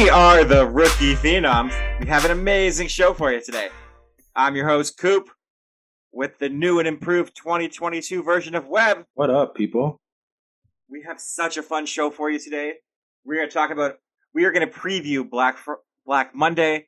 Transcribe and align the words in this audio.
We 0.00 0.08
are 0.08 0.44
the 0.44 0.66
Rookie 0.66 1.14
Phenoms. 1.14 1.74
We 2.00 2.06
have 2.06 2.24
an 2.24 2.30
amazing 2.30 2.88
show 2.88 3.12
for 3.12 3.30
you 3.30 3.42
today. 3.42 3.68
I'm 4.34 4.56
your 4.56 4.66
host, 4.66 4.96
Coop, 4.96 5.28
with 6.10 6.38
the 6.38 6.48
new 6.48 6.78
and 6.78 6.88
improved 6.88 7.36
2022 7.36 8.22
version 8.22 8.54
of 8.54 8.66
Webb. 8.66 9.04
What 9.12 9.28
up, 9.28 9.54
people? 9.54 10.00
We 10.88 11.02
have 11.06 11.20
such 11.20 11.58
a 11.58 11.62
fun 11.62 11.84
show 11.84 12.08
for 12.08 12.30
you 12.30 12.38
today. 12.38 12.76
We're 13.26 13.36
going 13.36 13.48
to 13.50 13.52
talk 13.52 13.70
about, 13.70 13.96
we 14.32 14.46
are 14.46 14.52
going 14.52 14.66
to 14.66 14.74
preview 14.74 15.28
Black, 15.28 15.58
Fr- 15.58 15.82
Black 16.06 16.34
Monday. 16.34 16.86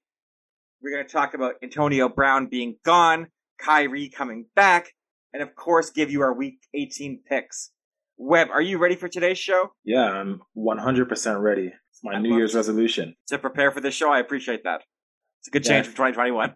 We're 0.82 0.92
going 0.92 1.06
to 1.06 1.12
talk 1.12 1.34
about 1.34 1.56
Antonio 1.62 2.08
Brown 2.08 2.46
being 2.46 2.76
gone, 2.82 3.26
Kyrie 3.58 4.08
coming 4.08 4.46
back, 4.56 4.90
and 5.34 5.42
of 5.42 5.54
course, 5.54 5.90
give 5.90 6.10
you 6.10 6.22
our 6.22 6.32
Week 6.32 6.60
18 6.72 7.20
picks. 7.28 7.72
Webb, 8.16 8.48
are 8.50 8.62
you 8.62 8.78
ready 8.78 8.96
for 8.96 9.08
today's 9.08 9.38
show? 9.38 9.72
Yeah, 9.84 10.10
I'm 10.10 10.40
100% 10.56 11.42
ready. 11.42 11.74
My 12.02 12.18
New 12.18 12.36
Year's 12.36 12.54
it. 12.54 12.58
resolution. 12.58 13.14
To 13.28 13.38
prepare 13.38 13.70
for 13.70 13.80
this 13.80 13.94
show, 13.94 14.10
I 14.10 14.18
appreciate 14.18 14.64
that. 14.64 14.82
It's 15.40 15.48
a 15.48 15.50
good 15.50 15.64
Yeah. 15.64 15.72
change 15.74 15.86
from 15.86 15.94
2021. 15.94 16.54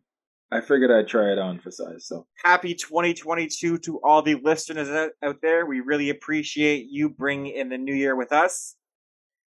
I 0.52 0.60
figured 0.60 0.92
I'd 0.92 1.08
try 1.08 1.32
it 1.32 1.38
on 1.38 1.58
for 1.58 1.70
size. 1.72 2.06
So 2.06 2.26
happy 2.44 2.74
2022 2.74 3.78
to 3.78 3.98
all 4.04 4.22
the 4.22 4.36
listeners 4.36 4.88
out- 4.88 5.40
there. 5.42 5.66
We 5.66 5.80
really 5.80 6.08
appreciate 6.10 6.86
you 6.88 7.08
bringing 7.08 7.52
in 7.52 7.68
the 7.68 7.78
new 7.78 7.94
year 7.94 8.14
with 8.14 8.32
us. 8.32 8.76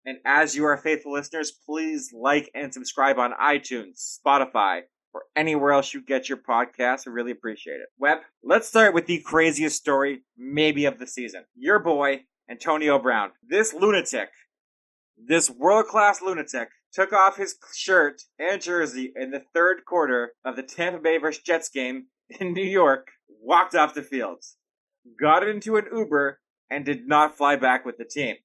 And 0.05 0.19
as 0.25 0.55
you 0.55 0.65
are 0.65 0.77
faithful 0.77 1.13
listeners, 1.13 1.51
please 1.51 2.11
like 2.13 2.51
and 2.53 2.73
subscribe 2.73 3.17
on 3.17 3.31
iTunes, 3.33 4.19
Spotify, 4.19 4.81
or 5.13 5.23
anywhere 5.35 5.71
else 5.71 5.93
you 5.93 6.01
get 6.01 6.27
your 6.29 6.37
podcasts. 6.37 7.05
We 7.07 7.13
really 7.13 7.31
appreciate 7.31 7.79
it. 7.79 7.87
Webb, 7.97 8.19
let's 8.43 8.67
start 8.67 8.93
with 8.93 9.07
the 9.07 9.19
craziest 9.21 9.77
story, 9.77 10.23
maybe 10.37 10.85
of 10.85 10.99
the 10.99 11.07
season. 11.07 11.45
Your 11.55 11.79
boy, 11.79 12.25
Antonio 12.49 12.99
Brown. 12.99 13.31
This 13.47 13.73
lunatic, 13.73 14.29
this 15.17 15.49
world 15.49 15.85
class 15.87 16.21
lunatic, 16.21 16.69
took 16.91 17.11
off 17.11 17.37
his 17.37 17.55
shirt 17.73 18.21
and 18.37 18.61
jersey 18.61 19.11
in 19.15 19.31
the 19.31 19.43
third 19.53 19.85
quarter 19.85 20.33
of 20.45 20.55
the 20.55 20.63
Tampa 20.63 20.99
Bay 20.99 21.17
vs. 21.17 21.41
Jets 21.41 21.69
game 21.69 22.07
in 22.39 22.53
New 22.53 22.63
York, 22.63 23.07
walked 23.41 23.75
off 23.75 23.93
the 23.93 24.03
field, 24.03 24.43
got 25.19 25.47
into 25.47 25.77
an 25.77 25.85
Uber, 25.93 26.39
and 26.69 26.85
did 26.85 27.07
not 27.07 27.37
fly 27.37 27.55
back 27.55 27.85
with 27.85 27.97
the 27.97 28.05
team. 28.05 28.35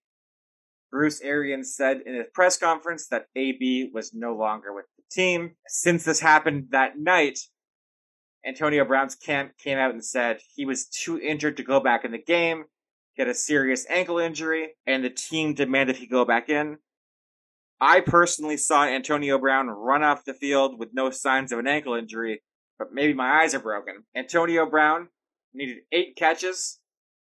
Bruce 0.90 1.20
Arians 1.20 1.74
said 1.74 2.00
in 2.06 2.16
a 2.16 2.24
press 2.24 2.56
conference 2.56 3.08
that 3.08 3.26
AB 3.36 3.90
was 3.92 4.14
no 4.14 4.34
longer 4.34 4.74
with 4.74 4.86
the 4.96 5.02
team. 5.10 5.52
Since 5.66 6.04
this 6.04 6.20
happened 6.20 6.68
that 6.70 6.98
night, 6.98 7.38
Antonio 8.46 8.84
Brown's 8.84 9.14
camp 9.14 9.52
came 9.58 9.78
out 9.78 9.90
and 9.90 10.04
said 10.04 10.40
he 10.54 10.64
was 10.64 10.86
too 10.86 11.18
injured 11.20 11.56
to 11.58 11.62
go 11.62 11.80
back 11.80 12.04
in 12.04 12.12
the 12.12 12.22
game. 12.22 12.64
Had 13.18 13.28
a 13.28 13.34
serious 13.34 13.84
ankle 13.90 14.18
injury, 14.18 14.74
and 14.86 15.04
the 15.04 15.10
team 15.10 15.52
demanded 15.52 15.96
he 15.96 16.06
go 16.06 16.24
back 16.24 16.48
in. 16.48 16.78
I 17.80 18.00
personally 18.00 18.56
saw 18.56 18.84
Antonio 18.84 19.38
Brown 19.38 19.68
run 19.68 20.02
off 20.04 20.24
the 20.24 20.34
field 20.34 20.78
with 20.78 20.90
no 20.92 21.10
signs 21.10 21.50
of 21.50 21.58
an 21.58 21.66
ankle 21.66 21.94
injury, 21.94 22.42
but 22.78 22.92
maybe 22.92 23.14
my 23.14 23.42
eyes 23.42 23.54
are 23.54 23.60
broken. 23.60 24.04
Antonio 24.16 24.66
Brown 24.70 25.08
needed 25.52 25.78
eight 25.92 26.16
catches 26.16 26.78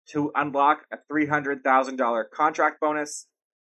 to 0.09 0.33
unlock 0.35 0.85
a 0.93 0.97
$300,000 1.13 2.25
contract 2.33 2.81
bonus, 2.81 3.27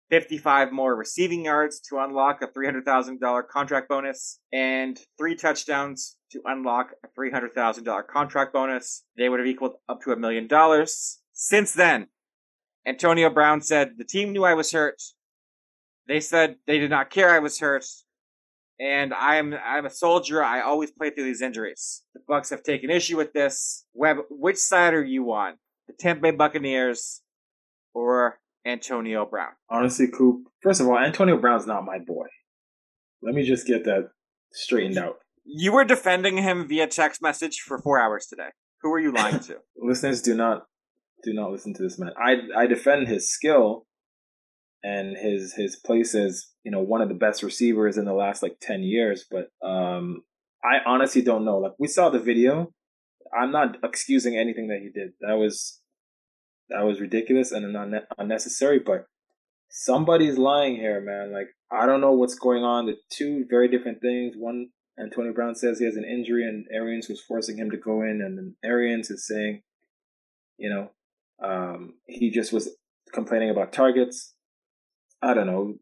55 0.10 0.72
more 0.72 0.96
receiving 0.96 1.46
yards 1.46 1.80
to 1.90 2.00
unlock 2.00 2.42
a 2.42 2.48
$300,000 2.48 3.48
contract 3.48 3.90
bonus, 3.90 4.40
and 4.52 5.00
three 5.18 5.36
touchdowns 5.36 6.18
to 6.32 6.42
unlock 6.46 6.92
a 7.04 7.20
$300,000 7.20 8.08
contract 8.08 8.54
bonus. 8.54 9.04
They 9.18 9.30
would 9.30 9.40
have 9.40 9.48
equaled 9.48 9.76
up 9.88 10.02
to 10.02 10.12
a 10.12 10.18
million 10.18 10.48
dollars. 10.48 11.20
Since 11.34 11.74
then, 11.74 12.08
Antonio 12.88 13.30
Brown 13.30 13.62
said, 13.62 13.94
The 13.98 14.04
team 14.04 14.32
knew 14.32 14.44
I 14.44 14.54
was 14.54 14.72
hurt. 14.72 15.02
They 16.08 16.20
said 16.20 16.58
they 16.68 16.78
did 16.78 16.90
not 16.90 17.10
care 17.10 17.32
I 17.32 17.40
was 17.40 17.60
hurt. 17.60 17.86
And 18.80 19.14
I'm 19.14 19.54
I'm 19.54 19.86
a 19.86 19.90
soldier. 19.90 20.44
I 20.44 20.62
always 20.62 20.92
play 20.92 21.10
through 21.10 21.24
these 21.24 21.42
injuries. 21.42 22.04
The 22.14 22.20
Bucs 22.30 22.50
have 22.50 22.62
taken 22.62 22.90
issue 22.90 23.16
with 23.16 23.32
this. 23.34 23.86
Webb, 23.94 24.18
which 24.30 24.58
side 24.58 24.94
are 24.94 25.04
you 25.04 25.32
on? 25.32 25.54
The 25.88 25.94
Tampa 25.94 26.22
Bay 26.24 26.32
Buccaneers 26.32 27.22
or 27.94 28.40
Antonio 28.66 29.26
Brown? 29.26 29.52
honestly, 29.70 30.08
Coop. 30.08 30.48
First 30.62 30.82
of 30.82 30.88
all, 30.88 30.98
Antonio 30.98 31.38
Brown's 31.38 31.66
not 31.66 31.86
my 31.86 32.00
boy. 32.00 32.26
Let 33.22 33.34
me 33.34 33.44
just 33.44 33.66
get 33.66 33.86
that 33.86 34.10
straightened 34.52 34.98
out. 34.98 35.20
You 35.46 35.72
were 35.72 35.86
defending 35.86 36.38
him 36.38 36.68
via 36.68 36.88
text 36.88 37.22
message 37.22 37.60
for 37.60 37.80
four 37.80 38.00
hours 38.00 38.26
today. 38.26 38.50
Who 38.82 38.92
are 38.92 39.00
you 39.00 39.12
lying 39.12 39.40
to? 39.42 39.58
Listeners, 39.78 40.22
do 40.22 40.36
not 40.36 40.66
do 41.24 41.34
not 41.34 41.52
listen 41.52 41.74
to 41.74 41.84
this 41.84 42.00
man. 42.00 42.12
I 42.18 42.38
I 42.56 42.68
defend 42.68 43.08
his 43.08 43.32
skill 43.32 43.86
and 44.84 45.18
his 45.18 45.54
his 45.54 45.76
place 45.76 46.14
as 46.14 46.48
you 46.64 46.72
know 46.72 46.82
one 46.82 47.02
of 47.02 47.10
the 47.10 47.16
best 47.16 47.42
receivers 47.42 47.98
in 47.98 48.06
the 48.06 48.14
last 48.14 48.44
like 48.44 48.58
ten 48.62 48.84
years, 48.84 49.26
but 49.30 49.50
um, 49.68 50.22
I 50.64 50.78
honestly 50.86 51.24
don't 51.24 51.44
know. 51.44 51.58
Like 51.58 51.74
we 51.80 51.88
saw 51.88 52.10
the 52.10 52.20
video. 52.20 52.72
I'm 53.38 53.52
not 53.52 53.78
excusing 53.84 54.38
anything 54.38 54.68
that 54.68 54.80
he 54.82 54.90
did. 54.90 55.14
That 55.22 55.38
was 55.38 55.82
that 56.70 56.86
was 56.86 57.02
ridiculous 57.02 57.52
and 57.52 57.66
unne- 57.66 58.06
unnecessary. 58.18 58.80
But 58.80 59.06
somebody's 59.70 60.38
lying 60.38 60.76
here, 60.76 61.02
man. 61.02 61.34
Like 61.34 61.48
I 61.72 61.88
don't 61.88 62.02
know 62.02 62.14
what's 62.14 62.36
going 62.36 62.64
on. 62.64 62.86
The 62.86 62.96
two 63.12 63.46
very 63.50 63.68
different 63.68 64.02
things. 64.02 64.36
One, 64.38 64.70
Antonio 65.00 65.34
Brown 65.34 65.56
says 65.56 65.80
he 65.80 65.86
has 65.86 65.96
an 65.96 66.06
injury, 66.06 66.44
and 66.44 66.66
Arians 66.72 67.10
was 67.10 67.22
forcing 67.22 67.58
him 67.58 67.72
to 67.72 67.78
go 67.78 68.02
in, 68.02 68.22
and 68.24 68.38
then 68.38 68.56
Arians 68.64 69.10
is 69.10 69.28
saying, 69.28 69.64
you 70.58 70.70
know, 70.70 70.92
um, 71.44 71.96
he 72.06 72.32
just 72.32 72.54
was 72.54 72.70
complaining 73.14 73.50
about 73.50 73.74
targets. 73.74 74.34
I 75.22 75.34
don't 75.34 75.48
know. 75.48 75.76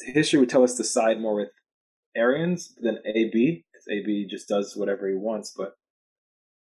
History 0.00 0.40
would 0.40 0.48
tell 0.48 0.64
us 0.64 0.76
to 0.76 0.84
side 0.84 1.20
more 1.20 1.36
with 1.36 1.48
Arians 2.16 2.74
than 2.80 2.98
AB 3.06 3.64
because 3.72 3.86
AB 3.90 4.26
just 4.28 4.48
does 4.48 4.76
whatever 4.76 5.08
he 5.08 5.14
wants. 5.14 5.52
But 5.56 5.74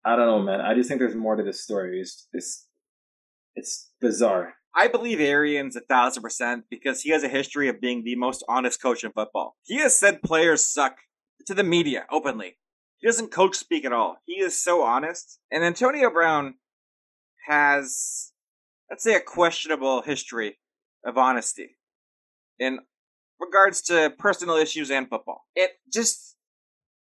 I 0.04 0.16
don't 0.16 0.26
know, 0.26 0.42
man. 0.42 0.60
I 0.60 0.74
just 0.74 0.88
think 0.88 1.00
there's 1.00 1.14
more 1.14 1.36
to 1.36 1.42
this 1.42 1.62
story. 1.62 2.00
It's 2.00 2.28
it's 2.32 2.66
it's 3.54 3.90
bizarre. 4.00 4.54
I 4.74 4.88
believe 4.88 5.20
Arians 5.20 5.76
a 5.76 5.80
thousand 5.80 6.22
percent 6.22 6.64
because 6.70 7.02
he 7.02 7.10
has 7.10 7.22
a 7.22 7.28
history 7.28 7.68
of 7.68 7.80
being 7.80 8.04
the 8.04 8.16
most 8.16 8.44
honest 8.48 8.80
coach 8.80 9.04
in 9.04 9.12
football. 9.12 9.56
He 9.64 9.78
has 9.78 9.96
said 9.96 10.22
players 10.22 10.64
suck 10.64 10.96
to 11.46 11.54
the 11.54 11.64
media 11.64 12.06
openly. 12.10 12.56
He 12.98 13.06
doesn't 13.08 13.32
coach 13.32 13.56
speak 13.56 13.84
at 13.84 13.92
all. 13.92 14.18
He 14.24 14.34
is 14.34 14.62
so 14.62 14.82
honest. 14.82 15.40
And 15.50 15.64
Antonio 15.64 16.10
Brown 16.10 16.54
has, 17.46 18.32
let's 18.90 19.04
say, 19.04 19.14
a 19.14 19.20
questionable 19.20 20.02
history 20.02 20.58
of 21.04 21.16
honesty 21.18 21.76
in 22.58 22.80
regards 23.40 23.82
to 23.82 24.12
personal 24.18 24.56
issues 24.56 24.90
and 24.90 25.08
football. 25.08 25.44
It 25.54 25.72
just, 25.92 26.36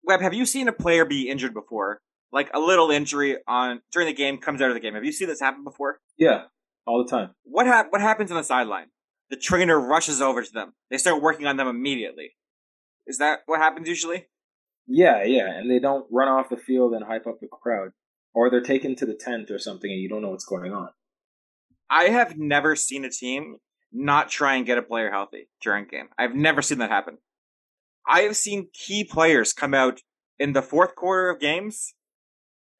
Webb, 0.04 0.22
have 0.22 0.34
you 0.34 0.46
seen 0.46 0.68
a 0.68 0.74
player 0.74 1.06
be 1.06 1.30
injured 1.30 1.54
before? 1.54 2.02
Like 2.32 2.50
a 2.54 2.60
little 2.60 2.92
injury 2.92 3.38
on 3.48 3.82
during 3.92 4.08
the 4.08 4.14
game 4.14 4.38
comes 4.38 4.62
out 4.62 4.70
of 4.70 4.76
the 4.76 4.80
game. 4.80 4.94
Have 4.94 5.04
you 5.04 5.12
seen 5.12 5.28
this 5.28 5.40
happen 5.40 5.64
before? 5.64 6.00
Yeah, 6.18 6.44
all 6.86 7.04
the 7.04 7.10
time. 7.10 7.32
what 7.44 7.66
hap- 7.66 7.92
what 7.92 8.02
happens 8.02 8.30
on 8.30 8.38
the 8.38 8.44
sideline? 8.44 8.88
The 9.32 9.36
trainer 9.38 9.80
rushes 9.80 10.22
over 10.22 10.44
to 10.44 10.52
them. 10.52 10.74
They 10.92 10.98
start 10.98 11.22
working 11.22 11.48
on 11.48 11.58
them 11.58 11.68
immediately. 11.68 12.32
Is 13.08 13.18
that 13.18 13.40
what 13.48 13.60
happens 13.60 13.88
usually? 13.88 14.28
Yeah, 14.88 15.24
yeah, 15.24 15.50
and 15.58 15.70
they 15.70 15.80
don't 15.80 16.06
run 16.12 16.28
off 16.28 16.50
the 16.50 16.58
field 16.58 16.94
and 16.94 17.04
hype 17.04 17.28
up 17.28 17.40
the 17.40 17.48
crowd, 17.48 17.92
or 18.34 18.50
they're 18.50 18.62
taken 18.62 18.96
to 18.96 19.06
the 19.06 19.16
tent 19.16 19.52
or 19.52 19.60
something, 19.60 19.92
and 19.92 20.00
you 20.00 20.10
don't 20.10 20.22
know 20.22 20.30
what's 20.30 20.46
going 20.46 20.72
on. 20.72 20.90
I 21.90 22.06
have 22.06 22.38
never 22.38 22.76
seen 22.76 23.04
a 23.04 23.10
team 23.10 23.58
not 23.92 24.30
try 24.30 24.56
and 24.56 24.66
get 24.66 24.78
a 24.78 24.84
player 24.84 25.10
healthy 25.10 25.50
during 25.62 25.88
game. 25.88 26.10
I've 26.18 26.36
never 26.36 26.62
seen 26.62 26.78
that 26.78 26.92
happen. 26.92 27.18
I 28.08 28.22
have 28.22 28.36
seen 28.36 28.70
key 28.74 29.04
players 29.04 29.54
come 29.54 29.74
out 29.74 30.02
in 30.38 30.54
the 30.54 30.62
fourth 30.62 30.96
quarter 30.96 31.30
of 31.30 31.40
games 31.40 31.94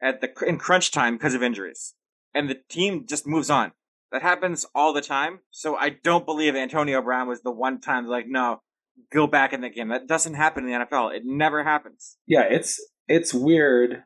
at 0.02 0.22
the 0.22 0.32
in 0.46 0.58
crunch 0.58 0.92
time 0.92 1.16
because 1.16 1.34
of 1.34 1.44
injuries, 1.44 1.94
and 2.34 2.50
the 2.50 2.60
team 2.70 3.06
just 3.08 3.28
moves 3.28 3.50
on. 3.50 3.72
That 4.12 4.22
happens 4.22 4.66
all 4.74 4.94
the 4.94 5.02
time. 5.02 5.40
So 5.52 5.76
I 5.76 5.90
don't 5.90 6.26
believe 6.26 6.56
Antonio 6.56 7.02
Brown 7.02 7.28
was 7.28 7.42
the 7.42 7.52
one 7.52 7.80
time 7.80 8.08
like, 8.08 8.26
no, 8.28 8.62
go 9.12 9.28
back 9.28 9.54
in 9.54 9.62
the 9.62 9.70
game. 9.70 9.90
That 9.90 10.08
doesn't 10.08 10.34
happen 10.34 10.68
in 10.68 10.72
the 10.72 10.86
NFL. 10.86 11.16
It 11.16 11.24
never 11.26 11.64
happens. 11.64 12.18
Yeah, 12.26 12.44
it's 12.50 12.80
it's 13.08 13.34
weird 13.34 14.04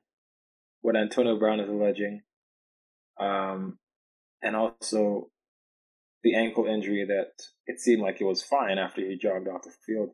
what 0.83 0.95
Antonio 0.95 1.39
Brown 1.39 1.59
is 1.59 1.69
alleging, 1.69 2.21
um, 3.19 3.79
and 4.43 4.55
also 4.55 5.29
the 6.23 6.35
ankle 6.35 6.67
injury 6.67 7.05
that 7.07 7.31
it 7.65 7.79
seemed 7.79 8.01
like 8.01 8.21
it 8.21 8.25
was 8.25 8.43
fine 8.43 8.77
after 8.77 9.01
he 9.01 9.17
jogged 9.17 9.47
off 9.47 9.63
the 9.63 9.71
field. 9.85 10.09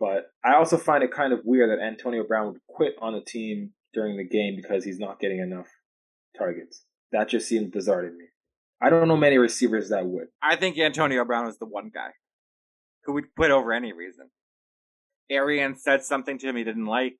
But 0.00 0.30
I 0.44 0.54
also 0.54 0.76
find 0.76 1.02
it 1.04 1.12
kind 1.12 1.32
of 1.32 1.40
weird 1.44 1.70
that 1.70 1.84
Antonio 1.84 2.24
Brown 2.24 2.52
would 2.52 2.60
quit 2.68 2.94
on 3.00 3.12
the 3.14 3.20
team 3.20 3.72
during 3.92 4.16
the 4.16 4.24
game 4.24 4.56
because 4.56 4.84
he's 4.84 4.98
not 4.98 5.20
getting 5.20 5.40
enough 5.40 5.68
targets. 6.38 6.84
That 7.12 7.28
just 7.28 7.48
seemed 7.48 7.72
bizarre 7.72 8.02
to 8.02 8.08
me. 8.10 8.26
I 8.80 8.90
don't 8.90 9.08
know 9.08 9.16
many 9.16 9.38
receivers 9.38 9.90
that 9.90 10.06
would. 10.06 10.28
I 10.42 10.56
think 10.56 10.78
Antonio 10.78 11.24
Brown 11.24 11.48
is 11.48 11.58
the 11.58 11.66
one 11.66 11.90
guy 11.92 12.10
who 13.04 13.14
would 13.14 13.34
quit 13.36 13.50
over 13.50 13.72
any 13.72 13.92
reason. 13.92 14.30
Arian 15.30 15.76
said 15.76 16.04
something 16.04 16.38
to 16.38 16.48
him 16.48 16.56
he 16.56 16.64
didn't 16.64 16.86
like. 16.86 17.18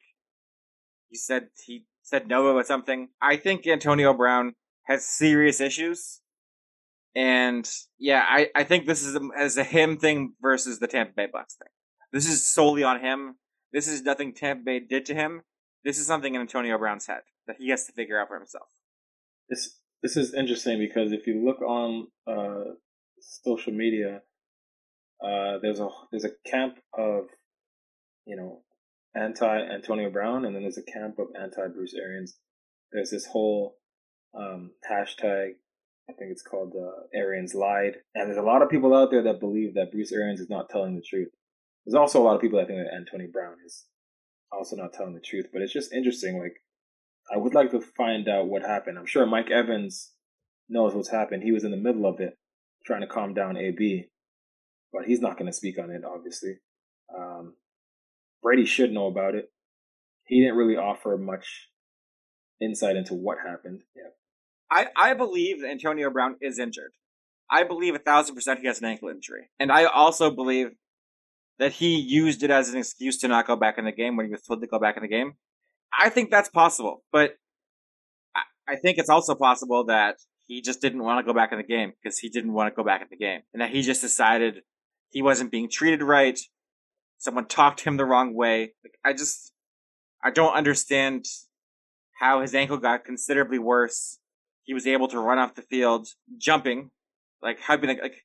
He 1.10 1.16
said 1.16 1.48
he 1.64 1.84
said 2.04 2.28
no 2.28 2.46
about 2.46 2.66
something. 2.66 3.08
I 3.20 3.36
think 3.36 3.66
Antonio 3.66 4.14
Brown 4.14 4.54
has 4.84 5.04
serious 5.04 5.60
issues. 5.60 6.20
And 7.16 7.68
yeah, 7.98 8.24
I, 8.28 8.48
I 8.54 8.64
think 8.64 8.86
this 8.86 9.02
is 9.02 9.16
a, 9.16 9.20
as 9.36 9.56
a 9.56 9.64
him 9.64 9.96
thing 9.96 10.34
versus 10.40 10.78
the 10.78 10.86
Tampa 10.86 11.12
Bay 11.16 11.26
Bucs 11.26 11.56
thing. 11.56 11.68
This 12.12 12.28
is 12.28 12.46
solely 12.46 12.84
on 12.84 13.00
him. 13.00 13.36
This 13.72 13.88
is 13.88 14.02
nothing 14.02 14.34
Tampa 14.34 14.62
Bay 14.64 14.80
did 14.80 15.06
to 15.06 15.14
him. 15.14 15.42
This 15.84 15.98
is 15.98 16.06
something 16.06 16.34
in 16.34 16.40
Antonio 16.40 16.78
Brown's 16.78 17.06
head 17.06 17.22
that 17.46 17.56
he 17.58 17.70
has 17.70 17.86
to 17.86 17.92
figure 17.92 18.20
out 18.20 18.28
for 18.28 18.38
himself. 18.38 18.68
This 19.48 19.78
this 20.02 20.16
is 20.16 20.34
interesting 20.34 20.78
because 20.78 21.12
if 21.12 21.26
you 21.26 21.44
look 21.44 21.62
on 21.62 22.08
uh, 22.26 22.74
social 23.20 23.72
media, 23.72 24.22
uh, 25.22 25.58
there's 25.62 25.80
a 25.80 25.88
there's 26.10 26.24
a 26.24 26.32
camp 26.50 26.78
of 26.96 27.26
you 28.26 28.36
know 28.36 28.63
anti 29.16 29.58
Antonio 29.58 30.10
Brown, 30.10 30.44
and 30.44 30.54
then 30.54 30.62
there's 30.62 30.78
a 30.78 30.82
camp 30.82 31.18
of 31.18 31.28
anti 31.40 31.68
Bruce 31.68 31.94
Arians. 31.94 32.36
There's 32.92 33.10
this 33.10 33.26
whole 33.26 33.76
um, 34.38 34.72
hashtag. 34.90 35.52
I 36.08 36.12
think 36.12 36.32
it's 36.32 36.42
called 36.42 36.74
uh, 36.76 37.06
Arians 37.14 37.54
lied, 37.54 37.94
and 38.14 38.28
there's 38.28 38.38
a 38.38 38.42
lot 38.42 38.62
of 38.62 38.68
people 38.68 38.94
out 38.94 39.10
there 39.10 39.22
that 39.22 39.40
believe 39.40 39.74
that 39.74 39.90
Bruce 39.90 40.12
Arians 40.12 40.40
is 40.40 40.50
not 40.50 40.68
telling 40.68 40.96
the 40.96 41.02
truth. 41.02 41.30
There's 41.84 41.94
also 41.94 42.20
a 42.20 42.24
lot 42.24 42.34
of 42.34 42.40
people 42.40 42.58
that 42.58 42.66
think 42.68 42.78
that 42.78 42.94
Antonio 42.94 43.28
Brown 43.32 43.56
is 43.64 43.86
also 44.52 44.76
not 44.76 44.92
telling 44.92 45.14
the 45.14 45.20
truth. 45.20 45.46
But 45.52 45.62
it's 45.62 45.72
just 45.72 45.92
interesting. 45.92 46.38
Like, 46.38 46.56
I 47.32 47.38
would 47.38 47.54
like 47.54 47.70
to 47.72 47.80
find 47.80 48.28
out 48.28 48.48
what 48.48 48.62
happened. 48.62 48.98
I'm 48.98 49.06
sure 49.06 49.26
Mike 49.26 49.50
Evans 49.50 50.12
knows 50.68 50.94
what's 50.94 51.10
happened. 51.10 51.42
He 51.42 51.52
was 51.52 51.64
in 51.64 51.70
the 51.70 51.76
middle 51.76 52.06
of 52.06 52.20
it, 52.20 52.38
trying 52.86 53.02
to 53.02 53.06
calm 53.06 53.34
down 53.34 53.56
AB, 53.56 54.06
but 54.92 55.04
he's 55.04 55.20
not 55.20 55.38
going 55.38 55.50
to 55.50 55.56
speak 55.56 55.78
on 55.78 55.90
it, 55.90 56.02
obviously. 56.04 56.56
Um, 57.16 57.54
Brady 58.44 58.66
should 58.66 58.92
know 58.92 59.06
about 59.06 59.34
it. 59.34 59.50
He 60.26 60.40
didn't 60.40 60.56
really 60.56 60.76
offer 60.76 61.16
much 61.16 61.70
insight 62.60 62.94
into 62.94 63.14
what 63.14 63.38
happened. 63.44 63.80
Yeah. 63.96 64.10
I, 64.70 64.86
I 64.96 65.14
believe 65.14 65.62
that 65.62 65.70
Antonio 65.70 66.10
Brown 66.10 66.36
is 66.40 66.58
injured. 66.58 66.92
I 67.50 67.64
believe 67.64 67.94
a 67.94 67.98
thousand 67.98 68.36
percent 68.36 68.60
he 68.60 68.66
has 68.66 68.80
an 68.80 68.86
ankle 68.86 69.08
injury. 69.08 69.50
And 69.58 69.72
I 69.72 69.84
also 69.84 70.30
believe 70.30 70.72
that 71.58 71.72
he 71.72 71.96
used 71.98 72.42
it 72.42 72.50
as 72.50 72.70
an 72.70 72.78
excuse 72.78 73.18
to 73.18 73.28
not 73.28 73.46
go 73.46 73.56
back 73.56 73.78
in 73.78 73.84
the 73.84 73.92
game 73.92 74.16
when 74.16 74.26
he 74.26 74.32
was 74.32 74.42
told 74.42 74.60
to 74.60 74.66
go 74.66 74.78
back 74.78 74.96
in 74.96 75.02
the 75.02 75.08
game. 75.08 75.34
I 75.98 76.08
think 76.08 76.30
that's 76.30 76.48
possible, 76.48 77.04
but 77.12 77.36
I 78.66 78.76
think 78.76 78.98
it's 78.98 79.10
also 79.10 79.34
possible 79.34 79.84
that 79.84 80.16
he 80.46 80.62
just 80.62 80.80
didn't 80.80 81.02
want 81.02 81.24
to 81.24 81.30
go 81.30 81.36
back 81.36 81.52
in 81.52 81.58
the 81.58 81.64
game 81.64 81.92
because 82.02 82.18
he 82.18 82.28
didn't 82.28 82.52
want 82.52 82.72
to 82.72 82.76
go 82.76 82.82
back 82.82 83.02
in 83.02 83.08
the 83.10 83.16
game, 83.16 83.42
and 83.52 83.60
that 83.60 83.70
he 83.70 83.82
just 83.82 84.00
decided 84.00 84.62
he 85.10 85.22
wasn't 85.22 85.52
being 85.52 85.68
treated 85.70 86.02
right. 86.02 86.38
Someone 87.18 87.46
talked 87.46 87.80
him 87.80 87.96
the 87.96 88.04
wrong 88.04 88.34
way. 88.34 88.74
Like, 88.84 88.98
I 89.04 89.12
just, 89.12 89.52
I 90.22 90.30
don't 90.30 90.54
understand 90.54 91.26
how 92.20 92.40
his 92.40 92.54
ankle 92.54 92.78
got 92.78 93.04
considerably 93.04 93.58
worse. 93.58 94.18
He 94.64 94.74
was 94.74 94.86
able 94.86 95.08
to 95.08 95.18
run 95.18 95.38
off 95.38 95.54
the 95.54 95.62
field 95.62 96.08
jumping. 96.38 96.90
Like, 97.42 97.60
how 97.60 97.76
be 97.76 97.86
like, 97.86 98.02
like, 98.02 98.24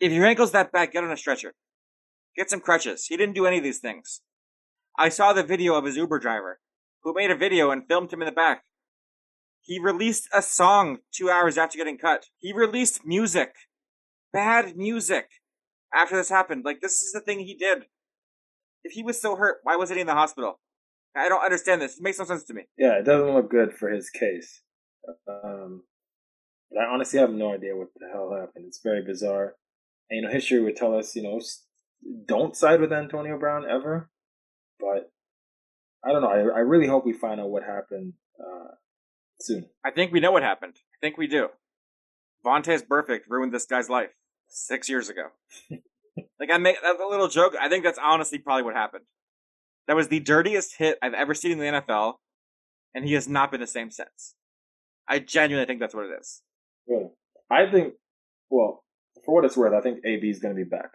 if 0.00 0.12
your 0.12 0.26
ankle's 0.26 0.52
that 0.52 0.72
bad, 0.72 0.92
get 0.92 1.04
on 1.04 1.10
a 1.10 1.16
stretcher. 1.16 1.54
Get 2.36 2.50
some 2.50 2.60
crutches. 2.60 3.06
He 3.06 3.16
didn't 3.16 3.34
do 3.34 3.46
any 3.46 3.58
of 3.58 3.64
these 3.64 3.78
things. 3.78 4.20
I 4.98 5.08
saw 5.08 5.32
the 5.32 5.42
video 5.42 5.74
of 5.74 5.84
his 5.84 5.96
Uber 5.96 6.18
driver 6.18 6.60
who 7.02 7.14
made 7.14 7.30
a 7.30 7.36
video 7.36 7.70
and 7.70 7.86
filmed 7.86 8.12
him 8.12 8.20
in 8.20 8.26
the 8.26 8.32
back. 8.32 8.64
He 9.62 9.78
released 9.80 10.28
a 10.32 10.42
song 10.42 10.98
two 11.12 11.30
hours 11.30 11.58
after 11.58 11.78
getting 11.78 11.98
cut. 11.98 12.26
He 12.38 12.52
released 12.52 13.06
music. 13.06 13.52
Bad 14.32 14.76
music. 14.76 15.28
After 15.94 16.16
this 16.16 16.28
happened. 16.28 16.64
Like, 16.64 16.80
this 16.80 17.00
is 17.02 17.12
the 17.12 17.20
thing 17.20 17.40
he 17.40 17.54
did. 17.54 17.86
If 18.86 18.92
he 18.92 19.02
was 19.02 19.20
so 19.20 19.34
hurt, 19.34 19.58
why 19.64 19.74
wasn't 19.74 19.96
he 19.96 20.02
in 20.02 20.06
the 20.06 20.14
hospital? 20.14 20.60
I 21.16 21.28
don't 21.28 21.44
understand 21.44 21.82
this. 21.82 21.96
It 21.96 22.02
makes 22.02 22.20
no 22.20 22.24
sense 22.24 22.44
to 22.44 22.54
me. 22.54 22.62
Yeah, 22.78 22.92
it 22.92 23.04
doesn't 23.04 23.34
look 23.34 23.50
good 23.50 23.74
for 23.74 23.88
his 23.88 24.10
case. 24.10 24.62
Um, 25.28 25.82
but 26.70 26.80
I 26.80 26.86
honestly 26.86 27.18
have 27.18 27.32
no 27.32 27.52
idea 27.52 27.76
what 27.76 27.88
the 27.96 28.06
hell 28.12 28.32
happened. 28.38 28.66
It's 28.68 28.80
very 28.84 29.02
bizarre. 29.02 29.54
And, 30.08 30.18
you 30.18 30.22
know, 30.22 30.32
history 30.32 30.60
would 30.60 30.76
tell 30.76 30.96
us, 30.96 31.16
you 31.16 31.24
know, 31.24 31.40
don't 32.26 32.54
side 32.54 32.80
with 32.80 32.92
Antonio 32.92 33.36
Brown 33.38 33.68
ever. 33.68 34.08
But 34.78 35.10
I 36.04 36.12
don't 36.12 36.22
know. 36.22 36.28
I, 36.28 36.58
I 36.58 36.60
really 36.60 36.86
hope 36.86 37.04
we 37.04 37.12
find 37.12 37.40
out 37.40 37.50
what 37.50 37.64
happened 37.64 38.12
uh, 38.38 38.74
soon. 39.40 39.66
I 39.84 39.90
think 39.90 40.12
we 40.12 40.20
know 40.20 40.30
what 40.30 40.44
happened. 40.44 40.74
I 40.76 40.98
think 41.04 41.18
we 41.18 41.26
do. 41.26 41.48
Vontaze 42.44 42.86
Burfict 42.86 43.22
ruined 43.28 43.52
this 43.52 43.66
guy's 43.66 43.90
life 43.90 44.10
six 44.46 44.88
years 44.88 45.08
ago. 45.08 45.30
like 46.40 46.50
I 46.50 46.58
make 46.58 46.76
a 46.82 47.04
little 47.08 47.28
joke. 47.28 47.54
I 47.60 47.68
think 47.68 47.84
that's 47.84 47.98
honestly 48.02 48.38
probably 48.38 48.62
what 48.62 48.74
happened. 48.74 49.04
That 49.86 49.96
was 49.96 50.08
the 50.08 50.20
dirtiest 50.20 50.76
hit 50.76 50.98
I've 51.02 51.14
ever 51.14 51.34
seen 51.34 51.52
in 51.52 51.58
the 51.58 51.80
NFL, 51.80 52.14
and 52.94 53.04
he 53.04 53.14
has 53.14 53.28
not 53.28 53.50
been 53.50 53.60
the 53.60 53.66
same 53.66 53.90
since. 53.90 54.34
I 55.08 55.20
genuinely 55.20 55.66
think 55.66 55.80
that's 55.80 55.94
what 55.94 56.06
it 56.06 56.18
is. 56.20 56.42
Yeah. 56.88 57.08
I 57.50 57.70
think, 57.70 57.94
well, 58.50 58.84
for 59.24 59.34
what 59.34 59.44
it's 59.44 59.56
worth, 59.56 59.72
I 59.72 59.80
think 59.80 60.04
AB 60.04 60.28
is 60.28 60.40
going 60.40 60.54
to 60.56 60.64
be 60.64 60.68
back. 60.68 60.90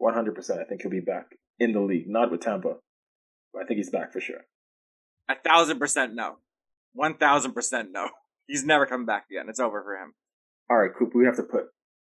100%. 0.00 0.60
I 0.60 0.64
think 0.64 0.82
he'll 0.82 0.90
be 0.90 1.00
back 1.00 1.30
in 1.58 1.72
the 1.72 1.80
league, 1.80 2.08
not 2.08 2.30
with 2.30 2.40
Tampa, 2.40 2.74
but 3.52 3.62
I 3.62 3.66
think 3.66 3.78
he's 3.78 3.90
back 3.90 4.12
for 4.12 4.20
sure. 4.20 4.42
A 5.28 5.34
thousand 5.34 5.78
percent 5.78 6.14
no. 6.14 6.36
One 6.92 7.14
thousand 7.14 7.52
percent 7.52 7.90
no. 7.92 8.10
He's 8.46 8.64
never 8.64 8.86
coming 8.86 9.06
back 9.06 9.24
again. 9.30 9.46
It's 9.48 9.58
over 9.58 9.82
for 9.82 9.96
him. 9.96 10.14
All 10.70 10.76
right, 10.76 10.90
Coop, 10.96 11.12
we 11.14 11.24
have 11.24 11.36
to 11.36 11.42
put 11.42 11.64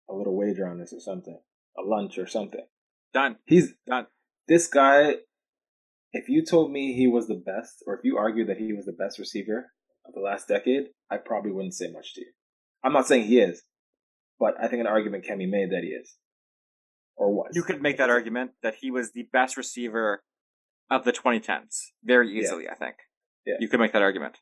a 0.10 0.14
little 0.14 0.36
wager 0.36 0.68
on 0.68 0.80
this 0.80 0.94
or 0.94 1.00
something, 1.00 1.40
a 1.78 1.82
lunch 1.82 2.18
or 2.18 2.28
something. 2.28 2.66
Done. 3.14 3.38
He's 3.46 3.74
done. 3.88 4.08
This 4.48 4.68
guy, 4.68 5.16
if 6.14 6.28
you 6.28 6.46
told 6.46 6.72
me 6.72 6.94
he 6.94 7.08
was 7.08 7.28
the 7.28 7.36
best, 7.36 7.84
or 7.86 7.96
if 7.96 8.02
you 8.04 8.18
argued 8.18 8.50
that 8.50 8.58
he 8.58 8.74
was 8.74 8.86
the 8.86 8.92
best 8.92 9.20
receiver 9.20 9.72
of 10.06 10.14
the 10.14 10.22
last 10.22 10.48
decade, 10.48 10.86
I 11.10 11.18
probably 11.18 11.52
wouldn't 11.52 11.74
say 11.74 11.92
much 11.92 12.14
to 12.16 12.22
you. 12.22 12.32
I'm 12.84 12.94
not 12.94 13.08
saying 13.08 13.26
he 13.26 13.40
is, 13.40 13.64
but 14.40 14.56
I 14.62 14.68
think 14.68 14.82
an 14.82 14.88
argument 14.88 15.26
can 15.26 15.38
be 15.38 15.46
made 15.46 15.72
that 15.72 15.84
he 15.84 15.90
is 15.90 16.16
or 17.16 17.32
was. 17.32 17.52
You 17.54 17.64
could 17.64 17.82
make 17.82 17.98
that 17.98 18.10
argument 18.10 18.52
that 18.64 18.76
he 18.82 18.92
was 18.92 19.12
the 19.12 19.28
best 19.32 19.58
receiver 19.58 20.24
of 20.90 21.06
the 21.06 21.14
2010s 21.14 21.92
very 22.04 22.38
easily. 22.38 22.66
Yeah. 22.66 22.72
I 22.72 22.76
think. 22.76 22.96
Yeah. 23.46 23.56
You 23.60 23.70
could 23.70 23.80
make 23.80 23.94
that 23.94 24.02
argument. 24.02 24.38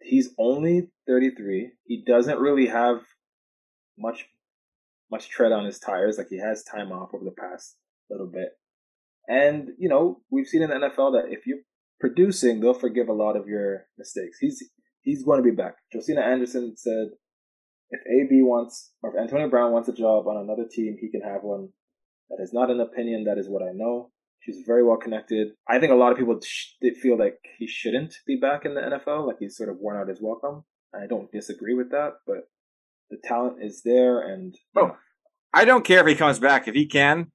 He's 0.00 0.30
only 0.38 0.88
33. 1.06 1.72
He 1.84 2.04
doesn't 2.06 2.38
really 2.38 2.66
have 2.66 3.02
much 3.98 4.26
much 5.12 5.28
tread 5.28 5.52
on 5.52 5.64
his 5.64 5.78
tires. 5.78 6.18
Like 6.18 6.28
he 6.30 6.40
has 6.40 6.64
time 6.64 6.90
off 6.90 7.10
over 7.14 7.24
the 7.24 7.30
past 7.30 7.76
little 8.10 8.26
bit. 8.26 8.48
And, 9.28 9.68
you 9.78 9.88
know, 9.88 10.20
we've 10.30 10.48
seen 10.48 10.62
in 10.62 10.70
the 10.70 10.76
NFL 10.76 11.12
that 11.12 11.30
if 11.30 11.46
you're 11.46 11.58
producing, 12.00 12.60
they'll 12.60 12.74
forgive 12.74 13.08
a 13.08 13.12
lot 13.12 13.36
of 13.36 13.46
your 13.46 13.86
mistakes. 13.96 14.38
He's 14.40 14.62
he's 15.02 15.24
going 15.24 15.38
to 15.38 15.48
be 15.48 15.54
back. 15.54 15.76
Josina 15.92 16.22
Anderson 16.22 16.74
said 16.76 17.08
if 17.90 18.00
AB 18.00 18.42
wants 18.42 18.92
or 19.02 19.10
if 19.10 19.20
Antonio 19.20 19.48
Brown 19.48 19.72
wants 19.72 19.88
a 19.88 19.92
job 19.92 20.26
on 20.26 20.38
another 20.38 20.66
team, 20.68 20.96
he 21.00 21.10
can 21.10 21.20
have 21.20 21.42
one. 21.42 21.68
That 22.30 22.42
is 22.42 22.52
not 22.52 22.70
an 22.70 22.80
opinion. 22.80 23.24
That 23.24 23.38
is 23.38 23.48
what 23.48 23.62
I 23.62 23.72
know. 23.74 24.10
She's 24.40 24.64
very 24.66 24.82
well 24.82 24.96
connected. 24.96 25.48
I 25.68 25.78
think 25.78 25.92
a 25.92 25.96
lot 25.96 26.10
of 26.10 26.18
people 26.18 26.40
sh- 26.42 26.72
feel 27.00 27.16
like 27.16 27.38
he 27.58 27.68
shouldn't 27.68 28.14
be 28.26 28.36
back 28.36 28.64
in 28.64 28.74
the 28.74 28.80
NFL, 28.80 29.26
like 29.26 29.36
he's 29.38 29.56
sort 29.56 29.68
of 29.68 29.76
worn 29.78 30.00
out 30.00 30.08
his 30.08 30.20
welcome. 30.20 30.64
I 30.92 31.06
don't 31.06 31.30
disagree 31.30 31.74
with 31.74 31.90
that, 31.90 32.14
but 32.26 32.48
the 33.12 33.18
talent 33.22 33.62
is 33.62 33.82
there, 33.84 34.20
and 34.20 34.56
oh, 34.74 34.86
know. 34.86 34.96
I 35.52 35.64
don't 35.66 35.84
care 35.84 36.00
if 36.00 36.06
he 36.06 36.14
comes 36.14 36.38
back 36.38 36.66
if 36.66 36.74
he 36.74 36.86
can. 36.86 37.30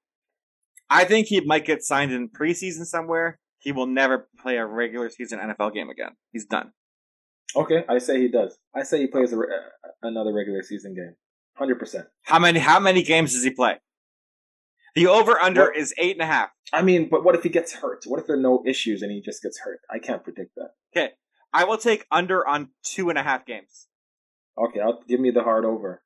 I 0.89 1.05
think 1.05 1.27
he 1.27 1.39
might 1.41 1.65
get 1.65 1.83
signed 1.83 2.11
in 2.11 2.29
preseason 2.29 2.85
somewhere. 2.85 3.39
He 3.59 3.71
will 3.71 3.85
never 3.85 4.27
play 4.39 4.57
a 4.57 4.65
regular 4.65 5.09
season 5.09 5.39
NFL 5.39 5.73
game 5.73 5.89
again. 5.89 6.11
He's 6.31 6.45
done. 6.45 6.71
Okay, 7.55 7.85
I 7.87 7.99
say 7.99 8.19
he 8.19 8.27
does. 8.27 8.57
I 8.75 8.83
say 8.83 8.99
he 8.99 9.07
plays 9.07 9.33
a, 9.33 9.37
another 10.01 10.33
regular 10.33 10.63
season 10.63 10.95
game. 10.95 11.15
Hundred 11.55 11.79
percent. 11.79 12.07
How 12.23 12.39
many? 12.39 12.59
How 12.59 12.79
many 12.79 13.03
games 13.03 13.33
does 13.33 13.43
he 13.43 13.51
play? 13.51 13.77
The 14.95 15.07
over 15.07 15.39
under 15.39 15.71
is 15.71 15.93
eight 15.99 16.13
and 16.13 16.21
a 16.21 16.25
half. 16.25 16.49
I 16.73 16.81
mean, 16.81 17.07
but 17.09 17.23
what 17.23 17.35
if 17.35 17.43
he 17.43 17.49
gets 17.49 17.71
hurt? 17.71 18.03
What 18.07 18.19
if 18.19 18.25
there 18.25 18.35
are 18.35 18.41
no 18.41 18.63
issues 18.65 19.03
and 19.03 19.11
he 19.11 19.21
just 19.21 19.43
gets 19.43 19.59
hurt? 19.59 19.79
I 19.91 19.99
can't 19.99 20.23
predict 20.23 20.55
that. 20.55 20.71
Okay, 20.95 21.13
I 21.53 21.65
will 21.65 21.77
take 21.77 22.05
under 22.11 22.47
on 22.47 22.69
two 22.83 23.09
and 23.09 23.17
a 23.17 23.23
half 23.23 23.45
games. 23.45 23.86
Okay, 24.57 24.79
I'll 24.79 25.01
give 25.07 25.19
me 25.19 25.31
the 25.31 25.43
hard 25.43 25.65
over. 25.65 26.01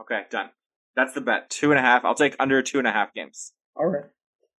Okay, 0.00 0.22
done. 0.30 0.50
That's 0.96 1.12
the 1.12 1.20
bet. 1.20 1.50
Two 1.50 1.70
and 1.70 1.78
a 1.78 1.82
half. 1.82 2.04
I'll 2.04 2.14
take 2.14 2.34
under 2.40 2.62
two 2.62 2.78
and 2.78 2.86
a 2.86 2.92
half 2.92 3.12
games. 3.14 3.52
All 3.76 3.86
right. 3.86 4.04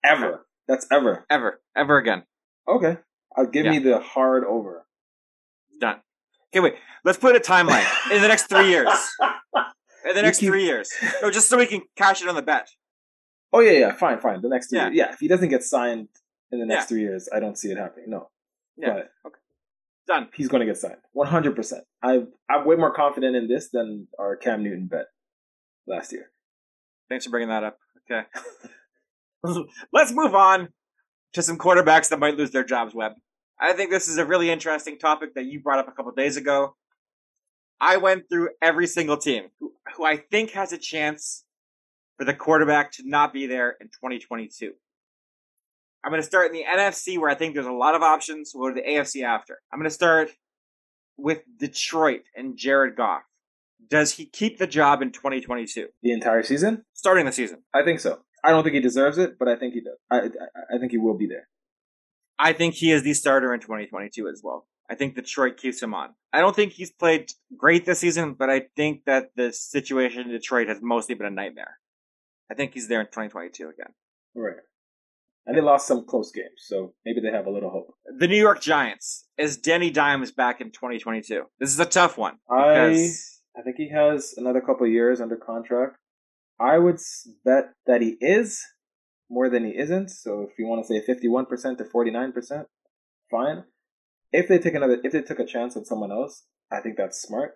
Ever. 0.05 0.47
That's 0.69 0.87
ever. 0.93 1.27
Ever. 1.31 1.61
Ever 1.77 1.99
again. 1.99 2.25
Okay. 2.69 2.99
I'll 3.37 3.47
give 3.47 3.65
yeah. 3.67 3.73
me 3.73 3.79
the 3.79 3.99
hard 3.99 4.45
over. 4.45 4.87
Done. 5.81 6.01
Okay, 6.53 6.61
wait. 6.61 6.75
Let's 7.05 7.19
put 7.19 7.35
a 7.35 7.41
timeline 7.41 7.87
in 8.13 8.21
the 8.21 8.29
next 8.29 8.49
three 8.49 8.69
years. 8.69 8.89
In 10.09 10.15
the 10.15 10.23
next 10.23 10.39
keep... 10.39 10.49
three 10.49 10.65
years. 10.65 10.91
No, 11.21 11.31
just 11.31 11.49
so 11.49 11.59
we 11.59 11.67
can 11.67 11.83
cash 11.95 12.23
it 12.23 12.29
on 12.29 12.35
the 12.35 12.43
bet. 12.43 12.71
Oh 13.53 13.61
yeah, 13.61 13.73
yeah, 13.73 13.93
fine, 13.93 14.19
fine. 14.19 14.41
The 14.41 14.49
next 14.49 14.71
three, 14.71 14.79
yeah. 14.79 14.87
Years. 14.87 14.97
yeah. 14.97 15.13
If 15.13 15.19
he 15.19 15.29
doesn't 15.29 15.49
get 15.49 15.63
signed 15.63 16.09
in 16.51 16.59
the 16.61 16.67
next 16.67 16.85
yeah. 16.85 16.87
three 16.87 17.01
years, 17.03 17.29
I 17.33 17.41
don't 17.41 17.59
see 17.59 17.69
it 17.69 17.77
happening. 17.77 18.07
No. 18.09 18.31
Yeah. 18.77 18.95
But 18.95 19.11
okay. 19.27 19.40
Done. 20.11 20.29
He's 20.35 20.49
going 20.49 20.59
to 20.61 20.67
get 20.67 20.77
signed, 20.77 20.97
one 21.13 21.29
hundred 21.29 21.55
percent. 21.55 21.85
I 22.03 22.25
I'm 22.51 22.67
way 22.67 22.75
more 22.75 22.93
confident 22.93 23.37
in 23.37 23.47
this 23.47 23.69
than 23.73 24.09
our 24.19 24.37
Cam 24.37 24.65
Newton 24.65 24.89
bet 24.89 25.05
last 25.87 26.11
year. 26.13 26.33
Thanks 27.09 27.27
for 27.27 27.31
bringing 27.31 27.49
that 27.49 27.63
up. 27.63 27.79
Okay. 28.11 28.27
Let's 29.93 30.13
move 30.13 30.35
on 30.35 30.71
to 31.35 31.43
some 31.43 31.59
quarterbacks 31.59 32.09
that 32.09 32.19
might 32.19 32.37
lose 32.37 32.51
their 32.51 32.65
jobs. 32.65 32.93
Webb. 32.93 33.13
I 33.61 33.73
think 33.73 33.91
this 33.93 34.09
is 34.09 34.19
a 34.19 34.25
really 34.25 34.51
interesting 34.51 34.99
topic 34.99 35.35
that 35.37 35.45
you 35.45 35.61
brought 35.61 35.79
up 35.79 35.87
a 35.87 35.93
couple 35.93 36.11
days 36.11 36.37
ago. 36.37 36.75
I 37.81 37.99
went 37.99 38.25
through 38.29 38.49
every 38.61 38.89
single 38.89 39.17
team 39.17 39.45
who, 39.61 39.75
who 39.97 40.05
I 40.05 40.17
think 40.17 40.51
has 40.53 40.73
a 40.73 40.79
chance 40.79 41.45
for 42.19 42.25
the 42.25 42.35
quarterback 42.35 42.91
to 42.95 43.03
not 43.09 43.33
be 43.33 43.47
there 43.47 43.77
in 43.81 43.87
2022. 43.89 44.73
I'm 46.05 46.11
going 46.11 46.23
to 46.23 46.27
start 46.27 46.47
in 46.47 46.53
the 46.53 46.65
NFC 46.65 47.19
where 47.19 47.31
I 47.31 47.35
think 47.35 47.55
there's 47.55 47.67
a 47.67 47.73
lot 47.73 47.95
of 47.95 48.03
options. 48.03 48.53
We'll 48.55 48.71
go 48.71 48.77
to 48.77 48.83
the 48.83 48.89
AFC 48.89 49.23
after. 49.23 49.59
I'm 49.73 49.79
going 49.79 49.89
to 49.89 49.95
start 49.95 50.31
with 51.17 51.43
Detroit 51.59 52.23
and 52.35 52.57
Jared 52.57 52.97
Goff. 52.97 53.23
Does 53.89 54.13
he 54.13 54.27
keep 54.27 54.59
the 54.59 54.67
job 54.67 55.03
in 55.03 55.11
2022? 55.11 55.89
The 56.03 56.13
entire 56.13 56.43
season? 56.43 56.85
Starting 56.95 57.27
the 57.27 57.33
season. 57.33 57.63
I 57.75 57.83
think 57.83 58.01
so. 58.01 58.21
I 58.43 58.51
don't 58.51 58.63
think 58.63 58.75
he 58.75 58.81
deserves 58.81 59.19
it, 59.19 59.39
but 59.39 59.49
I 59.49 59.57
think 59.57 59.75
he 59.75 59.81
does. 59.81 59.97
I, 60.11 60.19
I, 60.19 60.77
I 60.77 60.79
think 60.79 60.93
he 60.93 60.99
will 60.99 61.17
be 61.17 61.27
there. 61.27 61.49
I 62.39 62.55
think 62.55 62.75
he 62.75 62.91
is 62.91 63.03
the 63.03 63.13
starter 63.13 63.53
in 63.53 63.61
2022 63.61 64.29
as 64.29 64.41
well. 64.43 64.67
I 64.89 64.95
think 64.95 65.15
Detroit 65.15 65.57
keeps 65.57 65.83
him 65.83 65.95
on. 65.95 66.15
I 66.33 66.41
don't 66.41 66.57
think 66.57 66.73
he's 66.73 66.91
played 66.91 67.31
great 67.57 67.85
this 67.85 68.01
season, 68.01 68.35
but 68.35 68.51
I 68.51 68.63
think 68.77 69.05
that 69.05 69.31
the 69.37 69.53
situation 69.53 70.23
in 70.23 70.31
Detroit 70.31 70.69
has 70.69 70.79
mostly 70.83 71.15
been 71.15 71.27
a 71.27 71.31
nightmare. 71.31 71.79
I 72.51 72.55
think 72.55 72.75
he's 72.75 72.89
there 72.89 73.01
in 73.01 73.07
2022 73.07 73.69
again. 73.69 73.93
Right. 74.35 74.57
And 75.47 75.57
they 75.57 75.63
lost 75.63 75.89
some 75.89 76.05
close 76.07 76.31
games, 76.33 76.61
so 76.67 76.93
maybe 77.05 77.21
they 77.21 77.35
have 77.35 77.47
a 77.47 77.51
little 77.51 77.71
hope. 77.71 77.95
The 78.19 78.29
New 78.29 78.37
York 78.37 78.61
Giants. 78.61 79.27
Is 79.39 79.57
Danny 79.57 79.91
Dimes 79.91 80.31
back 80.31 80.61
in 80.61 80.71
2022? 80.71 81.45
This 81.59 81.71
is 81.71 81.81
a 81.81 81.87
tough 81.87 82.19
one. 82.19 82.37
I 82.49 83.11
I 83.57 83.63
think 83.63 83.77
he 83.77 83.91
has 83.91 84.35
another 84.37 84.61
couple 84.61 84.87
years 84.87 85.21
under 85.21 85.37
contract. 85.37 85.97
I 86.61 86.79
would 86.79 86.99
bet 87.45 87.73
that 87.87 88.03
he 88.03 88.17
is 88.21 88.63
more 89.31 89.49
than 89.49 89.65
he 89.65 89.77
isn't. 89.77 90.11
So 90.11 90.43
if 90.43 90.59
you 90.59 90.67
want 90.67 90.85
to 90.85 90.89
say 90.89 91.05
51% 91.05 91.79
to 91.79 91.85
49%, 91.85 92.65
fine. 93.31 93.65
If 94.33 94.49
they 94.49 94.59
take 94.59 94.75
another, 94.75 94.99
if 95.03 95.13
they 95.13 95.23
took 95.23 95.39
a 95.39 95.47
chance 95.47 95.77
on 95.77 95.85
someone 95.85 96.13
else, 96.13 96.45
I 96.71 96.81
think 96.81 96.97
that's 96.97 97.21
smart. 97.21 97.55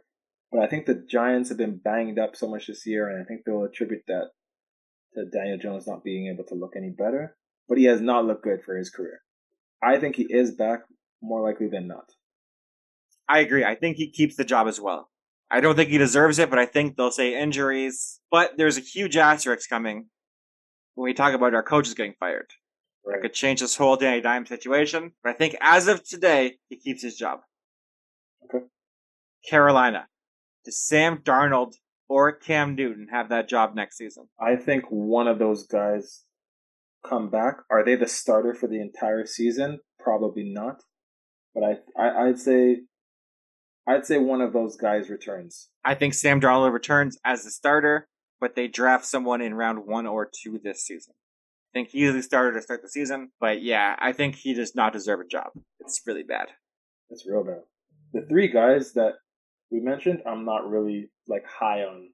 But 0.50 0.62
I 0.62 0.66
think 0.68 0.86
the 0.86 0.94
Giants 1.08 1.48
have 1.48 1.58
been 1.58 1.78
banged 1.78 2.18
up 2.18 2.36
so 2.36 2.48
much 2.48 2.66
this 2.66 2.86
year, 2.86 3.08
and 3.08 3.20
I 3.20 3.24
think 3.24 3.42
they'll 3.44 3.64
attribute 3.64 4.02
that 4.06 4.30
to 5.14 5.24
Daniel 5.26 5.58
Jones 5.58 5.86
not 5.86 6.04
being 6.04 6.32
able 6.32 6.44
to 6.44 6.54
look 6.54 6.74
any 6.76 6.90
better. 6.90 7.36
But 7.68 7.78
he 7.78 7.84
has 7.84 8.00
not 8.00 8.24
looked 8.24 8.44
good 8.44 8.62
for 8.64 8.76
his 8.76 8.90
career. 8.90 9.20
I 9.82 9.98
think 9.98 10.16
he 10.16 10.26
is 10.28 10.54
back 10.54 10.80
more 11.22 11.42
likely 11.42 11.68
than 11.68 11.86
not. 11.86 12.12
I 13.28 13.40
agree. 13.40 13.64
I 13.64 13.74
think 13.74 13.96
he 13.96 14.10
keeps 14.10 14.36
the 14.36 14.44
job 14.44 14.66
as 14.66 14.80
well. 14.80 15.10
I 15.50 15.60
don't 15.60 15.76
think 15.76 15.90
he 15.90 15.98
deserves 15.98 16.38
it, 16.38 16.50
but 16.50 16.58
I 16.58 16.66
think 16.66 16.96
they'll 16.96 17.10
say 17.10 17.40
injuries. 17.40 18.20
But 18.30 18.52
there's 18.56 18.76
a 18.76 18.82
huge 18.82 19.16
asterisk 19.16 19.68
coming 19.68 20.06
when 20.94 21.04
we 21.04 21.14
talk 21.14 21.34
about 21.34 21.54
our 21.54 21.62
coaches 21.62 21.94
getting 21.94 22.14
fired. 22.18 22.50
Right. 23.06 23.16
That 23.16 23.22
could 23.22 23.34
change 23.34 23.60
this 23.60 23.76
whole 23.76 23.96
Danny 23.96 24.20
Dime 24.20 24.46
situation. 24.46 25.12
But 25.22 25.30
I 25.30 25.32
think 25.34 25.56
as 25.60 25.88
of 25.88 26.02
today, 26.02 26.56
he 26.68 26.76
keeps 26.76 27.02
his 27.02 27.16
job. 27.16 27.40
Okay. 28.44 28.64
Carolina. 29.48 30.08
Does 30.64 30.80
Sam 30.80 31.18
Darnold 31.18 31.74
or 32.08 32.32
Cam 32.32 32.74
Newton 32.74 33.08
have 33.10 33.28
that 33.28 33.48
job 33.48 33.74
next 33.74 33.98
season? 33.98 34.28
I 34.40 34.56
think 34.56 34.84
one 34.88 35.28
of 35.28 35.38
those 35.38 35.66
guys 35.66 36.23
come 37.08 37.30
back. 37.30 37.58
Are 37.70 37.84
they 37.84 37.96
the 37.96 38.06
starter 38.06 38.54
for 38.54 38.66
the 38.66 38.80
entire 38.80 39.26
season? 39.26 39.80
Probably 39.98 40.44
not. 40.44 40.82
But 41.54 41.64
I, 41.64 42.02
I 42.02 42.28
I'd 42.28 42.38
say 42.38 42.78
I'd 43.86 44.06
say 44.06 44.18
one 44.18 44.40
of 44.40 44.52
those 44.52 44.76
guys 44.76 45.10
returns. 45.10 45.68
I 45.84 45.94
think 45.94 46.14
Sam 46.14 46.40
Darnold 46.40 46.72
returns 46.72 47.18
as 47.24 47.44
the 47.44 47.50
starter, 47.50 48.08
but 48.40 48.56
they 48.56 48.66
draft 48.66 49.04
someone 49.04 49.40
in 49.40 49.54
round 49.54 49.86
one 49.86 50.06
or 50.06 50.28
two 50.42 50.58
this 50.62 50.84
season. 50.84 51.14
I 51.72 51.78
think 51.78 51.88
he's 51.90 52.12
the 52.12 52.22
starter 52.22 52.52
to 52.54 52.62
start 52.62 52.82
the 52.82 52.88
season, 52.88 53.30
but 53.40 53.62
yeah, 53.62 53.96
I 53.98 54.12
think 54.12 54.36
he 54.36 54.54
does 54.54 54.74
not 54.74 54.92
deserve 54.92 55.20
a 55.20 55.26
job. 55.26 55.50
It's 55.80 56.00
really 56.06 56.22
bad. 56.22 56.46
It's 57.10 57.26
real 57.26 57.44
bad. 57.44 57.62
The 58.12 58.26
three 58.28 58.48
guys 58.48 58.92
that 58.92 59.14
we 59.70 59.80
mentioned, 59.80 60.22
I'm 60.24 60.44
not 60.44 60.68
really 60.68 61.10
like 61.28 61.44
high 61.46 61.80
on 61.80 62.10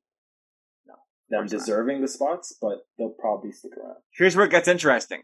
them 1.30 1.46
deserving 1.46 2.00
not. 2.00 2.06
the 2.06 2.12
spots, 2.12 2.56
but 2.60 2.86
they'll 2.98 3.10
probably 3.10 3.52
stick 3.52 3.72
around. 3.76 3.96
Here's 4.16 4.36
where 4.36 4.46
it 4.46 4.50
gets 4.50 4.68
interesting. 4.68 5.22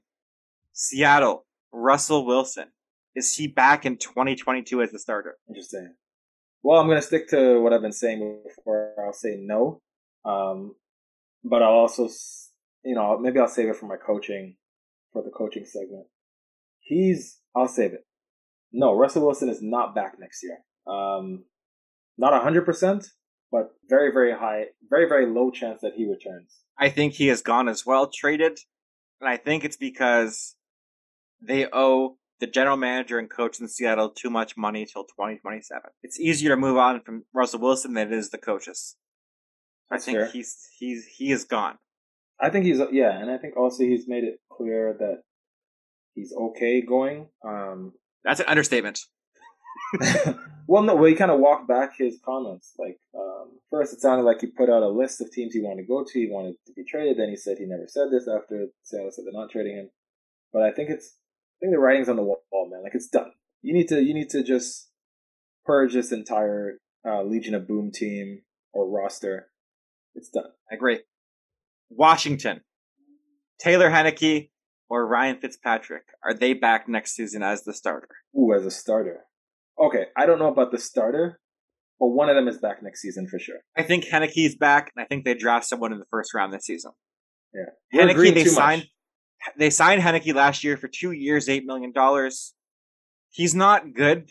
Seattle, 0.73 1.47
Russell 1.73 2.25
Wilson. 2.25 2.69
Is 3.15 3.35
he 3.35 3.47
back 3.47 3.87
in 3.87 3.97
2022 3.97 4.83
as 4.83 4.93
the 4.93 4.99
starter? 4.99 5.37
Interesting. 5.49 5.95
Well, 6.63 6.81
I'm 6.81 6.87
going 6.87 6.99
to 6.99 7.07
stick 7.07 7.29
to 7.29 7.61
what 7.61 7.73
I've 7.73 7.83
been 7.83 7.93
saying 7.93 8.43
before. 8.47 8.93
I'll 8.99 9.13
say 9.13 9.39
no. 9.41 9.81
Um, 10.25 10.75
but 11.43 11.63
I'll 11.63 11.71
also, 11.71 12.09
you 12.85 12.95
know, 12.95 13.19
maybe 13.19 13.39
I'll 13.39 13.49
save 13.49 13.69
it 13.69 13.77
for 13.77 13.87
my 13.87 13.97
coaching, 13.97 14.57
for 15.13 15.23
the 15.23 15.31
coaching 15.31 15.65
segment. 15.65 16.07
He's, 16.81 17.39
I'll 17.55 17.69
save 17.69 17.93
it. 17.93 18.05
No, 18.73 18.95
Russell 18.95 19.25
Wilson 19.25 19.49
is 19.49 19.63
not 19.63 19.95
back 19.95 20.17
next 20.19 20.43
year. 20.43 20.59
Um, 20.87 21.45
not 22.19 22.33
100%, 22.33 23.07
but 23.51 23.71
very, 23.89 24.13
very 24.13 24.33
high, 24.33 24.67
very, 24.89 25.09
very 25.09 25.27
low 25.27 25.51
chance 25.51 25.81
that 25.83 25.93
he 25.97 26.09
returns. 26.09 26.55
I 26.79 26.89
think 26.89 27.15
he 27.15 27.29
has 27.29 27.43
gone 27.43 27.69
as 27.69 27.87
well, 27.87 28.09
traded. 28.09 28.59
And 29.21 29.31
I 29.31 29.37
think 29.37 29.65
it's 29.65 29.77
because 29.77 30.57
they 31.41 31.67
owe 31.73 32.19
the 32.41 32.47
general 32.47 32.77
manager 32.77 33.19
and 33.19 33.31
coach 33.31 33.61
in 33.61 33.69
Seattle 33.69 34.11
too 34.11 34.29
much 34.31 34.57
money 34.57 34.85
till 34.85 35.05
2027. 35.05 35.83
It's 36.03 36.21
easier 36.21 36.51
to 36.51 36.57
move 36.57 36.77
on 36.77 37.01
from 37.01 37.25
Russell 37.35 37.61
Wilson 37.61 37.95
than 37.95 38.13
it 38.13 38.17
is 38.17 38.31
the 38.31 38.39
coaches. 38.39 38.97
That's 39.91 40.05
I 40.05 40.07
think 40.07 40.19
fair. 40.19 40.27
he's 40.27 40.57
he's 40.79 41.07
he 41.07 41.31
is 41.31 41.45
gone. 41.45 41.79
I 42.41 42.51
think 42.51 42.67
he's 42.67 42.81
yeah, 42.93 43.19
and 43.19 43.31
I 43.31 43.39
think 43.39 43.57
also 43.57 43.85
he's 43.85 44.07
made 44.07 44.25
it 44.25 44.41
clear 44.53 44.95
that 44.99 45.23
he's 46.15 46.35
okay 46.39 46.83
going. 46.83 47.29
Um, 47.47 47.93
That's 48.25 48.41
an 48.41 48.47
understatement. 48.47 49.01
well, 50.67 50.83
no, 50.83 50.95
well, 50.95 51.05
he 51.05 51.15
kind 51.15 51.31
of 51.31 51.41
walked 51.41 51.69
back 51.69 51.97
his 51.97 52.19
comments. 52.25 52.73
Like 52.79 52.99
um, 53.17 53.59
first, 53.71 53.93
it 53.93 54.01
sounded 54.01 54.25
like 54.25 54.41
he 54.41 54.47
put 54.49 54.71
out 54.71 54.83
a 54.83 54.89
list 54.89 55.21
of 55.21 55.31
teams 55.31 55.55
he 55.55 55.61
wanted 55.61 55.83
to 55.83 55.89
go 55.89 56.05
to. 56.05 56.19
He 56.19 56.29
wanted 56.31 56.57
to 56.67 56.73
be 56.73 56.85
traded. 56.85 57.19
Then 57.19 57.29
he 57.29 57.37
said 57.37 57.59
he 57.59 57.67
never 57.67 57.87
said 57.87 58.09
this 58.11 58.29
after 58.29 58.67
Seattle 58.83 59.11
said 59.11 59.25
they're 59.25 59.33
not 59.33 59.51
trading 59.51 59.77
him. 59.77 59.91
But 60.53 60.63
I 60.63 60.73
think 60.73 60.91
it's 60.91 61.17
I 61.57 61.57
think 61.61 61.73
the 61.73 61.79
writing's 61.79 62.09
on 62.09 62.17
the 62.17 62.23
wall, 62.23 62.69
man. 62.71 62.83
Like 62.83 62.95
it's 62.95 63.09
done. 63.09 63.33
You 63.63 63.75
need 63.75 63.89
to 63.89 64.03
you 64.03 64.15
need 64.15 64.31
to 64.31 64.43
just 64.43 64.89
purge 65.65 65.93
this 65.93 66.13
entire 66.13 66.79
uh, 67.07 67.23
Legion 67.23 67.55
of 67.55 67.67
Boom 67.67 67.91
team 67.93 68.43
or 68.73 68.89
roster. 68.89 69.49
It's 70.15 70.29
done. 70.29 70.51
I 70.71 70.75
agree. 70.75 71.01
Washington, 71.91 72.63
Taylor 73.61 73.91
Heinicke 73.91 74.51
or 74.89 75.07
Ryan 75.07 75.39
Fitzpatrick 75.41 76.05
are 76.25 76.35
they 76.35 76.53
back 76.53 76.89
next 76.89 77.15
season 77.15 77.43
as 77.43 77.65
the 77.65 77.73
starter? 77.73 78.09
Ooh, 78.37 78.53
as 78.55 78.67
a 78.67 78.71
starter. 78.71 79.26
Okay, 79.79 80.07
I 80.17 80.27
don't 80.27 80.39
know 80.39 80.49
about 80.49 80.73
the 80.73 80.79
starter, 80.79 81.39
but 82.01 82.09
one 82.09 82.29
of 82.29 82.37
them 82.37 82.49
is 82.49 82.59
back 82.59 82.83
next 82.83 83.03
season 83.03 83.29
for 83.29 83.39
sure. 83.39 83.57
I 83.77 83.83
think 83.83 84.07
Heinicke's 84.07 84.57
back, 84.57 84.93
and 84.95 85.03
I 85.05 85.07
think 85.07 85.25
they 85.25 85.35
draft 85.35 85.67
someone 85.67 85.93
in 85.93 85.99
the 85.99 86.07
first 86.11 86.35
round 86.35 86.53
this 86.53 86.65
season. 86.65 86.93
Yeah, 87.55 88.03
Heinicke 88.03 88.35
they 88.35 88.45
signed. 88.45 88.83
Much 88.83 88.91
they 89.59 89.71
signed 89.71 90.03
Heinicke 90.03 90.35
last 90.35 90.65
year 90.65 90.77
for 90.77 90.89
two 90.89 91.13
years, 91.13 91.49
eight 91.49 91.65
million 91.65 91.93
dollars. 91.93 92.55
He's 93.31 93.55
not 93.55 93.95
good, 93.95 94.31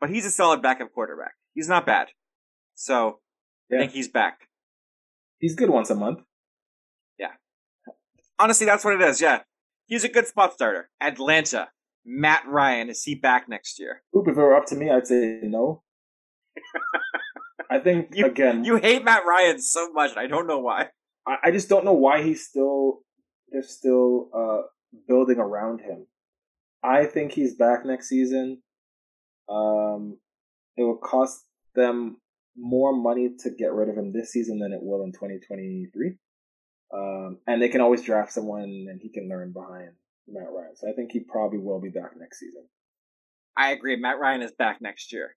but 0.00 0.10
he's 0.10 0.26
a 0.26 0.30
solid 0.30 0.62
backup 0.62 0.92
quarterback. 0.92 1.32
He's 1.54 1.68
not 1.68 1.86
bad. 1.86 2.08
So 2.74 3.20
yeah. 3.70 3.78
I 3.78 3.80
think 3.80 3.92
he's 3.92 4.08
back. 4.08 4.40
He's 5.38 5.54
good 5.54 5.70
once 5.70 5.90
a 5.90 5.94
month. 5.94 6.20
Yeah. 7.18 7.32
Honestly, 8.38 8.66
that's 8.66 8.84
what 8.84 8.94
it 8.94 9.02
is. 9.02 9.20
Yeah. 9.20 9.40
He's 9.86 10.04
a 10.04 10.08
good 10.08 10.26
spot 10.26 10.52
starter. 10.54 10.90
Atlanta. 11.00 11.68
Matt 12.10 12.44
Ryan, 12.48 12.88
is 12.88 13.02
he 13.02 13.14
back 13.14 13.50
next 13.50 13.78
year? 13.78 14.02
Oop, 14.16 14.26
if 14.26 14.32
it 14.32 14.40
were 14.40 14.56
up 14.56 14.64
to 14.66 14.76
me, 14.76 14.90
I'd 14.90 15.06
say 15.06 15.40
no. 15.42 15.82
I 17.70 17.78
think 17.78 18.08
you, 18.14 18.24
again 18.24 18.64
You 18.64 18.76
hate 18.76 19.04
Matt 19.04 19.26
Ryan 19.26 19.60
so 19.60 19.92
much, 19.92 20.16
I 20.16 20.26
don't 20.26 20.46
know 20.46 20.58
why. 20.58 20.88
I, 21.26 21.36
I 21.44 21.50
just 21.50 21.68
don't 21.68 21.84
know 21.84 21.92
why 21.92 22.22
he's 22.22 22.46
still 22.46 23.00
they're 23.50 23.62
still 23.62 24.30
uh, 24.34 24.62
building 25.06 25.38
around 25.38 25.80
him. 25.80 26.06
I 26.82 27.04
think 27.04 27.32
he's 27.32 27.56
back 27.56 27.84
next 27.84 28.08
season. 28.08 28.62
Um, 29.48 30.18
it 30.76 30.84
will 30.84 30.98
cost 30.98 31.44
them 31.74 32.18
more 32.56 32.96
money 32.96 33.30
to 33.40 33.50
get 33.50 33.72
rid 33.72 33.88
of 33.88 33.96
him 33.96 34.12
this 34.12 34.32
season 34.32 34.58
than 34.58 34.72
it 34.72 34.80
will 34.82 35.02
in 35.02 35.12
2023. 35.12 36.14
Um, 36.92 37.38
and 37.46 37.60
they 37.60 37.68
can 37.68 37.80
always 37.80 38.02
draft 38.02 38.32
someone 38.32 38.86
and 38.88 39.00
he 39.02 39.10
can 39.10 39.28
learn 39.28 39.52
behind 39.52 39.92
Matt 40.32 40.48
Ryan. 40.52 40.76
So 40.76 40.88
I 40.88 40.92
think 40.92 41.12
he 41.12 41.20
probably 41.20 41.58
will 41.58 41.80
be 41.80 41.90
back 41.90 42.12
next 42.18 42.40
season. 42.40 42.66
I 43.56 43.70
agree. 43.72 43.96
Matt 43.96 44.18
Ryan 44.18 44.42
is 44.42 44.52
back 44.52 44.78
next 44.80 45.12
year. 45.12 45.36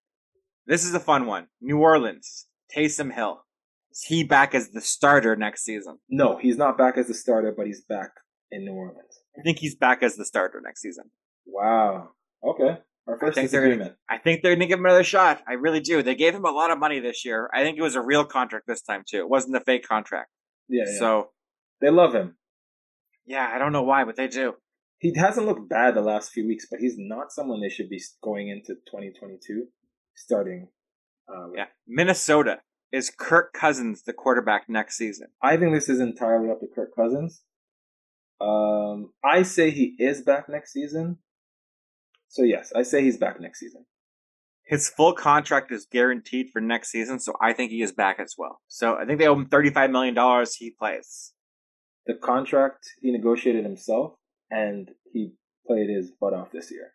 This 0.68 0.86
is 0.86 0.94
a 0.94 1.00
fun 1.00 1.26
one. 1.26 1.48
New 1.60 1.80
Orleans, 1.80 2.48
Taysom 2.76 3.14
Hill. 3.14 3.44
Is 3.92 4.04
he 4.04 4.24
back 4.24 4.54
as 4.56 4.70
the 4.70 4.82
starter 4.82 5.36
next 5.36 5.64
season? 5.64 5.98
No, 6.10 6.38
he's 6.38 6.58
not 6.58 6.78
back 6.78 6.98
as 6.98 7.08
the 7.08 7.14
starter, 7.14 7.54
but 7.56 7.66
he's 7.66 7.84
back 7.84 8.12
in 8.52 8.64
New 8.64 8.74
Orleans. 8.74 9.20
I 9.38 9.42
think 9.42 9.60
he's 9.60 9.76
back 9.76 10.04
as 10.04 10.16
the 10.16 10.26
starter 10.26 10.62
next 10.64 10.82
season. 10.82 11.06
Wow. 11.46 12.10
Okay. 12.44 12.78
Our 13.08 13.18
first 13.18 13.38
I 13.38 13.42
think 13.42 13.52
disagreement. 13.52 13.82
Gonna, 13.82 13.96
I 14.10 14.18
think 14.20 14.42
they're 14.42 14.52
going 14.52 14.62
to 14.62 14.68
give 14.68 14.80
him 14.80 14.86
another 14.86 15.04
shot. 15.04 15.42
I 15.48 15.54
really 15.54 15.80
do. 15.80 16.04
They 16.04 16.16
gave 16.16 16.36
him 16.36 16.46
a 16.46 16.52
lot 16.52 16.72
of 16.72 16.78
money 16.78 17.00
this 17.00 17.26
year. 17.26 17.50
I 17.54 17.64
think 17.64 17.78
it 17.78 17.82
was 17.82 17.96
a 17.96 18.02
real 18.02 18.24
contract 18.24 18.68
this 18.68 18.82
time 18.82 19.04
too. 19.08 19.18
It 19.18 19.30
wasn't 19.30 19.56
a 19.56 19.62
fake 19.62 19.88
contract. 19.88 20.30
Yeah. 20.70 20.84
yeah. 20.88 21.00
So 21.00 21.30
they 21.82 21.90
love 21.90 22.14
him. 22.14 22.38
Yeah, 23.26 23.50
I 23.54 23.58
don't 23.58 23.74
know 23.74 23.84
why, 23.84 24.04
but 24.04 24.16
they 24.16 24.28
do. 24.28 24.54
He 25.02 25.12
hasn't 25.16 25.48
looked 25.48 25.68
bad 25.68 25.96
the 25.96 26.02
last 26.02 26.32
few 26.32 26.46
weeks, 26.46 26.68
but 26.70 26.80
he's 26.80 26.94
not 26.96 27.32
someone 27.32 27.60
they 27.60 27.70
should 27.70 27.90
be 27.90 28.00
going 28.24 28.50
into 28.50 28.76
2022 28.86 29.66
starting. 30.16 30.68
Uh, 31.28 31.52
yeah, 31.56 31.66
Minnesota. 31.88 32.60
Is 32.92 33.10
Kirk 33.10 33.52
Cousins 33.54 34.04
the 34.04 34.14
quarterback 34.14 34.70
next 34.70 34.98
season? 34.98 35.30
I 35.42 35.58
think 35.58 35.74
this 35.74 35.90
is 35.90 36.00
entirely 36.00 36.52
up 36.52 36.60
to 36.60 36.68
Kirk 36.68 36.96
Cousins. 36.96 37.42
Um, 38.40 39.12
I 39.24 39.42
say 39.42 39.72
he 39.72 39.96
is 39.98 40.22
back 40.22 40.48
next 40.48 40.72
season. 40.72 41.18
So 42.28 42.44
yes, 42.44 42.72
I 42.76 42.84
say 42.84 43.02
he's 43.02 43.18
back 43.18 43.42
next 43.42 43.60
season. 43.60 43.86
His 44.66 44.88
full 44.88 45.14
contract 45.14 45.72
is 45.72 45.88
guaranteed 45.90 46.50
for 46.52 46.62
next 46.62 46.92
season, 46.92 47.20
so 47.20 47.34
I 47.42 47.54
think 47.54 47.72
he 47.72 47.82
is 47.82 47.92
back 47.92 48.20
as 48.20 48.36
well. 48.38 48.62
So 48.68 48.96
I 48.98 49.06
think 49.06 49.18
they 49.18 49.28
owe 49.28 49.34
him 49.34 49.48
thirty-five 49.48 49.90
million 49.90 50.14
dollars. 50.14 50.56
He 50.56 50.70
plays. 50.78 51.34
The 52.06 52.14
contract 52.14 52.86
he 53.02 53.12
negotiated 53.12 53.64
himself, 53.64 54.14
and 54.52 54.92
he 55.12 55.32
played 55.66 55.90
his 55.90 56.12
butt 56.12 56.34
off 56.34 56.52
this 56.52 56.70
year. 56.70 56.92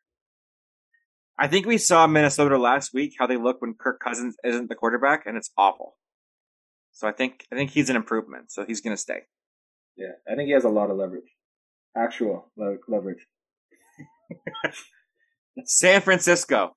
I 1.38 1.48
think 1.48 1.66
we 1.66 1.78
saw 1.78 2.06
Minnesota 2.06 2.56
last 2.56 2.94
week 2.94 3.14
how 3.18 3.26
they 3.26 3.36
look 3.36 3.60
when 3.60 3.74
Kirk 3.74 4.00
Cousins 4.00 4.36
isn't 4.44 4.68
the 4.68 4.74
quarterback, 4.74 5.26
and 5.26 5.36
it's 5.36 5.50
awful. 5.58 5.96
So 6.92 7.08
I 7.08 7.12
think 7.12 7.46
I 7.52 7.56
think 7.56 7.70
he's 7.70 7.90
an 7.90 7.96
improvement. 7.96 8.50
So 8.50 8.64
he's 8.64 8.80
going 8.80 8.96
to 8.96 9.00
stay. 9.00 9.20
Yeah, 9.96 10.12
I 10.30 10.34
think 10.34 10.46
he 10.46 10.52
has 10.52 10.64
a 10.64 10.70
lot 10.70 10.90
of 10.90 10.96
leverage, 10.96 11.30
actual 11.96 12.52
le- 12.56 12.76
leverage. 12.88 13.26
San 15.64 16.00
Francisco. 16.00 16.76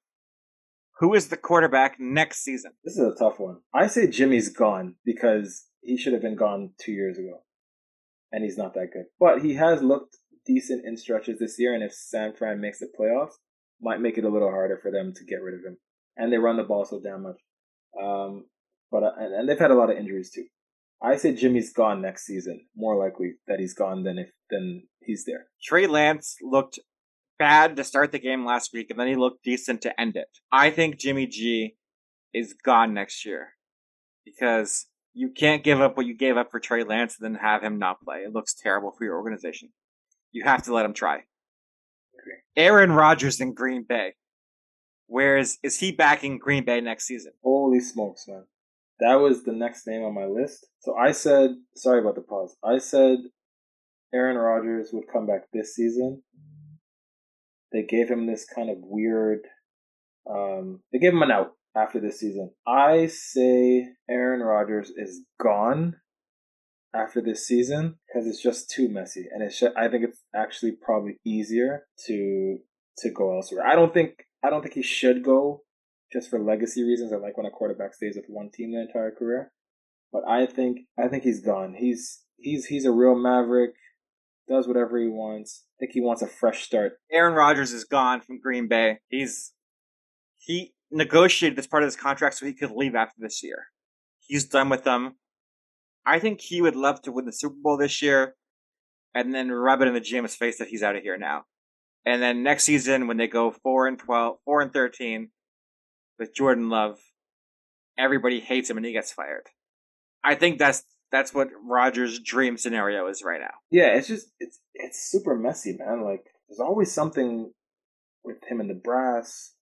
Who 0.99 1.13
is 1.13 1.29
the 1.29 1.37
quarterback 1.37 1.97
next 1.97 2.43
season? 2.43 2.73
This 2.83 2.97
is 2.97 3.13
a 3.13 3.17
tough 3.17 3.39
one. 3.39 3.59
I 3.73 3.87
say 3.87 4.07
Jimmy's 4.07 4.49
gone 4.49 4.95
because 5.05 5.65
he 5.81 5.97
should 5.97 6.11
have 6.11 6.21
been 6.21 6.35
gone 6.35 6.71
two 6.77 6.91
years 6.91 7.17
ago, 7.17 7.41
and 8.33 8.43
he's 8.43 8.57
not 8.57 8.73
that 8.73 8.89
good. 8.91 9.05
But 9.17 9.41
he 9.41 9.53
has 9.53 9.81
looked 9.81 10.17
decent 10.49 10.83
in 10.85 10.97
stretches 10.97 11.39
this 11.39 11.57
year, 11.59 11.73
and 11.73 11.83
if 11.83 11.93
San 11.93 12.33
Fran 12.33 12.59
makes 12.59 12.79
the 12.79 12.87
playoffs, 12.99 13.35
might 13.79 14.01
make 14.01 14.17
it 14.17 14.25
a 14.25 14.29
little 14.29 14.49
harder 14.49 14.77
for 14.81 14.91
them 14.91 15.13
to 15.13 15.23
get 15.23 15.41
rid 15.41 15.53
of 15.53 15.63
him. 15.63 15.77
And 16.17 16.33
they 16.33 16.37
run 16.37 16.57
the 16.57 16.63
ball 16.63 16.85
so 16.85 16.99
damn 16.99 17.23
much. 17.23 17.39
Um, 18.01 18.45
but 18.91 19.03
uh, 19.03 19.11
and, 19.17 19.33
and 19.33 19.49
they've 19.49 19.59
had 19.59 19.71
a 19.71 19.75
lot 19.75 19.91
of 19.91 19.97
injuries 19.97 20.31
too. 20.31 20.45
I 21.01 21.15
say 21.15 21.33
Jimmy's 21.33 21.71
gone 21.71 22.01
next 22.01 22.25
season. 22.25 22.65
More 22.75 22.97
likely 22.97 23.35
that 23.47 23.59
he's 23.59 23.73
gone 23.73 24.03
than 24.03 24.17
if 24.17 24.29
than 24.49 24.83
he's 25.01 25.23
there. 25.25 25.45
Trey 25.63 25.87
Lance 25.87 26.35
looked 26.41 26.79
bad 27.37 27.77
to 27.77 27.83
start 27.83 28.11
the 28.11 28.19
game 28.19 28.45
last 28.45 28.71
week, 28.73 28.89
and 28.89 28.99
then 28.99 29.07
he 29.07 29.15
looked 29.15 29.43
decent 29.43 29.81
to 29.83 30.01
end 30.01 30.17
it. 30.17 30.27
I 30.51 30.71
think 30.71 30.97
Jimmy 30.97 31.27
G 31.27 31.75
is 32.33 32.53
gone 32.53 32.93
next 32.93 33.25
year 33.25 33.53
because 34.25 34.87
you 35.13 35.29
can't 35.29 35.63
give 35.63 35.79
up 35.79 35.95
what 35.95 36.05
you 36.05 36.15
gave 36.15 36.37
up 36.37 36.51
for 36.51 36.59
Trey 36.59 36.83
Lance 36.83 37.17
and 37.19 37.33
then 37.33 37.41
have 37.41 37.63
him 37.63 37.79
not 37.79 38.01
play. 38.01 38.17
It 38.17 38.33
looks 38.33 38.53
terrible 38.53 38.91
for 38.91 39.05
your 39.05 39.15
organization. 39.15 39.69
You 40.31 40.43
have 40.43 40.63
to 40.63 40.73
let 40.73 40.85
him 40.85 40.93
try. 40.93 41.23
Aaron 42.55 42.91
Rodgers 42.91 43.39
in 43.39 43.53
Green 43.53 43.85
Bay. 43.87 44.13
Where 45.07 45.37
is 45.37 45.57
is 45.63 45.79
he 45.79 45.91
back 45.91 46.23
in 46.23 46.37
Green 46.37 46.65
Bay 46.65 46.81
next 46.81 47.05
season? 47.05 47.31
Holy 47.43 47.79
smokes, 47.79 48.25
man. 48.27 48.45
That 48.99 49.15
was 49.15 49.43
the 49.43 49.53
next 49.53 49.87
name 49.87 50.03
on 50.03 50.13
my 50.13 50.25
list. 50.25 50.67
So 50.79 50.95
I 50.95 51.13
said, 51.13 51.51
sorry 51.75 52.01
about 52.01 52.15
the 52.15 52.21
pause. 52.21 52.55
I 52.63 52.77
said 52.79 53.19
Aaron 54.13 54.37
Rodgers 54.37 54.89
would 54.91 55.05
come 55.11 55.25
back 55.25 55.43
this 55.53 55.73
season. 55.73 56.21
They 57.71 57.83
gave 57.83 58.09
him 58.09 58.27
this 58.27 58.45
kind 58.45 58.69
of 58.69 58.77
weird, 58.79 59.41
um, 60.29 60.81
they 60.91 60.99
gave 60.99 61.13
him 61.13 61.21
an 61.21 61.31
out 61.31 61.51
after 61.75 61.99
this 61.99 62.19
season. 62.19 62.51
I 62.67 63.07
say 63.07 63.87
Aaron 64.09 64.41
Rodgers 64.41 64.91
is 64.95 65.21
gone 65.41 65.95
after 66.93 67.21
this 67.21 67.45
season 67.45 67.95
because 68.07 68.27
it's 68.27 68.41
just 68.41 68.69
too 68.69 68.89
messy, 68.89 69.25
and 69.31 69.43
it's 69.43 69.59
just, 69.59 69.75
I 69.77 69.87
think 69.87 70.03
it's 70.03 70.21
actually 70.35 70.73
probably 70.73 71.17
easier 71.25 71.85
to 72.07 72.57
to 72.99 73.09
go 73.11 73.35
elsewhere. 73.35 73.65
I 73.65 73.75
don't 73.75 73.93
think 73.93 74.25
I 74.43 74.49
don't 74.49 74.61
think 74.61 74.75
he 74.75 74.83
should 74.83 75.23
go 75.23 75.63
just 76.11 76.29
for 76.29 76.39
legacy 76.39 76.83
reasons. 76.83 77.13
I 77.13 77.17
like 77.17 77.37
when 77.37 77.45
a 77.45 77.51
quarterback 77.51 77.93
stays 77.93 78.15
with 78.15 78.25
one 78.27 78.49
team 78.51 78.71
the 78.71 78.81
entire 78.81 79.11
career, 79.11 79.51
but 80.11 80.23
I 80.27 80.45
think 80.45 80.79
I 80.97 81.07
think 81.07 81.23
he's 81.23 81.41
gone. 81.41 81.75
He's 81.77 82.23
he's 82.37 82.65
he's 82.65 82.85
a 82.85 82.91
real 82.91 83.15
maverick. 83.15 83.73
Does 84.47 84.67
whatever 84.67 84.97
he 84.97 85.07
wants. 85.07 85.65
I 85.77 85.85
think 85.85 85.91
he 85.93 86.01
wants 86.01 86.23
a 86.23 86.27
fresh 86.27 86.63
start. 86.63 86.93
Aaron 87.11 87.35
Rodgers 87.35 87.71
is 87.71 87.83
gone 87.83 88.21
from 88.21 88.39
Green 88.39 88.67
Bay. 88.67 88.99
He's 89.07 89.53
he 90.37 90.73
negotiated 90.91 91.57
this 91.57 91.67
part 91.67 91.83
of 91.83 91.87
his 91.87 91.95
contract 91.95 92.35
so 92.35 92.45
he 92.45 92.53
could 92.53 92.71
leave 92.71 92.95
after 92.95 93.15
this 93.19 93.43
year. 93.43 93.67
He's 94.19 94.45
done 94.45 94.69
with 94.69 94.83
them. 94.83 95.15
I 96.09 96.17
think 96.17 96.41
he 96.41 96.59
would 96.61 96.75
love 96.75 97.03
to 97.03 97.11
win 97.11 97.25
the 97.25 97.31
Super 97.31 97.55
Bowl 97.61 97.77
this 97.77 98.01
year 98.01 98.35
and 99.13 99.33
then 99.33 99.51
rub 99.51 99.81
it 99.81 99.87
in 99.87 99.93
the 99.93 100.01
GM's 100.01 100.35
face 100.35 100.57
that 100.57 100.69
he's 100.69 100.81
out 100.81 100.95
of 100.95 101.03
here 101.03 101.17
now. 101.17 101.45
And 102.03 102.19
then 102.19 102.41
next 102.41 102.63
season 102.63 103.05
when 103.05 103.17
they 103.17 103.27
go 103.27 103.51
4 103.51 103.87
and 103.87 103.99
12, 103.99 104.37
4 104.43 104.61
and 104.61 104.73
13 104.73 105.29
with 106.17 106.33
Jordan 106.33 106.69
Love, 106.69 106.97
everybody 107.95 108.39
hates 108.39 108.69
him 108.71 108.77
and 108.77 108.85
he 108.85 108.91
gets 108.91 109.11
fired. 109.11 109.47
I 110.23 110.33
think 110.33 110.57
that's 110.57 110.83
that's 111.11 111.33
what 111.33 111.49
Rodgers' 111.63 112.19
dream 112.19 112.57
scenario 112.57 113.07
is 113.07 113.23
right 113.23 113.39
now. 113.39 113.53
Yeah, 113.69 113.95
it's 113.95 114.07
just 114.07 114.31
it's 114.39 114.59
it's 114.73 115.11
super 115.11 115.35
messy, 115.35 115.77
man. 115.77 116.03
Like 116.03 116.25
there's 116.47 116.59
always 116.59 116.91
something 116.91 117.51
with 118.23 118.37
him 118.47 118.59
and 118.59 118.69
the 118.69 118.73
brass. 118.73 119.53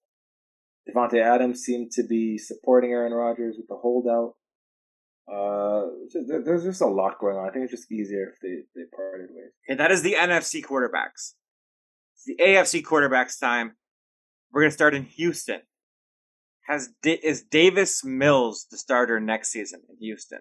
Davante 0.90 1.22
Adams 1.22 1.60
seemed 1.60 1.92
to 1.92 2.04
be 2.04 2.38
supporting 2.38 2.92
Aaron 2.92 3.12
Rodgers 3.12 3.56
with 3.58 3.68
the 3.68 3.76
holdout. 3.76 4.36
Uh, 5.32 5.88
there's 6.26 6.64
just 6.64 6.82
a 6.82 6.88
lot 6.88 7.20
going 7.20 7.36
on. 7.36 7.50
I 7.50 7.52
think 7.52 7.64
it's 7.64 7.72
just 7.72 7.92
easier 7.92 8.32
if 8.34 8.40
they, 8.42 8.64
they 8.76 8.86
parted 8.96 9.30
ways. 9.32 9.52
And 9.68 9.80
that 9.80 9.92
is 9.92 10.02
the 10.02 10.14
NFC 10.14 10.64
quarterbacks. 10.64 11.34
It's 12.16 12.26
the 12.26 12.38
AFC 12.42 12.82
quarterbacks 12.82 13.40
time. 13.40 13.76
We're 14.52 14.62
gonna 14.62 14.72
start 14.72 14.96
in 14.96 15.04
Houston. 15.04 15.62
Has 16.68 16.90
is 17.04 17.44
Davis 17.44 18.04
Mills 18.04 18.68
the 18.72 18.78
starter 18.78 19.20
next 19.20 19.50
season 19.50 19.82
in 19.90 19.98
Houston? 20.00 20.40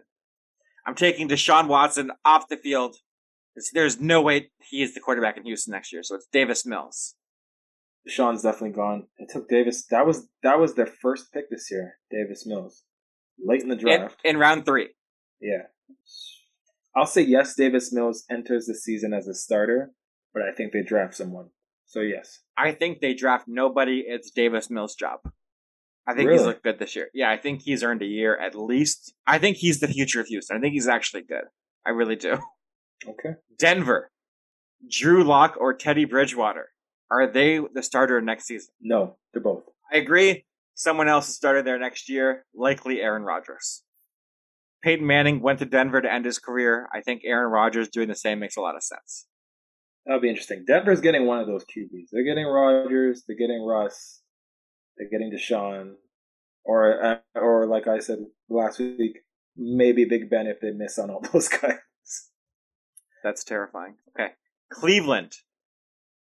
I'm 0.87 0.95
taking 0.95 1.29
Deshaun 1.29 1.67
Watson 1.67 2.13
off 2.25 2.49
the 2.49 2.57
field. 2.57 2.97
There's 3.73 4.01
no 4.01 4.23
way 4.23 4.51
he 4.61 4.83
is 4.83 4.95
the 4.95 5.01
quarterback 5.01 5.37
in 5.37 5.45
Houston 5.45 5.73
next 5.73 5.93
year. 5.93 6.03
So 6.03 6.15
it's 6.15 6.29
Davis 6.33 6.65
Mills. 6.65 7.15
Deshaun's 8.09 8.43
definitely 8.43 8.77
gone. 8.77 9.07
It 9.19 9.31
took 9.31 9.49
Davis. 9.49 9.85
That 9.91 10.07
was 10.07 10.29
that 10.45 10.61
was 10.61 10.75
their 10.75 10.87
first 10.87 11.33
pick 11.33 11.51
this 11.51 11.71
year. 11.71 11.95
Davis 12.11 12.47
Mills 12.47 12.85
late 13.45 13.63
in 13.63 13.69
the 13.69 13.77
draft. 13.77 14.17
In, 14.25 14.31
in 14.31 14.37
round 14.39 14.65
three. 14.65 14.91
Yeah. 15.41 15.63
I'll 16.97 17.07
say 17.07 17.23
yes, 17.23 17.55
Davis 17.55 17.93
Mills 17.93 18.25
enters 18.31 18.67
the 18.67 18.75
season 18.75 19.13
as 19.13 19.29
a 19.29 19.35
starter, 19.35 19.91
but 20.33 20.43
I 20.43 20.53
think 20.53 20.73
they 20.73 20.83
draft 20.83 21.15
someone. 21.15 21.51
So 21.87 22.01
yes. 22.01 22.41
I 22.57 22.73
think 22.73 23.01
they 23.01 23.15
draft 23.15 23.47
nobody. 23.47 24.03
It's 24.07 24.31
Davis 24.31 24.71
Mills' 24.71 24.95
job. 24.95 25.21
I 26.07 26.15
think 26.15 26.29
really? 26.29 26.39
he's 26.39 26.47
looked 26.47 26.63
good 26.63 26.79
this 26.79 26.97
year. 26.97 27.09
Yeah, 27.13 27.31
I 27.31 27.37
think 27.37 27.63
he's 27.63 27.83
earned 27.83 28.03
a 28.03 28.07
year 28.07 28.39
at 28.39 28.55
least. 28.55 29.13
I 29.27 29.39
think 29.39 29.57
he's 29.57 29.81
the 29.81 29.89
future 29.89 30.21
of 30.21 30.27
Houston. 30.29 30.57
I 30.57 30.61
think 30.61 30.73
he's 30.73 30.89
actually 30.89 31.23
good. 31.23 31.45
I 31.87 31.91
really 31.91 32.17
do. 32.17 32.39
Okay. 33.07 33.35
Denver. 33.59 34.11
Drew 34.91 35.23
Lock 35.23 35.59
or 35.61 35.75
Teddy 35.75 36.07
Bridgewater. 36.07 36.71
Are 37.11 37.31
they 37.31 37.61
the 37.75 37.83
starter 37.83 38.23
next 38.23 38.47
season? 38.47 38.73
No, 38.81 39.19
they're 39.33 39.43
both. 39.43 39.65
I 39.93 39.99
agree. 39.99 40.47
Someone 40.79 41.09
else 41.09 41.31
is 41.31 41.35
started 41.35 41.65
there 41.65 41.79
next 41.79 42.07
year, 42.11 42.45
likely 42.55 43.01
Aaron 43.01 43.23
Rodgers. 43.23 43.83
Peyton 44.85 45.07
Manning 45.07 45.41
went 45.41 45.59
to 45.61 45.65
Denver 45.65 46.03
to 46.03 46.13
end 46.13 46.27
his 46.27 46.39
career. 46.39 46.87
I 46.95 47.01
think 47.01 47.23
Aaron 47.25 47.51
Rodgers 47.51 47.89
doing 47.89 48.09
the 48.09 48.15
same 48.15 48.39
makes 48.39 48.59
a 48.59 48.61
lot 48.61 48.77
of 48.77 48.83
sense. 48.83 49.27
That'll 50.05 50.21
be 50.21 50.29
interesting. 50.29 50.65
Denver's 50.67 51.01
getting 51.01 51.27
one 51.27 51.41
of 51.41 51.47
those 51.47 51.65
QBs. 51.65 52.09
They're 52.13 52.27
getting 52.27 52.45
Rodgers. 52.45 53.25
They're 53.27 53.39
getting 53.39 53.65
Russ. 53.67 54.21
They're 54.99 55.09
getting 55.09 55.33
Deshaun, 55.33 55.95
or 56.63 57.03
uh, 57.03 57.17
or 57.35 57.67
like 57.67 57.87
I 57.89 57.99
said 57.99 58.19
last 58.51 58.79
week, 58.79 59.21
maybe 59.57 60.05
Big 60.05 60.29
Ben 60.29 60.47
if 60.47 60.61
they 60.61 60.73
miss 60.73 60.99
on 60.99 61.11
all 61.11 61.23
those 61.33 61.49
guys. 61.49 61.79
That's 63.25 63.45
terrifying. 63.45 63.95
Okay, 64.11 64.33
Cleveland. 64.71 65.33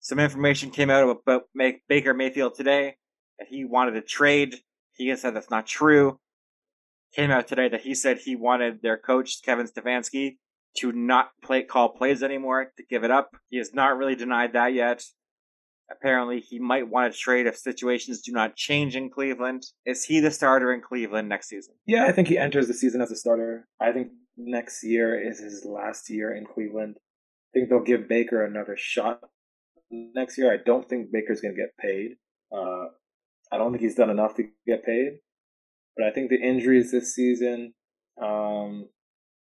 Some 0.00 0.18
information 0.18 0.70
came 0.70 0.90
out 0.90 1.08
about 1.08 1.44
Baker 1.88 2.12
Mayfield 2.12 2.54
today 2.54 2.96
that 3.42 3.55
he 3.55 3.64
wanted 3.64 3.92
to 3.92 4.02
trade. 4.02 4.57
He 4.92 5.14
said 5.16 5.35
that's 5.35 5.50
not 5.50 5.66
true. 5.66 6.18
Came 7.14 7.31
out 7.31 7.48
today 7.48 7.68
that 7.68 7.83
he 7.83 7.94
said 7.94 8.18
he 8.18 8.37
wanted 8.37 8.83
their 8.83 8.96
coach, 8.96 9.42
Kevin 9.44 9.66
Stefanski, 9.66 10.37
to 10.78 10.92
not 10.92 11.31
play 11.42 11.62
call 11.62 11.90
plays 11.90 12.22
anymore, 12.22 12.72
to 12.76 12.83
give 12.88 13.05
it 13.05 13.11
up. 13.11 13.31
He 13.50 13.59
has 13.59 13.74
not 13.74 13.96
really 13.96 14.14
denied 14.14 14.55
that 14.55 14.72
yet. 14.72 15.05
Apparently, 15.90 16.40
he 16.40 16.59
might 16.59 16.88
want 16.88 17.12
to 17.12 17.18
trade 17.18 17.46
if 17.46 17.59
situations 17.59 18.22
do 18.22 18.33
not 18.33 18.57
change 18.57 18.96
in 18.96 19.11
Cleveland. 19.11 19.64
Is 19.85 20.05
he 20.05 20.20
the 20.20 20.31
starter 20.31 20.72
in 20.72 20.81
Cleveland 20.81 21.28
next 21.28 21.48
season? 21.48 21.74
Yeah, 21.85 22.07
I 22.07 22.12
think 22.12 22.28
he 22.28 22.38
enters 22.38 22.66
the 22.68 22.74
season 22.74 23.02
as 23.02 23.11
a 23.11 23.16
starter. 23.16 23.68
I 23.78 23.92
think 23.92 24.09
next 24.38 24.83
year 24.83 25.20
is 25.20 25.40
his 25.40 25.66
last 25.66 26.09
year 26.09 26.35
in 26.35 26.46
Cleveland. 26.46 26.96
I 26.98 27.59
think 27.59 27.68
they'll 27.68 27.83
give 27.83 28.09
Baker 28.09 28.42
another 28.42 28.76
shot 28.78 29.20
next 29.90 30.38
year. 30.38 30.50
I 30.50 30.57
don't 30.64 30.88
think 30.88 31.12
Baker's 31.12 31.42
going 31.42 31.55
to 31.55 31.61
get 31.61 31.76
paid. 31.76 32.12
Uh, 32.50 32.87
I 33.52 33.58
don't 33.58 33.70
think 33.70 33.82
he's 33.82 33.94
done 33.94 34.10
enough 34.10 34.34
to 34.36 34.44
get 34.66 34.84
paid. 34.84 35.18
But 35.96 36.06
I 36.06 36.10
think 36.10 36.30
the 36.30 36.40
injuries 36.40 36.90
this 36.90 37.14
season 37.14 37.74
um, 38.20 38.88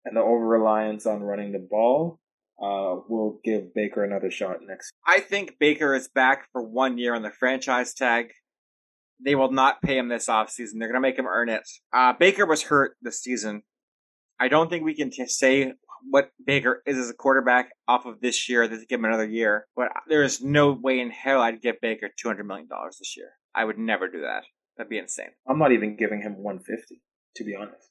and 0.05 0.17
the 0.17 0.21
over 0.21 0.47
reliance 0.47 1.05
on 1.05 1.23
running 1.23 1.53
the 1.53 1.67
ball 1.69 2.21
uh, 2.63 3.03
will 3.09 3.41
give 3.45 3.75
Baker 3.75 4.05
another 4.05 4.31
shot 4.31 4.59
next. 4.63 4.93
I 5.07 5.21
think 5.21 5.57
Baker 5.59 5.95
is 5.95 6.09
back 6.09 6.47
for 6.53 6.63
one 6.63 6.99
year 6.99 7.15
on 7.15 7.23
the 7.23 7.33
franchise 7.33 7.95
tag. 7.95 8.31
They 9.25 9.35
will 9.35 9.51
not 9.51 9.83
pay 9.83 9.99
him 9.99 10.09
this 10.09 10.29
offseason. 10.29 10.75
They're 10.79 10.89
going 10.89 10.95
to 10.95 11.01
make 11.01 11.19
him 11.19 11.27
earn 11.27 11.49
it. 11.49 11.69
Uh, 11.93 12.13
Baker 12.13 12.47
was 12.47 12.63
hurt 12.63 12.97
this 13.03 13.21
season. 13.21 13.63
I 14.39 14.49
don't 14.49 14.71
think 14.71 14.85
we 14.85 14.95
can 14.95 15.11
t- 15.11 15.27
say 15.27 15.73
what 16.09 16.31
Baker 16.47 16.83
is 16.87 16.99
as 16.99 17.11
a 17.11 17.15
quarterback 17.15 17.71
off 17.89 18.05
of 18.05 18.21
this 18.21 18.49
year, 18.49 18.69
to 18.69 18.77
give 18.87 19.01
him 19.01 19.07
another 19.07 19.27
year. 19.27 19.67
But 19.75 19.89
there 20.09 20.23
is 20.23 20.43
no 20.43 20.73
way 20.73 21.01
in 21.01 21.11
hell 21.11 21.41
I'd 21.41 21.63
give 21.63 21.81
Baker 21.81 22.11
two 22.17 22.29
hundred 22.29 22.47
million 22.47 22.69
dollars 22.69 22.99
this 22.99 23.17
year. 23.17 23.31
I 23.57 23.65
would 23.65 23.79
never 23.79 24.09
do 24.09 24.21
that. 24.21 24.45
That'd 24.77 24.91
be 24.91 24.99
insane. 24.99 25.31
I'm 25.49 25.59
not 25.59 25.73
even 25.73 25.97
giving 25.97 26.21
him 26.21 26.37
150, 26.37 27.01
to 27.37 27.45
be 27.45 27.57
honest. 27.57 27.89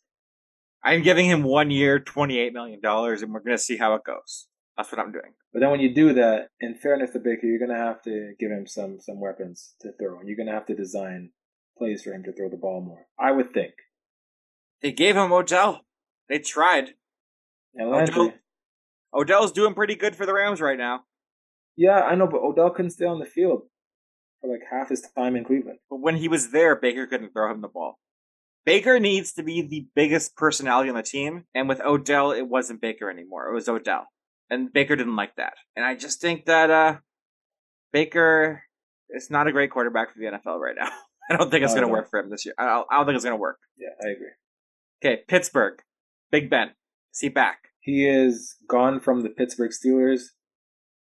I'm 0.84 1.02
giving 1.02 1.26
him 1.26 1.42
one 1.42 1.72
year, 1.72 1.98
twenty-eight 2.00 2.54
million 2.54 2.80
dollars, 2.80 3.24
and 3.24 3.34
we're 3.34 3.40
gonna 3.40 3.58
see 3.58 3.78
how 3.78 3.96
it 3.96 4.04
goes. 4.06 4.48
That's 4.78 4.92
what 4.92 5.00
I'm 5.00 5.12
doing. 5.12 5.34
But 5.52 5.62
then 5.62 5.72
when 5.72 5.80
you 5.80 5.96
do 5.96 6.14
that, 6.14 6.50
in 6.60 6.76
fairness 6.76 7.10
to 7.14 7.20
Baker, 7.20 7.48
you're 7.48 7.66
gonna 7.66 7.80
have 7.80 8.04
to 8.04 8.34
give 8.40 8.52
him 8.52 8.68
some 8.68 9.00
some 9.00 9.20
weapons 9.20 9.74
to 9.82 9.94
throw, 10.00 10.20
and 10.20 10.28
you're 10.28 10.38
gonna 10.38 10.54
have 10.56 10.68
to 10.68 10.76
design 10.76 11.32
plays 11.76 12.04
for 12.04 12.12
him 12.12 12.22
to 12.24 12.32
throw 12.34 12.50
the 12.50 12.58
ball 12.58 12.82
more. 12.82 13.08
I 13.20 13.32
would 13.32 13.52
think. 13.52 13.74
They 14.84 14.92
gave 14.92 15.16
him 15.16 15.32
Odell. 15.34 15.82
They 16.30 16.38
tried. 16.38 16.92
Odell, 17.80 18.34
Odell's 19.14 19.52
doing 19.52 19.74
pretty 19.74 19.96
good 19.96 20.16
for 20.16 20.26
the 20.28 20.34
Rams 20.34 20.62
right 20.62 20.78
now. 20.78 21.02
yeah, 21.76 22.02
I 22.02 22.14
know, 22.16 22.28
but 22.28 22.42
Odell 22.42 22.70
couldn't 22.70 22.92
stay 22.92 23.06
on 23.06 23.20
the 23.20 23.26
field 23.26 23.64
for 24.42 24.52
like 24.52 24.62
half 24.70 24.90
his 24.90 25.02
time 25.16 25.36
in 25.36 25.44
Cleveland. 25.44 25.80
But 25.90 26.02
when 26.02 26.18
he 26.18 26.28
was 26.28 26.52
there, 26.52 26.76
Baker 26.76 27.08
couldn't 27.08 27.34
throw 27.34 27.52
him 27.52 27.62
the 27.62 27.68
ball. 27.68 28.00
Baker 28.66 29.00
needs 29.00 29.34
to 29.34 29.44
be 29.44 29.62
the 29.62 29.88
biggest 29.96 30.36
personality 30.36 30.90
on 30.90 30.96
the 30.96 31.04
team, 31.04 31.46
and 31.54 31.70
with 31.70 31.82
Odell, 31.82 32.32
it 32.32 32.48
wasn't 32.48 32.82
Baker 32.82 33.10
anymore. 33.10 33.48
It 33.48 33.54
was 33.54 33.70
Odell, 33.70 34.08
and 34.50 34.74
Baker 34.74 34.96
didn't 34.96 35.16
like 35.16 35.36
that. 35.36 35.54
And 35.76 35.86
I 35.86 35.96
just 35.96 36.20
think 36.20 36.46
that 36.46 36.72
uh, 36.72 36.98
Baker 37.94 38.64
is 39.12 39.30
not 39.30 39.48
a 39.48 39.52
great 39.52 39.70
quarterback 39.70 40.12
for 40.12 40.20
the 40.20 40.26
NFL 40.26 40.60
right 40.60 40.76
now. 40.78 40.90
I 41.30 41.38
don't 41.38 41.50
think 41.50 41.64
it's 41.64 41.74
going 41.74 41.86
to 41.86 41.92
work 41.92 42.10
for 42.10 42.20
him 42.20 42.30
this 42.30 42.46
year. 42.46 42.54
I 42.58 42.66
don't, 42.66 42.88
I 42.92 42.98
don't 42.98 43.06
think 43.06 43.16
it's 43.16 43.26
going 43.26 43.38
to 43.38 43.42
work. 43.42 43.60
Yeah, 43.78 43.90
I 44.04 44.12
agree. 44.12 44.32
Okay, 45.04 45.24
Pittsburgh, 45.28 45.82
Big 46.32 46.50
Ben, 46.50 46.70
is 47.14 47.20
he 47.20 47.30
back? 47.30 47.70
He 47.80 48.08
is 48.08 48.56
gone 48.68 49.00
from 49.00 49.22
the 49.22 49.30
Pittsburgh 49.30 49.72
Steelers. 49.72 50.22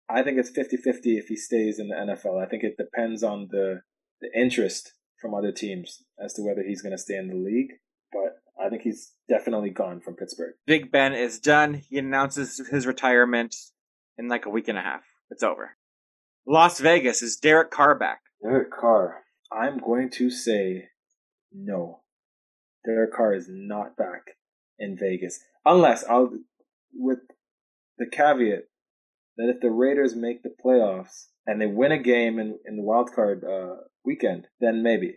I 0.09 0.23
think 0.23 0.37
it's 0.37 0.49
50 0.49 0.77
50 0.77 1.17
if 1.17 1.27
he 1.27 1.35
stays 1.35 1.79
in 1.79 1.87
the 1.89 1.95
NFL. 1.95 2.41
I 2.41 2.47
think 2.47 2.63
it 2.63 2.77
depends 2.77 3.23
on 3.23 3.47
the, 3.51 3.81
the 4.21 4.29
interest 4.39 4.93
from 5.21 5.33
other 5.33 5.51
teams 5.51 6.03
as 6.23 6.33
to 6.33 6.43
whether 6.43 6.63
he's 6.63 6.81
going 6.81 6.91
to 6.91 6.97
stay 6.97 7.17
in 7.17 7.27
the 7.27 7.35
league. 7.35 7.73
But 8.11 8.41
I 8.63 8.69
think 8.69 8.83
he's 8.83 9.13
definitely 9.27 9.71
gone 9.71 10.01
from 10.01 10.15
Pittsburgh. 10.15 10.53
Big 10.65 10.91
Ben 10.91 11.13
is 11.13 11.39
done. 11.39 11.73
He 11.73 11.97
announces 11.97 12.61
his 12.69 12.85
retirement 12.85 13.55
in 14.17 14.27
like 14.27 14.45
a 14.45 14.49
week 14.49 14.67
and 14.67 14.77
a 14.77 14.81
half. 14.81 15.01
It's 15.31 15.43
over. 15.43 15.71
Las 16.47 16.79
Vegas 16.79 17.21
is 17.21 17.37
Derek 17.37 17.71
Carr 17.71 17.95
back. 17.97 18.21
Derek 18.41 18.71
Carr. 18.71 19.23
I'm 19.51 19.79
going 19.79 20.09
to 20.11 20.29
say 20.29 20.89
no. 21.51 22.01
Derek 22.85 23.13
Carr 23.13 23.33
is 23.33 23.47
not 23.49 23.97
back 23.97 24.37
in 24.77 24.97
Vegas. 24.97 25.39
Unless 25.65 26.03
I'll 26.05 26.31
with 26.93 27.19
the 27.97 28.05
caveat 28.05 28.65
that 29.37 29.49
if 29.49 29.61
the 29.61 29.71
Raiders 29.71 30.15
make 30.15 30.43
the 30.43 30.53
playoffs 30.63 31.25
and 31.45 31.61
they 31.61 31.67
win 31.67 31.91
a 31.91 32.01
game 32.01 32.39
in, 32.39 32.59
in 32.65 32.77
the 32.77 32.83
wild 32.83 33.11
card 33.13 33.43
uh, 33.43 33.75
weekend, 34.03 34.47
then 34.59 34.81
maybe. 34.81 35.15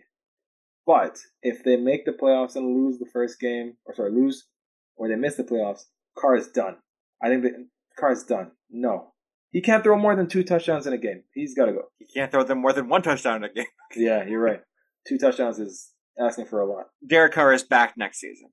But 0.85 1.17
if 1.41 1.63
they 1.63 1.75
make 1.75 2.05
the 2.05 2.11
playoffs 2.11 2.55
and 2.55 2.75
lose 2.75 2.97
the 2.99 3.09
first 3.11 3.39
game, 3.39 3.77
or 3.85 3.93
sorry, 3.93 4.11
lose, 4.11 4.47
or 4.95 5.07
they 5.07 5.15
miss 5.15 5.35
the 5.35 5.43
playoffs, 5.43 5.83
Carr 6.17 6.35
is 6.35 6.47
done. 6.47 6.77
I 7.21 7.27
think 7.27 7.43
that 7.43 7.67
Carr's 7.97 8.23
done. 8.23 8.51
No. 8.69 9.13
He 9.51 9.61
can't 9.61 9.83
throw 9.83 9.97
more 9.97 10.15
than 10.15 10.27
two 10.27 10.43
touchdowns 10.43 10.85
in 10.85 10.93
a 10.93 10.97
game. 10.97 11.23
He's 11.33 11.55
got 11.55 11.65
to 11.65 11.73
go. 11.73 11.83
He 11.97 12.05
can't 12.05 12.31
throw 12.31 12.43
them 12.43 12.61
more 12.61 12.73
than 12.73 12.87
one 12.87 13.01
touchdown 13.01 13.37
in 13.37 13.49
a 13.49 13.53
game. 13.53 13.65
Yeah, 13.95 14.23
you're 14.23 14.39
right. 14.39 14.61
Two 15.07 15.17
touchdowns 15.17 15.57
is 15.57 15.89
asking 16.19 16.45
for 16.45 16.61
a 16.61 16.71
lot. 16.71 16.85
Derek 17.07 17.33
Carr 17.33 17.53
is 17.53 17.63
back 17.63 17.95
next 17.97 18.19
season 18.19 18.51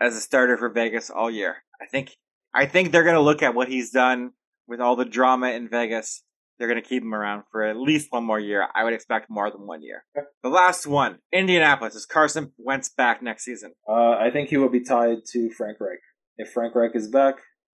as 0.00 0.16
a 0.16 0.20
starter 0.20 0.56
for 0.56 0.68
Vegas 0.68 1.10
all 1.10 1.30
year. 1.30 1.58
I 1.80 1.86
think 1.86 2.16
I 2.52 2.66
think 2.66 2.90
they're 2.90 3.04
going 3.04 3.14
to 3.14 3.20
look 3.20 3.40
at 3.40 3.54
what 3.54 3.68
he's 3.68 3.90
done 3.90 4.32
with 4.66 4.80
all 4.80 4.96
the 4.96 5.04
drama 5.04 5.50
in 5.50 5.68
Vegas. 5.68 6.22
They're 6.58 6.68
going 6.68 6.80
to 6.80 6.88
keep 6.88 7.02
him 7.02 7.14
around 7.14 7.44
for 7.50 7.64
at 7.64 7.76
least 7.76 8.08
one 8.10 8.24
more 8.24 8.38
year. 8.38 8.68
I 8.74 8.84
would 8.84 8.92
expect 8.92 9.26
more 9.28 9.50
than 9.50 9.66
one 9.66 9.82
year. 9.82 10.04
The 10.42 10.48
last 10.48 10.86
one, 10.86 11.18
Indianapolis, 11.32 11.96
is 11.96 12.06
Carson 12.06 12.52
Wentz 12.58 12.90
back 12.90 13.22
next 13.22 13.44
season? 13.44 13.72
Uh, 13.88 14.12
I 14.12 14.30
think 14.32 14.50
he 14.50 14.56
will 14.56 14.68
be 14.68 14.84
tied 14.84 15.18
to 15.32 15.50
Frank 15.50 15.78
Reich. 15.80 15.98
If 16.36 16.50
Frank 16.50 16.74
Reich 16.76 16.94
is 16.94 17.08
back, 17.08 17.36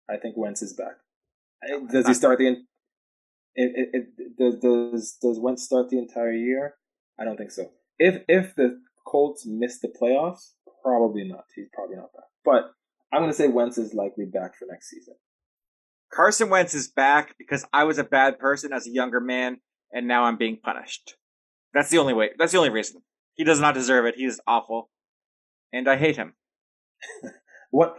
I 0.09 0.17
think 0.17 0.35
Wentz 0.37 0.61
is 0.61 0.73
back. 0.73 0.95
Does 1.91 2.07
he 2.07 2.13
start 2.13 2.37
the? 2.39 2.47
In, 2.47 2.65
it, 3.55 3.89
it, 3.93 4.05
it, 4.17 4.37
does 4.37 4.59
does 4.59 5.17
does 5.21 5.39
Wentz 5.39 5.63
start 5.63 5.89
the 5.89 5.97
entire 5.97 6.33
year? 6.33 6.75
I 7.19 7.23
don't 7.23 7.37
think 7.37 7.51
so. 7.51 7.71
If 7.97 8.23
if 8.27 8.55
the 8.55 8.81
Colts 9.07 9.45
miss 9.47 9.79
the 9.79 9.87
playoffs, 9.87 10.51
probably 10.83 11.23
not. 11.27 11.45
He's 11.55 11.69
probably 11.73 11.95
not 11.95 12.13
back. 12.13 12.25
But 12.43 12.71
I'm 13.13 13.21
going 13.21 13.31
to 13.31 13.37
say 13.37 13.47
Wentz 13.47 13.77
is 13.77 13.93
likely 13.93 14.25
back 14.25 14.55
for 14.57 14.65
next 14.69 14.89
season. 14.89 15.15
Carson 16.15 16.49
Wentz 16.49 16.73
is 16.73 16.87
back 16.87 17.35
because 17.37 17.65
I 17.73 17.83
was 17.83 17.97
a 17.97 18.03
bad 18.03 18.39
person 18.39 18.71
as 18.71 18.87
a 18.87 18.91
younger 18.91 19.19
man, 19.19 19.57
and 19.91 20.07
now 20.07 20.23
I'm 20.23 20.37
being 20.37 20.57
punished. 20.63 21.15
That's 21.73 21.89
the 21.89 21.97
only 21.97 22.13
way. 22.13 22.29
That's 22.37 22.53
the 22.53 22.57
only 22.57 22.69
reason. 22.69 23.01
He 23.33 23.43
does 23.43 23.59
not 23.59 23.73
deserve 23.73 24.05
it. 24.05 24.15
He 24.15 24.23
is 24.23 24.39
awful, 24.47 24.89
and 25.73 25.89
I 25.89 25.97
hate 25.97 26.15
him. 26.15 26.33
What 27.71 27.97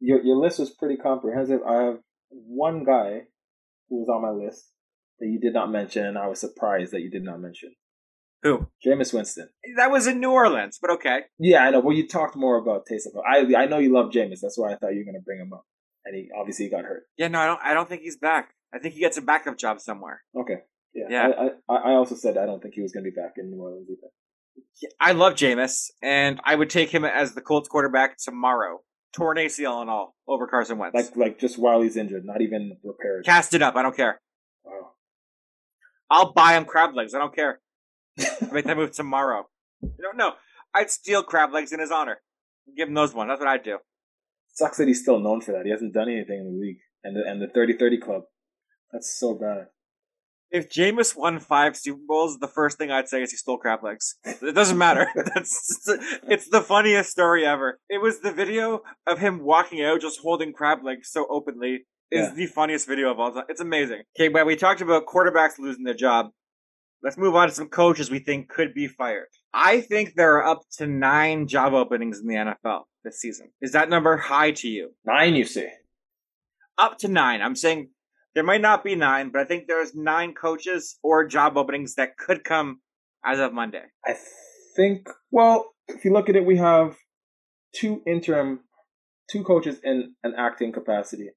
your 0.00 0.20
your 0.24 0.36
list 0.36 0.58
was 0.58 0.70
pretty 0.70 0.96
comprehensive. 0.96 1.60
I 1.64 1.84
have 1.84 1.98
one 2.30 2.82
guy 2.82 3.20
who 3.88 4.00
was 4.00 4.08
on 4.08 4.22
my 4.22 4.30
list 4.30 4.72
that 5.20 5.28
you 5.28 5.38
did 5.38 5.54
not 5.54 5.70
mention, 5.70 6.04
and 6.04 6.18
I 6.18 6.26
was 6.26 6.40
surprised 6.40 6.92
that 6.92 7.02
you 7.02 7.10
did 7.10 7.22
not 7.22 7.38
mention. 7.38 7.76
Who? 8.42 8.66
Jameis 8.84 9.14
Winston. 9.14 9.48
That 9.76 9.92
was 9.92 10.08
in 10.08 10.18
New 10.18 10.32
Orleans, 10.32 10.78
but 10.80 10.90
okay. 10.90 11.20
Yeah, 11.38 11.62
I 11.62 11.70
know. 11.70 11.80
Well, 11.80 11.94
you 11.94 12.08
talked 12.08 12.34
more 12.34 12.56
about 12.56 12.86
Taysom 12.90 13.12
Hill. 13.12 13.22
I 13.24 13.62
I 13.62 13.66
know 13.66 13.78
you 13.78 13.92
love 13.92 14.10
Jameis. 14.10 14.40
That's 14.42 14.58
why 14.58 14.72
I 14.72 14.76
thought 14.76 14.94
you 14.94 15.00
were 15.00 15.12
going 15.12 15.20
to 15.20 15.24
bring 15.24 15.38
him 15.38 15.52
up. 15.52 15.64
And 16.06 16.14
he 16.16 16.28
obviously 16.38 16.66
he 16.66 16.70
got 16.70 16.84
hurt. 16.84 17.02
Yeah, 17.18 17.28
no, 17.28 17.40
I 17.40 17.46
don't. 17.46 17.60
I 17.62 17.74
don't 17.74 17.88
think 17.88 18.02
he's 18.02 18.16
back. 18.16 18.54
I 18.72 18.78
think 18.78 18.94
he 18.94 19.00
gets 19.00 19.16
a 19.16 19.22
backup 19.22 19.58
job 19.58 19.80
somewhere. 19.80 20.22
Okay. 20.38 20.60
Yeah. 20.94 21.06
Yeah. 21.10 21.28
I, 21.68 21.74
I 21.74 21.76
I 21.76 21.94
also 21.94 22.14
said 22.14 22.38
I 22.38 22.46
don't 22.46 22.62
think 22.62 22.74
he 22.74 22.82
was 22.82 22.92
going 22.92 23.04
to 23.04 23.10
be 23.10 23.14
back 23.14 23.34
in 23.36 23.50
New 23.50 23.60
Orleans 23.60 23.88
either. 23.90 24.10
I 25.00 25.12
love 25.12 25.34
Jameis, 25.34 25.90
and 26.02 26.40
I 26.44 26.54
would 26.54 26.70
take 26.70 26.90
him 26.90 27.04
as 27.04 27.34
the 27.34 27.40
Colts 27.40 27.68
quarterback 27.68 28.16
tomorrow, 28.18 28.80
torn 29.12 29.36
ACL 29.36 29.80
and 29.80 29.90
all, 29.90 30.14
over 30.28 30.46
Carson 30.46 30.78
Wentz. 30.78 30.94
Like 30.94 31.16
like 31.16 31.38
just 31.38 31.58
while 31.58 31.82
he's 31.82 31.96
injured, 31.96 32.24
not 32.24 32.40
even 32.40 32.76
repaired. 32.84 33.24
Cast 33.24 33.52
it 33.54 33.62
up. 33.62 33.76
I 33.76 33.82
don't 33.82 33.96
care. 33.96 34.20
Wow. 34.64 34.92
I'll 36.10 36.32
buy 36.32 36.56
him 36.56 36.64
crab 36.64 36.94
legs. 36.94 37.14
I 37.14 37.18
don't 37.18 37.34
care. 37.34 37.60
I 38.18 38.48
Make 38.52 38.64
that 38.66 38.76
move 38.76 38.92
tomorrow. 38.92 39.48
You 39.82 39.90
don't 40.00 40.16
know. 40.16 40.32
I'd 40.74 40.90
steal 40.90 41.22
crab 41.22 41.52
legs 41.52 41.72
in 41.72 41.80
his 41.80 41.90
honor. 41.90 42.20
Give 42.76 42.88
him 42.88 42.94
those 42.94 43.14
ones. 43.14 43.30
That's 43.30 43.40
what 43.40 43.48
I'd 43.48 43.62
do. 43.62 43.78
Sucks 44.56 44.78
that 44.78 44.88
he's 44.88 45.02
still 45.02 45.18
known 45.20 45.40
for 45.40 45.52
that. 45.52 45.64
He 45.64 45.70
hasn't 45.70 45.92
done 45.94 46.08
anything 46.08 46.38
in 46.40 46.46
the 46.46 46.58
league. 46.58 46.78
And 47.04 47.14
the 47.16 47.22
and 47.24 47.40
the 47.40 47.46
30-30 47.46 48.00
club. 48.02 48.22
That's 48.92 49.16
so 49.18 49.34
bad. 49.34 49.66
If 50.50 50.68
Jameis 50.70 51.16
won 51.16 51.38
five 51.40 51.76
Super 51.76 52.00
Bowls, 52.06 52.38
the 52.38 52.48
first 52.48 52.78
thing 52.78 52.90
I'd 52.90 53.08
say 53.08 53.22
is 53.22 53.30
he 53.32 53.36
stole 53.36 53.58
crab 53.58 53.82
legs. 53.84 54.16
It 54.24 54.54
doesn't 54.54 54.78
matter. 54.78 55.08
That's 55.34 55.88
it's 56.28 56.48
the 56.48 56.62
funniest 56.62 57.10
story 57.10 57.44
ever. 57.44 57.78
It 57.88 58.00
was 58.00 58.20
the 58.20 58.32
video 58.32 58.82
of 59.06 59.18
him 59.18 59.44
walking 59.44 59.84
out 59.84 60.00
just 60.00 60.20
holding 60.20 60.52
crab 60.52 60.84
legs 60.84 61.10
so 61.10 61.26
openly 61.28 61.86
is 62.10 62.28
Yeah. 62.28 62.34
the 62.34 62.46
funniest 62.46 62.86
video 62.88 63.10
of 63.10 63.18
all 63.20 63.32
time. 63.32 63.44
It's 63.48 63.60
amazing. 63.60 64.02
Okay, 64.18 64.28
but 64.28 64.46
we 64.46 64.56
talked 64.56 64.80
about 64.80 65.06
quarterbacks 65.06 65.58
losing 65.58 65.84
their 65.84 65.94
job. 65.94 66.30
Let's 67.02 67.18
move 67.18 67.34
on 67.36 67.48
to 67.48 67.54
some 67.54 67.68
coaches 67.68 68.10
we 68.10 68.18
think 68.18 68.48
could 68.48 68.74
be 68.74 68.88
fired. 68.88 69.28
I 69.52 69.80
think 69.80 70.14
there 70.14 70.36
are 70.38 70.46
up 70.46 70.62
to 70.78 70.86
nine 70.86 71.46
job 71.46 71.72
openings 71.72 72.20
in 72.20 72.26
the 72.26 72.34
NFL 72.34 72.82
this 73.04 73.20
season. 73.20 73.50
Is 73.60 73.72
that 73.72 73.88
number 73.88 74.16
high 74.16 74.52
to 74.52 74.68
you? 74.68 74.90
Nine, 75.04 75.34
you 75.34 75.44
say? 75.44 75.72
up 76.78 76.98
to 76.98 77.08
nine. 77.08 77.42
I'm 77.42 77.56
saying 77.56 77.90
there 78.34 78.44
might 78.44 78.60
not 78.60 78.84
be 78.84 78.94
nine, 78.94 79.30
but 79.30 79.40
I 79.40 79.44
think 79.44 79.66
there's 79.66 79.94
nine 79.94 80.34
coaches 80.34 80.98
or 81.02 81.26
job 81.26 81.56
openings 81.56 81.94
that 81.94 82.16
could 82.16 82.44
come 82.44 82.80
as 83.24 83.38
of 83.38 83.52
Monday. 83.52 83.84
I 84.04 84.14
think. 84.74 85.08
Well, 85.30 85.72
if 85.88 86.04
you 86.04 86.12
look 86.12 86.28
at 86.28 86.36
it, 86.36 86.44
we 86.44 86.58
have 86.58 86.96
two 87.74 88.02
interim, 88.06 88.60
two 89.30 89.42
coaches 89.42 89.78
in 89.82 90.14
an 90.22 90.34
acting 90.36 90.72
capacity. 90.72 91.30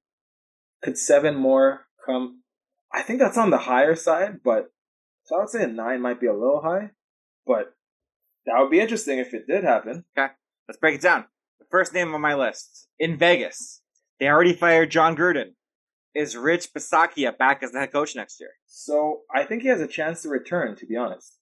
Could 0.82 0.98
seven 0.98 1.36
more 1.36 1.86
come? 2.04 2.42
I 2.92 3.02
think 3.02 3.20
that's 3.20 3.38
on 3.38 3.50
the 3.50 3.58
higher 3.58 3.94
side, 3.94 4.40
but 4.44 4.66
so 5.30 5.36
I 5.36 5.40
would 5.40 5.48
say 5.48 5.62
a 5.62 5.68
nine 5.68 6.02
might 6.02 6.20
be 6.20 6.26
a 6.26 6.32
little 6.32 6.60
high, 6.60 6.90
but 7.46 7.72
that 8.46 8.58
would 8.58 8.70
be 8.70 8.80
interesting 8.80 9.20
if 9.20 9.32
it 9.32 9.46
did 9.46 9.62
happen. 9.62 10.04
Okay, 10.18 10.32
let's 10.66 10.80
break 10.80 10.96
it 10.96 11.00
down. 11.00 11.26
The 11.60 11.66
first 11.70 11.94
name 11.94 12.12
on 12.12 12.20
my 12.20 12.34
list 12.34 12.88
in 12.98 13.16
Vegas. 13.16 13.80
They 14.18 14.26
already 14.26 14.54
fired 14.54 14.90
Jon 14.90 15.16
Gruden. 15.16 15.52
Is 16.16 16.36
Rich 16.36 16.72
Bisaccia 16.72 17.38
back 17.38 17.62
as 17.62 17.70
the 17.70 17.78
head 17.78 17.92
coach 17.92 18.16
next 18.16 18.40
year? 18.40 18.50
So 18.66 19.20
I 19.32 19.44
think 19.44 19.62
he 19.62 19.68
has 19.68 19.80
a 19.80 19.86
chance 19.86 20.22
to 20.22 20.28
return. 20.28 20.74
To 20.74 20.84
be 20.84 20.96
honest, 20.96 21.38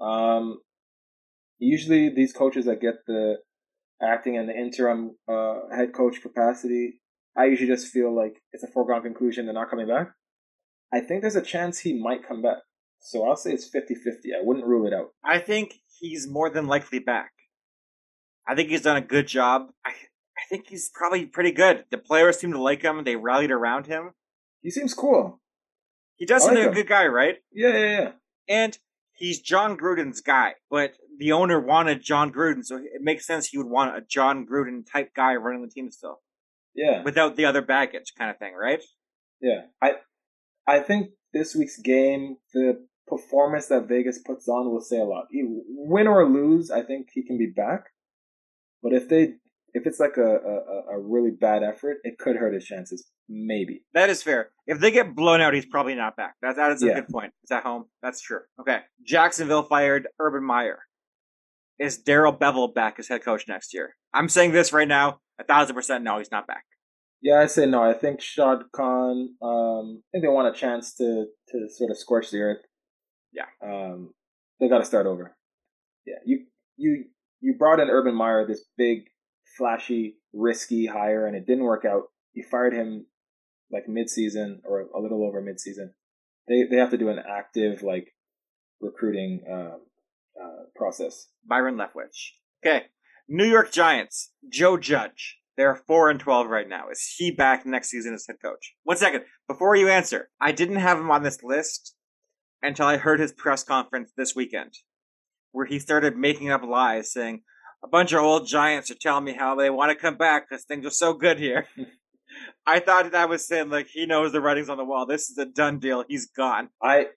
um, 0.00 0.58
usually 1.60 2.08
these 2.08 2.32
coaches 2.32 2.64
that 2.64 2.80
get 2.80 2.94
the 3.06 3.36
acting 4.02 4.36
and 4.36 4.48
the 4.48 4.56
interim 4.56 5.12
uh, 5.28 5.60
head 5.72 5.94
coach 5.94 6.20
capacity, 6.20 7.00
I 7.36 7.44
usually 7.44 7.68
just 7.68 7.92
feel 7.92 8.12
like 8.12 8.42
it's 8.52 8.64
a 8.64 8.72
foregone 8.72 9.02
conclusion 9.02 9.44
they're 9.44 9.54
not 9.54 9.70
coming 9.70 9.86
back. 9.86 10.10
I 10.92 10.98
think 10.98 11.20
there's 11.20 11.36
a 11.36 11.42
chance 11.42 11.78
he 11.78 11.96
might 11.96 12.26
come 12.26 12.42
back. 12.42 12.58
So 13.06 13.28
I'll 13.28 13.36
say 13.36 13.52
it's 13.52 13.68
50-50. 13.68 14.34
I 14.34 14.42
wouldn't 14.42 14.64
rule 14.66 14.86
it 14.86 14.94
out. 14.94 15.10
I 15.22 15.38
think 15.38 15.74
he's 16.00 16.26
more 16.26 16.48
than 16.48 16.66
likely 16.66 16.98
back. 16.98 17.32
I 18.48 18.54
think 18.54 18.70
he's 18.70 18.80
done 18.80 18.96
a 18.96 19.02
good 19.02 19.26
job. 19.28 19.68
I, 19.84 19.90
I 19.90 20.42
think 20.48 20.68
he's 20.68 20.90
probably 20.92 21.26
pretty 21.26 21.52
good. 21.52 21.84
The 21.90 21.98
players 21.98 22.38
seem 22.38 22.52
to 22.52 22.60
like 22.62 22.80
him. 22.82 23.04
They 23.04 23.16
rallied 23.16 23.50
around 23.50 23.86
him. 23.86 24.12
He 24.62 24.70
seems 24.70 24.94
cool. 24.94 25.40
He 26.16 26.24
does 26.24 26.44
seem 26.44 26.54
like 26.54 26.64
like 26.64 26.72
a 26.72 26.74
good 26.74 26.88
guy, 26.88 27.06
right? 27.06 27.36
Yeah, 27.52 27.76
yeah, 27.76 28.00
yeah. 28.00 28.12
And 28.48 28.78
he's 29.12 29.40
Jon 29.40 29.76
Gruden's 29.76 30.20
guy, 30.22 30.54
but 30.70 30.92
the 31.18 31.32
owner 31.32 31.60
wanted 31.60 32.02
Jon 32.02 32.32
Gruden, 32.32 32.64
so 32.64 32.76
it 32.76 33.02
makes 33.02 33.26
sense 33.26 33.48
he 33.48 33.58
would 33.58 33.68
want 33.68 33.96
a 33.96 34.00
Jon 34.00 34.46
Gruden 34.46 34.82
type 34.90 35.10
guy 35.14 35.34
running 35.34 35.62
the 35.62 35.68
team 35.68 35.90
still, 35.90 36.20
Yeah. 36.74 37.02
without 37.02 37.36
the 37.36 37.44
other 37.44 37.60
baggage, 37.62 38.12
kind 38.18 38.30
of 38.30 38.38
thing, 38.38 38.54
right? 38.54 38.82
Yeah, 39.40 39.62
I 39.82 39.96
I 40.66 40.80
think 40.80 41.10
this 41.32 41.54
week's 41.54 41.78
game, 41.78 42.36
the 42.54 42.86
performance 43.06 43.66
that 43.66 43.88
Vegas 43.88 44.18
puts 44.24 44.48
on 44.48 44.70
will 44.70 44.80
say 44.80 44.98
a 44.98 45.04
lot. 45.04 45.26
Win 45.32 46.06
or 46.06 46.28
lose, 46.28 46.70
I 46.70 46.82
think 46.82 47.08
he 47.12 47.22
can 47.24 47.38
be 47.38 47.46
back. 47.54 47.84
But 48.82 48.92
if 48.92 49.08
they 49.08 49.34
if 49.76 49.86
it's 49.86 49.98
like 49.98 50.16
a, 50.16 50.22
a, 50.22 50.96
a 50.96 51.00
really 51.00 51.32
bad 51.32 51.64
effort, 51.64 51.96
it 52.04 52.16
could 52.16 52.36
hurt 52.36 52.54
his 52.54 52.64
chances. 52.64 53.04
Maybe. 53.28 53.82
That 53.92 54.08
is 54.08 54.22
fair. 54.22 54.50
If 54.68 54.78
they 54.78 54.92
get 54.92 55.16
blown 55.16 55.40
out, 55.40 55.52
he's 55.52 55.66
probably 55.66 55.96
not 55.96 56.14
back. 56.16 56.34
That, 56.42 56.54
that 56.56 56.70
is 56.72 56.82
a 56.84 56.86
Yeah. 56.86 56.94
good 57.00 57.08
point. 57.08 57.32
It's 57.42 57.50
at 57.50 57.64
home. 57.64 57.86
That's 58.00 58.20
true. 58.20 58.40
Okay. 58.60 58.80
Jacksonville 59.04 59.64
fired 59.64 60.06
Urban 60.20 60.44
Meyer. 60.44 60.78
Is 61.80 61.98
Darrell 61.98 62.32
Bevell 62.32 62.72
back 62.72 63.00
as 63.00 63.08
head 63.08 63.24
coach 63.24 63.46
next 63.48 63.74
year? 63.74 63.96
I'm 64.12 64.28
saying 64.28 64.52
this 64.52 64.72
right 64.72 64.86
now. 64.86 65.18
A 65.40 65.44
thousand 65.44 65.74
percent 65.74 66.04
no, 66.04 66.18
he's 66.18 66.30
not 66.30 66.46
back. 66.46 66.62
Yeah, 67.20 67.40
I 67.40 67.46
say 67.46 67.66
no. 67.66 67.82
I 67.82 67.94
think 67.94 68.20
Shad 68.20 68.58
Khan. 68.72 69.30
Um, 69.42 70.02
I 70.04 70.08
think 70.12 70.22
they 70.22 70.28
want 70.28 70.54
a 70.54 70.56
chance 70.56 70.94
to 70.96 71.26
to 71.48 71.68
sort 71.68 71.90
of 71.90 71.98
scorch 71.98 72.30
the 72.30 72.38
earth. 72.42 72.58
Yeah. 73.34 73.46
Um, 73.62 74.14
they 74.60 74.68
got 74.68 74.78
to 74.78 74.84
start 74.84 75.06
over. 75.06 75.36
Yeah, 76.06 76.16
you 76.24 76.46
you 76.76 77.04
you 77.40 77.54
brought 77.58 77.80
in 77.80 77.90
Urban 77.90 78.14
Meyer, 78.14 78.46
this 78.46 78.64
big, 78.76 79.04
flashy, 79.58 80.16
risky 80.32 80.86
hire, 80.86 81.26
and 81.26 81.36
it 81.36 81.46
didn't 81.46 81.64
work 81.64 81.84
out. 81.84 82.04
You 82.32 82.44
fired 82.50 82.72
him 82.74 83.06
like 83.70 83.88
mid 83.88 84.08
season 84.08 84.60
or 84.64 84.86
a 84.94 85.00
little 85.00 85.26
over 85.26 85.40
mid 85.40 85.60
season. 85.60 85.94
They 86.48 86.64
they 86.70 86.76
have 86.76 86.90
to 86.90 86.98
do 86.98 87.08
an 87.08 87.18
active 87.18 87.82
like 87.82 88.14
recruiting 88.80 89.42
um, 89.50 89.80
uh, 90.40 90.64
process. 90.76 91.28
Byron 91.46 91.76
Leftwich. 91.76 92.32
Okay. 92.64 92.86
New 93.28 93.46
York 93.46 93.72
Giants. 93.72 94.30
Joe 94.50 94.76
Judge. 94.76 95.38
They're 95.56 95.76
four 95.86 96.10
and 96.10 96.20
twelve 96.20 96.48
right 96.48 96.68
now. 96.68 96.88
Is 96.90 97.14
he 97.16 97.30
back 97.30 97.64
next 97.64 97.88
season 97.88 98.14
as 98.14 98.26
head 98.26 98.36
coach? 98.42 98.74
One 98.82 98.96
second 98.96 99.24
before 99.48 99.76
you 99.76 99.88
answer. 99.88 100.30
I 100.40 100.52
didn't 100.52 100.76
have 100.76 100.98
him 100.98 101.10
on 101.10 101.22
this 101.22 101.42
list 101.42 101.93
until 102.64 102.86
I 102.86 102.96
heard 102.96 103.20
his 103.20 103.32
press 103.32 103.62
conference 103.62 104.12
this 104.16 104.34
weekend, 104.34 104.72
where 105.52 105.66
he 105.66 105.78
started 105.78 106.16
making 106.16 106.50
up 106.50 106.62
lies, 106.64 107.12
saying 107.12 107.42
a 107.82 107.88
bunch 107.88 108.12
of 108.12 108.20
old 108.20 108.48
Giants 108.48 108.90
are 108.90 108.96
telling 109.00 109.24
me 109.24 109.34
how 109.34 109.54
they 109.54 109.70
want 109.70 109.90
to 109.90 109.96
come 109.96 110.16
back 110.16 110.48
because 110.48 110.64
things 110.64 110.86
are 110.86 110.90
so 110.90 111.12
good 111.12 111.38
here. 111.38 111.66
I 112.66 112.80
thought 112.80 113.12
that 113.12 113.28
was 113.28 113.46
saying 113.46 113.70
like 113.70 113.88
he 113.92 114.06
knows 114.06 114.32
the 114.32 114.40
writings 114.40 114.68
on 114.68 114.78
the 114.78 114.84
wall. 114.84 115.06
This 115.06 115.30
is 115.30 115.38
a 115.38 115.44
done 115.44 115.78
deal. 115.78 116.04
He's 116.08 116.26
gone. 116.26 116.70
I 116.82 117.08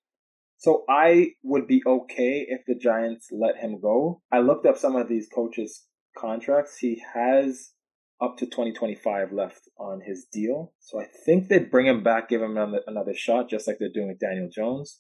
so 0.57 0.83
I 0.89 1.33
would 1.43 1.67
be 1.67 1.83
okay 1.85 2.45
if 2.47 2.61
the 2.65 2.75
Giants 2.75 3.27
let 3.31 3.57
him 3.57 3.79
go. 3.79 4.21
I 4.31 4.39
looked 4.39 4.65
up 4.65 4.77
some 4.77 4.95
of 4.95 5.07
these 5.07 5.29
coaches' 5.33 5.85
contracts. 6.17 6.77
He 6.77 7.01
has 7.13 7.71
up 8.19 8.37
to 8.37 8.45
2025 8.45 9.31
left 9.31 9.69
on 9.79 10.01
his 10.01 10.25
deal. 10.31 10.73
So 10.79 10.99
I 10.99 11.05
think 11.25 11.47
they'd 11.47 11.69
bring 11.69 11.85
him 11.85 12.03
back, 12.03 12.29
give 12.29 12.41
him 12.41 12.57
another, 12.57 12.81
another 12.87 13.13
shot, 13.13 13.49
just 13.49 13.67
like 13.67 13.77
they're 13.79 13.89
doing 13.93 14.07
with 14.07 14.19
Daniel 14.19 14.49
Jones. 14.51 14.99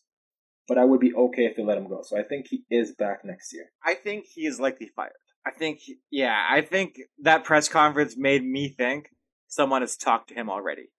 But 0.67 0.77
I 0.77 0.83
would 0.83 0.99
be 0.99 1.13
okay 1.13 1.45
if 1.45 1.55
they 1.55 1.63
let 1.63 1.77
him 1.77 1.87
go. 1.87 2.01
So 2.03 2.17
I 2.17 2.23
think 2.23 2.47
he 2.49 2.63
is 2.69 2.93
back 2.93 3.23
next 3.23 3.53
year. 3.53 3.71
I 3.85 3.93
think 3.93 4.25
he 4.25 4.45
is 4.45 4.59
likely 4.59 4.89
fired. 4.95 5.13
I 5.45 5.51
think, 5.51 5.79
yeah, 6.11 6.45
I 6.49 6.61
think 6.61 6.95
that 7.21 7.45
press 7.45 7.69
conference 7.69 8.15
made 8.17 8.43
me 8.43 8.67
think 8.67 9.09
someone 9.47 9.81
has 9.81 9.95
talked 9.95 10.29
to 10.29 10.35
him 10.35 10.49
already. 10.49 10.89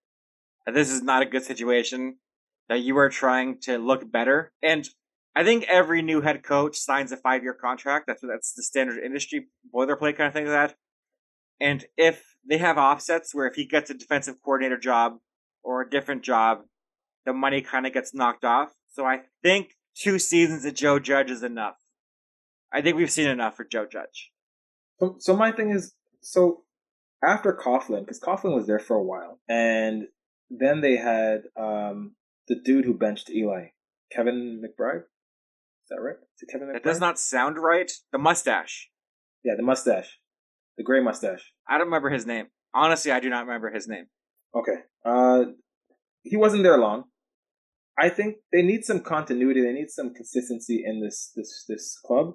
That 0.64 0.74
this 0.74 0.90
is 0.90 1.02
not 1.02 1.22
a 1.22 1.26
good 1.26 1.42
situation, 1.42 2.16
that 2.68 2.80
you 2.80 2.96
are 2.96 3.10
trying 3.10 3.60
to 3.62 3.76
look 3.76 4.10
better. 4.10 4.52
And 4.62 4.88
I 5.36 5.44
think 5.44 5.66
every 5.68 6.02
new 6.02 6.22
head 6.22 6.42
coach 6.42 6.78
signs 6.78 7.12
a 7.12 7.16
five 7.16 7.42
year 7.42 7.54
contract. 7.54 8.06
That's 8.06 8.22
that's 8.22 8.54
the 8.54 8.62
standard 8.62 9.02
industry 9.04 9.48
boilerplate 9.74 10.16
kind 10.16 10.28
of 10.28 10.32
thing 10.32 10.46
like 10.46 10.70
that. 10.70 10.76
And 11.60 11.84
if 11.96 12.24
they 12.48 12.58
have 12.58 12.78
offsets 12.78 13.34
where 13.34 13.46
if 13.46 13.54
he 13.54 13.66
gets 13.66 13.90
a 13.90 13.94
defensive 13.94 14.36
coordinator 14.44 14.78
job 14.78 15.18
or 15.62 15.82
a 15.82 15.90
different 15.90 16.22
job, 16.22 16.62
the 17.26 17.32
money 17.32 17.60
kind 17.62 17.86
of 17.86 17.92
gets 17.92 18.14
knocked 18.14 18.44
off. 18.44 18.72
So 18.98 19.04
I 19.04 19.20
think 19.44 19.76
two 19.96 20.18
seasons 20.18 20.64
of 20.64 20.74
Joe 20.74 20.98
Judge 20.98 21.30
is 21.30 21.44
enough. 21.44 21.76
I 22.72 22.82
think 22.82 22.96
we've 22.96 23.10
seen 23.10 23.28
enough 23.28 23.56
for 23.56 23.64
Joe 23.64 23.86
Judge. 23.86 24.32
So, 24.98 25.14
so 25.20 25.36
my 25.36 25.52
thing 25.52 25.70
is, 25.70 25.94
so 26.20 26.64
after 27.22 27.52
Coughlin, 27.52 28.00
because 28.00 28.18
Coughlin 28.18 28.56
was 28.56 28.66
there 28.66 28.80
for 28.80 28.96
a 28.96 29.02
while, 29.02 29.38
and 29.48 30.08
then 30.50 30.80
they 30.80 30.96
had 30.96 31.42
um, 31.56 32.16
the 32.48 32.56
dude 32.56 32.86
who 32.86 32.92
benched 32.92 33.30
Eli, 33.30 33.66
Kevin 34.10 34.60
McBride. 34.60 35.02
Is 35.02 35.90
that 35.90 36.00
right? 36.02 36.16
Is 36.16 36.42
it 36.42 36.50
Kevin 36.50 36.66
McBride? 36.66 36.72
That 36.72 36.82
does 36.82 37.00
not 37.00 37.20
sound 37.20 37.56
right. 37.56 37.92
The 38.10 38.18
mustache. 38.18 38.90
Yeah, 39.44 39.52
the 39.56 39.62
mustache, 39.62 40.18
the 40.76 40.82
gray 40.82 41.00
mustache. 41.00 41.52
I 41.68 41.78
don't 41.78 41.86
remember 41.86 42.10
his 42.10 42.26
name. 42.26 42.48
Honestly, 42.74 43.12
I 43.12 43.20
do 43.20 43.30
not 43.30 43.46
remember 43.46 43.70
his 43.70 43.86
name. 43.86 44.06
Okay. 44.56 44.80
Uh, 45.04 45.52
he 46.24 46.36
wasn't 46.36 46.64
there 46.64 46.76
long. 46.76 47.04
I 48.00 48.08
think 48.08 48.36
they 48.52 48.62
need 48.62 48.84
some 48.84 49.00
continuity. 49.00 49.62
They 49.62 49.72
need 49.72 49.90
some 49.90 50.14
consistency 50.14 50.82
in 50.86 51.00
this 51.00 51.32
this 51.34 51.64
this 51.68 51.98
club. 52.04 52.34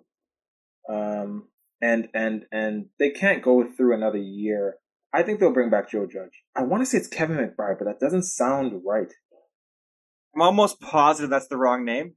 Um, 0.90 1.48
and 1.82 2.08
and 2.14 2.46
and 2.52 2.86
they 3.00 3.12
can't 3.12 3.44
go 3.44 3.64
through 3.76 3.94
another 3.96 4.18
year. 4.18 4.76
I 5.14 5.22
think 5.24 5.40
they'll 5.40 5.54
bring 5.54 5.70
back 5.70 5.90
Joe 5.90 6.08
Judge. 6.12 6.44
I 6.56 6.64
want 6.64 6.82
to 6.82 6.86
say 6.86 6.98
it's 6.98 7.08
Kevin 7.08 7.38
McBride, 7.38 7.78
but 7.78 7.86
that 7.86 8.00
doesn't 8.00 8.24
sound 8.24 8.82
right. 8.86 9.12
I'm 10.36 10.42
almost 10.42 10.82
positive 10.82 11.30
that's 11.30 11.48
the 11.48 11.58
wrong 11.58 11.86
name. 11.86 12.16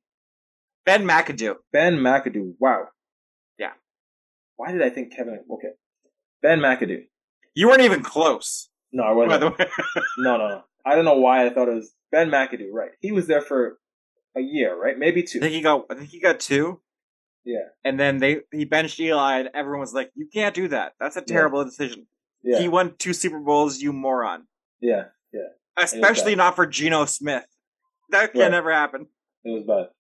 Ben 0.87 1.03
McAdoo. 1.05 1.57
Ben 1.73 1.97
McAdoo. 1.97 2.55
Wow. 2.59 2.87
Yeah. 3.59 3.73
Why 4.57 4.73
did 4.73 4.83
I 4.83 4.89
think 4.89 5.15
Kevin? 5.15 5.41
Okay. 5.53 5.75
Ben 6.43 6.61
McAdoo. 6.61 7.03
You 7.55 7.69
weren't 7.69 7.83
even 7.83 8.03
close. 8.03 8.71
No, 8.93 9.03
I 9.03 9.13
wasn't. 9.13 9.41
the 9.41 9.51
way, 9.51 9.71
No, 10.19 10.39
no, 10.39 10.49
no. 10.49 10.63
I 10.87 10.95
don't 10.95 11.05
know 11.05 11.19
why 11.19 11.45
I 11.45 11.51
thought 11.51 11.69
it 11.69 11.75
was 11.75 11.93
Ben 12.13 12.31
McAdoo. 12.31 12.71
Right. 12.73 12.91
He 13.01 13.13
was 13.13 13.27
there 13.27 13.41
for 13.41 13.79
a 14.37 14.41
year, 14.41 14.77
right? 14.81 14.99
Maybe 14.99 15.23
two. 15.23 15.39
I 15.39 15.43
think 15.43 15.55
he 15.55 15.61
got. 15.61 15.87
I 15.91 15.95
think 15.95 16.11
he 16.11 16.21
got 16.21 16.41
two. 16.41 16.81
Yeah. 17.45 17.69
And 17.85 17.99
then 18.01 18.19
they 18.19 18.41
he 18.53 18.65
benched 18.65 18.99
Eli, 19.01 19.39
and 19.39 19.51
everyone 19.55 19.81
was 19.81 19.95
like, 19.95 20.11
"You 20.15 20.27
can't 20.33 20.55
do 20.55 20.69
that. 20.69 20.93
That's 21.01 21.17
a 21.17 21.21
Yeah. 21.21 21.27
terrible 21.35 21.65
decision." 21.65 22.07
Yeah. 22.43 22.59
He 22.59 22.69
won 22.69 22.95
two 22.99 23.13
Super 23.13 23.41
Bowls. 23.41 23.81
You 23.81 23.93
moron. 23.93 24.47
yeah. 24.81 25.05
Yeah. 25.33 25.49
Especially 25.79 26.35
not 26.37 26.57
for 26.57 26.67
Geno 26.67 27.05
Smith. 27.05 27.47
That 28.11 28.33
can 28.33 28.41
Right. 28.43 28.51
never 28.51 28.73
happen. 28.73 29.09
It 29.45 29.51
was 29.51 29.65
bad. 29.65 29.91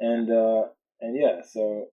And 0.00 0.30
uh 0.30 0.68
and 1.00 1.16
yeah, 1.20 1.42
so 1.48 1.88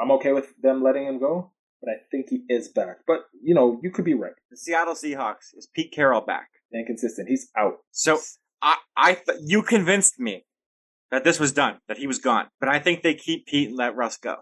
I'm 0.00 0.10
okay 0.12 0.32
with 0.32 0.54
them 0.60 0.82
letting 0.82 1.06
him 1.06 1.18
go, 1.18 1.52
but 1.80 1.90
I 1.90 1.96
think 2.10 2.28
he 2.30 2.44
is 2.48 2.68
back. 2.68 2.98
But 3.06 3.26
you 3.42 3.54
know, 3.54 3.78
you 3.82 3.90
could 3.90 4.04
be 4.04 4.14
right. 4.14 4.32
The 4.50 4.56
Seattle 4.56 4.94
Seahawks 4.94 5.54
is 5.56 5.68
Pete 5.74 5.92
Carroll 5.92 6.20
back. 6.22 6.48
Inconsistent. 6.72 7.28
He's 7.28 7.50
out. 7.56 7.78
So 7.92 8.18
I, 8.64 8.76
I, 8.96 9.14
th- 9.14 9.40
you 9.44 9.62
convinced 9.62 10.18
me 10.18 10.46
that 11.10 11.22
this 11.22 11.38
was 11.38 11.52
done, 11.52 11.78
that 11.86 11.98
he 11.98 12.06
was 12.06 12.18
gone. 12.18 12.46
But 12.58 12.70
I 12.70 12.78
think 12.78 13.02
they 13.02 13.14
keep 13.14 13.46
Pete 13.46 13.68
and 13.68 13.76
let 13.76 13.94
Russ 13.94 14.16
go. 14.16 14.36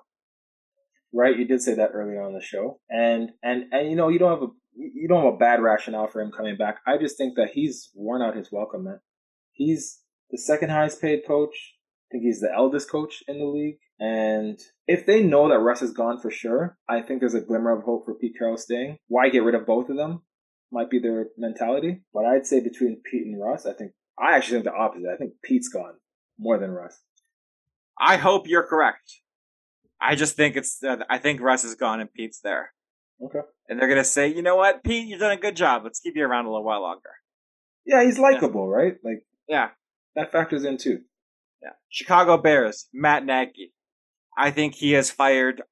Right? 1.12 1.36
You 1.36 1.44
did 1.44 1.60
say 1.60 1.74
that 1.74 1.90
earlier 1.92 2.22
on 2.22 2.32
the 2.32 2.40
show. 2.40 2.80
And 2.88 3.32
and 3.42 3.64
and 3.72 3.90
you 3.90 3.96
know, 3.96 4.08
you 4.08 4.18
don't 4.18 4.30
have 4.30 4.42
a 4.42 4.52
you 4.74 5.08
don't 5.08 5.24
have 5.24 5.34
a 5.34 5.36
bad 5.36 5.60
rationale 5.60 6.06
for 6.06 6.22
him 6.22 6.30
coming 6.30 6.56
back. 6.56 6.76
I 6.86 6.96
just 6.96 7.18
think 7.18 7.34
that 7.34 7.50
he's 7.52 7.90
worn 7.94 8.22
out 8.22 8.36
his 8.36 8.50
welcome, 8.50 8.84
man. 8.84 9.00
He's 9.50 10.00
the 10.30 10.38
second 10.38 10.70
highest 10.70 11.02
paid 11.02 11.26
coach. 11.26 11.74
I 12.08 12.08
think 12.12 12.24
he's 12.24 12.40
the 12.40 12.52
eldest 12.54 12.90
coach 12.90 13.22
in 13.28 13.38
the 13.38 13.44
league. 13.44 13.78
And 13.98 14.58
if 14.86 15.04
they 15.04 15.22
know 15.22 15.48
that 15.48 15.58
Russ 15.58 15.82
is 15.82 15.92
gone 15.92 16.20
for 16.20 16.30
sure, 16.30 16.78
I 16.88 17.02
think 17.02 17.20
there's 17.20 17.34
a 17.34 17.40
glimmer 17.40 17.76
of 17.76 17.84
hope 17.84 18.04
for 18.04 18.14
Pete 18.14 18.36
Carroll 18.38 18.56
staying. 18.56 18.96
Why 19.08 19.28
get 19.28 19.42
rid 19.42 19.54
of 19.54 19.66
both 19.66 19.90
of 19.90 19.96
them? 19.96 20.22
Might 20.70 20.90
be 20.90 20.98
their 20.98 21.26
mentality. 21.36 22.02
But 22.14 22.24
I'd 22.24 22.46
say 22.46 22.60
between 22.60 23.02
Pete 23.04 23.26
and 23.26 23.40
Russ, 23.40 23.66
I 23.66 23.74
think 23.74 23.92
I 24.18 24.36
actually 24.36 24.62
think 24.62 24.64
the 24.64 24.74
opposite. 24.74 25.08
I 25.12 25.16
think 25.16 25.34
Pete's 25.42 25.68
gone 25.68 25.94
more 26.38 26.58
than 26.58 26.70
Russ. 26.70 26.98
I 27.98 28.16
hope 28.16 28.46
you're 28.48 28.66
correct. 28.66 29.20
I 30.00 30.14
just 30.16 30.36
think 30.36 30.56
it's, 30.56 30.82
uh, 30.82 30.96
I 31.08 31.18
think 31.18 31.40
Russ 31.40 31.64
is 31.64 31.74
gone 31.74 32.00
and 32.00 32.12
Pete's 32.12 32.40
there. 32.40 32.72
Okay. 33.24 33.38
And 33.68 33.78
they're 33.78 33.86
going 33.88 34.00
to 34.00 34.04
say, 34.04 34.28
you 34.28 34.42
know 34.42 34.56
what, 34.56 34.82
Pete, 34.82 35.06
you've 35.06 35.20
done 35.20 35.30
a 35.30 35.36
good 35.36 35.54
job. 35.56 35.82
Let's 35.84 36.00
keep 36.00 36.16
you 36.16 36.24
around 36.24 36.46
a 36.46 36.48
little 36.50 36.64
while 36.64 36.82
longer. 36.82 37.10
Yeah, 37.86 38.02
he's 38.04 38.18
likable, 38.18 38.68
right? 38.68 38.94
Like 39.04 39.24
Yeah. 39.48 39.70
that 40.16 40.32
factors 40.32 40.64
in 40.64 40.76
too. 40.78 41.00
Yeah. 41.62 41.70
Chicago 41.88 42.36
Bears, 42.36 42.88
Matt 42.92 43.24
Nagy. 43.24 43.72
I 44.36 44.50
think 44.50 44.74
he 44.74 44.94
is 44.94 45.10
fired 45.10 45.62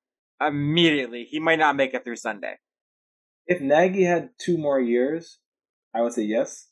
immediately. 0.40 1.24
He 1.28 1.40
might 1.40 1.58
not 1.58 1.76
make 1.76 1.92
it 1.94 2.04
through 2.04 2.16
Sunday. 2.16 2.54
If 3.46 3.60
Nagy 3.60 4.04
had 4.04 4.30
two 4.38 4.56
more 4.58 4.78
years, 4.80 5.38
I 5.94 6.02
would 6.02 6.12
say 6.12 6.22
yes. 6.22 6.68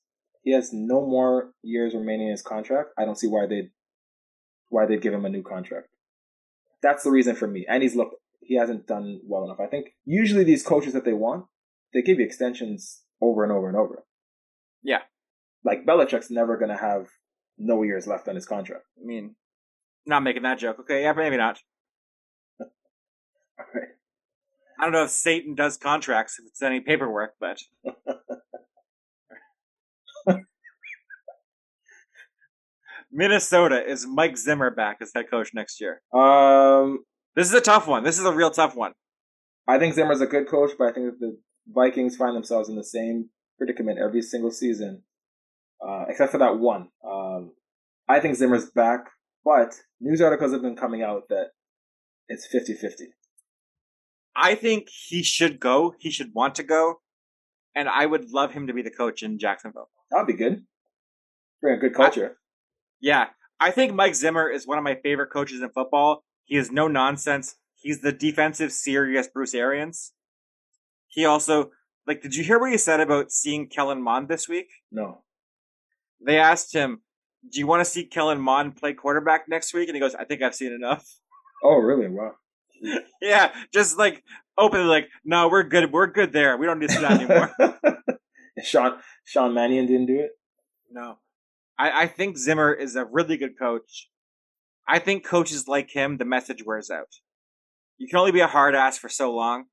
He 0.48 0.54
has 0.54 0.72
no 0.72 1.04
more 1.04 1.52
years 1.62 1.92
remaining 1.92 2.28
in 2.28 2.30
his 2.30 2.40
contract. 2.40 2.94
I 2.96 3.04
don't 3.04 3.18
see 3.18 3.26
why 3.26 3.44
they'd 3.44 3.68
why 4.70 4.86
they'd 4.86 5.02
give 5.02 5.12
him 5.12 5.26
a 5.26 5.28
new 5.28 5.42
contract. 5.42 5.88
That's 6.82 7.04
the 7.04 7.10
reason 7.10 7.36
for 7.36 7.46
me. 7.46 7.66
And 7.68 7.82
he's 7.82 7.94
looked 7.94 8.14
he 8.40 8.56
hasn't 8.56 8.86
done 8.86 9.20
well 9.26 9.44
enough. 9.44 9.60
I 9.60 9.66
think 9.66 9.88
usually 10.06 10.44
these 10.44 10.62
coaches 10.62 10.94
that 10.94 11.04
they 11.04 11.12
want, 11.12 11.44
they 11.92 12.00
give 12.00 12.18
you 12.18 12.24
extensions 12.24 13.02
over 13.20 13.42
and 13.42 13.52
over 13.52 13.68
and 13.68 13.76
over. 13.76 14.04
Yeah. 14.82 15.02
Like 15.66 15.84
Belichick's 15.84 16.30
never 16.30 16.56
gonna 16.56 16.78
have 16.78 17.08
no 17.58 17.82
years 17.82 18.06
left 18.06 18.26
on 18.26 18.34
his 18.34 18.46
contract. 18.46 18.84
I 18.98 19.04
mean, 19.04 19.34
not 20.06 20.22
making 20.22 20.44
that 20.44 20.58
joke. 20.58 20.78
Okay, 20.80 21.02
yeah, 21.02 21.12
maybe 21.12 21.36
not. 21.36 21.58
All 22.58 23.66
right. 23.74 23.88
I 24.80 24.84
don't 24.84 24.92
know 24.92 25.04
if 25.04 25.10
Satan 25.10 25.54
does 25.54 25.76
contracts 25.76 26.38
if 26.38 26.46
it's 26.46 26.62
any 26.62 26.80
paperwork, 26.80 27.34
but 27.38 27.60
Minnesota 33.10 33.84
is 33.86 34.06
Mike 34.06 34.36
Zimmer 34.36 34.70
back 34.70 34.98
as 35.00 35.12
head 35.14 35.30
coach 35.30 35.50
next 35.54 35.80
year. 35.80 36.02
Um, 36.12 37.04
This 37.34 37.48
is 37.48 37.54
a 37.54 37.60
tough 37.60 37.86
one. 37.86 38.04
This 38.04 38.18
is 38.18 38.24
a 38.24 38.32
real 38.32 38.50
tough 38.50 38.74
one. 38.74 38.92
I 39.66 39.78
think 39.78 39.94
Zimmer's 39.94 40.20
a 40.20 40.26
good 40.26 40.48
coach, 40.48 40.72
but 40.78 40.88
I 40.88 40.92
think 40.92 41.06
that 41.06 41.20
the 41.20 41.38
Vikings 41.68 42.16
find 42.16 42.34
themselves 42.34 42.68
in 42.68 42.76
the 42.76 42.84
same 42.84 43.30
predicament 43.58 43.98
every 43.98 44.22
single 44.22 44.50
season, 44.50 45.02
uh, 45.86 46.04
except 46.08 46.32
for 46.32 46.38
that 46.38 46.58
one. 46.58 46.88
Um, 47.06 47.52
I 48.08 48.20
think 48.20 48.36
Zimmer's 48.36 48.70
back, 48.70 49.10
but 49.44 49.74
news 50.00 50.20
articles 50.22 50.52
have 50.52 50.62
been 50.62 50.76
coming 50.76 51.02
out 51.02 51.24
that 51.28 51.48
it's 52.28 52.46
50 52.46 52.74
50. 52.74 53.08
I 54.34 54.54
think 54.54 54.88
he 54.88 55.22
should 55.22 55.60
go. 55.60 55.94
He 55.98 56.10
should 56.10 56.32
want 56.34 56.54
to 56.56 56.62
go, 56.62 57.00
and 57.74 57.88
I 57.88 58.06
would 58.06 58.30
love 58.30 58.52
him 58.52 58.68
to 58.68 58.72
be 58.72 58.82
the 58.82 58.90
coach 58.90 59.22
in 59.22 59.38
Jacksonville. 59.38 59.90
That'd 60.10 60.26
be 60.28 60.32
good. 60.32 60.64
Bring 61.60 61.76
a 61.76 61.78
good 61.78 61.94
culture. 61.94 62.37
Yeah, 63.00 63.26
I 63.60 63.70
think 63.70 63.94
Mike 63.94 64.14
Zimmer 64.14 64.48
is 64.48 64.66
one 64.66 64.78
of 64.78 64.84
my 64.84 64.96
favorite 64.96 65.28
coaches 65.32 65.62
in 65.62 65.70
football. 65.70 66.24
He 66.44 66.56
is 66.56 66.70
no 66.70 66.88
nonsense. 66.88 67.56
He's 67.74 68.00
the 68.00 68.12
defensive, 68.12 68.72
serious 68.72 69.28
Bruce 69.28 69.54
Arians. 69.54 70.12
He 71.06 71.24
also, 71.24 71.70
like, 72.06 72.22
did 72.22 72.34
you 72.34 72.44
hear 72.44 72.58
what 72.58 72.70
he 72.70 72.78
said 72.78 73.00
about 73.00 73.30
seeing 73.30 73.68
Kellen 73.68 74.02
Mond 74.02 74.28
this 74.28 74.48
week? 74.48 74.68
no. 74.90 75.22
They 76.20 76.36
asked 76.36 76.72
him, 76.72 77.02
"Do 77.48 77.60
you 77.60 77.68
want 77.68 77.80
to 77.80 77.84
see 77.88 78.04
Kellen 78.04 78.40
Mond 78.40 78.74
play 78.76 78.92
quarterback 78.92 79.48
next 79.48 79.72
week?" 79.72 79.88
And 79.88 79.94
he 79.94 80.00
goes, 80.00 80.16
"I 80.16 80.24
think 80.24 80.42
I've 80.42 80.54
seen 80.54 80.72
enough." 80.72 81.06
Oh, 81.62 81.76
really? 81.76 82.08
Wow. 82.08 82.32
yeah, 83.22 83.52
just 83.72 83.96
like 83.98 84.24
openly, 84.58 84.86
like, 84.86 85.08
"No, 85.24 85.48
we're 85.48 85.62
good. 85.62 85.92
We're 85.92 86.08
good 86.08 86.32
there. 86.32 86.56
We 86.56 86.66
don't 86.66 86.80
need 86.80 86.88
to 86.88 86.94
see 86.96 87.02
that 87.02 87.20
anymore." 87.20 87.54
Sean 88.64 88.98
Sean 89.24 89.54
Mannion 89.54 89.86
didn't 89.86 90.06
do 90.06 90.18
it. 90.18 90.32
No. 90.90 91.18
I, 91.78 92.02
I 92.02 92.06
think 92.06 92.36
Zimmer 92.36 92.72
is 92.72 92.96
a 92.96 93.04
really 93.04 93.36
good 93.36 93.58
coach. 93.58 94.08
I 94.86 94.98
think 94.98 95.24
coaches 95.24 95.68
like 95.68 95.90
him, 95.90 96.16
the 96.16 96.24
message 96.24 96.64
wears 96.64 96.90
out. 96.90 97.08
You 97.98 98.08
can 98.08 98.18
only 98.18 98.32
be 98.32 98.40
a 98.40 98.46
hard 98.46 98.74
ass 98.74 98.98
for 98.98 99.08
so 99.08 99.32
long 99.34 99.64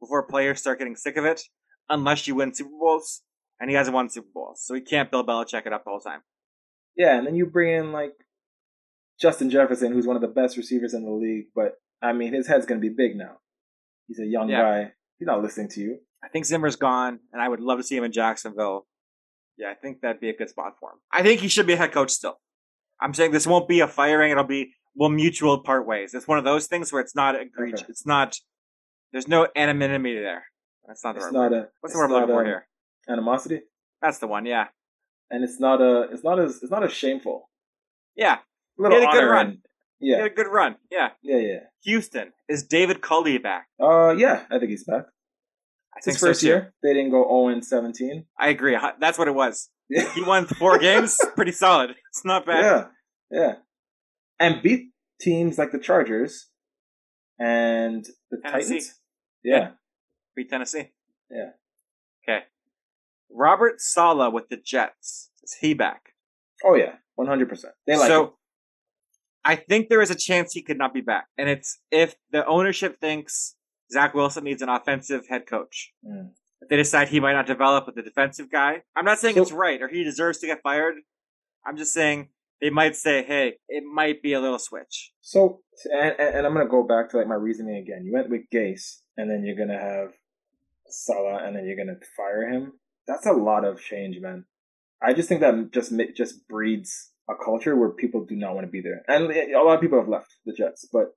before 0.00 0.26
players 0.26 0.60
start 0.60 0.78
getting 0.78 0.96
sick 0.96 1.16
of 1.16 1.24
it, 1.24 1.42
unless 1.88 2.26
you 2.26 2.34
win 2.34 2.54
Super 2.54 2.70
Bowls. 2.80 3.22
And 3.58 3.70
he 3.70 3.76
hasn't 3.76 3.94
won 3.94 4.10
Super 4.10 4.28
Bowls, 4.34 4.62
so 4.64 4.74
he 4.74 4.80
can't 4.82 5.10
Bill 5.10 5.24
Belichick 5.24 5.66
it 5.66 5.72
up 5.72 5.84
the 5.84 5.90
whole 5.90 6.00
time. 6.00 6.20
Yeah, 6.96 7.16
and 7.16 7.26
then 7.26 7.34
you 7.36 7.46
bring 7.46 7.72
in 7.74 7.92
like 7.92 8.12
Justin 9.20 9.48
Jefferson, 9.50 9.92
who's 9.92 10.06
one 10.06 10.16
of 10.16 10.22
the 10.22 10.28
best 10.28 10.56
receivers 10.56 10.92
in 10.94 11.04
the 11.04 11.10
league, 11.10 11.46
but 11.54 11.72
I 12.02 12.12
mean 12.12 12.34
his 12.34 12.46
head's 12.48 12.66
gonna 12.66 12.80
be 12.80 12.90
big 12.90 13.16
now. 13.16 13.38
He's 14.08 14.18
a 14.18 14.26
young 14.26 14.48
Yeah. 14.50 14.60
guy. 14.62 14.92
He's 15.18 15.26
not 15.26 15.42
listening 15.42 15.68
to 15.70 15.80
you. 15.80 15.98
I 16.22 16.28
think 16.28 16.44
Zimmer's 16.44 16.76
gone, 16.76 17.20
and 17.32 17.40
I 17.40 17.48
would 17.48 17.60
love 17.60 17.78
to 17.78 17.82
see 17.84 17.96
him 17.96 18.04
in 18.04 18.12
Jacksonville. 18.12 18.86
Yeah, 19.58 19.70
I 19.70 19.74
think 19.74 20.00
that'd 20.00 20.20
be 20.20 20.28
a 20.30 20.36
good 20.36 20.50
spot 20.50 20.74
for 20.78 20.90
him. 20.90 20.98
I 21.12 21.22
think 21.22 21.40
he 21.40 21.48
should 21.48 21.66
be 21.66 21.72
a 21.72 21.76
head 21.76 21.92
coach 21.92 22.10
still. 22.10 22.38
I'm 23.00 23.14
saying 23.14 23.32
this 23.32 23.46
won't 23.46 23.68
be 23.68 23.80
a 23.80 23.88
firing; 23.88 24.30
it'll 24.32 24.44
be 24.44 24.72
we'll 24.94 25.08
mutual 25.10 25.60
part 25.62 25.86
ways. 25.86 26.14
It's 26.14 26.28
one 26.28 26.38
of 26.38 26.44
those 26.44 26.66
things 26.66 26.92
where 26.92 27.00
it's 27.02 27.14
not 27.14 27.34
egregious. 27.40 27.82
Okay. 27.82 27.90
It's 27.90 28.06
not. 28.06 28.38
There's 29.12 29.28
no 29.28 29.48
anonymity 29.56 30.18
there. 30.20 30.44
That's 30.86 31.02
not 31.04 31.12
the 31.14 31.18
It's 31.18 31.26
right 31.26 31.32
not 31.32 31.50
word. 31.52 31.58
a 31.64 31.68
What's 31.80 31.94
the 31.94 31.98
word 31.98 32.04
I'm 32.06 32.10
looking 32.12 32.26
for 32.34 32.44
here? 32.44 32.68
animosity, 33.08 33.60
That's 34.02 34.18
the 34.18 34.26
one. 34.26 34.46
Yeah, 34.46 34.66
and 35.30 35.42
it's 35.44 35.58
not 35.60 35.80
a 35.80 36.02
it's 36.12 36.24
not 36.24 36.38
as 36.38 36.62
it's 36.62 36.70
not 36.70 36.82
as 36.84 36.92
shameful. 36.92 37.48
yeah. 38.14 38.38
A 38.78 38.82
little 38.82 38.98
He 38.98 39.04
had 39.06 39.14
a 39.14 39.18
good 39.20 39.26
run. 39.30 39.46
and- 39.46 39.58
He 40.00 40.10
yeah, 40.10 40.16
had 40.18 40.26
a 40.26 40.34
good 40.34 40.48
run. 40.48 40.76
Yeah. 40.90 41.08
yeah, 41.22 41.38
yeah. 41.38 41.58
Houston 41.84 42.32
is 42.46 42.62
David 42.64 43.00
Culley 43.00 43.38
back. 43.38 43.68
Uh, 43.80 44.10
yeah, 44.10 44.44
I 44.50 44.58
think 44.58 44.70
he's 44.70 44.84
back. 44.84 45.04
I 45.96 46.00
think 46.00 46.14
his 46.16 46.20
first 46.20 46.40
too. 46.42 46.48
year. 46.48 46.74
They 46.82 46.92
didn't 46.92 47.10
go 47.10 47.24
0 47.24 47.48
and 47.48 47.64
17. 47.64 48.26
I 48.38 48.48
agree. 48.48 48.76
That's 49.00 49.18
what 49.18 49.28
it 49.28 49.34
was. 49.34 49.70
Yeah, 49.88 50.12
He 50.14 50.22
won 50.22 50.46
four 50.46 50.78
games. 50.88 51.16
Pretty 51.36 51.52
solid. 51.52 51.90
It's 52.10 52.24
not 52.24 52.44
bad. 52.44 52.62
yeah, 52.64 52.84
yeah, 53.30 53.52
and 54.40 54.62
beat 54.62 54.90
teams 55.20 55.58
like 55.58 55.72
the 55.72 55.78
Chargers 55.78 56.48
and 57.38 58.04
the 58.30 58.38
Tennessee. 58.42 58.74
Titans. 58.74 59.00
Yeah, 59.44 59.70
Beat 60.34 60.50
Tennessee. 60.50 60.90
Yeah. 61.30 61.50
Okay. 62.28 62.44
Robert 63.30 63.80
Saleh 63.80 64.32
with 64.32 64.48
the 64.48 64.56
Jets. 64.56 65.30
Is 65.42 65.56
he 65.60 65.74
back? 65.74 66.12
oh 66.64 66.74
yeah, 66.74 66.94
100. 67.16 67.48
percent 67.48 67.74
They 67.86 67.96
like 67.96 68.08
so 68.08 68.24
it. 68.24 68.30
I 69.44 69.54
think 69.56 69.88
there 69.88 70.00
is 70.02 70.10
a 70.10 70.14
chance 70.16 70.52
he 70.52 70.62
could 70.62 70.78
not 70.78 70.92
be 70.94 71.00
back. 71.02 71.26
And 71.38 71.48
it's 71.48 71.78
if 71.92 72.16
the 72.32 72.44
ownership 72.46 72.98
thinks 73.00 73.54
Zach 73.92 74.14
Wilson 74.14 74.44
needs 74.44 74.62
an 74.62 74.68
offensive 74.68 75.26
head 75.28 75.46
coach. 75.46 75.92
Mm. 76.06 76.30
If 76.60 76.68
they 76.68 76.76
decide 76.76 77.08
he 77.08 77.20
might 77.20 77.34
not 77.34 77.46
develop 77.46 77.86
with 77.86 77.94
the 77.94 78.02
defensive 78.02 78.50
guy. 78.50 78.82
I'm 78.96 79.04
not 79.04 79.18
saying 79.18 79.34
So- 79.36 79.42
it's 79.42 79.52
right 79.52 79.80
or 79.80 79.88
he 79.88 80.04
deserves 80.04 80.38
to 80.38 80.46
get 80.46 80.62
fired. 80.62 80.94
I'm 81.66 81.76
just 81.76 81.92
saying 81.92 82.28
they 82.60 82.70
might 82.70 82.96
say, 82.96 83.22
hey, 83.22 83.54
it 83.68 83.84
might 83.84 84.22
be 84.22 84.32
a 84.32 84.40
little 84.40 84.58
switch. 84.58 85.12
So, 85.20 85.60
and, 85.92 86.14
and 86.18 86.46
I'm 86.46 86.54
gonna 86.54 86.68
go 86.68 86.82
back 86.82 87.10
to 87.10 87.18
like 87.18 87.26
my 87.26 87.34
reasoning 87.34 87.76
again. 87.76 88.04
You 88.04 88.12
went 88.12 88.30
with 88.30 88.42
Gase, 88.52 89.00
and 89.16 89.30
then 89.30 89.44
you're 89.44 89.56
gonna 89.56 89.78
have 89.78 90.12
Saleh, 90.88 91.42
and 91.44 91.54
then 91.56 91.66
you're 91.66 91.76
gonna 91.76 91.98
fire 92.16 92.48
him. 92.48 92.72
That's 93.06 93.26
a 93.26 93.32
lot 93.32 93.64
of 93.64 93.80
change, 93.80 94.18
man. 94.20 94.46
I 95.02 95.12
just 95.12 95.28
think 95.28 95.42
that 95.42 95.70
just 95.72 95.92
just 96.16 96.48
breeds 96.48 97.10
a 97.28 97.34
culture 97.34 97.76
where 97.76 97.90
people 97.90 98.24
do 98.24 98.36
not 98.36 98.54
want 98.54 98.66
to 98.66 98.70
be 98.70 98.80
there, 98.80 99.02
and 99.08 99.30
a 99.30 99.62
lot 99.62 99.74
of 99.74 99.80
people 99.80 99.98
have 99.98 100.08
left 100.08 100.36
the 100.46 100.52
Jets. 100.54 100.88
But 100.90 101.14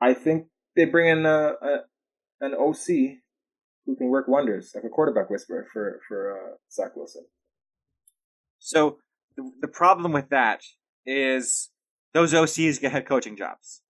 I 0.00 0.14
think 0.14 0.46
they 0.74 0.86
bring 0.86 1.06
in 1.08 1.24
a, 1.26 1.52
a 1.62 1.80
an 2.44 2.54
OC 2.54 3.18
who 3.86 3.96
can 3.96 4.08
work 4.08 4.28
wonders, 4.28 4.72
like 4.74 4.84
a 4.84 4.88
quarterback 4.88 5.30
whisperer 5.30 5.66
for 5.72 6.00
for 6.08 6.32
uh, 6.32 6.56
Zach 6.72 6.96
Wilson. 6.96 7.24
So 8.58 8.98
the, 9.36 9.50
the 9.60 9.68
problem 9.68 10.12
with 10.12 10.30
that 10.30 10.62
is 11.04 11.70
those 12.12 12.32
OCs 12.32 12.80
get 12.80 12.92
head 12.92 13.06
coaching 13.06 13.36
jobs 13.36 13.82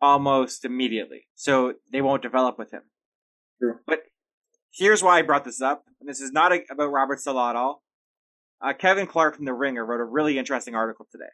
almost 0.00 0.64
immediately. 0.64 1.26
So 1.34 1.74
they 1.90 2.02
won't 2.02 2.22
develop 2.22 2.58
with 2.58 2.72
him. 2.72 2.82
True. 3.58 3.78
But 3.86 4.00
here's 4.72 5.02
why 5.02 5.18
I 5.18 5.22
brought 5.22 5.44
this 5.44 5.62
up. 5.62 5.84
And 6.00 6.08
this 6.08 6.20
is 6.20 6.30
not 6.30 6.52
a, 6.52 6.60
about 6.70 6.92
Robert 6.92 7.20
Saleh 7.20 7.50
at 7.50 7.56
all. 7.56 7.82
Uh, 8.60 8.72
Kevin 8.72 9.06
Clark 9.06 9.36
from 9.36 9.46
The 9.46 9.54
Ringer 9.54 9.84
wrote 9.84 10.00
a 10.00 10.04
really 10.04 10.38
interesting 10.38 10.74
article 10.74 11.06
today 11.10 11.24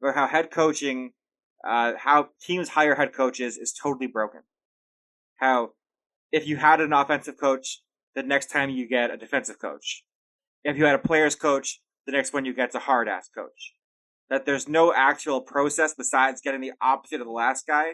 about 0.00 0.14
how 0.14 0.26
head 0.26 0.50
coaching, 0.50 1.12
uh, 1.66 1.92
how 1.98 2.28
teams 2.40 2.70
hire 2.70 2.94
head 2.94 3.12
coaches 3.12 3.56
is 3.56 3.72
totally 3.72 4.06
broken. 4.06 4.40
How 5.40 5.70
if 6.30 6.46
you 6.46 6.56
had 6.56 6.80
an 6.80 6.92
offensive 6.92 7.36
coach, 7.38 7.82
the 8.14 8.22
next 8.22 8.50
time 8.50 8.70
you 8.70 8.88
get 8.88 9.10
a 9.10 9.16
defensive 9.16 9.58
coach. 9.58 10.04
If 10.64 10.76
you 10.76 10.84
had 10.84 10.94
a 10.94 10.98
player's 10.98 11.34
coach, 11.34 11.80
the 12.06 12.12
next 12.12 12.32
one 12.32 12.44
you 12.44 12.54
get's 12.54 12.74
a 12.74 12.80
hard 12.80 13.08
ass 13.08 13.28
coach. 13.34 13.74
That 14.28 14.46
there's 14.46 14.68
no 14.68 14.92
actual 14.94 15.40
process 15.40 15.94
besides 15.94 16.40
getting 16.40 16.60
the 16.60 16.72
opposite 16.80 17.20
of 17.20 17.26
the 17.26 17.32
last 17.32 17.66
guy. 17.66 17.92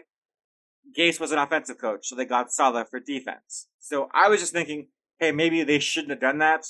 Gase 0.97 1.19
was 1.19 1.31
an 1.31 1.39
offensive 1.39 1.79
coach, 1.79 2.07
so 2.07 2.15
they 2.15 2.25
got 2.25 2.51
Saleh 2.51 2.87
for 2.89 2.99
defense. 2.99 3.67
So 3.79 4.09
I 4.13 4.29
was 4.29 4.39
just 4.39 4.53
thinking, 4.53 4.87
hey, 5.19 5.31
maybe 5.31 5.63
they 5.63 5.79
shouldn't 5.79 6.11
have 6.11 6.19
done 6.19 6.37
that 6.39 6.65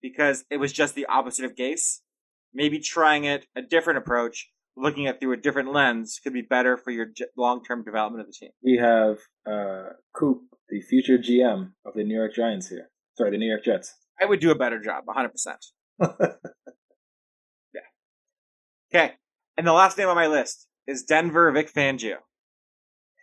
because 0.00 0.44
it 0.50 0.58
was 0.58 0.72
just 0.72 0.94
the 0.94 1.06
opposite 1.06 1.44
of 1.44 1.54
Gase. 1.54 2.00
Maybe 2.54 2.78
trying 2.78 3.24
it 3.24 3.46
a 3.56 3.62
different 3.62 3.98
approach, 3.98 4.50
looking 4.76 5.06
at 5.06 5.20
through 5.20 5.32
a 5.32 5.36
different 5.36 5.72
lens, 5.72 6.20
could 6.22 6.32
be 6.32 6.42
better 6.42 6.76
for 6.76 6.90
your 6.90 7.08
long 7.36 7.62
term 7.64 7.84
development 7.84 8.22
of 8.22 8.26
the 8.26 8.32
team. 8.32 8.50
We 8.62 8.78
have 8.78 9.18
uh, 9.46 9.94
Coop, 10.14 10.42
the 10.68 10.80
future 10.80 11.18
GM 11.18 11.72
of 11.84 11.94
the 11.94 12.04
New 12.04 12.14
York 12.14 12.34
Giants 12.34 12.68
here. 12.68 12.90
Sorry, 13.16 13.30
the 13.30 13.38
New 13.38 13.48
York 13.48 13.64
Jets. 13.64 13.94
I 14.20 14.24
would 14.24 14.40
do 14.40 14.50
a 14.50 14.54
better 14.54 14.80
job, 14.80 15.04
100%. 15.06 15.30
Yeah. 17.74 17.80
Okay. 19.00 19.14
And 19.56 19.66
the 19.66 19.72
last 19.72 19.98
name 19.98 20.08
on 20.08 20.16
my 20.16 20.26
list 20.26 20.66
is 20.86 21.02
Denver 21.02 21.50
Vic 21.52 21.72
Fangio. 21.72 22.16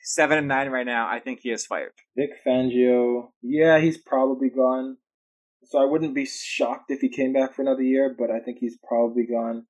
Seven 0.04 0.38
and 0.38 0.48
nine 0.48 0.70
right 0.70 0.86
now. 0.86 1.08
I 1.08 1.20
think 1.20 1.42
he 1.42 1.52
is 1.52 1.66
fired. 1.66 1.92
Vic 2.18 2.32
Fangio, 2.46 3.30
yeah, 3.42 3.80
he's 3.80 3.98
probably 3.98 4.50
gone. 4.50 4.98
So 5.66 5.80
I 5.80 5.86
wouldn't 5.86 6.16
be 6.16 6.26
shocked 6.26 6.90
if 6.90 7.02
he 7.02 7.10
came 7.10 7.34
back 7.34 7.54
for 7.54 7.62
another 7.62 7.84
year, 7.84 8.16
but 8.18 8.32
I 8.32 8.40
think 8.40 8.58
he's 8.60 8.78
probably 8.88 9.28
gone. 9.28 9.66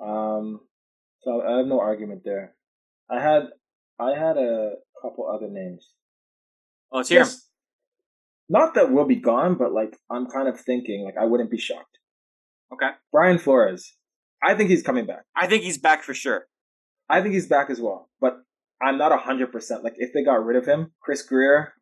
Um, 0.00 0.60
so 1.22 1.42
I 1.42 1.58
have 1.58 1.66
no 1.66 1.80
argument 1.80 2.22
there. 2.24 2.54
I 3.10 3.20
had 3.20 3.42
I 3.98 4.10
had 4.10 4.36
a 4.36 4.72
couple 5.00 5.28
other 5.28 5.48
names. 5.48 5.90
Oh, 6.90 6.98
Let's 6.98 7.08
hear 7.08 7.22
him. 7.22 7.28
Not 8.48 8.74
that 8.74 8.90
we'll 8.90 9.06
be 9.06 9.16
gone, 9.16 9.56
but 9.56 9.72
like 9.72 9.96
I'm 10.10 10.26
kind 10.26 10.48
of 10.48 10.60
thinking 10.60 11.04
like 11.04 11.16
I 11.20 11.24
wouldn't 11.24 11.50
be 11.50 11.58
shocked. 11.58 11.98
Okay. 12.72 12.90
Brian 13.12 13.38
Flores, 13.38 13.94
I 14.42 14.54
think 14.54 14.70
he's 14.70 14.82
coming 14.82 15.06
back. 15.06 15.24
I 15.36 15.46
think 15.46 15.62
he's 15.62 15.78
back 15.78 16.02
for 16.02 16.14
sure. 16.14 16.46
I 17.08 17.20
think 17.20 17.34
he's 17.34 17.46
back 17.46 17.70
as 17.70 17.80
well, 17.80 18.08
but 18.20 18.38
I'm 18.82 18.98
not 18.98 19.16
hundred 19.20 19.52
percent. 19.52 19.84
Like 19.84 19.94
if 19.96 20.12
they 20.12 20.24
got 20.24 20.44
rid 20.44 20.56
of 20.56 20.66
him, 20.66 20.92
Chris 21.00 21.22
Grier, 21.22 21.74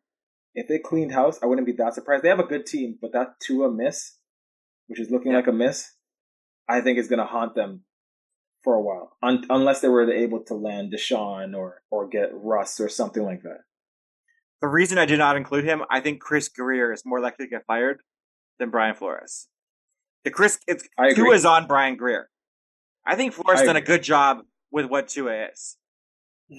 if 0.53 0.67
they 0.67 0.77
cleaned 0.77 1.13
house, 1.13 1.39
I 1.41 1.47
wouldn't 1.47 1.65
be 1.65 1.73
that 1.73 1.95
surprised. 1.95 2.23
They 2.23 2.29
have 2.29 2.39
a 2.39 2.43
good 2.43 2.65
team, 2.65 2.97
but 3.01 3.13
that 3.13 3.39
Tua 3.39 3.71
miss, 3.71 4.17
which 4.87 4.99
is 4.99 5.09
looking 5.09 5.31
yeah. 5.31 5.37
like 5.37 5.47
a 5.47 5.53
miss, 5.53 5.91
I 6.69 6.81
think 6.81 6.99
is 6.99 7.07
going 7.07 7.19
to 7.19 7.25
haunt 7.25 7.55
them 7.55 7.83
for 8.63 8.75
a 8.75 8.81
while, 8.81 9.17
Un- 9.23 9.45
unless 9.49 9.81
they 9.81 9.87
were 9.87 10.09
able 10.11 10.43
to 10.43 10.53
land 10.53 10.93
Deshaun 10.93 11.55
or 11.55 11.81
or 11.89 12.07
get 12.07 12.29
Russ 12.33 12.79
or 12.79 12.89
something 12.89 13.23
like 13.23 13.43
that. 13.43 13.61
The 14.61 14.67
reason 14.67 14.97
I 14.97 15.05
did 15.05 15.17
not 15.17 15.37
include 15.37 15.63
him, 15.63 15.81
I 15.89 16.01
think 16.01 16.21
Chris 16.21 16.47
Grier 16.47 16.93
is 16.93 17.03
more 17.05 17.19
likely 17.19 17.45
to 17.45 17.49
get 17.49 17.65
fired 17.65 18.01
than 18.59 18.69
Brian 18.69 18.95
Flores. 18.95 19.47
The 20.23 20.29
Chris, 20.29 20.59
it's 20.67 20.87
Tua 21.15 21.33
is 21.33 21.45
on 21.45 21.65
Brian 21.65 21.95
Grier. 21.95 22.29
I 23.05 23.15
think 23.15 23.33
Flores 23.33 23.61
I 23.61 23.65
done 23.65 23.75
a 23.75 23.81
good 23.81 24.03
job 24.03 24.41
with 24.71 24.85
what 24.85 25.07
Tua 25.07 25.47
is. 25.47 25.77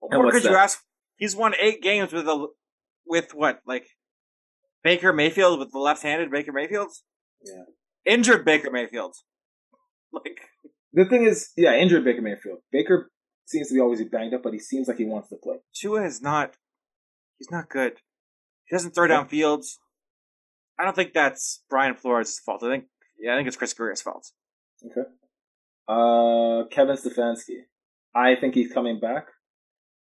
or 0.00 0.30
could 0.30 0.44
that? 0.44 0.50
you 0.50 0.56
ask? 0.56 0.80
He's 1.16 1.34
won 1.34 1.54
eight 1.60 1.82
games 1.82 2.12
with 2.12 2.28
a 2.28 2.46
with 3.06 3.34
what 3.34 3.60
like 3.66 3.88
Baker 4.84 5.12
Mayfield 5.12 5.58
with 5.58 5.72
the 5.72 5.78
left-handed 5.78 6.30
Baker 6.30 6.52
Mayfield. 6.52 6.92
Yeah, 7.44 7.64
injured 8.06 8.44
Baker 8.44 8.70
Mayfield. 8.70 9.16
Like 10.12 10.49
the 10.92 11.04
thing 11.04 11.24
is, 11.24 11.50
yeah, 11.56 11.74
injured 11.74 12.04
Baker 12.04 12.22
Mayfield. 12.22 12.58
Baker 12.72 13.10
seems 13.46 13.68
to 13.68 13.74
be 13.74 13.80
always 13.80 14.02
banged 14.04 14.34
up, 14.34 14.42
but 14.42 14.52
he 14.52 14.58
seems 14.58 14.88
like 14.88 14.98
he 14.98 15.04
wants 15.04 15.28
to 15.30 15.36
play. 15.36 15.56
Tua 15.74 16.04
is 16.04 16.20
not. 16.20 16.56
He's 17.38 17.50
not 17.50 17.68
good. 17.68 17.94
He 18.66 18.76
doesn't 18.76 18.94
throw 18.94 19.06
down 19.06 19.28
fields. 19.28 19.78
I 20.78 20.84
don't 20.84 20.96
think 20.96 21.12
that's 21.12 21.62
Brian 21.68 21.94
Flores' 21.94 22.38
fault. 22.38 22.62
I 22.62 22.70
think 22.70 22.84
yeah, 23.18 23.34
I 23.34 23.36
think 23.36 23.48
it's 23.48 23.56
Chris 23.56 23.74
Grier's 23.74 24.00
fault. 24.00 24.28
Okay. 24.84 25.08
Uh, 25.86 26.66
Kevin 26.70 26.96
Stefanski. 26.96 27.64
I 28.14 28.34
think 28.40 28.54
he's 28.54 28.72
coming 28.72 28.98
back. 28.98 29.26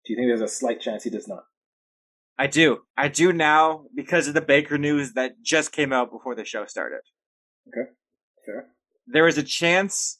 Do 0.05 0.13
you 0.13 0.17
think 0.17 0.29
there's 0.29 0.41
a 0.41 0.47
slight 0.47 0.79
chance 0.79 1.03
he 1.03 1.09
does 1.09 1.27
not? 1.27 1.43
I 2.37 2.47
do. 2.47 2.83
I 2.95 3.09
do 3.09 3.33
now 3.33 3.85
because 3.95 4.27
of 4.27 4.33
the 4.33 4.41
Baker 4.41 4.77
news 4.77 5.13
that 5.13 5.41
just 5.43 5.71
came 5.71 5.91
out 5.91 6.11
before 6.11 6.35
the 6.35 6.45
show 6.45 6.65
started. 6.65 7.01
Okay. 7.67 7.89
Fair. 8.45 8.67
There 9.07 9.27
is 9.27 9.37
a 9.37 9.43
chance, 9.43 10.18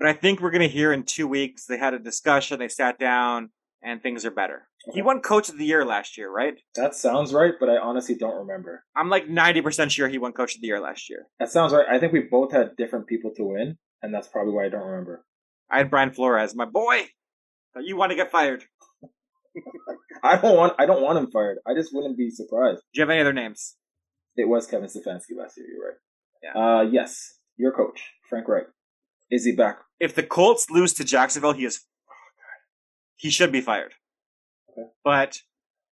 but 0.00 0.08
I 0.08 0.14
think 0.14 0.40
we're 0.40 0.50
going 0.50 0.62
to 0.62 0.68
hear 0.68 0.92
in 0.92 1.04
two 1.04 1.28
weeks. 1.28 1.66
They 1.66 1.76
had 1.76 1.92
a 1.92 1.98
discussion, 1.98 2.58
they 2.58 2.68
sat 2.68 2.98
down, 2.98 3.50
and 3.82 4.02
things 4.02 4.24
are 4.24 4.30
better. 4.30 4.66
Okay. 4.88 4.96
He 4.96 5.02
won 5.02 5.20
Coach 5.20 5.50
of 5.50 5.58
the 5.58 5.66
Year 5.66 5.84
last 5.84 6.16
year, 6.16 6.32
right? 6.32 6.54
That 6.74 6.94
sounds 6.94 7.34
right, 7.34 7.52
but 7.60 7.68
I 7.68 7.76
honestly 7.76 8.14
don't 8.14 8.38
remember. 8.38 8.82
I'm 8.96 9.10
like 9.10 9.28
90% 9.28 9.90
sure 9.90 10.08
he 10.08 10.16
won 10.16 10.32
Coach 10.32 10.54
of 10.54 10.62
the 10.62 10.68
Year 10.68 10.80
last 10.80 11.10
year. 11.10 11.26
That 11.38 11.50
sounds 11.50 11.74
right. 11.74 11.84
I 11.88 12.00
think 12.00 12.14
we 12.14 12.20
both 12.20 12.50
had 12.50 12.76
different 12.76 13.06
people 13.06 13.32
to 13.36 13.44
win, 13.44 13.76
and 14.02 14.12
that's 14.12 14.26
probably 14.26 14.54
why 14.54 14.64
I 14.64 14.68
don't 14.70 14.86
remember. 14.86 15.24
I 15.70 15.78
had 15.78 15.90
Brian 15.90 16.12
Flores, 16.12 16.54
my 16.54 16.64
boy. 16.64 17.08
You 17.76 17.96
want 17.96 18.10
to 18.10 18.16
get 18.16 18.30
fired? 18.30 18.64
I 20.22 20.36
don't 20.36 20.56
want. 20.56 20.74
I 20.78 20.86
don't 20.86 21.02
want 21.02 21.18
him 21.18 21.30
fired. 21.30 21.58
I 21.66 21.74
just 21.74 21.94
wouldn't 21.94 22.16
be 22.16 22.30
surprised. 22.30 22.80
Do 22.94 23.00
you 23.00 23.02
have 23.02 23.10
any 23.10 23.20
other 23.20 23.32
names? 23.32 23.76
It 24.36 24.48
was 24.48 24.66
Kevin 24.66 24.88
Stefanski 24.88 25.36
last 25.36 25.56
year. 25.58 25.66
You're 25.68 25.88
right. 25.88 25.96
Yeah. 26.42 26.78
Uh, 26.78 26.82
yes, 26.90 27.34
your 27.56 27.72
coach, 27.72 28.00
Frank 28.28 28.48
Reich. 28.48 28.66
Is 29.30 29.44
he 29.44 29.52
back? 29.52 29.78
If 30.00 30.14
the 30.14 30.22
Colts 30.22 30.70
lose 30.70 30.94
to 30.94 31.04
Jacksonville, 31.04 31.52
he 31.52 31.66
is. 31.66 31.84
He 33.16 33.30
should 33.30 33.52
be 33.52 33.60
fired. 33.60 33.92
Okay. 34.70 34.88
But 35.04 35.38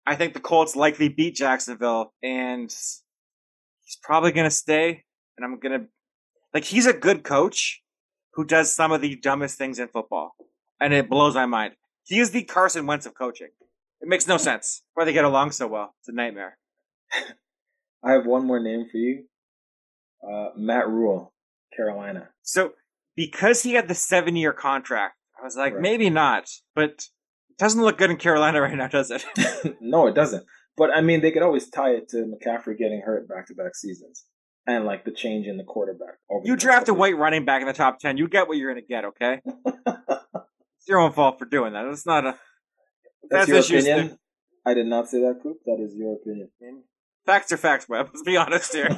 I 0.05 0.17
think 0.17 0.35
the 0.35 0.41
Colts 0.41 0.75
likely 0.75 1.09
beat 1.09 1.37
Jacksonville, 1.37 2.13
and 2.23 2.65
he's 2.65 3.99
probably 4.03 4.33
going 4.33 4.45
to 4.45 4.51
stay. 4.51 5.05
And 5.37 5.45
I'm 5.45 5.61
going 5.61 5.81
to 5.81 5.87
like 6.53 6.65
he's 6.65 6.87
a 6.87 6.93
good 6.93 7.23
coach 7.23 7.83
who 8.35 8.45
does 8.45 8.75
some 8.75 8.93
of 8.93 9.01
the 9.01 9.17
dumbest 9.17 9.57
things 9.57 9.79
in 9.79 9.89
football, 9.89 10.35
and 10.81 10.93
it 10.93 11.09
blows 11.09 11.35
my 11.35 11.47
mind. 11.47 11.75
He 12.05 12.19
is 12.19 12.33
the 12.33 12.43
Carson 12.43 12.87
Wentz 12.87 13.07
of 13.07 13.15
coaching. 13.15 13.51
It 14.01 14.09
makes 14.09 14.27
no 14.27 14.37
sense 14.37 14.83
why 14.95 15.05
they 15.05 15.13
get 15.13 15.25
along 15.25 15.53
so 15.53 15.69
well. 15.69 15.95
It's 16.01 16.09
a 16.09 16.13
nightmare. 16.13 16.59
I 18.05 18.13
have 18.13 18.27
one 18.27 18.47
more 18.47 18.59
name 18.59 18.89
for 18.91 18.99
you. 18.99 19.25
Uh, 20.29 20.49
Matt 20.57 20.89
Rhule, 20.89 21.33
Carolina. 21.77 22.31
So 22.43 22.73
because 23.17 23.63
he 23.63 23.75
had 23.75 23.89
the 23.89 23.95
seven 23.95 24.37
year 24.37 24.53
contract, 24.53 25.17
I 25.41 25.45
was 25.45 25.57
like, 25.57 25.75
right. 25.75 25.83
maybe 25.83 26.11
not, 26.11 26.49
but 26.75 26.91
it 27.51 27.59
doesn't 27.59 27.83
look 27.83 27.99
good 27.99 28.11
in 28.11 28.17
Carolina 28.17 28.61
right 28.63 28.75
now, 28.75 28.89
does 28.89 29.11
it? 29.11 29.25
no, 29.81 30.07
it 30.07 30.15
doesn't. 30.15 30.45
But 30.77 30.91
I 30.95 31.01
mean, 31.01 31.21
they 31.21 31.31
could 31.31 31.43
always 31.43 31.69
tie 31.69 31.91
it 31.91 32.09
to 32.11 32.19
McCaffrey 32.19 32.79
getting 32.79 33.03
hurt 33.05 33.29
back 33.29 33.47
to 33.49 33.55
back 33.55 33.75
seasons 33.75 34.25
and 34.67 34.85
like 34.85 35.05
the 35.05 35.11
change 35.11 35.47
in 35.47 35.57
the 35.57 35.65
quarterback. 35.65 36.15
you 36.45 36.57
draft 36.57 36.89
a 36.89 36.95
white 36.95 37.17
running 37.17 37.45
back 37.45 37.61
in 37.61 37.67
the 37.67 37.75
top 37.75 37.99
ten, 37.99 38.17
you 38.17 38.29
get 38.29 38.49
what 38.49 38.57
you're 38.57 38.73
going 38.73 38.83
to 38.83 38.89
get. 38.89 39.05
Okay, 39.05 39.41
it's 39.87 40.89
your 40.89 40.99
own 40.99 41.13
fault 41.13 41.39
for 41.39 41.45
doing 41.45 41.73
that. 41.75 41.85
It's 41.87 42.07
not 42.07 42.25
a. 42.25 42.39
That's, 43.29 43.51
that's 43.51 43.71
your 43.71 43.81
opinion. 43.81 44.19
I 44.65 44.75
did 44.75 44.87
not 44.87 45.09
say 45.09 45.21
that, 45.21 45.41
Coop. 45.43 45.59
That 45.67 45.81
is 45.81 45.95
your 45.95 46.15
opinion. 46.15 46.51
Facts 47.27 47.53
are 47.53 47.57
facts, 47.57 47.89
Webb. 47.89 48.09
Let's 48.13 48.23
be 48.23 48.37
honest 48.37 48.73
here. 48.73 48.89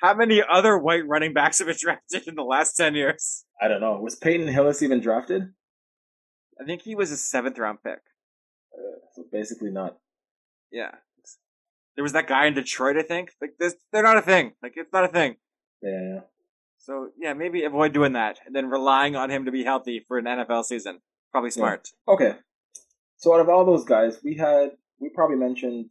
How 0.00 0.14
many 0.14 0.42
other 0.48 0.78
white 0.78 1.06
running 1.06 1.32
backs 1.32 1.58
have 1.58 1.66
been 1.66 1.76
drafted 1.78 2.28
in 2.28 2.34
the 2.34 2.42
last 2.42 2.74
ten 2.74 2.94
years? 2.94 3.44
I 3.60 3.68
don't 3.68 3.80
know. 3.80 3.98
Was 4.00 4.14
Peyton 4.14 4.48
Hillis 4.48 4.82
even 4.82 5.00
drafted? 5.00 5.52
I 6.60 6.64
think 6.64 6.82
he 6.82 6.94
was 6.94 7.10
a 7.10 7.16
seventh 7.16 7.58
round 7.58 7.78
pick. 7.82 8.00
Uh, 8.72 8.98
so 9.14 9.24
basically 9.30 9.70
not. 9.70 9.98
Yeah. 10.70 10.90
There 11.96 12.02
was 12.04 12.12
that 12.12 12.28
guy 12.28 12.46
in 12.46 12.54
Detroit, 12.54 12.96
I 12.96 13.02
think. 13.02 13.32
Like 13.40 13.54
this, 13.58 13.74
they're 13.92 14.04
not 14.04 14.16
a 14.16 14.22
thing. 14.22 14.52
Like 14.62 14.74
it's 14.76 14.92
not 14.92 15.04
a 15.04 15.08
thing. 15.08 15.36
Yeah, 15.82 16.14
yeah. 16.14 16.20
So 16.78 17.08
yeah, 17.18 17.34
maybe 17.34 17.64
avoid 17.64 17.92
doing 17.92 18.12
that, 18.12 18.38
and 18.46 18.54
then 18.54 18.70
relying 18.70 19.16
on 19.16 19.30
him 19.30 19.46
to 19.46 19.52
be 19.52 19.64
healthy 19.64 20.04
for 20.06 20.18
an 20.18 20.26
NFL 20.26 20.64
season. 20.64 21.00
Probably 21.32 21.50
smart. 21.50 21.88
Yeah. 22.06 22.14
Okay. 22.14 22.36
So 23.16 23.34
out 23.34 23.40
of 23.40 23.48
all 23.48 23.66
those 23.66 23.84
guys, 23.84 24.20
we 24.22 24.36
had 24.36 24.70
we 25.00 25.08
probably 25.08 25.36
mentioned 25.36 25.90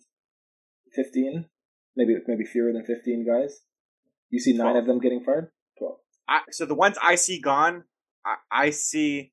fifteen, 0.96 1.46
maybe 1.98 2.16
maybe 2.26 2.46
fewer 2.46 2.72
than 2.72 2.86
fifteen 2.86 3.26
guys. 3.26 3.60
You 4.30 4.40
see 4.40 4.54
nine 4.54 4.74
12. 4.74 4.78
of 4.78 4.86
them 4.88 5.00
getting 5.00 5.24
fired. 5.24 5.52
Twelve. 5.78 5.98
I, 6.28 6.42
so 6.52 6.66
the 6.66 6.76
ones 6.76 6.98
I 7.02 7.16
see 7.16 7.40
gone, 7.40 7.84
I, 8.26 8.36
I 8.52 8.70
see. 8.72 9.32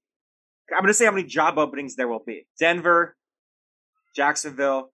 I'm 0.72 0.80
going 0.80 0.88
to 0.88 0.95
say 0.95 1.05
how 1.05 1.11
many 1.11 1.26
job 1.26 1.59
openings 1.59 1.97
there 1.97 2.09
will 2.09 2.22
be: 2.24 2.47
Denver, 2.59 3.16
Jacksonville, 4.14 4.92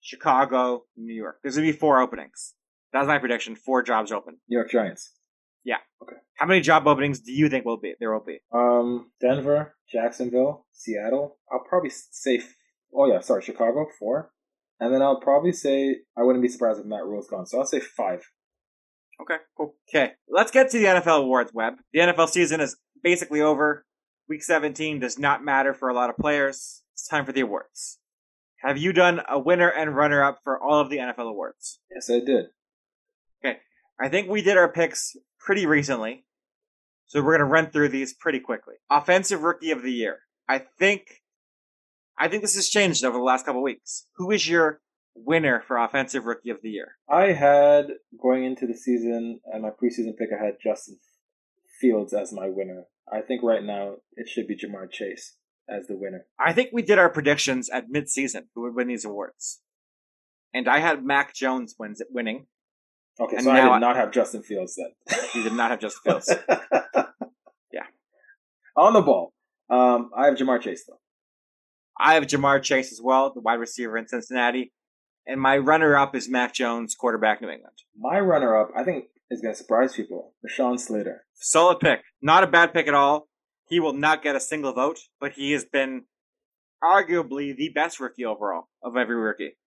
Chicago, 0.00 0.84
New 0.96 1.14
York. 1.14 1.38
There's 1.42 1.56
gonna 1.56 1.66
be 1.66 1.72
four 1.72 2.00
openings. 2.00 2.54
That's 2.92 3.06
my 3.06 3.18
prediction. 3.18 3.56
Four 3.56 3.82
jobs 3.82 4.12
open. 4.12 4.38
New 4.48 4.56
York 4.56 4.70
Giants. 4.70 5.12
Yeah. 5.64 5.76
Okay. 6.02 6.16
How 6.36 6.46
many 6.46 6.60
job 6.60 6.86
openings 6.86 7.20
do 7.20 7.32
you 7.32 7.48
think 7.48 7.64
will 7.64 7.80
be 7.80 7.94
there 8.00 8.12
will 8.12 8.24
be? 8.24 8.38
Um, 8.54 9.10
Denver, 9.20 9.74
Jacksonville, 9.92 10.66
Seattle. 10.72 11.38
I'll 11.52 11.64
probably 11.68 11.90
say. 11.90 12.40
Oh 12.94 13.06
yeah, 13.06 13.20
sorry, 13.20 13.42
Chicago 13.42 13.86
four, 13.98 14.30
and 14.80 14.94
then 14.94 15.02
I'll 15.02 15.20
probably 15.20 15.52
say 15.52 15.96
I 16.16 16.22
wouldn't 16.22 16.42
be 16.42 16.48
surprised 16.48 16.80
if 16.80 16.86
Matt 16.86 17.04
Rhule's 17.04 17.28
gone. 17.28 17.44
So 17.46 17.58
I'll 17.58 17.66
say 17.66 17.80
five. 17.80 18.22
Okay, 19.20 19.36
cool. 19.56 19.74
Okay, 19.88 20.12
let's 20.28 20.50
get 20.50 20.70
to 20.70 20.78
the 20.78 20.84
NFL 20.84 21.22
awards. 21.22 21.52
web. 21.52 21.74
The 21.92 22.00
NFL 22.00 22.28
season 22.28 22.60
is 22.60 22.76
basically 23.02 23.40
over. 23.40 23.84
Week 24.28 24.42
17 24.42 25.00
does 25.00 25.18
not 25.18 25.44
matter 25.44 25.72
for 25.72 25.88
a 25.88 25.94
lot 25.94 26.10
of 26.10 26.16
players. 26.16 26.82
It's 26.92 27.08
time 27.08 27.24
for 27.24 27.32
the 27.32 27.40
awards. 27.40 27.98
Have 28.58 28.76
you 28.76 28.92
done 28.92 29.22
a 29.28 29.38
winner 29.38 29.68
and 29.68 29.96
runner 29.96 30.22
up 30.22 30.40
for 30.44 30.60
all 30.62 30.80
of 30.80 30.90
the 30.90 30.98
NFL 30.98 31.30
awards? 31.30 31.80
Yes, 31.94 32.10
I 32.10 32.20
did. 32.20 32.46
Okay. 33.44 33.58
I 34.00 34.08
think 34.08 34.28
we 34.28 34.42
did 34.42 34.56
our 34.56 34.70
picks 34.70 35.16
pretty 35.38 35.64
recently. 35.64 36.24
So 37.06 37.22
we're 37.22 37.38
going 37.38 37.48
to 37.48 37.52
run 37.52 37.70
through 37.70 37.88
these 37.88 38.12
pretty 38.12 38.40
quickly. 38.40 38.74
Offensive 38.90 39.42
rookie 39.42 39.70
of 39.70 39.82
the 39.82 39.92
year. 39.92 40.18
I 40.48 40.58
think 40.78 41.22
I 42.18 42.28
think 42.28 42.42
this 42.42 42.56
has 42.56 42.68
changed 42.68 43.04
over 43.04 43.16
the 43.16 43.24
last 43.24 43.46
couple 43.46 43.62
weeks. 43.62 44.06
Who 44.16 44.30
is 44.30 44.48
your 44.48 44.80
winner 45.24 45.62
for 45.66 45.76
offensive 45.76 46.24
rookie 46.24 46.50
of 46.50 46.62
the 46.62 46.70
year? 46.70 46.92
I 47.08 47.32
had 47.32 47.86
going 48.20 48.44
into 48.44 48.66
the 48.66 48.74
season 48.74 49.40
and 49.52 49.62
my 49.62 49.70
preseason 49.70 50.16
pick 50.16 50.28
I 50.32 50.44
had 50.44 50.54
Justin 50.62 50.98
Fields 51.80 52.12
as 52.12 52.32
my 52.32 52.48
winner. 52.48 52.84
I 53.10 53.20
think 53.20 53.42
right 53.42 53.62
now 53.62 53.96
it 54.16 54.28
should 54.28 54.46
be 54.46 54.56
Ja'Marr 54.56 54.90
Chase 54.90 55.36
as 55.68 55.86
the 55.86 55.96
winner. 55.96 56.26
I 56.38 56.52
think 56.52 56.70
we 56.72 56.82
did 56.82 56.98
our 56.98 57.08
predictions 57.08 57.68
at 57.70 57.90
midseason 57.90 58.42
who 58.54 58.62
would 58.62 58.74
win 58.74 58.88
these 58.88 59.04
awards. 59.04 59.60
And 60.54 60.68
I 60.68 60.78
had 60.78 61.04
Mac 61.04 61.34
Jones 61.34 61.74
wins 61.78 62.02
winning. 62.10 62.46
Okay, 63.20 63.36
and 63.36 63.44
so 63.44 63.50
I 63.50 63.60
did 63.60 63.80
not 63.80 63.96
have 63.96 64.12
Justin 64.12 64.42
Fields 64.42 64.76
then. 64.76 65.18
you 65.34 65.42
did 65.42 65.52
not 65.52 65.70
have 65.70 65.80
Justin 65.80 66.12
Fields. 66.12 66.32
yeah. 67.72 67.82
On 68.76 68.92
the 68.92 69.02
ball. 69.02 69.32
Um, 69.68 70.10
I 70.16 70.26
have 70.26 70.36
Ja'Marr 70.36 70.60
Chase 70.60 70.84
though. 70.88 71.00
I 72.00 72.14
have 72.14 72.24
Ja'Marr 72.24 72.62
Chase 72.62 72.92
as 72.92 73.00
well, 73.02 73.32
the 73.34 73.40
wide 73.40 73.54
receiver 73.54 73.98
in 73.98 74.06
Cincinnati. 74.06 74.72
And 75.28 75.42
my 75.42 75.58
runner 75.58 75.94
up 75.94 76.16
is 76.16 76.26
Mac 76.26 76.54
Jones, 76.54 76.94
quarterback 76.94 77.42
New 77.42 77.50
England. 77.50 77.76
My 77.94 78.18
runner 78.18 78.58
up, 78.58 78.70
I 78.74 78.82
think, 78.82 79.04
is 79.30 79.42
going 79.42 79.52
to 79.52 79.58
surprise 79.58 79.94
people. 79.94 80.32
Rashawn 80.42 80.80
Slater. 80.80 81.26
Solid 81.34 81.80
pick. 81.80 82.00
Not 82.22 82.44
a 82.44 82.46
bad 82.46 82.72
pick 82.72 82.88
at 82.88 82.94
all. 82.94 83.28
He 83.68 83.78
will 83.78 83.92
not 83.92 84.22
get 84.22 84.36
a 84.36 84.40
single 84.40 84.72
vote, 84.72 85.00
but 85.20 85.32
he 85.32 85.52
has 85.52 85.66
been 85.66 86.04
arguably 86.82 87.54
the 87.54 87.68
best 87.74 88.00
rookie 88.00 88.24
overall 88.24 88.68
of 88.82 88.96
every 88.96 89.16
rookie. 89.16 89.58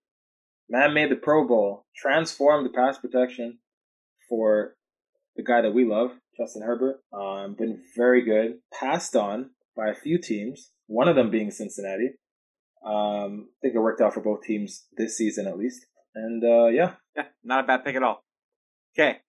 Man 0.67 0.95
made 0.95 1.11
the 1.11 1.15
Pro 1.15 1.47
Bowl, 1.47 1.85
transformed 1.95 2.65
the 2.65 2.73
pass 2.73 2.97
protection 2.97 3.59
for 4.27 4.75
the 5.35 5.43
guy 5.43 5.61
that 5.61 5.75
we 5.75 5.85
love, 5.85 6.09
Justin 6.39 6.63
Herbert. 6.63 7.01
Um, 7.13 7.53
been 7.53 7.83
very 7.95 8.25
good. 8.25 8.55
Passed 8.73 9.15
on 9.15 9.51
by 9.77 9.89
a 9.89 9.95
few 9.95 10.17
teams, 10.17 10.71
one 10.87 11.07
of 11.07 11.15
them 11.15 11.29
being 11.29 11.51
Cincinnati. 11.51 12.13
Um, 12.85 13.49
I 13.51 13.57
think 13.61 13.75
it 13.75 13.79
worked 13.79 14.01
out 14.01 14.13
for 14.13 14.21
both 14.21 14.41
teams 14.43 14.87
this 14.97 15.17
season 15.17 15.47
at 15.47 15.57
least. 15.57 15.85
And 16.15 16.43
uh, 16.43 16.67
yeah, 16.67 16.93
Yeah, 17.15 17.25
not 17.43 17.63
a 17.63 17.67
bad 17.67 17.85
pick 17.85 17.95
at 17.95 18.03
all. 18.03 18.23
Okay, 18.95 19.19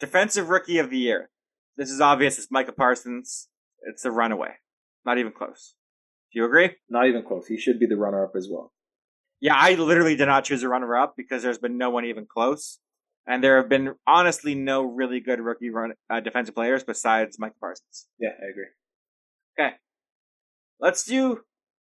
defensive 0.00 0.48
rookie 0.48 0.78
of 0.78 0.90
the 0.90 0.98
year. 0.98 1.30
This 1.76 1.90
is 1.90 2.00
obvious. 2.00 2.38
It's 2.38 2.50
Micah 2.50 2.72
Parsons. 2.72 3.48
It's 3.82 4.04
a 4.04 4.10
runaway. 4.10 4.54
Not 5.04 5.18
even 5.18 5.32
close. 5.32 5.74
Do 6.32 6.38
you 6.38 6.44
agree? 6.46 6.76
not 6.88 7.06
even 7.06 7.22
close. 7.24 7.46
He 7.46 7.58
should 7.58 7.78
be 7.78 7.86
the 7.86 7.96
runner-up 7.96 8.32
as 8.36 8.48
well. 8.50 8.72
Yeah, 9.40 9.54
I 9.56 9.74
literally 9.74 10.16
did 10.16 10.26
not 10.26 10.44
choose 10.44 10.62
a 10.62 10.68
runner 10.68 10.96
up 10.96 11.14
because 11.16 11.42
there's 11.42 11.58
been 11.58 11.76
no 11.76 11.90
one 11.90 12.04
even 12.04 12.26
close. 12.26 12.78
And 13.26 13.42
there 13.42 13.56
have 13.58 13.68
been 13.68 13.94
honestly 14.06 14.54
no 14.54 14.82
really 14.82 15.20
good 15.20 15.40
rookie 15.40 15.70
run 15.70 15.92
uh, 16.10 16.20
defensive 16.20 16.54
players 16.54 16.84
besides 16.84 17.38
Mike 17.38 17.52
Parsons. 17.60 18.06
Yeah, 18.18 18.30
I 18.30 18.50
agree. 18.50 18.66
Okay. 19.58 19.76
Let's 20.80 21.04
do 21.04 21.40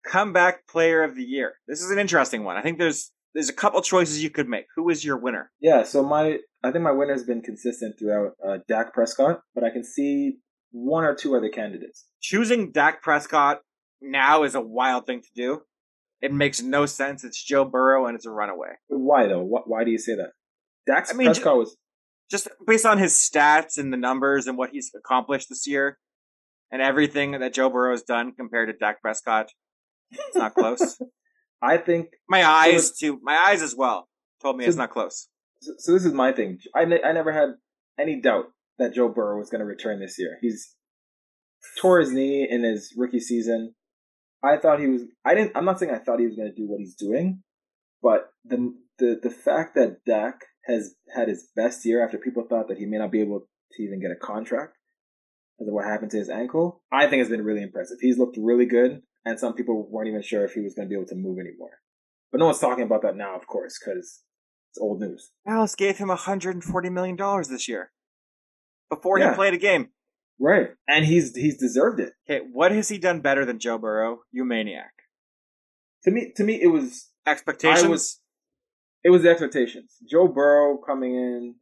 comeback 0.05 0.67
player 0.67 1.03
of 1.03 1.17
the 1.17 1.23
year. 1.25 1.55
This 1.67 1.83
is 1.83 1.91
an 1.91 1.99
interesting 1.99 2.45
one. 2.45 2.57
I 2.57 2.63
think 2.63 2.79
there's 2.79 3.11
there's 3.35 3.49
a 3.49 3.55
couple 3.55 3.81
choices 3.81 4.23
you 4.23 4.31
could 4.31 4.49
make. 4.49 4.67
Who 4.77 4.91
is 4.91 5.05
your 5.05 5.17
winner? 5.17 5.51
Yeah, 5.61 5.85
so 5.85 6.03
my 6.03 6.39
I 6.63 6.71
think 6.71 6.85
my 6.85 6.93
winner's 6.93 7.25
been 7.25 7.43
consistent 7.43 7.99
throughout. 7.99 8.33
Uh, 8.47 8.59
Dak 8.69 8.93
Prescott, 8.93 9.41
but 9.55 9.65
I 9.65 9.71
can 9.71 9.85
see 9.85 10.39
one 10.71 11.05
or 11.05 11.15
two 11.15 11.37
other 11.37 11.49
candidates. 11.49 12.07
Choosing 12.21 12.73
Dak 12.73 13.03
Prescott 13.03 13.61
now 14.01 14.43
is 14.43 14.55
a 14.55 14.61
wild 14.61 15.07
thing 15.07 15.23
to 15.23 15.29
do. 15.35 15.63
It 16.21 16.33
makes 16.33 16.63
no 16.63 16.87
sense. 16.87 17.25
It's 17.25 17.43
Joe 17.43 17.65
Burrow 17.65 18.07
and 18.07 18.15
it's 18.15 18.27
a 18.27 18.31
runaway. 18.31 18.75
Why 18.89 19.27
though? 19.27 19.43
Why, 19.43 19.61
why 19.65 19.85
do 19.85 19.91
you 19.91 19.99
say 19.99 20.15
that? 20.15 20.31
Dak 20.87 21.09
I 21.11 21.17
mean, 21.17 21.27
Prescott 21.27 21.57
was 21.57 21.77
Just 22.31 22.49
based 22.67 22.87
on 22.87 22.99
his 22.99 23.13
stats 23.15 23.79
and 23.79 23.93
the 23.93 23.97
numbers 23.97 24.47
and 24.47 24.57
what 24.57 24.71
he's 24.71 24.91
accomplished 24.95 25.49
this 25.49 25.67
year 25.67 25.99
and 26.71 26.81
everything 26.81 27.33
that 27.33 27.53
Joe 27.53 27.69
Burrow 27.69 27.93
has 27.93 28.03
done 28.03 28.33
compared 28.33 28.69
to 28.69 28.73
Dak 28.73 29.03
Prescott, 29.03 29.51
it's 30.13 30.37
not 30.37 30.55
close. 30.55 31.01
I 31.63 31.77
think 31.79 32.09
my 32.29 32.45
eyes 32.45 32.97
too. 32.99 33.21
My 33.23 33.37
eyes 33.49 33.63
as 33.63 33.75
well 33.75 34.09
told 34.41 34.57
me 34.57 34.65
So- 34.65 34.69
it's 34.69 34.77
not 34.79 34.91
close. 34.91 35.29
so, 35.61 35.73
so 35.79 35.93
this 35.93 36.05
is 36.05 36.13
my 36.13 36.33
thing. 36.33 36.59
I, 36.75 36.85
ne- 36.85 37.03
I 37.03 37.13
never 37.13 37.33
had 37.33 37.51
any 37.99 38.21
doubt 38.21 38.47
that 38.79 38.95
Joe 38.95 39.09
Burrow 39.09 39.39
was 39.39 39.51
going 39.51 39.61
to 39.61 39.65
return 39.67 40.01
this 40.01 40.17
year. 40.19 40.39
He's 40.41 40.75
tore 41.81 42.01
his 42.01 42.13
knee 42.13 42.47
in 42.51 42.65
his 42.65 42.93
rookie 42.97 43.21
season. 43.21 43.75
I 44.43 44.57
thought 44.57 44.81
he 44.81 44.89
was. 44.89 45.03
I 45.25 45.35
didn't. 45.35 45.53
I'm 45.57 45.65
not 45.65 45.79
saying 45.79 45.93
I 45.93 45.99
thought 45.99 46.19
he 46.19 46.27
was 46.27 46.35
going 46.37 46.51
to 46.53 46.55
do 46.61 46.69
what 46.69 46.81
he's 46.81 46.97
doing, 46.97 47.43
but 48.03 48.31
the 48.45 48.75
the 48.99 49.21
the 49.23 49.31
fact 49.31 49.77
that 49.77 49.99
Dak 50.05 50.41
has 50.67 50.95
had 51.15 51.29
his 51.29 51.49
best 51.55 51.85
year 51.85 52.05
after 52.05 52.19
people 52.19 52.45
thought 52.49 52.69
that 52.69 52.79
he 52.79 52.87
may 52.87 52.99
not 52.99 53.13
be 53.13 53.21
able 53.21 53.47
to 53.73 53.83
even 53.83 54.01
get 54.01 54.11
a 54.11 54.17
contract 54.17 54.77
because 55.59 55.69
of 55.69 55.75
what 55.75 55.85
happened 55.85 56.11
to 56.13 56.17
his 56.19 56.29
ankle, 56.29 56.83
I 56.93 57.07
think 57.07 57.21
has 57.21 57.29
been 57.29 57.45
really 57.45 57.63
impressive. 57.63 57.99
He's 58.01 58.19
looked 58.19 58.37
really 58.41 58.67
good, 58.67 59.03
and 59.25 59.39
some 59.39 59.55
people 59.55 59.89
weren't 59.91 60.09
even 60.09 60.23
sure 60.23 60.45
if 60.45 60.53
he 60.53 60.61
was 60.61 60.75
going 60.75 60.87
to 60.87 60.91
be 60.91 60.97
able 60.97 61.09
to 61.09 61.15
move 61.15 61.39
anymore. 61.39 61.79
But 62.31 62.39
no 62.39 62.47
one's 62.47 62.59
talking 62.59 62.85
about 62.85 63.03
that 63.03 63.17
now, 63.17 63.37
of 63.37 63.47
course, 63.47 63.79
because 63.79 64.23
it's 64.71 64.79
old 64.81 65.01
news. 65.01 65.31
Dallas 65.47 65.75
gave 65.75 65.99
him 65.99 66.09
140 66.09 66.89
million 66.91 67.17
dollars 67.17 67.49
this 67.49 67.69
year 67.69 67.93
before 68.91 69.19
Yeah. 69.19 69.31
he 69.31 69.37
played 69.37 69.55
a 69.55 69.59
game. 69.59 69.89
Right. 70.41 70.71
And 70.89 71.05
he's 71.05 71.37
he's 71.37 71.59
deserved 71.59 72.01
it. 72.01 72.15
Okay, 72.29 72.45
what 72.53 72.73
has 72.73 72.89
he 72.89 72.99
done 72.99 73.21
better 73.21 73.45
than 73.45 73.59
Joe 73.59 73.79
Burrow? 73.79 74.23
You 74.33 74.45
maniac. 74.45 74.93
To 76.05 76.11
me 76.11 76.33
to 76.37 76.43
me 76.45 76.61
it 76.61 76.69
was 76.69 77.11
Expectations. 77.27 77.85
I 77.85 77.89
was- 77.89 78.19
it 79.05 79.11
was 79.11 79.23
the 79.23 79.31
expectations. 79.31 79.97
Joe 80.09 80.27
Burrow 80.29 80.79
coming 80.79 81.15
in 81.15 81.57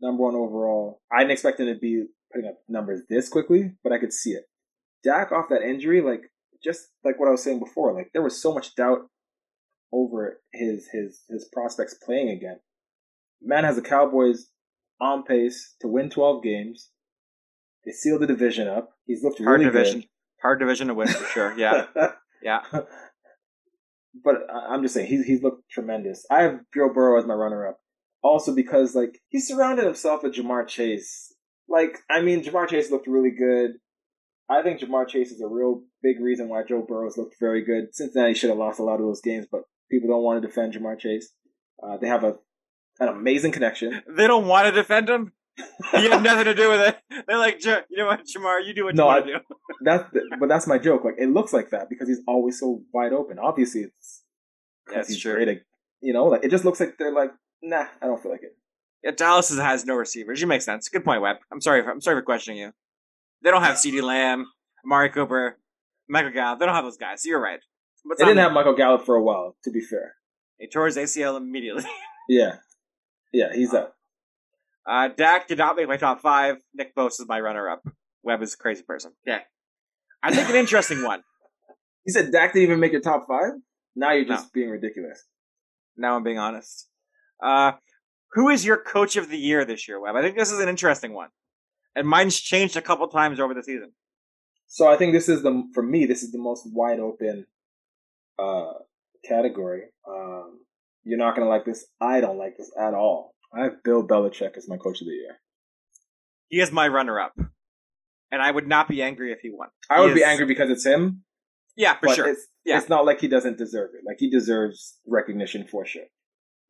number 0.00 0.22
one 0.22 0.34
overall. 0.34 1.02
I 1.12 1.18
didn't 1.20 1.32
expect 1.32 1.60
him 1.60 1.66
to 1.66 1.78
be 1.78 2.06
putting 2.32 2.48
up 2.48 2.58
numbers 2.68 3.02
this 3.08 3.28
quickly, 3.28 3.76
but 3.84 3.92
I 3.92 3.98
could 3.98 4.12
see 4.14 4.30
it. 4.32 4.44
Dak 5.04 5.30
off 5.30 5.48
that 5.50 5.62
injury, 5.62 6.00
like 6.00 6.29
just 6.62 6.88
like 7.04 7.18
what 7.18 7.28
I 7.28 7.32
was 7.32 7.42
saying 7.42 7.58
before, 7.60 7.94
like 7.94 8.10
there 8.12 8.22
was 8.22 8.40
so 8.40 8.52
much 8.52 8.74
doubt 8.74 9.00
over 9.92 10.40
his 10.52 10.88
his 10.92 11.22
his 11.28 11.48
prospects 11.52 11.94
playing 12.04 12.30
again. 12.30 12.60
Man 13.42 13.64
has 13.64 13.76
the 13.76 13.82
Cowboys 13.82 14.48
on 15.00 15.22
pace 15.24 15.74
to 15.80 15.88
win 15.88 16.10
twelve 16.10 16.42
games. 16.42 16.90
They 17.84 17.92
seal 17.92 18.18
the 18.18 18.26
division 18.26 18.68
up. 18.68 18.90
He's 19.06 19.22
looked 19.24 19.38
hard 19.38 19.60
really 19.60 19.72
division. 19.72 20.00
good. 20.00 20.08
Hard 20.42 20.60
division 20.60 20.88
to 20.88 20.94
win 20.94 21.08
for 21.08 21.24
sure. 21.24 21.54
Yeah. 21.58 21.86
Yeah. 22.42 22.60
but 24.24 24.34
I'm 24.50 24.82
just 24.82 24.94
saying 24.94 25.08
he's 25.08 25.26
he's 25.26 25.42
looked 25.42 25.68
tremendous. 25.70 26.24
I 26.30 26.42
have 26.42 26.60
Joe 26.74 26.90
Burrow 26.92 27.18
as 27.18 27.26
my 27.26 27.34
runner 27.34 27.68
up, 27.68 27.78
also 28.22 28.54
because 28.54 28.94
like 28.94 29.18
he 29.28 29.40
surrounded 29.40 29.84
himself 29.84 30.22
with 30.22 30.34
Ja'Marr 30.34 30.66
Chase. 30.66 31.34
Like 31.68 31.98
I 32.10 32.22
mean, 32.22 32.42
Ja'Marr 32.42 32.66
Chase 32.68 32.90
looked 32.90 33.06
really 33.06 33.30
good. 33.30 33.72
I 34.48 34.62
think 34.62 34.80
Ja'Marr 34.80 35.06
Chase 35.06 35.30
is 35.30 35.42
a 35.42 35.46
real 35.48 35.82
big 36.02 36.20
reason 36.20 36.48
why 36.48 36.62
Joe 36.68 36.84
Burrow's 36.86 37.16
looked 37.16 37.36
very 37.40 37.64
good. 37.64 37.94
Cincinnati 37.94 38.34
should 38.34 38.50
have 38.50 38.58
lost 38.58 38.78
a 38.78 38.82
lot 38.82 38.94
of 39.00 39.06
those 39.06 39.20
games, 39.20 39.46
but 39.50 39.62
people 39.90 40.08
don't 40.08 40.22
want 40.22 40.40
to 40.42 40.46
defend 40.48 40.74
Ja'Marr 40.74 40.98
Chase. 40.98 41.32
Uh, 41.82 41.96
they 41.96 42.08
have 42.08 42.24
a 42.24 42.36
an 42.98 43.08
amazing 43.08 43.52
connection. 43.52 44.02
They 44.16 44.26
don't 44.26 44.46
want 44.46 44.66
to 44.66 44.72
defend 44.72 45.08
him. 45.08 45.32
He 45.92 46.08
had 46.08 46.22
nothing 46.22 46.44
to 46.44 46.54
do 46.54 46.68
with 46.70 46.80
it. 46.80 46.96
They're 47.26 47.38
like, 47.38 47.62
"Ja- 47.64 47.80
you 47.90 47.98
know 47.98 48.06
what, 48.06 48.20
Ja'Marr, 48.26 48.66
you 48.66 48.74
do 48.74 48.84
what 48.84 48.94
No, 48.94 49.04
you 49.04 49.06
want 49.08 49.24
I- 49.24 49.26
to 49.26 49.32
do. 49.38 49.44
That's 49.84 50.12
the, 50.12 50.36
but 50.38 50.48
that's 50.50 50.66
my 50.66 50.76
joke. 50.78 51.04
Like 51.04 51.14
it 51.18 51.30
looks 51.30 51.52
like 51.54 51.70
that 51.70 51.88
because 51.88 52.06
he's 52.08 52.20
always 52.28 52.60
so 52.60 52.82
wide 52.92 53.12
open. 53.14 53.38
Obviously, 53.38 53.82
it's 53.82 54.22
because 54.86 55.08
he's 55.08 55.18
true. 55.20 55.34
great. 55.34 55.48
At, 55.48 55.58
you 56.02 56.12
know, 56.12 56.26
like 56.26 56.44
it 56.44 56.50
just 56.50 56.64
looks 56.66 56.80
like 56.80 56.98
they're 56.98 57.12
like, 57.14 57.30
nah, 57.62 57.86
I 58.02 58.06
don't 58.06 58.22
feel 58.22 58.30
like 58.32 58.42
it. 58.42 58.56
Yeah, 59.02 59.12
Dallas 59.12 59.48
has 59.56 59.86
no 59.86 59.94
receivers. 59.94 60.38
You 60.40 60.46
make 60.46 60.60
sense. 60.60 60.88
Good 60.90 61.02
point, 61.04 61.22
Webb. 61.22 61.36
I'm 61.50 61.62
sorry. 61.62 61.82
For, 61.82 61.90
I'm 61.90 62.02
sorry 62.02 62.18
for 62.18 62.22
questioning 62.22 62.58
you. 62.60 62.72
They 63.42 63.50
don't 63.50 63.62
have 63.62 63.76
CeeDee 63.76 64.02
Lamb, 64.02 64.44
Amari 64.84 65.08
Cooper, 65.08 65.56
Michael 66.10 66.32
Gallup. 66.32 66.58
They 66.58 66.66
don't 66.66 66.74
have 66.74 66.84
those 66.84 66.96
guys. 66.98 67.24
You're 67.24 67.40
right. 67.40 67.60
But 68.04 68.18
They 68.18 68.24
didn't 68.24 68.38
have 68.38 68.52
Michael 68.52 68.74
Gallup 68.74 69.06
for 69.06 69.14
a 69.14 69.22
while, 69.22 69.56
to 69.64 69.70
be 69.70 69.80
fair. 69.80 70.16
He 70.58 70.66
tore 70.68 70.86
his 70.86 70.96
ACL 70.96 71.36
immediately. 71.36 71.84
Yeah, 72.28 72.56
yeah, 73.32 73.52
he's 73.52 73.74
out. 73.74 73.92
Uh, 74.88 75.08
Dak 75.08 75.48
did 75.48 75.58
not 75.58 75.74
make 75.74 75.88
my 75.88 75.96
top 75.96 76.20
five. 76.20 76.58
Nick 76.72 76.94
Bosa 76.94 77.22
is 77.22 77.26
my 77.26 77.40
runner-up. 77.40 77.82
Webb 78.22 78.40
is 78.42 78.54
a 78.54 78.56
crazy 78.56 78.82
person. 78.84 79.10
Yeah, 79.26 79.40
I 80.22 80.32
think 80.32 80.48
an 80.48 80.54
interesting 80.54 81.02
one. 81.02 81.22
You 82.06 82.12
said 82.12 82.30
Dak 82.32 82.52
didn't 82.52 82.62
even 82.68 82.78
make 82.80 82.92
your 82.92 83.00
top 83.00 83.26
five. 83.28 83.52
Now 83.96 84.12
you're 84.12 84.26
No. 84.26 84.36
just 84.36 84.52
being 84.52 84.70
ridiculous. 84.70 85.24
Now 85.96 86.14
I'm 86.16 86.22
being 86.22 86.38
honest. 86.38 86.88
Uh, 87.42 87.72
who 88.32 88.48
is 88.48 88.64
your 88.64 88.76
coach 88.78 89.16
of 89.16 89.28
the 89.28 89.36
year 89.36 89.64
this 89.64 89.86
year, 89.88 90.00
Webb? 90.00 90.14
I 90.16 90.22
think 90.22 90.36
this 90.36 90.50
is 90.52 90.60
an 90.60 90.68
interesting 90.68 91.12
one. 91.12 91.28
And 91.96 92.06
mine's 92.06 92.38
changed 92.40 92.76
a 92.76 92.80
couple 92.82 93.06
times 93.08 93.38
over 93.40 93.52
the 93.54 93.62
season. 93.62 93.92
So 94.72 94.86
I 94.86 94.96
think 94.96 95.12
this 95.12 95.28
is 95.28 95.42
the 95.42 95.64
for 95.74 95.82
me 95.82 96.06
this 96.06 96.22
is 96.22 96.30
the 96.30 96.38
most 96.38 96.62
wide 96.72 97.00
open 97.00 97.46
uh 98.38 98.72
category. 99.28 99.82
Um, 100.08 100.60
you're 101.02 101.18
not 101.18 101.34
gonna 101.34 101.48
like 101.48 101.64
this. 101.64 101.84
I 102.00 102.20
don't 102.20 102.38
like 102.38 102.56
this 102.56 102.70
at 102.78 102.94
all. 102.94 103.34
I 103.52 103.64
have 103.64 103.82
Bill 103.82 104.06
Belichick 104.06 104.56
as 104.56 104.68
my 104.68 104.76
coach 104.76 105.00
of 105.00 105.08
the 105.08 105.12
year. 105.12 105.40
He 106.48 106.60
is 106.60 106.70
my 106.70 106.86
runner-up. 106.86 107.32
And 108.32 108.40
I 108.40 108.48
would 108.50 108.68
not 108.68 108.88
be 108.88 109.02
angry 109.02 109.32
if 109.32 109.40
he 109.40 109.50
won. 109.52 109.68
I 109.90 109.98
He 110.00 110.06
would 110.06 110.14
be 110.14 110.22
angry 110.22 110.46
because 110.46 110.70
it's 110.70 110.86
him, 110.86 111.24
Yeah, 111.76 111.98
for 111.98 112.14
sure. 112.14 112.28
it's 112.28 112.46
Yeah. 112.64 112.78
it's 112.78 112.88
not 112.88 113.04
like 113.04 113.20
he 113.20 113.26
doesn't 113.26 113.58
deserve 113.58 113.90
it. 113.94 114.02
Like 114.06 114.18
he 114.20 114.30
deserves 114.30 114.98
recognition 115.04 115.66
for 115.66 115.84
sure. 115.84 116.04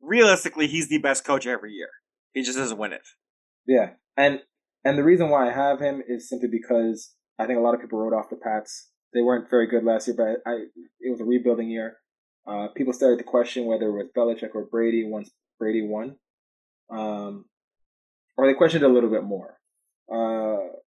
Realistically, 0.01 0.65
he's 0.65 0.89
the 0.89 0.97
best 0.97 1.23
coach 1.23 1.45
every 1.45 1.71
year. 1.73 1.89
He 2.33 2.41
just 2.41 2.57
doesn't 2.57 2.79
win 2.79 2.93
it. 2.93 3.07
Yeah, 3.67 3.91
and 4.17 4.41
and 4.83 4.97
the 4.97 5.03
reason 5.03 5.29
why 5.29 5.47
I 5.49 5.53
have 5.53 5.79
him 5.79 6.01
is 6.07 6.27
simply 6.27 6.49
because 6.49 7.13
I 7.39 7.45
think 7.45 7.57
a 7.57 7.61
lot 7.61 7.73
of 7.73 7.81
people 7.81 7.99
wrote 7.99 8.17
off 8.17 8.29
the 8.29 8.35
Pats. 8.35 8.89
They 9.13 9.21
weren't 9.21 9.49
very 9.49 9.67
good 9.67 9.83
last 9.83 10.07
year, 10.07 10.15
but 10.17 10.49
I 10.49 10.65
it 10.99 11.11
was 11.11 11.21
a 11.21 11.25
rebuilding 11.25 11.69
year. 11.69 11.97
Uh, 12.47 12.67
people 12.75 12.93
started 12.93 13.17
to 13.17 13.23
question 13.23 13.65
whether 13.65 13.87
it 13.87 13.91
was 13.91 14.07
Belichick 14.15 14.55
or 14.55 14.65
Brady 14.65 15.03
once 15.05 15.31
Brady 15.59 15.85
won, 15.85 16.15
um, 16.89 17.45
or 18.37 18.47
they 18.47 18.53
questioned 18.53 18.83
a 18.83 18.89
little 18.89 19.09
bit 19.09 19.23
more. 19.23 19.57
Uh, 20.11 20.77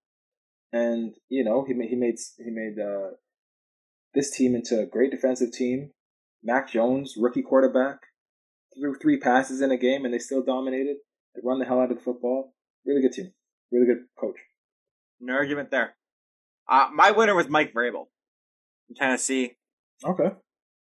and 0.72 1.14
you 1.28 1.44
know 1.44 1.64
he 1.64 1.74
made 1.74 1.88
he 1.88 1.96
made 1.96 2.16
he 2.38 2.50
made 2.50 2.82
uh, 2.82 3.10
this 4.14 4.30
team 4.30 4.54
into 4.54 4.80
a 4.80 4.86
great 4.86 5.10
defensive 5.10 5.52
team. 5.52 5.90
Mac 6.42 6.70
Jones, 6.70 7.14
rookie 7.16 7.42
quarterback, 7.42 7.98
threw 8.76 8.94
three 8.94 9.18
passes 9.18 9.60
in 9.60 9.70
a 9.70 9.78
game, 9.78 10.04
and 10.04 10.12
they 10.12 10.18
still 10.18 10.42
dominated. 10.42 10.96
They 11.34 11.40
run 11.44 11.58
the 11.58 11.64
hell 11.64 11.80
out 11.80 11.90
of 11.90 11.98
the 11.98 12.04
football. 12.04 12.52
Really 12.84 13.00
good 13.00 13.12
team. 13.12 13.32
Really 13.72 13.86
good 13.86 14.04
coach. 14.18 14.36
No 15.20 15.34
argument 15.34 15.70
there. 15.70 15.96
Uh, 16.74 16.88
my 16.92 17.12
winner 17.12 17.36
was 17.36 17.48
Mike 17.48 17.72
Vrabel 17.72 18.06
from 18.86 18.96
Tennessee. 18.96 19.52
Okay. 20.04 20.30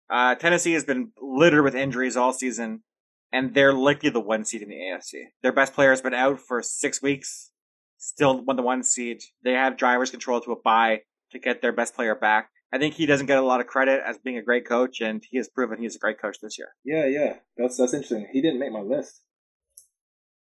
Uh, 0.09 0.35
Tennessee 0.35 0.73
has 0.73 0.85
been 0.85 1.13
littered 1.21 1.63
with 1.63 1.75
injuries 1.75 2.17
all 2.17 2.33
season, 2.33 2.83
and 3.31 3.53
they're 3.53 3.75
likely 3.75 4.09
the 4.09 4.21
one 4.21 4.47
seed 4.47 4.63
in 4.63 4.71
the 4.71 4.77
AFC. 4.77 5.25
Their 5.43 5.53
best 5.53 5.75
player 5.75 5.91
has 5.91 6.01
been 6.01 6.15
out 6.15 6.41
for 6.41 6.63
six 6.63 7.03
weeks, 7.03 7.51
still 7.99 8.43
won 8.43 8.57
the 8.57 8.63
one 8.63 8.83
seed. 8.83 9.21
They 9.43 9.53
have 9.53 9.77
drivers 9.77 10.11
control 10.11 10.41
to 10.41 10.53
a 10.53 10.57
bye 10.59 11.03
to 11.33 11.39
get 11.39 11.61
their 11.61 11.73
best 11.73 11.95
player 11.95 12.15
back. 12.15 12.49
I 12.73 12.79
think 12.79 12.95
he 12.95 13.05
doesn't 13.05 13.27
get 13.27 13.37
a 13.37 13.43
lot 13.43 13.61
of 13.61 13.67
credit 13.67 14.03
as 14.07 14.17
being 14.17 14.39
a 14.39 14.43
great 14.43 14.67
coach, 14.67 15.03
and 15.03 15.23
he 15.31 15.37
has 15.37 15.51
proven 15.51 15.83
he's 15.83 15.97
a 15.97 15.99
great 15.99 16.19
coach 16.19 16.39
this 16.41 16.57
year. 16.57 16.69
Yeah, 16.83 17.05
yeah. 17.05 17.35
That's 17.59 17.77
that's 17.77 17.93
interesting. 17.93 18.27
He 18.33 18.41
didn't 18.41 18.59
make 18.59 18.73
my 18.73 18.81
list, 18.81 19.21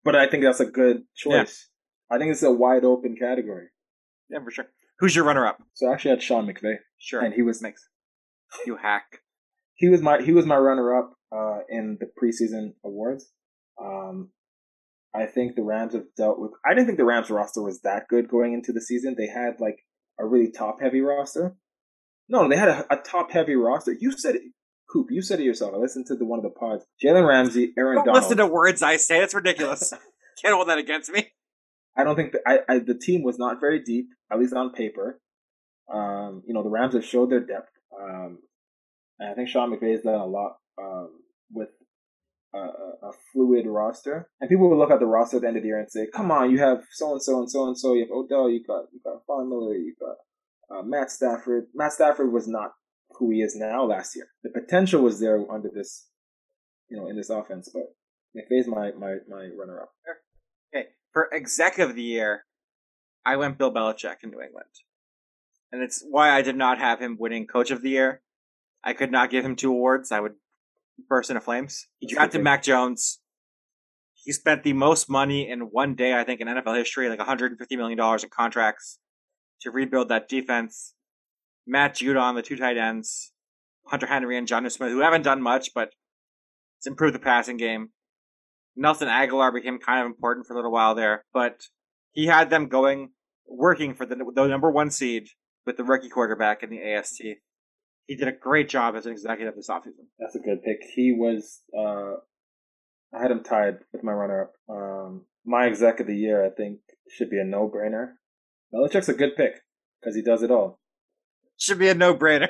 but 0.04 0.16
I 0.16 0.26
think 0.26 0.42
that's 0.42 0.60
a 0.60 0.66
good 0.66 1.02
choice. 1.14 1.68
I 2.10 2.16
think 2.16 2.32
it's 2.32 2.42
a 2.42 2.50
wide 2.50 2.84
open 2.84 3.14
category. 3.14 3.68
Yeah, 4.30 4.38
for 4.42 4.50
sure. 4.50 4.68
Who's 5.04 5.14
your 5.14 5.26
runner-up? 5.26 5.58
So 5.74 5.86
I 5.88 5.92
actually 5.92 6.12
had 6.12 6.22
Sean 6.22 6.46
McVay, 6.46 6.76
Sure, 6.98 7.20
and 7.20 7.34
he 7.34 7.42
was 7.42 7.60
makes 7.60 7.86
you 8.64 8.76
hack. 8.76 9.18
he 9.74 9.90
was 9.90 10.00
my 10.00 10.22
he 10.22 10.32
was 10.32 10.46
my 10.46 10.56
runner 10.56 10.96
up 10.98 11.12
uh, 11.30 11.58
in 11.68 11.98
the 12.00 12.06
preseason 12.06 12.72
awards. 12.82 13.30
Um, 13.78 14.30
I 15.14 15.26
think 15.26 15.56
the 15.56 15.62
Rams 15.62 15.92
have 15.92 16.04
dealt 16.16 16.40
with. 16.40 16.52
I 16.64 16.72
didn't 16.72 16.86
think 16.86 16.96
the 16.96 17.04
Rams 17.04 17.28
roster 17.28 17.62
was 17.62 17.82
that 17.82 18.08
good 18.08 18.30
going 18.30 18.54
into 18.54 18.72
the 18.72 18.80
season. 18.80 19.14
They 19.18 19.26
had 19.26 19.60
like 19.60 19.76
a 20.18 20.24
really 20.24 20.50
top 20.50 20.80
heavy 20.80 21.02
roster. 21.02 21.54
No, 22.26 22.48
they 22.48 22.56
had 22.56 22.70
a, 22.70 22.86
a 22.90 22.96
top 22.96 23.30
heavy 23.30 23.56
roster. 23.56 23.94
You 24.00 24.10
said 24.12 24.36
it, 24.36 24.42
Coop. 24.90 25.08
You 25.10 25.20
said 25.20 25.38
it 25.38 25.44
yourself. 25.44 25.74
I 25.74 25.76
listened 25.76 26.06
to 26.06 26.16
the 26.16 26.24
one 26.24 26.38
of 26.38 26.44
the 26.44 26.58
pods. 26.58 26.86
Jalen 27.04 27.28
Ramsey, 27.28 27.74
Aaron 27.76 27.96
Don't 27.96 28.06
Donald. 28.06 28.22
listen 28.22 28.38
to 28.38 28.46
words 28.46 28.82
I 28.82 28.96
say. 28.96 29.22
It's 29.22 29.34
ridiculous. 29.34 29.92
Can't 30.42 30.54
hold 30.54 30.68
that 30.70 30.78
against 30.78 31.12
me. 31.12 31.28
I 31.96 32.04
don't 32.04 32.16
think 32.16 32.32
that 32.32 32.42
I, 32.46 32.58
I, 32.68 32.78
the 32.80 32.94
team 32.94 33.22
was 33.22 33.38
not 33.38 33.60
very 33.60 33.80
deep, 33.80 34.06
at 34.30 34.38
least 34.38 34.54
on 34.54 34.72
paper. 34.72 35.20
Um, 35.92 36.42
you 36.46 36.54
know, 36.54 36.62
the 36.62 36.70
Rams 36.70 36.94
have 36.94 37.04
showed 37.04 37.30
their 37.30 37.40
depth. 37.40 37.70
Um, 38.00 38.38
and 39.18 39.30
I 39.30 39.34
think 39.34 39.48
Sean 39.48 39.70
McVay 39.70 39.92
has 39.92 40.02
done 40.02 40.14
a 40.14 40.26
lot 40.26 40.56
um, 40.78 41.10
with 41.52 41.68
a, 42.52 42.58
a, 42.58 43.12
fluid 43.32 43.66
roster. 43.66 44.28
And 44.40 44.50
people 44.50 44.68
will 44.68 44.78
look 44.78 44.90
at 44.90 45.00
the 45.00 45.06
roster 45.06 45.36
at 45.36 45.42
the 45.42 45.48
end 45.48 45.56
of 45.56 45.62
the 45.62 45.68
year 45.68 45.78
and 45.78 45.90
say, 45.90 46.06
"Come 46.12 46.30
on, 46.30 46.50
you 46.50 46.58
have 46.58 46.84
so 46.90 47.12
and 47.12 47.22
so 47.22 47.38
and 47.38 47.50
so 47.50 47.66
and 47.66 47.78
so. 47.78 47.94
You 47.94 48.02
have 48.02 48.10
Odell. 48.10 48.50
You 48.50 48.62
got 48.66 48.84
you 48.92 49.00
got 49.04 49.22
Von 49.26 49.48
Miller. 49.48 49.74
You 49.74 49.94
got 50.00 50.76
uh, 50.76 50.82
Matt 50.82 51.10
Stafford. 51.10 51.66
Matt 51.74 51.92
Stafford 51.92 52.32
was 52.32 52.48
not 52.48 52.72
who 53.18 53.30
he 53.30 53.38
is 53.38 53.54
now 53.56 53.84
last 53.84 54.16
year. 54.16 54.26
The 54.42 54.50
potential 54.50 55.02
was 55.02 55.20
there 55.20 55.40
under 55.50 55.70
this, 55.72 56.08
you 56.88 56.96
know, 56.96 57.08
in 57.08 57.16
this 57.16 57.30
offense. 57.30 57.70
But 57.72 57.94
McVay's 58.36 58.66
my 58.66 58.90
my 58.98 59.16
my 59.28 59.48
runner 59.56 59.80
up. 59.80 59.90
Okay, 60.08 60.18
for 61.14 61.32
exec 61.32 61.78
of 61.78 61.94
the 61.94 62.02
year, 62.02 62.44
I 63.24 63.36
went 63.36 63.56
Bill 63.56 63.72
Belichick 63.72 64.16
in 64.22 64.30
New 64.30 64.42
England, 64.42 64.68
and 65.72 65.82
it's 65.82 66.04
why 66.06 66.30
I 66.30 66.42
did 66.42 66.56
not 66.56 66.78
have 66.78 67.00
him 67.00 67.16
winning 67.18 67.46
Coach 67.46 67.70
of 67.70 67.80
the 67.80 67.88
Year. 67.88 68.20
I 68.82 68.92
could 68.92 69.10
not 69.10 69.30
give 69.30 69.44
him 69.44 69.56
two 69.56 69.70
awards. 69.70 70.12
I 70.12 70.20
would 70.20 70.34
burst 71.08 71.30
into 71.30 71.40
flames. 71.40 71.86
He 72.00 72.08
drafted. 72.12 72.42
Mac 72.42 72.62
Jones. 72.62 73.20
He 74.12 74.32
spent 74.32 74.62
the 74.62 74.72
most 74.72 75.08
money 75.08 75.48
in 75.48 75.60
one 75.60 75.94
day, 75.94 76.18
I 76.18 76.24
think, 76.24 76.40
in 76.40 76.48
NFL 76.48 76.76
history, 76.76 77.08
like 77.08 77.18
150 77.18 77.76
million 77.76 77.96
dollars 77.96 78.24
in 78.24 78.30
contracts 78.30 78.98
to 79.62 79.70
rebuild 79.70 80.08
that 80.08 80.28
defense. 80.28 80.94
Matt 81.66 81.94
Judon, 81.94 82.34
the 82.34 82.42
two 82.42 82.56
tight 82.56 82.76
ends, 82.76 83.32
Hunter 83.86 84.06
Henry 84.06 84.36
and 84.36 84.46
Jonnu 84.46 84.70
Smith, 84.70 84.90
who 84.90 85.00
haven't 85.00 85.22
done 85.22 85.40
much, 85.40 85.70
but 85.74 85.90
it's 86.78 86.86
improved 86.86 87.14
the 87.14 87.18
passing 87.18 87.56
game. 87.56 87.90
Nelson 88.76 89.08
Agholor 89.08 89.52
became 89.52 89.78
kind 89.78 90.00
of 90.00 90.06
important 90.06 90.46
for 90.46 90.54
a 90.54 90.56
little 90.56 90.72
while 90.72 90.94
there, 90.94 91.24
but 91.32 91.62
he 92.12 92.26
had 92.26 92.50
them 92.50 92.68
going, 92.68 93.10
working 93.46 93.94
for 93.94 94.06
the, 94.06 94.16
the 94.34 94.46
number 94.46 94.70
one 94.70 94.90
seed 94.90 95.28
with 95.66 95.76
the 95.76 95.84
rookie 95.84 96.08
quarterback 96.08 96.62
in 96.62 96.70
the 96.70 96.82
AST. 96.82 97.22
He 98.06 98.16
did 98.16 98.28
a 98.28 98.32
great 98.32 98.68
job 98.68 98.96
as 98.96 99.06
an 99.06 99.12
executive 99.12 99.54
this 99.54 99.70
offseason. 99.70 100.06
That's 100.18 100.34
a 100.34 100.40
good 100.40 100.62
pick. 100.62 100.78
He 100.94 101.12
was. 101.12 101.62
Uh, 101.76 102.16
I 103.14 103.22
had 103.22 103.30
him 103.30 103.42
tied 103.42 103.78
with 103.92 104.02
my 104.02 104.12
runner 104.12 104.42
up. 104.42 104.52
Um, 104.68 105.26
my 105.44 105.66
exec 105.66 106.00
of 106.00 106.06
the 106.06 106.16
year, 106.16 106.44
I 106.44 106.50
think, 106.50 106.80
should 107.08 107.30
be 107.30 107.38
a 107.38 107.44
no 107.44 107.70
brainer. 107.70 108.14
Belichick's 108.74 109.08
a 109.08 109.14
good 109.14 109.36
pick 109.36 109.52
because 110.00 110.16
he 110.16 110.22
does 110.22 110.42
it 110.42 110.50
all. 110.50 110.80
Should 111.56 111.78
be 111.78 111.88
a 111.88 111.94
no 111.94 112.14
brainer. 112.14 112.48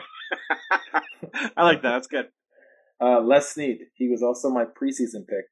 I 1.56 1.62
like 1.62 1.82
that. 1.82 1.90
That's 1.90 2.06
good. 2.06 2.26
Uh, 3.00 3.20
Les 3.20 3.52
Snead, 3.52 3.78
he 3.94 4.08
was 4.08 4.22
also 4.22 4.48
my 4.48 4.64
preseason 4.64 5.26
pick, 5.28 5.46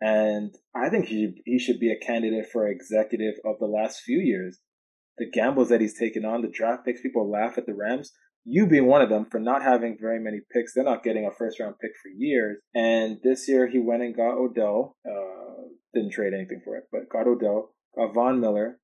and 0.00 0.54
I 0.74 0.88
think 0.88 1.06
he 1.06 1.42
he 1.44 1.58
should 1.58 1.80
be 1.80 1.92
a 1.92 2.06
candidate 2.06 2.46
for 2.52 2.68
executive 2.68 3.34
of 3.44 3.58
the 3.58 3.66
last 3.66 4.00
few 4.00 4.18
years. 4.18 4.58
The 5.18 5.30
gambles 5.30 5.68
that 5.70 5.80
he's 5.80 5.98
taken 5.98 6.24
on, 6.24 6.42
the 6.42 6.48
draft 6.48 6.84
picks, 6.84 7.02
people 7.02 7.28
laugh 7.30 7.58
at 7.58 7.66
the 7.66 7.74
Rams. 7.74 8.12
You 8.44 8.66
being 8.66 8.86
one 8.86 9.02
of 9.02 9.08
them 9.08 9.26
for 9.30 9.40
not 9.40 9.62
having 9.62 9.98
very 10.00 10.20
many 10.20 10.40
picks. 10.52 10.72
They're 10.72 10.84
not 10.84 11.02
getting 11.02 11.26
a 11.26 11.34
first 11.36 11.58
round 11.58 11.74
pick 11.80 11.90
for 12.00 12.08
years. 12.16 12.58
And 12.74 13.18
this 13.22 13.48
year 13.48 13.68
he 13.68 13.78
went 13.78 14.02
and 14.02 14.16
got 14.16 14.38
Odell. 14.38 14.96
Uh, 15.04 15.48
didn't 15.92 16.12
trade 16.12 16.32
anything 16.34 16.60
for 16.64 16.76
it, 16.76 16.84
but 16.92 17.08
got 17.10 17.26
Odell, 17.26 17.74
got 17.96 18.14
Von 18.14 18.40
Miller. 18.40 18.78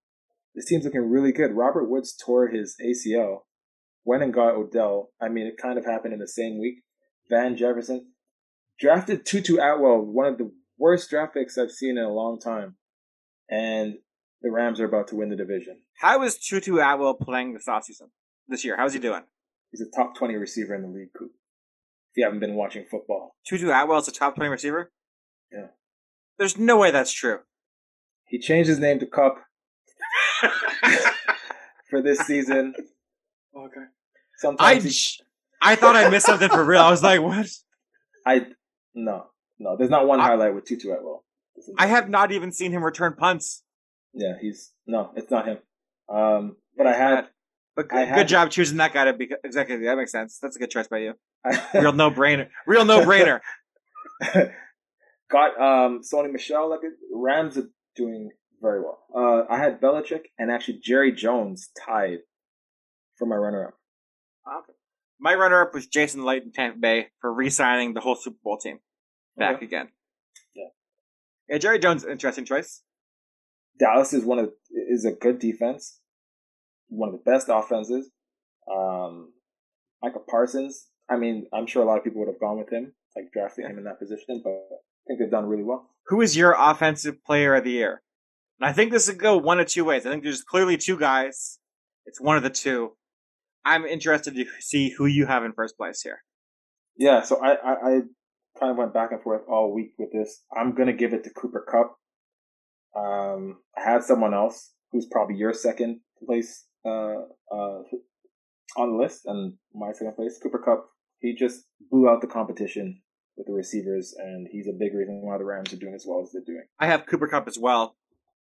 This 0.54 0.66
team's 0.66 0.84
looking 0.84 1.08
really 1.08 1.32
good. 1.32 1.52
Robert 1.52 1.88
Woods 1.88 2.16
tore 2.16 2.48
his 2.48 2.76
ACL, 2.84 3.40
went 4.04 4.22
and 4.22 4.32
got 4.32 4.54
Odell. 4.54 5.10
I 5.20 5.28
mean, 5.28 5.46
it 5.46 5.60
kind 5.60 5.78
of 5.78 5.84
happened 5.84 6.14
in 6.14 6.20
the 6.20 6.28
same 6.28 6.60
week. 6.60 6.82
Van 7.30 7.56
Jefferson 7.56 8.12
drafted 8.78 9.24
Tutu 9.24 9.56
Atwell, 9.56 10.00
one 10.00 10.26
of 10.26 10.38
the 10.38 10.50
worst 10.78 11.10
draft 11.10 11.34
picks 11.34 11.56
I've 11.58 11.70
seen 11.70 11.98
in 11.98 12.04
a 12.04 12.12
long 12.12 12.38
time. 12.40 12.76
And 13.50 13.94
the 14.42 14.50
Rams 14.50 14.80
are 14.80 14.84
about 14.86 15.08
to 15.08 15.16
win 15.16 15.28
the 15.30 15.36
division. 15.36 15.80
How 16.00 16.22
is 16.22 16.38
Tutu 16.38 16.78
Atwell 16.78 17.14
playing 17.14 17.54
this 17.54 17.66
offseason 17.68 18.08
this 18.48 18.64
year? 18.64 18.76
How's 18.76 18.92
he 18.94 18.98
doing? 18.98 19.22
He's 19.70 19.80
a 19.80 19.90
top 19.96 20.16
20 20.16 20.34
receiver 20.36 20.74
in 20.74 20.82
the 20.82 20.88
league, 20.88 21.08
Coop. 21.18 21.30
If 22.12 22.18
you 22.18 22.24
haven't 22.24 22.40
been 22.40 22.54
watching 22.54 22.84
football, 22.90 23.36
Tutu 23.46 23.70
Atwell 23.70 23.98
is 23.98 24.08
a 24.08 24.12
top 24.12 24.36
20 24.36 24.48
receiver? 24.50 24.92
Yeah. 25.52 25.66
There's 26.38 26.56
no 26.58 26.76
way 26.76 26.90
that's 26.90 27.12
true. 27.12 27.40
he 28.26 28.38
changed 28.38 28.68
his 28.68 28.78
name 28.78 28.98
to 29.00 29.06
Kupp 29.06 29.36
for 31.90 32.02
this 32.02 32.18
season. 32.20 32.74
okay. 33.56 33.80
I, 33.80 33.86
Sometimes 34.38 34.84
he, 34.84 34.90
j- 34.90 35.24
I 35.62 35.76
thought 35.76 35.96
I 35.96 36.08
missed 36.08 36.26
something 36.26 36.48
for 36.48 36.64
real. 36.64 36.80
I 36.82 36.90
was 36.90 37.02
like, 37.02 37.20
what? 37.20 37.46
I 38.26 38.46
no 38.94 39.26
no. 39.64 39.76
There's 39.76 39.90
not 39.90 40.06
one 40.06 40.20
I- 40.20 40.28
highlight 40.28 40.54
with 40.54 40.64
Tutu 40.64 40.90
Atwell. 40.92 41.24
I 41.78 41.86
have 41.86 42.08
not 42.08 42.32
even 42.32 42.50
seen 42.52 42.72
him 42.72 42.82
return 42.84 43.14
punts. 43.18 43.62
Yeah, 44.12 44.34
he's 44.40 44.72
no. 44.86 45.10
It's 45.16 45.30
not 45.30 45.46
him. 45.46 45.58
Um, 46.08 46.56
but 46.76 46.86
I 46.86 46.92
had 46.94 47.28
But 47.76 47.88
good, 47.88 48.06
had- 48.08 48.16
good 48.16 48.28
job 48.28 48.50
choosing 48.50 48.76
that 48.78 48.92
guy 48.92 49.04
to 49.06 49.12
be 49.12 49.30
executive. 49.42 49.84
That 49.84 49.96
makes 49.96 50.12
sense. 50.12 50.38
That's 50.40 50.56
a 50.56 50.58
good 50.58 50.70
choice 50.70 50.88
by 50.88 50.98
you. 50.98 51.14
Real 51.74 51.92
no 51.92 52.10
brainer. 52.10 52.48
Real 52.66 52.84
no 52.84 53.00
brainer. 53.04 53.40
got 55.30 55.60
um 55.60 56.00
Sony 56.02 56.30
Michel. 56.32 56.70
Like 56.70 56.80
Rams 57.12 57.56
are 57.58 57.68
doing 57.96 58.30
very 58.60 58.80
well. 58.80 58.98
Uh, 59.14 59.44
I 59.52 59.58
had 59.58 59.80
Belichick 59.80 60.22
and 60.38 60.50
actually 60.50 60.80
Jerry 60.82 61.12
Jones 61.12 61.68
tied 61.86 62.18
for 63.16 63.26
my 63.26 63.36
runner-up. 63.36 63.74
Okay. 64.48 64.72
My 65.20 65.34
runner 65.34 65.60
up 65.62 65.74
was 65.74 65.86
Jason 65.86 66.24
Licht 66.24 66.44
in 66.46 66.52
Tampa 66.52 66.78
Bay 66.78 67.08
for 67.20 67.32
re 67.32 67.50
signing 67.50 67.94
the 67.94 68.00
whole 68.00 68.16
Super 68.16 68.36
Bowl 68.42 68.58
team 68.58 68.78
back 69.36 69.56
Okay. 69.56 69.66
again. 69.66 69.88
Yeah. 70.54 70.68
Yeah, 71.48 71.58
Jerry 71.58 71.78
Jones, 71.78 72.04
interesting 72.04 72.44
choice. 72.44 72.82
Dallas 73.78 74.12
is 74.12 74.24
one 74.24 74.38
of 74.38 74.52
is 74.70 75.04
a 75.04 75.12
good 75.12 75.38
defense, 75.38 76.00
one 76.88 77.08
of 77.08 77.14
the 77.14 77.30
best 77.30 77.48
offenses. 77.50 78.10
Um, 78.70 79.32
Michael 80.02 80.24
Parsons. 80.28 80.86
I 81.10 81.16
mean, 81.16 81.46
I'm 81.52 81.66
sure 81.66 81.82
a 81.82 81.86
lot 81.86 81.98
of 81.98 82.04
people 82.04 82.20
would 82.20 82.28
have 82.28 82.40
gone 82.40 82.58
with 82.58 82.70
him, 82.70 82.94
like 83.16 83.26
drafting 83.32 83.66
him 83.66 83.76
in 83.78 83.84
that 83.84 83.98
position, 83.98 84.40
but 84.42 84.50
I 84.52 84.78
think 85.06 85.18
they've 85.20 85.30
done 85.30 85.46
really 85.46 85.64
well. 85.64 85.90
Who 86.06 86.20
is 86.22 86.36
your 86.36 86.54
offensive 86.58 87.22
player 87.24 87.54
of 87.54 87.64
the 87.64 87.72
year? 87.72 88.02
And 88.60 88.68
I 88.68 88.72
think 88.72 88.92
this 88.92 89.08
would 89.08 89.18
go 89.18 89.36
one 89.36 89.60
of 89.60 89.66
two 89.66 89.84
ways. 89.84 90.06
I 90.06 90.10
think 90.10 90.22
there's 90.22 90.42
clearly 90.42 90.76
two 90.76 90.98
guys. 90.98 91.58
It's 92.06 92.20
one 92.20 92.36
of 92.36 92.42
the 92.42 92.50
two. 92.50 92.96
I'm 93.64 93.84
interested 93.84 94.34
to 94.36 94.44
see 94.60 94.90
who 94.96 95.06
you 95.06 95.26
have 95.26 95.42
in 95.44 95.52
first 95.52 95.76
place 95.76 96.00
here. 96.02 96.22
Yeah, 96.96 97.22
so 97.22 97.42
I, 97.42 97.54
I, 97.54 97.72
I 97.72 98.00
kind 98.58 98.70
of 98.70 98.78
went 98.78 98.94
back 98.94 99.12
and 99.12 99.22
forth 99.22 99.42
all 99.48 99.74
week 99.74 99.92
with 99.98 100.12
this. 100.12 100.42
I'm 100.56 100.74
gonna 100.74 100.92
give 100.92 101.12
it 101.12 101.24
to 101.24 101.30
Cooper 101.30 101.64
Kupp. 101.70 101.96
Um, 102.96 103.58
I 103.76 103.90
had 103.90 104.04
someone 104.04 104.34
else 104.34 104.72
who's 104.92 105.06
probably 105.10 105.36
your 105.36 105.52
second 105.52 106.00
place 106.24 106.66
uh, 106.84 107.16
uh, 107.52 107.82
on 108.76 108.92
the 108.92 108.96
list, 108.96 109.22
and 109.26 109.54
my 109.74 109.92
second 109.92 110.14
place, 110.16 110.38
Cooper 110.42 110.58
Kupp. 110.64 110.88
He 111.18 111.34
just 111.34 111.64
blew 111.90 112.08
out 112.08 112.20
the 112.20 112.26
competition 112.26 113.00
with 113.36 113.46
the 113.46 113.52
receivers, 113.52 114.14
and 114.16 114.46
he's 114.50 114.68
a 114.68 114.72
big 114.78 114.94
reason 114.94 115.22
why 115.24 115.38
the 115.38 115.44
Rams 115.44 115.72
are 115.72 115.76
doing 115.76 115.94
as 115.94 116.04
well 116.06 116.22
as 116.22 116.32
they're 116.32 116.42
doing. 116.44 116.64
I 116.78 116.86
have 116.86 117.06
Cooper 117.06 117.26
Kupp 117.26 117.48
as 117.48 117.58
well. 117.58 117.96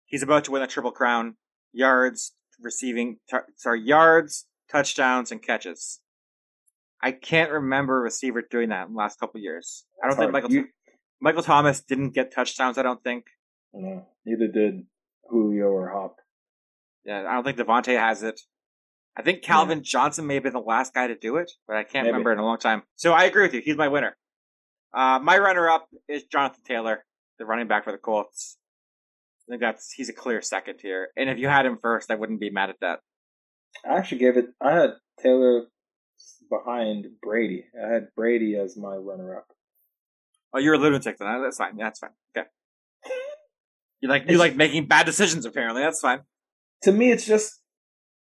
He's 0.06 0.24
about 0.24 0.46
to 0.46 0.52
win 0.52 0.62
a 0.62 0.68
triple 0.68 0.92
crown: 0.92 1.36
yards, 1.72 2.34
receiving, 2.60 3.18
t- 3.30 3.38
sorry, 3.58 3.82
yards, 3.82 4.48
touchdowns, 4.70 5.32
and 5.32 5.42
catches. 5.42 6.01
I 7.04 7.12
can't 7.12 7.52
remember 7.52 7.98
a 7.98 8.02
receiver 8.02 8.42
doing 8.42 8.70
that 8.70 8.88
in 8.88 8.94
the 8.94 8.98
last 9.00 9.20
couple 9.20 9.40
of 9.40 9.44
years. 9.44 9.86
I 10.02 10.08
don't 10.08 10.12
It's 10.12 10.20
think 10.20 10.32
hard. 10.32 10.44
Michael 10.44 10.52
You- 10.52 10.68
Michael 11.20 11.44
Thomas 11.44 11.82
didn't 11.82 12.12
get 12.12 12.34
touchdowns. 12.34 12.78
I 12.78 12.84
don't 12.84 13.04
think. 13.04 13.26
You 13.74 13.82
know, 13.82 14.06
neither 14.26 14.48
did 14.52 14.86
Julio 15.30 15.68
or 15.68 15.90
Hop. 15.90 16.18
Yeah, 17.06 17.26
I 17.28 17.34
don't 17.34 17.44
think 17.44 17.58
Davante 17.58 17.98
has 17.98 18.22
it. 18.24 18.40
I 19.16 19.22
think 19.24 19.42
Calvin 19.44 19.84
Johnson 19.84 20.26
may 20.28 20.36
have 20.36 20.44
been 20.44 20.54
the 20.54 20.60
last 20.60 20.94
guy 20.94 21.08
to 21.08 21.16
do 21.16 21.38
it, 21.38 21.52
but 21.68 21.76
I 21.76 21.84
can't 21.84 22.06
Maybe. 22.06 22.08
remember 22.12 22.32
in 22.32 22.40
a 22.40 22.46
long 22.46 22.58
time. 22.60 22.84
So 22.96 23.14
I 23.14 23.26
agree 23.26 23.44
with 23.44 23.54
you. 23.54 23.62
He's 23.64 23.76
my 23.76 23.88
winner. 23.88 24.16
Uh, 24.94 25.20
my 25.22 25.38
runner-up 25.38 25.88
is 26.08 26.24
Jonathan 26.24 26.62
Taylor, 26.66 27.06
the 27.40 27.46
running 27.46 27.68
back 27.68 27.84
for 27.84 27.92
the 27.92 27.98
Colts. 27.98 28.58
I 29.48 29.52
think 29.54 29.62
that's 29.62 29.92
he's 29.92 30.10
a 30.10 30.14
clear 30.14 30.42
second 30.42 30.80
here. 30.82 31.10
And 31.18 31.30
if 31.30 31.38
you 31.40 31.48
had 31.48 31.66
him 31.66 31.78
first, 31.82 32.10
I 32.12 32.16
wouldn't 32.16 32.40
be 32.40 32.50
mad 32.50 32.70
at 32.70 32.80
that. 32.82 33.00
I 33.90 33.98
actually 33.98 34.20
gave 34.20 34.38
it. 34.38 34.48
I 34.62 34.72
had 34.74 34.90
Taylor 35.22 35.64
behind 36.52 37.08
Brady. 37.24 37.66
I 37.76 37.92
had 37.92 38.10
Brady 38.16 38.56
as 38.56 38.78
my 38.78 38.96
runner-up. 38.96 39.48
Oh, 40.54 40.60
you're 40.60 40.76
a 40.76 40.78
lunatic 40.78 41.18
then. 41.18 41.42
That's 41.42 41.58
fine. 41.58 41.78
That's 41.78 42.00
fine. 42.00 42.12
Okay. 42.38 42.48
You 44.02 44.10
like 44.10 44.30
you 44.30 44.38
like 44.38 44.56
making 44.56 44.88
bad 44.88 45.06
decisions. 45.06 45.46
Apparently, 45.46 45.82
that's 45.82 46.02
fine. 46.02 46.22
to 46.84 46.92
me, 46.92 47.12
it's 47.12 47.26
just 47.26 47.62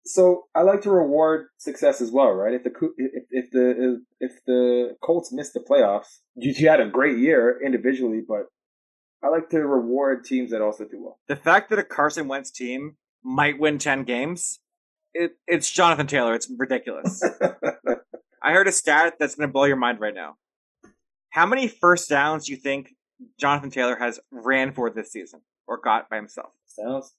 so 0.05 0.43
I 0.55 0.61
like 0.61 0.81
to 0.81 0.91
reward 0.91 1.47
success 1.57 1.99
as 2.01 2.11
well, 2.11 2.31
right? 2.31 2.53
If 2.53 2.63
the 2.63 2.71
if, 2.97 3.23
if 3.29 3.51
the 3.51 4.01
if 4.19 4.31
the 4.45 4.95
Colts 5.01 5.31
miss 5.33 5.51
the 5.51 5.59
playoffs, 5.59 6.19
you, 6.35 6.53
you 6.55 6.69
had 6.69 6.79
a 6.79 6.87
great 6.87 7.17
year 7.17 7.59
individually, 7.65 8.21
but 8.27 8.45
I 9.23 9.29
like 9.29 9.49
to 9.49 9.59
reward 9.59 10.25
teams 10.25 10.51
that 10.51 10.61
also 10.61 10.85
do 10.85 11.01
well. 11.01 11.19
The 11.27 11.35
fact 11.35 11.69
that 11.69 11.79
a 11.79 11.83
Carson 11.83 12.27
Wentz 12.27 12.51
team 12.51 12.97
might 13.23 13.59
win 13.59 13.77
ten 13.79 14.03
games, 14.03 14.59
it 15.13 15.37
it's 15.47 15.69
Jonathan 15.69 16.07
Taylor. 16.07 16.33
It's 16.33 16.51
ridiculous. 16.57 17.23
I 18.43 18.51
heard 18.51 18.67
a 18.67 18.71
stat 18.71 19.15
that's 19.19 19.35
going 19.35 19.47
to 19.47 19.53
blow 19.53 19.65
your 19.65 19.77
mind 19.77 19.99
right 19.99 20.13
now. 20.13 20.35
How 21.29 21.45
many 21.45 21.67
first 21.67 22.09
downs 22.09 22.45
do 22.45 22.51
you 22.51 22.57
think 22.57 22.89
Jonathan 23.39 23.71
Taylor 23.71 23.95
has 23.95 24.19
ran 24.31 24.73
for 24.73 24.89
this 24.89 25.11
season 25.11 25.41
or 25.67 25.79
got 25.79 26.09
by 26.09 26.17
himself? 26.17 26.51
Sounds, 26.65 27.13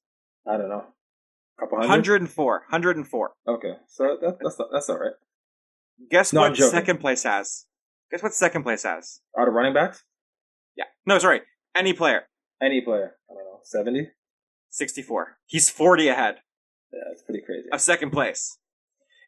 I 0.47 0.57
don't 0.57 0.69
know. 0.69 0.85
Couple 1.59 1.79
hundred? 1.79 2.23
104. 2.23 2.53
104. 2.69 3.33
Okay. 3.49 3.75
So 3.87 4.19
that, 4.21 4.39
that's 4.43 4.59
that's 4.73 4.91
all 4.91 4.99
right. 4.99 5.13
Guess 6.11 6.33
Not 6.33 6.51
what 6.51 6.71
second 6.71 6.99
place 6.99 7.23
has? 7.23 7.67
Guess 8.11 8.23
what 8.23 8.35
second 8.35 8.65
place 8.65 8.83
has? 8.83 9.21
Out 9.39 9.49
of 9.49 9.55
running 9.55 9.73
backs? 9.73 10.03
Yeah. 10.77 10.85
No, 11.07 11.19
sorry. 11.19 11.43
Any 11.77 11.93
player. 11.93 12.25
Any 12.61 12.81
player. 12.81 13.15
I 13.31 13.35
don't 13.35 13.45
know. 13.45 13.61
70? 13.63 14.09
64. 14.71 15.37
He's 15.47 15.71
40 15.71 16.09
ahead. 16.09 16.37
Yeah, 16.95 17.05
that's 17.09 17.23
pretty 17.23 17.43
crazy. 17.45 17.69
Of 17.73 17.81
second 17.81 18.11
place. 18.13 18.59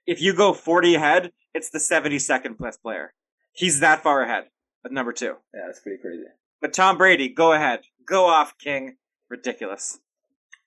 If 0.06 0.20
you 0.22 0.34
go 0.34 0.52
40 0.52 0.94
ahead, 0.94 1.32
it's 1.52 1.70
the 1.70 1.78
72nd 1.78 2.56
place 2.56 2.76
player. 2.76 3.12
He's 3.52 3.80
that 3.80 4.02
far 4.02 4.22
ahead 4.22 4.44
at 4.84 4.92
number 4.92 5.12
two. 5.12 5.34
Yeah, 5.52 5.62
that's 5.66 5.80
pretty 5.80 6.00
crazy. 6.00 6.24
But 6.60 6.72
Tom 6.72 6.96
Brady, 6.96 7.28
go 7.28 7.52
ahead. 7.52 7.80
Go 8.06 8.26
off, 8.26 8.54
King. 8.58 8.96
Ridiculous. 9.28 9.98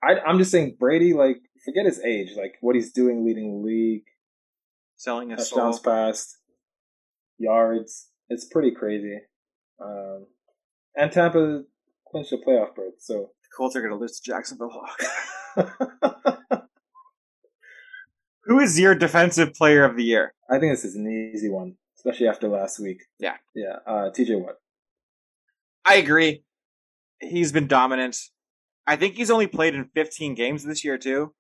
I, 0.04 0.20
I'm 0.20 0.38
just 0.38 0.52
saying, 0.52 0.76
Brady, 0.80 1.14
like, 1.14 1.38
forget 1.66 1.86
his 1.86 2.00
age, 2.02 2.36
like 2.38 2.56
what 2.62 2.76
he's 2.76 2.92
doing 2.92 3.26
leading 3.26 3.62
the 3.62 3.68
league, 3.68 4.04
selling 4.98 5.30
his 5.30 5.50
touchdowns 5.50 5.82
soul. 5.82 5.94
passed, 5.94 6.38
yards. 7.38 8.10
It's 8.30 8.46
pretty 8.46 8.72
crazy. 8.72 9.20
Um, 9.82 10.28
and 10.96 11.12
Tampa 11.12 11.64
clinched 12.10 12.34
a 12.34 12.38
playoff 12.38 12.76
berth, 12.76 12.96
so 13.00 13.32
the 13.42 13.50
Colts 13.56 13.76
are 13.76 13.82
going 13.82 13.94
to 13.94 13.98
lose 13.98 14.20
to 14.20 14.32
Jacksonville. 14.32 14.86
Who 18.50 18.60
is 18.60 18.78
your 18.78 18.94
defensive 18.94 19.54
player 19.54 19.86
of 19.86 19.96
the 19.96 20.04
year? 20.04 20.34
I 20.50 20.60
think 20.60 20.74
this 20.74 20.84
is 20.84 20.96
an 20.96 21.32
easy 21.34 21.50
one, 21.50 21.76
especially 21.98 22.28
after 22.28 22.50
last 22.50 22.80
week. 22.80 23.04
Yeah, 23.20 23.38
yeah. 23.56 23.78
Uh, 23.88 24.10
TJ 24.10 24.42
Watt. 24.42 24.56
I 25.86 25.96
agree. 25.96 26.44
He's 27.22 27.54
been 27.54 27.68
dominant. 27.68 28.18
I 28.86 28.98
think 28.98 29.16
he's 29.16 29.32
only 29.32 29.48
played 29.48 29.76
in 29.76 29.90
15 29.96 30.36
games 30.36 30.66
this 30.66 30.84
year 30.84 30.98
too 30.98 31.34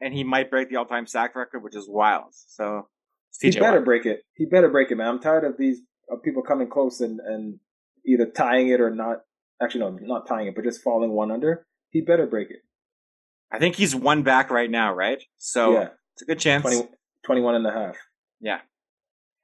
and 0.00 0.14
he 0.14 0.24
might 0.24 0.50
break 0.50 0.68
the 0.68 0.76
all-time 0.76 1.06
sack 1.06 1.34
record, 1.34 1.62
which 1.62 1.76
is 1.76 1.88
wild. 1.88 2.32
So 2.32 2.88
he 3.40 3.50
better 3.50 3.78
Watt. 3.78 3.84
break 3.84 4.06
it. 4.06 4.22
He 4.34 4.46
better 4.46 4.68
break 4.68 4.90
it, 4.90 4.96
man. 4.96 5.08
I'm 5.08 5.20
tired 5.20 5.44
of 5.44 5.56
these 5.58 5.80
of 6.10 6.22
people 6.22 6.42
coming 6.42 6.68
close 6.68 7.00
and 7.00 7.20
and 7.20 7.58
either 8.06 8.26
tying 8.26 8.68
it 8.68 8.80
or 8.80 8.94
not. 8.94 9.18
Actually, 9.60 9.80
no, 9.80 9.98
not 10.00 10.26
tying 10.26 10.46
it, 10.46 10.54
but 10.54 10.64
just 10.64 10.82
falling 10.82 11.10
one 11.10 11.30
under. 11.30 11.66
He 11.90 12.00
better 12.00 12.26
break 12.26 12.50
it. 12.50 12.60
I 13.50 13.58
think 13.58 13.76
he's 13.76 13.94
one 13.94 14.22
back 14.22 14.50
right 14.50 14.70
now, 14.70 14.94
right? 14.94 15.22
So 15.38 15.72
yeah. 15.72 15.88
It's 16.18 16.22
a 16.22 16.26
good 16.26 16.40
chance. 16.40 16.62
20, 16.62 16.88
21 17.24 17.54
and 17.54 17.66
a 17.66 17.70
half. 17.70 17.96
Yeah. 18.40 18.58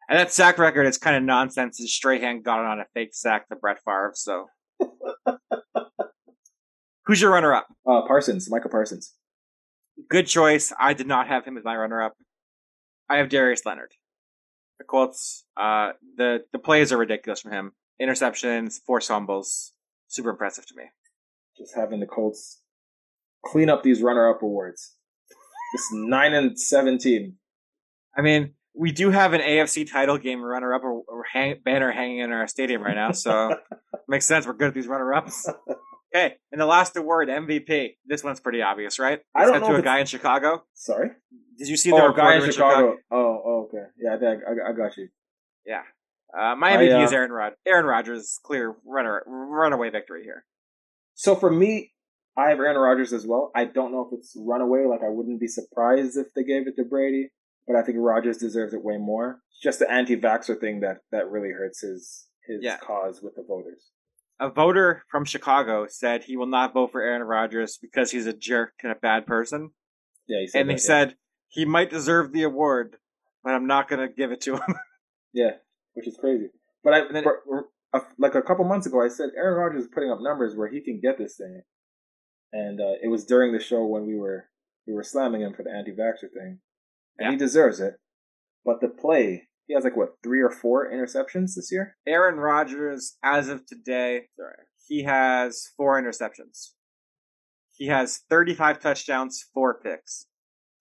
And 0.08 0.18
that 0.18 0.32
sack 0.32 0.58
record 0.58 0.86
is 0.86 0.98
kind 0.98 1.16
of 1.16 1.22
nonsense. 1.22 1.80
Strahan 1.86 2.42
got 2.42 2.58
it 2.58 2.66
on 2.66 2.80
a 2.80 2.86
fake 2.94 3.10
sack 3.12 3.48
to 3.48 3.54
Brett 3.54 3.78
Favre, 3.84 4.10
so. 4.14 4.46
Who's 7.06 7.20
your 7.20 7.30
runner 7.30 7.54
up? 7.54 7.68
Uh, 7.88 8.02
Parsons, 8.08 8.50
Michael 8.50 8.70
Parsons. 8.70 9.14
Good 10.10 10.26
choice. 10.26 10.72
I 10.80 10.94
did 10.94 11.06
not 11.06 11.28
have 11.28 11.44
him 11.44 11.56
as 11.56 11.62
my 11.62 11.76
runner 11.76 12.02
up. 12.02 12.14
I 13.08 13.18
have 13.18 13.28
Darius 13.28 13.64
Leonard. 13.64 13.92
The 14.78 14.84
Colts, 14.84 15.44
uh, 15.56 15.92
the 16.16 16.40
the 16.52 16.58
plays 16.58 16.90
are 16.90 16.98
ridiculous 16.98 17.40
from 17.40 17.52
him. 17.52 17.72
Interceptions, 18.02 18.80
force 18.84 19.06
fumbles, 19.06 19.74
super 20.08 20.30
impressive 20.30 20.66
to 20.66 20.74
me. 20.74 20.84
Just 21.56 21.76
having 21.76 22.00
the 22.00 22.06
Colts 22.06 22.62
clean 23.44 23.70
up 23.70 23.84
these 23.84 24.02
runner 24.02 24.28
up 24.28 24.42
awards. 24.42 24.96
This 25.74 25.88
nine 25.92 26.34
and 26.34 26.56
seventeen. 26.56 27.34
I 28.16 28.22
mean, 28.22 28.54
we 28.76 28.92
do 28.92 29.10
have 29.10 29.32
an 29.32 29.40
AFC 29.40 29.90
title 29.90 30.18
game 30.18 30.40
runner 30.40 30.72
up 30.72 30.84
or, 30.84 31.02
or 31.08 31.24
hang, 31.32 31.56
banner 31.64 31.90
hanging 31.90 32.20
in 32.20 32.30
our 32.30 32.46
stadium 32.46 32.80
right 32.80 32.94
now, 32.94 33.10
so 33.10 33.56
makes 34.08 34.24
sense. 34.24 34.46
We're 34.46 34.52
good 34.52 34.68
at 34.68 34.74
these 34.74 34.86
runner 34.86 35.12
ups. 35.12 35.48
Okay, 36.14 36.36
and 36.52 36.60
the 36.60 36.66
last 36.66 36.96
award, 36.96 37.28
MVP. 37.28 37.96
This 38.06 38.22
one's 38.22 38.38
pretty 38.38 38.62
obvious, 38.62 39.00
right? 39.00 39.18
It's 39.18 39.26
I 39.34 39.46
don't 39.46 39.62
know. 39.62 39.70
To 39.70 39.74
a 39.74 39.82
guy 39.82 39.98
in 39.98 40.06
Chicago. 40.06 40.62
Sorry. 40.72 41.10
Did 41.58 41.66
you 41.66 41.76
see 41.76 41.90
the 41.90 41.96
oh, 41.96 42.12
guy 42.12 42.36
in, 42.36 42.42
Chicago? 42.42 42.52
Chicago? 42.52 42.96
Oh, 43.10 43.42
oh, 43.44 43.68
okay. 43.68 43.84
Yeah, 44.00 44.14
I, 44.14 44.18
think 44.18 44.42
I, 44.46 44.70
I 44.70 44.72
got 44.74 44.96
you. 44.96 45.08
Yeah. 45.66 45.82
Uh, 46.32 46.54
my 46.54 46.70
MVP 46.70 46.94
I, 46.94 47.02
uh, 47.02 47.04
is 47.04 47.12
Aaron 47.12 47.32
Rod. 47.32 47.54
Aaron 47.66 47.84
Rodgers, 47.84 48.38
clear 48.44 48.76
runner, 48.86 49.24
runaway 49.26 49.90
victory 49.90 50.22
here. 50.22 50.44
So 51.14 51.34
for 51.34 51.50
me, 51.50 51.93
I 52.36 52.50
have 52.50 52.58
Aaron 52.58 52.76
Rodgers 52.76 53.12
as 53.12 53.26
well. 53.26 53.50
I 53.54 53.64
don't 53.64 53.92
know 53.92 54.08
if 54.10 54.18
it's 54.18 54.36
runaway. 54.38 54.86
Like 54.86 55.02
I 55.02 55.08
wouldn't 55.08 55.40
be 55.40 55.46
surprised 55.46 56.16
if 56.16 56.26
they 56.34 56.44
gave 56.44 56.66
it 56.66 56.76
to 56.76 56.84
Brady, 56.84 57.30
but 57.66 57.76
I 57.76 57.82
think 57.82 57.98
Rodgers 58.00 58.38
deserves 58.38 58.74
it 58.74 58.82
way 58.82 58.96
more. 58.98 59.40
It's 59.50 59.60
just 59.60 59.78
the 59.78 59.90
anti-vaxxer 59.90 60.58
thing 60.60 60.80
that 60.80 60.98
that 61.12 61.30
really 61.30 61.50
hurts 61.50 61.80
his 61.80 62.26
his 62.46 62.60
yeah. 62.62 62.78
cause 62.78 63.20
with 63.22 63.34
the 63.36 63.44
voters 63.46 63.90
a 64.40 64.50
voter 64.50 65.04
from 65.08 65.24
Chicago 65.24 65.86
said 65.88 66.24
he 66.24 66.36
will 66.36 66.46
not 66.46 66.74
vote 66.74 66.92
for 66.92 67.00
Aaron 67.00 67.22
Rodgers 67.22 67.78
because 67.80 68.10
he's 68.10 68.26
a 68.26 68.32
jerk 68.32 68.72
and 68.82 68.92
a 68.92 68.96
bad 68.96 69.26
person. 69.26 69.70
Yeah, 70.26 70.40
he 70.40 70.58
and 70.58 70.68
that, 70.68 70.74
he 70.74 70.78
yeah. 70.78 70.86
said 70.86 71.16
he 71.48 71.64
might 71.64 71.90
deserve 71.90 72.32
the 72.32 72.42
award, 72.42 72.96
but 73.42 73.54
I'm 73.54 73.66
not 73.66 73.88
going 73.88 74.06
to 74.06 74.12
give 74.12 74.32
it 74.32 74.40
to 74.42 74.56
him. 74.56 74.74
yeah, 75.32 75.52
which 75.94 76.08
is 76.08 76.16
crazy. 76.16 76.48
But 76.82 76.94
I, 76.94 77.12
then, 77.12 77.22
for, 77.22 77.66
a, 77.94 77.98
uh, 77.98 78.00
like 78.18 78.34
a 78.34 78.42
couple 78.42 78.64
months 78.64 78.86
ago, 78.86 79.02
I 79.02 79.08
said 79.08 79.30
Aaron 79.36 79.58
Rodgers 79.58 79.84
is 79.84 79.90
putting 79.92 80.10
up 80.10 80.18
numbers 80.20 80.56
where 80.56 80.68
he 80.68 80.80
can 80.80 81.00
get 81.00 81.18
this 81.18 81.36
thing, 81.36 81.62
and 82.52 82.80
uh, 82.80 82.94
it 83.02 83.08
was 83.08 83.24
during 83.24 83.52
the 83.52 83.60
show 83.60 83.84
when 83.84 84.06
we 84.06 84.16
were 84.16 84.48
we 84.86 84.94
were 84.94 85.02
slamming 85.02 85.40
him 85.40 85.54
for 85.54 85.62
the 85.62 85.70
anti-vaxxer 85.70 86.30
thing, 86.32 86.58
and 87.18 87.26
yeah. 87.26 87.30
he 87.30 87.36
deserves 87.36 87.80
it. 87.80 87.94
But 88.64 88.80
the 88.80 88.88
play 88.88 89.48
he 89.66 89.74
has 89.74 89.84
like 89.84 89.96
what 89.96 90.16
three 90.22 90.40
or 90.40 90.50
four 90.50 90.90
interceptions 90.90 91.54
this 91.54 91.70
year. 91.72 91.96
Aaron 92.06 92.36
Rodgers, 92.36 93.16
as 93.22 93.48
of 93.48 93.66
today, 93.66 94.26
sorry, 94.36 94.56
he 94.86 95.04
has 95.04 95.70
four 95.76 96.00
interceptions. 96.00 96.72
He 97.72 97.88
has 97.88 98.20
35 98.30 98.78
touchdowns, 98.78 99.44
four 99.52 99.80
picks. 99.80 100.26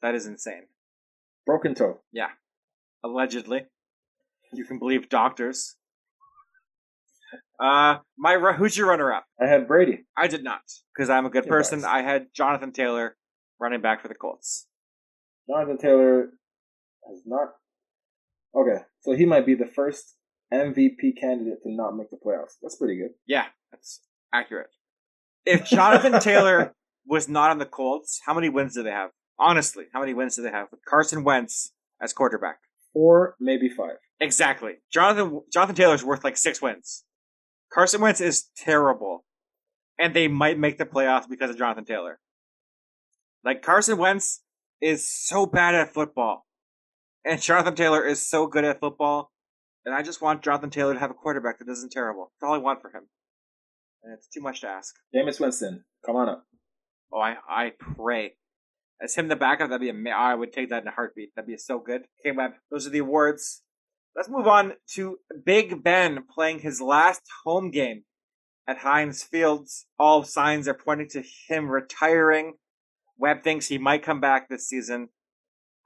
That 0.01 0.15
is 0.15 0.27
insane. 0.27 0.67
Broken 1.45 1.73
toe. 1.73 2.01
Yeah, 2.11 2.29
allegedly. 3.03 3.65
You 4.51 4.65
can 4.65 4.79
believe 4.79 5.09
doctors. 5.09 5.75
Uh, 7.59 7.97
my 8.17 8.37
who's 8.57 8.77
your 8.77 8.87
runner 8.87 9.13
up? 9.13 9.25
I 9.41 9.47
had 9.47 9.67
Brady. 9.67 10.05
I 10.17 10.27
did 10.27 10.43
not 10.43 10.61
because 10.95 11.09
I'm 11.09 11.25
a 11.25 11.29
good 11.29 11.47
person. 11.47 11.85
I 11.85 12.01
had 12.01 12.27
Jonathan 12.33 12.71
Taylor, 12.71 13.15
running 13.59 13.81
back 13.81 14.01
for 14.01 14.07
the 14.07 14.15
Colts. 14.15 14.67
Jonathan 15.47 15.77
Taylor 15.77 16.29
has 17.07 17.21
not 17.25 17.49
Okay, 18.55 18.83
so 19.01 19.13
he 19.13 19.25
might 19.25 19.45
be 19.45 19.55
the 19.55 19.65
first 19.65 20.15
MVP 20.53 21.19
candidate 21.19 21.63
to 21.63 21.71
not 21.71 21.97
make 21.97 22.09
the 22.11 22.17
playoffs. 22.17 22.53
That's 22.61 22.75
pretty 22.75 22.97
good. 22.97 23.11
Yeah, 23.25 23.45
that's 23.71 24.01
accurate. 24.33 24.69
If 25.45 25.65
Jonathan 25.65 26.19
Taylor 26.19 26.75
was 27.07 27.27
not 27.27 27.49
on 27.49 27.57
the 27.57 27.65
Colts, 27.65 28.21
how 28.25 28.33
many 28.33 28.49
wins 28.49 28.75
do 28.75 28.83
they 28.83 28.91
have? 28.91 29.09
Honestly, 29.39 29.85
how 29.91 29.99
many 29.99 30.13
wins 30.13 30.35
do 30.35 30.43
they 30.43 30.51
have 30.51 30.67
with 30.69 30.85
Carson 30.85 31.23
Wentz 31.23 31.73
as 32.01 32.13
quarterback? 32.13 32.59
Four, 32.93 33.35
maybe 33.39 33.69
five. 33.69 33.97
Exactly. 34.19 34.73
Jonathan 34.91 35.41
Jonathan 35.51 35.75
Taylor's 35.75 36.03
worth 36.03 36.23
like 36.23 36.37
six 36.37 36.61
wins. 36.61 37.03
Carson 37.73 38.01
Wentz 38.01 38.21
is 38.21 38.49
terrible, 38.55 39.25
and 39.99 40.13
they 40.13 40.27
might 40.27 40.59
make 40.59 40.77
the 40.77 40.85
playoffs 40.85 41.27
because 41.27 41.49
of 41.49 41.57
Jonathan 41.57 41.85
Taylor. 41.85 42.19
Like 43.43 43.61
Carson 43.61 43.97
Wentz 43.97 44.41
is 44.81 45.09
so 45.09 45.45
bad 45.45 45.75
at 45.75 45.93
football. 45.93 46.45
And 47.25 47.41
Jonathan 47.41 47.75
Taylor 47.75 48.05
is 48.05 48.25
so 48.25 48.47
good 48.47 48.65
at 48.65 48.81
football, 48.81 49.31
and 49.85 49.95
I 49.95 50.01
just 50.01 50.21
want 50.21 50.43
Jonathan 50.43 50.69
Taylor 50.69 50.93
to 50.93 50.99
have 50.99 51.11
a 51.11 51.13
quarterback 51.15 51.59
that 51.59 51.69
isn't 51.69 51.91
terrible. 51.91 52.31
That's 52.41 52.49
all 52.49 52.55
I 52.55 52.57
want 52.57 52.81
for 52.81 52.89
him. 52.89 53.07
And 54.03 54.13
it's 54.13 54.27
too 54.27 54.41
much 54.41 54.61
to 54.61 54.67
ask. 54.67 54.93
Jameis 55.15 55.39
Winston, 55.39 55.85
come 56.05 56.17
on 56.17 56.27
up. 56.27 56.45
Oh, 57.13 57.19
I 57.19 57.35
I 57.47 57.71
pray. 57.79 58.33
As 59.01 59.15
him 59.15 59.29
the 59.29 59.35
backup, 59.37 59.69
that'd 59.69 59.81
be 59.81 59.89
a. 59.89 60.13
I 60.13 60.35
would 60.35 60.51
take 60.51 60.69
that 60.69 60.81
in 60.81 60.87
a 60.87 60.91
heartbeat. 60.91 61.29
That'd 61.35 61.47
be 61.47 61.57
so 61.57 61.79
good. 61.79 62.03
Okay, 62.19 62.35
Web. 62.35 62.51
Those 62.69 62.85
are 62.85 62.89
the 62.89 62.99
awards. 62.99 63.61
Let's 64.15 64.29
move 64.29 64.47
on 64.47 64.73
to 64.91 65.17
Big 65.43 65.83
Ben 65.83 66.23
playing 66.33 66.59
his 66.59 66.79
last 66.79 67.21
home 67.43 67.71
game 67.71 68.03
at 68.67 68.77
Heinz 68.77 69.23
Fields. 69.23 69.87
All 69.97 70.23
signs 70.23 70.67
are 70.67 70.75
pointing 70.75 71.09
to 71.09 71.23
him 71.47 71.67
retiring. 71.67 72.53
Webb 73.17 73.43
thinks 73.43 73.67
he 73.67 73.79
might 73.79 74.03
come 74.03 74.21
back 74.21 74.47
this 74.47 74.67
season. 74.67 75.09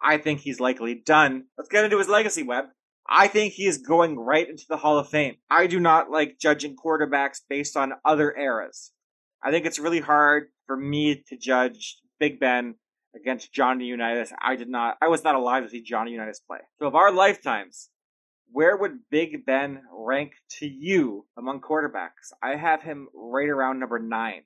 I 0.02 0.18
think 0.18 0.42
he's 0.42 0.60
likely 0.60 0.94
done. 0.94 1.46
Let's 1.58 1.70
get 1.70 1.86
into 1.86 1.98
his 1.98 2.10
legacy, 2.10 2.44
Webb. 2.44 2.66
I 3.10 3.30
think 3.30 3.54
he 3.54 3.66
is 3.66 3.78
going 3.78 4.20
right 4.20 4.48
into 4.48 4.66
the 4.68 4.78
Hall 4.78 5.00
of 5.00 5.08
Fame. 5.08 5.38
I 5.50 5.68
do 5.68 5.80
not 5.80 6.12
like 6.12 6.38
judging 6.40 6.76
quarterbacks 6.76 7.40
based 7.50 7.78
on 7.78 7.94
other 8.04 8.36
eras. 8.38 8.92
I 9.42 9.52
think 9.52 9.66
it's 9.66 9.80
really 9.80 10.02
hard 10.02 10.50
for 10.66 10.76
me 10.76 11.24
to 11.30 11.38
judge 11.38 11.98
Big 12.20 12.40
Ben 12.42 12.76
against 13.16 13.54
Johnny 13.54 13.86
Unitas. 13.86 14.34
I 14.42 14.58
did 14.58 14.68
not. 14.70 14.98
I 15.02 15.08
was 15.08 15.24
not 15.24 15.36
alive 15.36 15.64
to 15.64 15.70
see 15.70 15.82
Johnny 15.82 16.12
Unitas 16.12 16.42
play. 16.42 16.60
So 16.80 16.88
of 16.88 16.96
our 16.96 17.12
lifetimes, 17.14 17.90
where 18.52 18.78
would 18.78 19.00
Big 19.10 19.46
Ben 19.46 19.82
rank 19.92 20.34
to 20.60 20.68
you 20.68 21.26
among 21.38 21.62
quarterbacks? 21.62 22.32
I 22.42 22.56
have 22.56 22.82
him 22.82 23.08
right 23.14 23.50
around 23.50 23.80
number 23.80 24.00
nine 24.00 24.44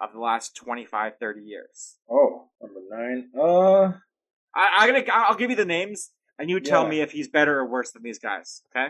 of 0.00 0.12
the 0.12 0.18
last 0.20 0.56
25, 0.56 1.12
30 1.20 1.40
years. 1.42 1.96
Oh, 2.10 2.48
number 2.62 2.80
nine. 2.90 3.28
Uh, 3.38 3.92
I, 4.54 4.76
I'm 4.78 4.88
gonna. 4.90 5.04
I'll 5.12 5.36
give 5.36 5.50
you 5.50 5.56
the 5.56 5.64
names, 5.64 6.10
and 6.38 6.48
you 6.50 6.58
tell 6.60 6.84
Yeah. 6.84 6.88
me 6.90 7.00
if 7.00 7.12
he's 7.12 7.28
better 7.28 7.58
or 7.58 7.66
worse 7.66 7.92
than 7.92 8.02
these 8.02 8.18
guys. 8.18 8.62
Okay. 8.74 8.88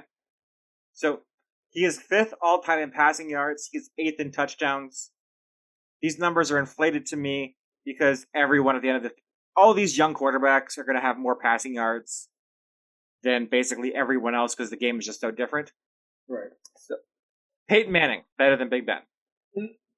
So 0.92 1.20
he 1.70 1.84
is 1.84 2.00
fifth 2.00 2.34
all 2.40 2.60
time 2.62 2.78
in 2.78 2.90
passing 2.90 3.28
yards. 3.30 3.68
He's 3.70 3.90
eighth 3.98 4.20
in 4.20 4.32
touchdowns. 4.32 5.10
These 6.02 6.18
numbers 6.18 6.50
are 6.50 6.58
inflated 6.58 7.06
to 7.06 7.16
me 7.16 7.56
because 7.84 8.26
everyone 8.34 8.76
at 8.76 8.82
the 8.82 8.88
end 8.88 8.98
of 8.98 9.02
the 9.02 9.12
all 9.56 9.74
these 9.74 9.98
young 9.98 10.14
quarterbacks 10.14 10.78
are 10.78 10.84
going 10.84 10.96
to 10.96 11.02
have 11.02 11.18
more 11.18 11.36
passing 11.36 11.74
yards 11.74 12.28
than 13.22 13.46
basically 13.50 13.94
everyone 13.94 14.34
else 14.34 14.54
because 14.54 14.70
the 14.70 14.76
game 14.76 14.98
is 14.98 15.06
just 15.06 15.20
so 15.20 15.30
different. 15.30 15.72
right. 16.28 16.50
So, 16.76 16.96
Peyton 17.68 17.92
Manning 17.92 18.22
better 18.38 18.56
than 18.56 18.68
Big 18.68 18.86
Ben. 18.86 19.00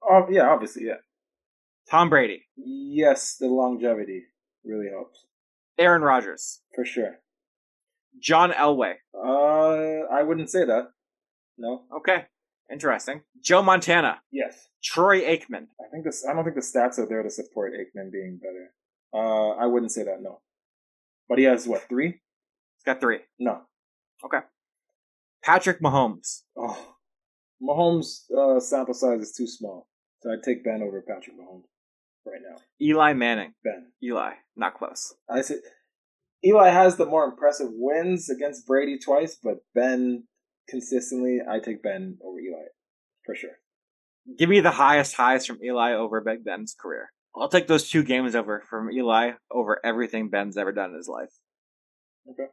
Oh, 0.02 0.26
yeah, 0.30 0.48
obviously, 0.50 0.84
yeah. 0.86 0.96
Tom 1.90 2.10
Brady, 2.10 2.44
Yes, 2.56 3.36
the 3.38 3.46
longevity 3.48 4.24
really 4.64 4.88
helps 4.90 5.24
Aaron 5.78 6.02
Rodgers, 6.02 6.60
for 6.74 6.84
sure. 6.84 7.18
John 8.20 8.52
Elway. 8.52 8.94
Uh, 9.14 10.06
I 10.12 10.22
wouldn't 10.22 10.50
say 10.50 10.64
that. 10.64 10.88
No. 11.58 11.82
Okay, 11.98 12.26
interesting. 12.70 13.22
Joe 13.42 13.62
Montana, 13.62 14.20
Yes. 14.30 14.68
Troy 14.82 15.20
Aikman. 15.22 15.66
I 15.80 15.88
think 15.92 16.04
this. 16.04 16.24
I 16.28 16.32
don't 16.34 16.44
think 16.44 16.56
the 16.56 16.62
stats 16.62 16.98
are 16.98 17.06
there 17.08 17.22
to 17.22 17.30
support 17.30 17.72
Aikman 17.72 18.10
being 18.12 18.38
better. 18.42 18.72
Uh, 19.14 19.50
I 19.50 19.66
wouldn't 19.66 19.92
say 19.92 20.02
that. 20.04 20.20
No. 20.22 20.40
But 21.28 21.38
he 21.38 21.44
has 21.44 21.66
what 21.68 21.88
three? 21.88 22.20
Got 22.84 23.00
three. 23.00 23.20
No. 23.38 23.62
Okay. 24.24 24.38
Patrick 25.44 25.80
Mahomes. 25.80 26.42
Oh, 26.56 26.94
Mahomes' 27.62 28.30
uh, 28.30 28.60
sample 28.60 28.94
size 28.94 29.20
is 29.20 29.32
too 29.32 29.46
small, 29.46 29.88
so 30.20 30.30
I'd 30.30 30.42
take 30.42 30.64
Ben 30.64 30.82
over 30.82 31.02
Patrick 31.02 31.36
Mahomes 31.36 31.64
right 32.26 32.40
now. 32.48 32.56
Eli 32.80 33.12
Manning. 33.12 33.54
Ben. 33.64 33.92
Eli, 34.02 34.32
not 34.56 34.74
close. 34.74 35.14
I 35.28 35.42
say 35.42 35.56
Eli 36.44 36.70
has 36.70 36.96
the 36.96 37.06
more 37.06 37.24
impressive 37.24 37.70
wins 37.72 38.28
against 38.28 38.66
Brady 38.66 38.98
twice, 38.98 39.38
but 39.42 39.58
Ben 39.74 40.24
consistently, 40.68 41.38
I 41.48 41.58
take 41.60 41.82
Ben 41.82 42.18
over 42.24 42.38
Eli 42.38 42.66
for 43.24 43.34
sure. 43.34 43.58
Give 44.38 44.48
me 44.48 44.60
the 44.60 44.70
highest 44.70 45.16
highs 45.16 45.46
from 45.46 45.58
Eli 45.62 45.92
over 45.94 46.20
Big 46.20 46.44
Ben's 46.44 46.74
career. 46.80 47.12
I'll 47.34 47.48
take 47.48 47.66
those 47.66 47.88
two 47.88 48.04
games 48.04 48.34
over 48.34 48.62
from 48.68 48.90
Eli 48.92 49.32
over 49.50 49.80
everything 49.84 50.28
Ben's 50.28 50.56
ever 50.56 50.72
done 50.72 50.90
in 50.90 50.96
his 50.96 51.08
life. 51.08 51.30
Okay. 52.30 52.50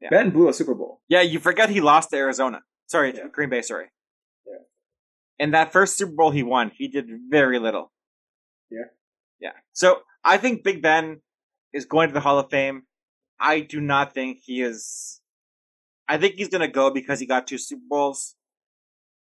Yeah. 0.00 0.08
Ben 0.10 0.30
blew 0.30 0.48
a 0.48 0.52
Super 0.52 0.74
Bowl. 0.74 1.00
Yeah, 1.08 1.20
you 1.22 1.38
forget 1.38 1.68
he 1.70 1.80
lost 1.80 2.10
to 2.10 2.16
Arizona. 2.16 2.62
Sorry, 2.86 3.14
Yeah. 3.16 3.28
Green 3.32 3.50
Bay, 3.50 3.62
sorry. 3.62 3.86
Yeah. 4.46 5.44
In 5.44 5.50
that 5.52 5.72
first 5.72 5.96
Super 5.98 6.12
Bowl 6.12 6.30
he 6.30 6.42
won, 6.42 6.70
he 6.74 6.88
did 6.88 7.06
very 7.28 7.58
little. 7.58 7.92
Yeah. 8.70 8.84
Yeah. 9.40 9.52
So 9.72 10.00
I 10.24 10.36
think 10.38 10.64
Big 10.64 10.82
Ben 10.82 11.20
is 11.72 11.84
going 11.84 12.08
to 12.08 12.14
the 12.14 12.20
Hall 12.20 12.38
of 12.38 12.50
Fame. 12.50 12.82
I 13.38 13.60
do 13.60 13.80
not 13.80 14.12
think 14.14 14.38
he 14.44 14.60
is. 14.62 15.20
I 16.08 16.18
think 16.18 16.34
he's 16.34 16.48
going 16.48 16.60
to 16.62 16.68
go 16.68 16.90
because 16.90 17.20
he 17.20 17.26
got 17.26 17.46
two 17.46 17.58
Super 17.58 17.82
Bowls. 17.88 18.34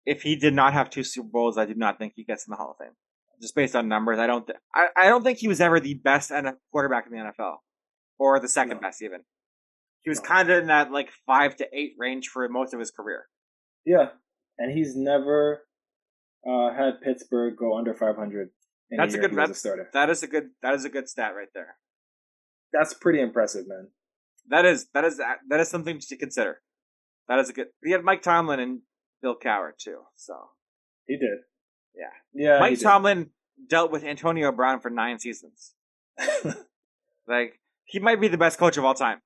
If 0.05 0.21
he 0.23 0.35
did 0.35 0.53
not 0.53 0.73
have 0.73 0.89
two 0.89 1.03
Super 1.03 1.29
Bowls, 1.31 1.57
I 1.57 1.65
do 1.65 1.73
not 1.75 1.97
think 1.97 2.13
he 2.15 2.23
gets 2.25 2.45
in 2.45 2.51
the 2.51 2.57
Hall 2.57 2.71
of 2.71 2.77
Fame. 2.85 2.93
Just 3.41 3.55
based 3.55 3.75
on 3.75 3.87
numbers, 3.87 4.19
I 4.19 4.27
don't. 4.27 4.45
Th- 4.45 4.59
I, 4.75 4.87
I 4.97 5.05
don't 5.09 5.23
think 5.23 5.37
he 5.39 5.47
was 5.47 5.61
ever 5.61 5.79
the 5.79 5.93
best 5.95 6.31
quarterback 6.71 7.05
in 7.07 7.13
the 7.13 7.17
NFL, 7.23 7.55
or 8.19 8.39
the 8.39 8.47
second 8.49 8.75
No. 8.75 8.81
best 8.81 9.01
even. 9.01 9.21
He 10.03 10.09
was 10.09 10.19
kind 10.19 10.49
of 10.49 10.59
in 10.61 10.67
that 10.67 10.91
like 10.91 11.09
five 11.25 11.55
to 11.57 11.67
eight 11.73 11.93
range 11.97 12.27
for 12.27 12.47
most 12.49 12.73
of 12.73 12.79
his 12.79 12.91
career. 12.91 13.27
Yeah, 13.85 14.07
and 14.57 14.77
he's 14.77 14.95
never 14.95 15.63
uh, 16.47 16.73
had 16.73 17.01
Pittsburgh 17.01 17.55
go 17.57 17.77
under 17.77 17.93
500. 17.93 18.49
That's 18.95 19.13
a 19.13 19.17
good 19.17 19.31
that's- 19.31 19.59
starter. 19.59 19.89
That 19.93 20.09
is 20.09 20.23
a 20.23 20.27
good. 20.27 20.49
That 20.61 20.73
is 20.75 20.85
a 20.85 20.89
good 20.89 21.09
stat 21.09 21.33
right 21.35 21.47
there. 21.53 21.77
That's 22.71 22.93
pretty 22.93 23.21
impressive, 23.21 23.67
man. 23.67 23.89
That 24.49 24.65
is 24.65 24.87
that 24.93 25.05
is 25.05 25.17
that 25.17 25.59
is 25.59 25.69
something 25.69 25.99
to 25.99 26.17
consider. 26.17 26.61
That 27.27 27.39
is 27.39 27.49
a 27.49 27.53
good. 27.53 27.67
He 27.83 27.91
had 27.91 28.03
Mike 28.03 28.21
Tomlin 28.21 28.59
and 28.59 28.81
Bill 29.21 29.35
Cowher 29.43 29.71
too. 29.77 30.01
So 30.15 30.33
He 31.07 31.17
did. 31.17 31.39
Yeah. 31.95 32.09
Yeah. 32.33 32.59
Mike. 32.59 32.79
Tomlin 32.79 33.29
dealt 33.69 33.91
with 33.91 34.03
Antonio 34.03 34.51
Brown 34.51 34.79
for 34.81 34.89
nine 34.89 35.19
seasons. 35.19 35.73
Like 37.27 37.59
he 37.85 37.99
might 37.99 38.19
be 38.19 38.27
the 38.27 38.37
best 38.37 38.59
coach 38.59 38.77
of 38.77 38.85
all 38.85 38.93
time. 38.93 39.21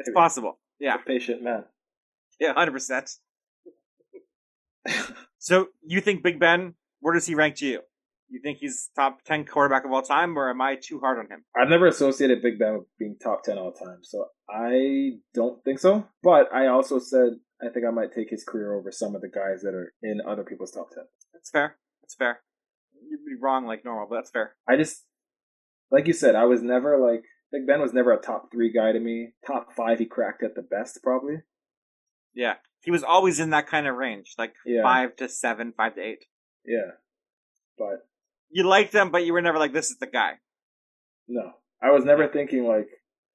It's 0.00 0.10
possible. 0.14 0.58
Yeah, 0.78 0.94
A 0.96 0.98
patient 0.98 1.42
man. 1.42 1.64
yeah, 2.40 2.52
hundred 2.54 2.72
percent. 2.72 3.10
So 5.38 5.68
you 5.82 6.00
think 6.00 6.22
Big 6.22 6.38
Ben? 6.38 6.74
Where 7.00 7.14
does 7.14 7.26
he 7.26 7.34
rank 7.34 7.56
to 7.56 7.66
you? 7.66 7.80
You 8.28 8.40
think 8.42 8.58
he's 8.58 8.90
top 8.94 9.22
ten 9.24 9.44
quarterback 9.44 9.84
of 9.84 9.92
all 9.92 10.02
time, 10.02 10.38
or 10.38 10.50
am 10.50 10.60
I 10.60 10.76
too 10.76 11.00
hard 11.00 11.18
on 11.18 11.26
him? 11.28 11.44
I've 11.56 11.68
never 11.68 11.86
associated 11.86 12.42
Big 12.42 12.58
Ben 12.58 12.74
with 12.78 12.86
being 12.98 13.16
top 13.22 13.42
10 13.42 13.58
all 13.58 13.72
time, 13.72 13.98
so 14.02 14.26
I 14.48 15.18
don't 15.34 15.62
think 15.64 15.78
so. 15.78 16.06
But 16.22 16.52
I 16.52 16.66
also 16.68 16.98
said 16.98 17.30
I 17.62 17.68
think 17.72 17.84
I 17.86 17.90
might 17.90 18.12
take 18.12 18.30
his 18.30 18.44
career 18.44 18.74
over 18.74 18.92
some 18.92 19.14
of 19.14 19.20
the 19.22 19.28
guys 19.28 19.62
that 19.62 19.74
are 19.74 19.92
in 20.02 20.20
other 20.26 20.44
people's 20.44 20.70
top 20.70 20.90
10. 20.94 21.04
That's 21.34 21.50
fair. 21.50 21.76
That's 22.02 22.14
fair. 22.14 22.40
You'd 23.08 23.24
be 23.26 23.40
wrong 23.40 23.66
like 23.66 23.84
normal, 23.84 24.06
but 24.08 24.16
that's 24.16 24.30
fair. 24.30 24.54
I 24.68 24.76
just, 24.76 25.04
like 25.90 26.06
you 26.06 26.12
said, 26.12 26.34
I 26.36 26.44
was 26.44 26.62
never 26.62 26.96
like, 26.98 27.24
Big 27.52 27.66
Ben 27.66 27.80
was 27.80 27.92
never 27.92 28.12
a 28.12 28.20
top 28.20 28.50
three 28.52 28.72
guy 28.72 28.92
to 28.92 29.00
me. 29.00 29.32
Top 29.46 29.72
five, 29.74 29.98
he 29.98 30.06
cracked 30.06 30.42
at 30.44 30.54
the 30.54 30.62
best, 30.62 31.00
probably. 31.02 31.36
Yeah, 32.34 32.54
he 32.82 32.90
was 32.90 33.02
always 33.02 33.40
in 33.40 33.50
that 33.50 33.66
kind 33.66 33.86
of 33.88 33.96
range, 33.96 34.34
like 34.38 34.54
Yeah. 34.64 34.82
five 34.82 35.16
to 35.16 35.28
seven, 35.28 35.72
five 35.76 35.94
to 35.96 36.00
eight. 36.00 36.24
Yeah. 36.64 36.92
But 37.78 38.06
You 38.50 38.64
liked 38.64 38.92
them, 38.92 39.10
but 39.10 39.24
you 39.24 39.32
were 39.32 39.42
never 39.42 39.58
like, 39.58 39.72
"This 39.72 39.90
is 39.90 39.98
the 39.98 40.06
guy." 40.06 40.38
no, 41.28 41.52
I 41.82 41.90
was 41.90 42.04
never 42.04 42.26
thinking 42.28 42.64
like, 42.64 42.88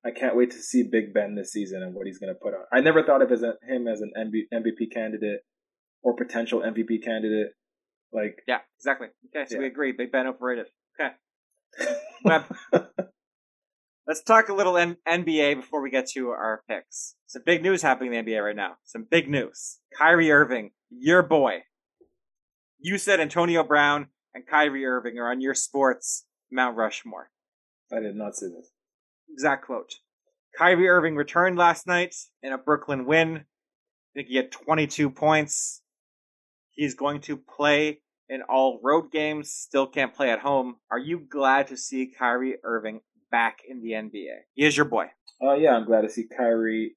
I 0.06 0.12
can't 0.12 0.36
wait 0.36 0.52
to 0.52 0.58
see 0.62 0.84
Big 0.84 1.14
Ben 1.14 1.36
this 1.36 1.52
season 1.52 1.82
and 1.82 1.94
what 1.96 2.06
he's 2.06 2.20
going 2.20 2.34
to 2.34 2.40
put 2.40 2.54
on. 2.54 2.66
I 2.72 2.80
never 2.82 3.04
thought 3.04 3.22
of 3.22 3.32
as 3.32 3.42
a, 3.42 3.54
him 3.68 3.88
as 3.88 4.02
an 4.02 4.12
MVP 4.54 4.92
candidate 4.94 5.42
or 6.04 6.16
potential 6.16 6.62
MVP 6.62 7.02
candidate. 7.04 7.54
Like, 8.14 8.44
Yeah, 8.48 8.60
exactly. 8.78 9.08
Okay, 9.36 9.46
so 9.50 9.58
we 9.58 9.64
Yeah. 9.66 9.72
agree. 9.72 9.92
Big 9.94 10.12
Ben 10.12 10.28
overrated. 10.28 10.68
Okay. 11.00 11.16
let's 14.08 14.24
talk 14.24 14.50
a 14.50 14.54
little 14.54 14.78
N- 14.78 14.98
NBA 15.08 15.56
before 15.56 15.82
we 15.82 15.90
get 15.90 16.08
to 16.10 16.30
our 16.30 16.64
picks. 16.68 17.16
Some 17.28 17.44
big 17.46 17.64
news 17.64 17.82
happening 17.82 18.14
in 18.14 18.26
the 18.26 18.32
NBA 18.32 18.44
right 18.44 18.56
now. 18.56 18.78
Some 18.84 19.08
big 19.10 19.30
news. 19.30 19.80
Kyrie 19.98 20.32
Irving, 20.32 20.72
your 20.90 21.24
boy. 21.24 21.64
You 22.80 22.98
said 22.98 23.20
Antonio 23.20 23.64
Brown 23.64 24.08
and 24.34 24.46
Kyrie 24.46 24.86
Irving 24.86 25.18
are 25.18 25.32
on 25.32 25.42
your 25.42 25.56
sports 25.56 26.26
Mount 26.52 26.78
Rushmore. 26.78 27.32
I 27.92 28.00
did 28.00 28.16
not 28.16 28.36
see 28.36 28.48
this. 28.48 28.72
Exact 29.32 29.66
quote. 29.66 29.96
Kyrie 30.58 30.88
Irving 30.88 31.16
returned 31.16 31.58
last 31.58 31.88
night 31.88 32.16
in 32.42 32.54
a 32.54 32.58
Brooklyn 32.58 33.06
win. 33.06 33.38
I 33.38 33.44
think 34.14 34.28
he 34.28 34.38
had 34.38 34.52
22 34.52 35.10
points. 35.10 35.82
He's 36.72 36.94
going 36.94 37.22
to 37.22 37.38
play 37.38 38.02
in 38.30 38.42
all 38.44 38.80
road 38.84 39.12
games, 39.12 39.52
still 39.52 39.86
can't 39.86 40.14
play 40.14 40.32
at 40.32 40.40
home. 40.40 40.78
Are 40.90 41.00
you 41.00 41.20
glad 41.20 41.68
to 41.68 41.78
see 41.78 42.12
Kyrie 42.18 42.58
Irving 42.64 43.02
back 43.36 43.58
in 43.68 43.82
the 43.82 43.92
NBA? 43.92 44.36
He 44.54 44.66
is 44.66 44.78
your 44.78 44.86
boy. 44.86 45.08
Uh, 45.44 45.56
yeah, 45.56 45.72
I'm 45.76 45.86
glad 45.86 46.02
to 46.04 46.10
see 46.10 46.24
Kyrie 46.38 46.96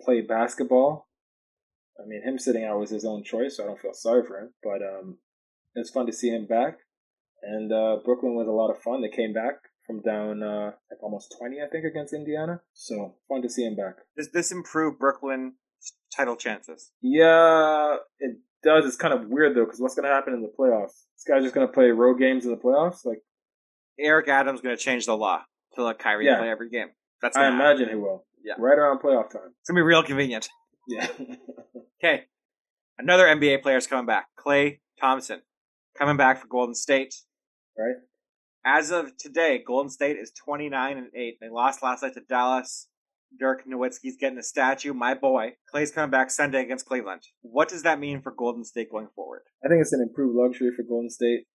play 0.00 0.20
basketball. 0.20 1.08
I 1.98 2.06
mean, 2.06 2.22
him 2.22 2.38
sitting 2.38 2.64
out 2.64 2.78
was 2.78 2.90
his 2.90 3.04
own 3.04 3.24
choice, 3.24 3.56
so 3.56 3.64
I 3.64 3.66
don't 3.66 3.80
feel 3.80 3.92
sorry 3.92 4.22
for 4.24 4.38
him. 4.38 4.50
But 4.62 4.80
um, 4.82 5.18
it's 5.74 5.90
fun 5.90 6.06
to 6.06 6.12
see 6.12 6.28
him 6.28 6.46
back. 6.46 6.78
And 7.42 7.72
uh, 7.72 7.96
Brooklyn 8.04 8.36
was 8.36 8.46
a 8.46 8.52
lot 8.52 8.70
of 8.70 8.80
fun. 8.80 9.02
They 9.02 9.08
came 9.08 9.32
back 9.32 9.54
from 9.84 10.00
down 10.02 10.44
uh, 10.44 10.70
like 10.88 11.02
almost 11.02 11.34
20, 11.40 11.56
I 11.60 11.68
think, 11.68 11.84
against 11.84 12.14
Indiana. 12.14 12.60
So 12.74 13.16
fun 13.28 13.42
to 13.42 13.50
see 13.50 13.64
him 13.64 13.74
back. 13.74 13.96
Does 14.16 14.30
this 14.30 14.52
improve 14.52 15.00
Brooklyn 15.00 15.54
title 16.16 16.36
chances? 16.36 16.92
Yeah, 17.02 17.96
it 18.20 18.36
does. 18.62 18.86
It's 18.86 18.96
kind 18.96 19.14
of 19.14 19.26
weird 19.26 19.56
though, 19.56 19.64
because 19.64 19.80
what's 19.80 19.96
going 19.96 20.08
to 20.08 20.14
happen 20.14 20.32
in 20.32 20.42
the 20.42 20.52
playoffs? 20.56 21.02
This 21.16 21.24
guy's 21.28 21.42
just 21.42 21.56
going 21.56 21.66
to 21.66 21.72
play 21.72 21.86
road 21.86 22.20
games 22.20 22.44
in 22.44 22.52
the 22.52 22.56
playoffs. 22.56 23.04
Like 23.04 23.22
Eric 23.98 24.28
Adams 24.28 24.60
going 24.60 24.76
to 24.76 24.80
change 24.80 25.06
the 25.06 25.16
law 25.16 25.42
to 25.74 25.84
let 25.84 25.98
Kyrie 25.98 26.26
Yeah. 26.26 26.38
play 26.38 26.50
every 26.50 26.68
game. 26.70 26.88
That's 27.20 27.36
I 27.36 27.48
imagine 27.48 27.88
he 27.88 27.94
will. 27.94 28.24
Yeah. 28.44 28.54
right 28.58 28.76
around 28.78 29.00
playoff 29.00 29.30
time. 29.30 29.54
It's 29.60 29.68
gonna 29.70 29.78
be 29.78 29.82
real 29.82 30.02
convenient. 30.02 30.48
Yeah, 30.88 31.06
Okay. 32.02 32.24
Another 32.98 33.26
NBA 33.26 33.62
player 33.62 33.76
is 33.76 33.86
coming 33.86 34.06
back. 34.06 34.26
Klay 34.38 34.80
Thompson. 35.00 35.42
Coming 35.96 36.16
back 36.16 36.40
for 36.40 36.48
Golden 36.48 36.74
State. 36.74 37.14
right. 37.78 37.94
As 38.64 38.90
of 38.92 39.16
today, 39.16 39.62
Golden 39.64 39.90
State 39.90 40.16
is 40.18 40.30
29 40.32 40.96
and 40.98 41.08
8. 41.16 41.38
They 41.40 41.48
lost 41.48 41.82
last 41.82 42.02
night 42.02 42.14
to 42.14 42.20
Dallas. 42.28 42.88
Dirk 43.38 43.64
Nowitzki's 43.66 44.16
getting 44.20 44.38
a 44.38 44.42
statue. 44.42 44.92
My 44.92 45.14
boy. 45.14 45.54
Klay's 45.72 45.90
coming 45.90 46.10
back 46.10 46.30
Sunday 46.30 46.62
against 46.62 46.86
Cleveland. 46.86 47.22
What 47.40 47.68
does 47.68 47.82
that 47.82 47.98
mean 47.98 48.20
for 48.22 48.30
Golden 48.30 48.64
State 48.64 48.90
going 48.90 49.08
forward? 49.16 49.42
I 49.64 49.68
think 49.68 49.80
it's 49.80 49.92
an 49.92 50.00
improved 50.00 50.36
luxury 50.36 50.70
for 50.76 50.82
Golden 50.84 51.10
State. 51.10 51.46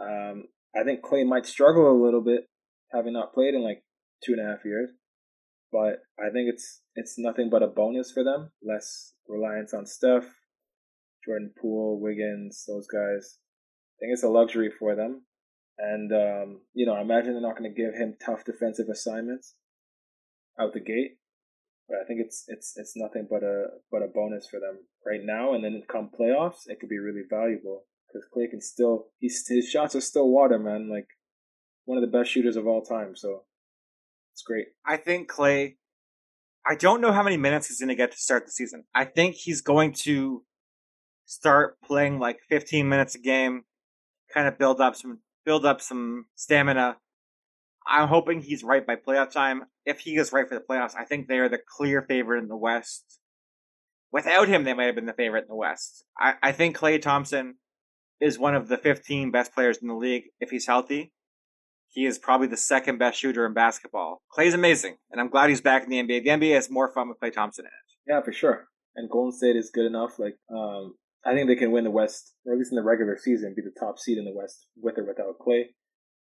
Um, 0.00 0.44
I 0.76 0.84
think 0.84 1.00
Klay 1.02 1.26
might 1.26 1.46
struggle 1.46 1.90
a 1.90 1.96
little 2.04 2.20
bit 2.22 2.48
having 2.92 3.12
not 3.12 3.34
played 3.34 3.54
in 3.54 3.62
like 3.62 3.82
two 4.24 4.32
and 4.32 4.40
a 4.40 4.50
half 4.50 4.64
years. 4.64 4.90
But 5.70 6.00
I 6.18 6.30
think 6.32 6.48
it's 6.48 6.82
it's 6.94 7.18
nothing 7.18 7.50
but 7.50 7.62
a 7.62 7.66
bonus 7.66 8.10
for 8.10 8.24
them. 8.24 8.50
Less 8.62 9.14
reliance 9.28 9.74
on 9.74 9.86
Steph, 9.86 10.26
Jordan 11.24 11.52
Poole, 11.60 12.00
Wiggins, 12.00 12.64
those 12.66 12.86
guys. 12.86 13.38
I 13.96 14.00
think 14.00 14.12
it's 14.12 14.22
a 14.22 14.28
luxury 14.28 14.70
for 14.70 14.94
them. 14.94 15.22
And 15.78 16.10
um, 16.12 16.60
you 16.72 16.86
know, 16.86 16.94
I 16.94 17.02
imagine 17.02 17.32
they're 17.32 17.42
not 17.42 17.58
going 17.58 17.72
to 17.72 17.82
give 17.82 17.94
him 17.94 18.16
tough 18.24 18.44
defensive 18.44 18.88
assignments 18.88 19.54
out 20.58 20.72
the 20.72 20.80
gate. 20.80 21.18
But 21.88 21.98
I 22.02 22.04
think 22.04 22.20
it's 22.24 22.44
it's 22.48 22.74
it's 22.76 22.96
nothing 22.96 23.26
but 23.30 23.42
a 23.42 23.66
but 23.90 24.02
a 24.02 24.08
bonus 24.08 24.48
for 24.48 24.60
them 24.60 24.78
right 25.06 25.20
now. 25.22 25.54
And 25.54 25.62
then 25.62 25.82
come 25.90 26.10
playoffs, 26.18 26.66
it 26.66 26.80
could 26.80 26.88
be 26.88 26.98
really 26.98 27.22
valuable 27.28 27.84
because 28.06 28.26
Klay 28.34 28.50
can 28.50 28.60
still 28.60 29.08
he's 29.18 29.46
his 29.46 29.68
shots 29.68 29.94
are 29.94 30.00
still 30.00 30.28
water, 30.28 30.58
man. 30.58 30.90
Like 30.90 31.08
one 31.88 31.96
of 31.96 32.02
the 32.02 32.18
best 32.18 32.30
shooters 32.30 32.56
of 32.56 32.66
all 32.66 32.82
time. 32.82 33.16
So 33.16 33.44
it's 34.34 34.42
great. 34.42 34.66
I 34.86 34.98
think 34.98 35.30
Klay. 35.30 35.76
I 36.66 36.74
don't 36.74 37.00
know 37.00 37.12
how 37.12 37.22
many 37.22 37.38
minutes 37.38 37.68
he's 37.68 37.80
going 37.80 37.88
to 37.88 37.94
get 37.94 38.12
to 38.12 38.18
start 38.18 38.44
the 38.44 38.52
season. 38.52 38.84
I 38.94 39.06
think 39.06 39.36
he's 39.36 39.62
going 39.62 39.94
to 40.04 40.44
start 41.24 41.80
playing 41.82 42.18
like 42.18 42.40
15 42.50 42.86
minutes 42.86 43.14
a 43.14 43.18
game, 43.18 43.62
kind 44.34 44.46
of 44.46 44.58
build 44.58 44.80
up 44.82 44.96
some 44.96 45.20
build 45.46 45.64
up 45.64 45.80
some 45.80 46.26
stamina. 46.36 46.98
I'm 47.86 48.08
hoping 48.08 48.42
he's 48.42 48.62
right 48.62 48.86
by 48.86 48.96
playoff 48.96 49.30
time. 49.30 49.62
If 49.86 50.00
he 50.00 50.16
is 50.16 50.30
right 50.30 50.46
for 50.46 50.56
the 50.56 50.64
playoffs, 50.68 50.94
I 50.94 51.06
think 51.06 51.26
they 51.26 51.38
are 51.38 51.48
the 51.48 51.60
clear 51.76 52.02
favorite 52.02 52.42
in 52.42 52.48
the 52.48 52.56
West. 52.56 53.18
Without 54.12 54.46
him, 54.46 54.64
they 54.64 54.74
might 54.74 54.84
have 54.84 54.94
been 54.94 55.06
the 55.06 55.14
favorite 55.14 55.44
in 55.44 55.48
the 55.48 55.54
West. 55.54 56.04
I, 56.18 56.34
I 56.42 56.52
think 56.52 56.76
Klay 56.76 57.00
Thompson 57.00 57.54
is 58.20 58.38
one 58.38 58.54
of 58.54 58.68
the 58.68 58.76
15 58.76 59.30
best 59.30 59.54
players 59.54 59.78
in 59.78 59.88
the 59.88 59.94
league 59.94 60.24
if 60.38 60.50
he's 60.50 60.66
healthy. 60.66 61.12
He 61.98 62.06
is 62.06 62.16
probably 62.16 62.46
the 62.46 62.56
second 62.56 62.98
best 62.98 63.18
shooter 63.18 63.44
in 63.44 63.54
basketball. 63.54 64.22
Klay's 64.32 64.54
amazing, 64.54 64.98
and 65.10 65.20
I'm 65.20 65.28
glad 65.28 65.48
he's 65.48 65.60
back 65.60 65.82
in 65.82 65.90
the 65.90 65.96
NBA. 65.96 66.22
The 66.22 66.30
NBA 66.30 66.54
has 66.54 66.70
more 66.70 66.92
fun 66.92 67.08
with 67.08 67.18
Klay 67.18 67.32
Thompson 67.32 67.64
in 67.64 67.70
it. 67.70 68.12
Yeah, 68.12 68.22
for 68.22 68.32
sure. 68.32 68.68
And 68.94 69.10
Golden 69.10 69.36
State 69.36 69.56
is 69.56 69.72
good 69.74 69.84
enough. 69.84 70.16
Like, 70.16 70.36
um, 70.48 70.94
I 71.26 71.34
think 71.34 71.48
they 71.48 71.56
can 71.56 71.72
win 71.72 71.82
the 71.82 71.90
West, 71.90 72.36
or 72.46 72.52
at 72.52 72.58
least 72.60 72.70
in 72.70 72.76
the 72.76 72.84
regular 72.84 73.18
season, 73.20 73.52
be 73.56 73.62
the 73.62 73.74
top 73.80 73.98
seed 73.98 74.16
in 74.16 74.26
the 74.26 74.32
West 74.32 74.68
with 74.76 74.96
or 74.96 75.06
without 75.08 75.40
Klay. 75.40 75.70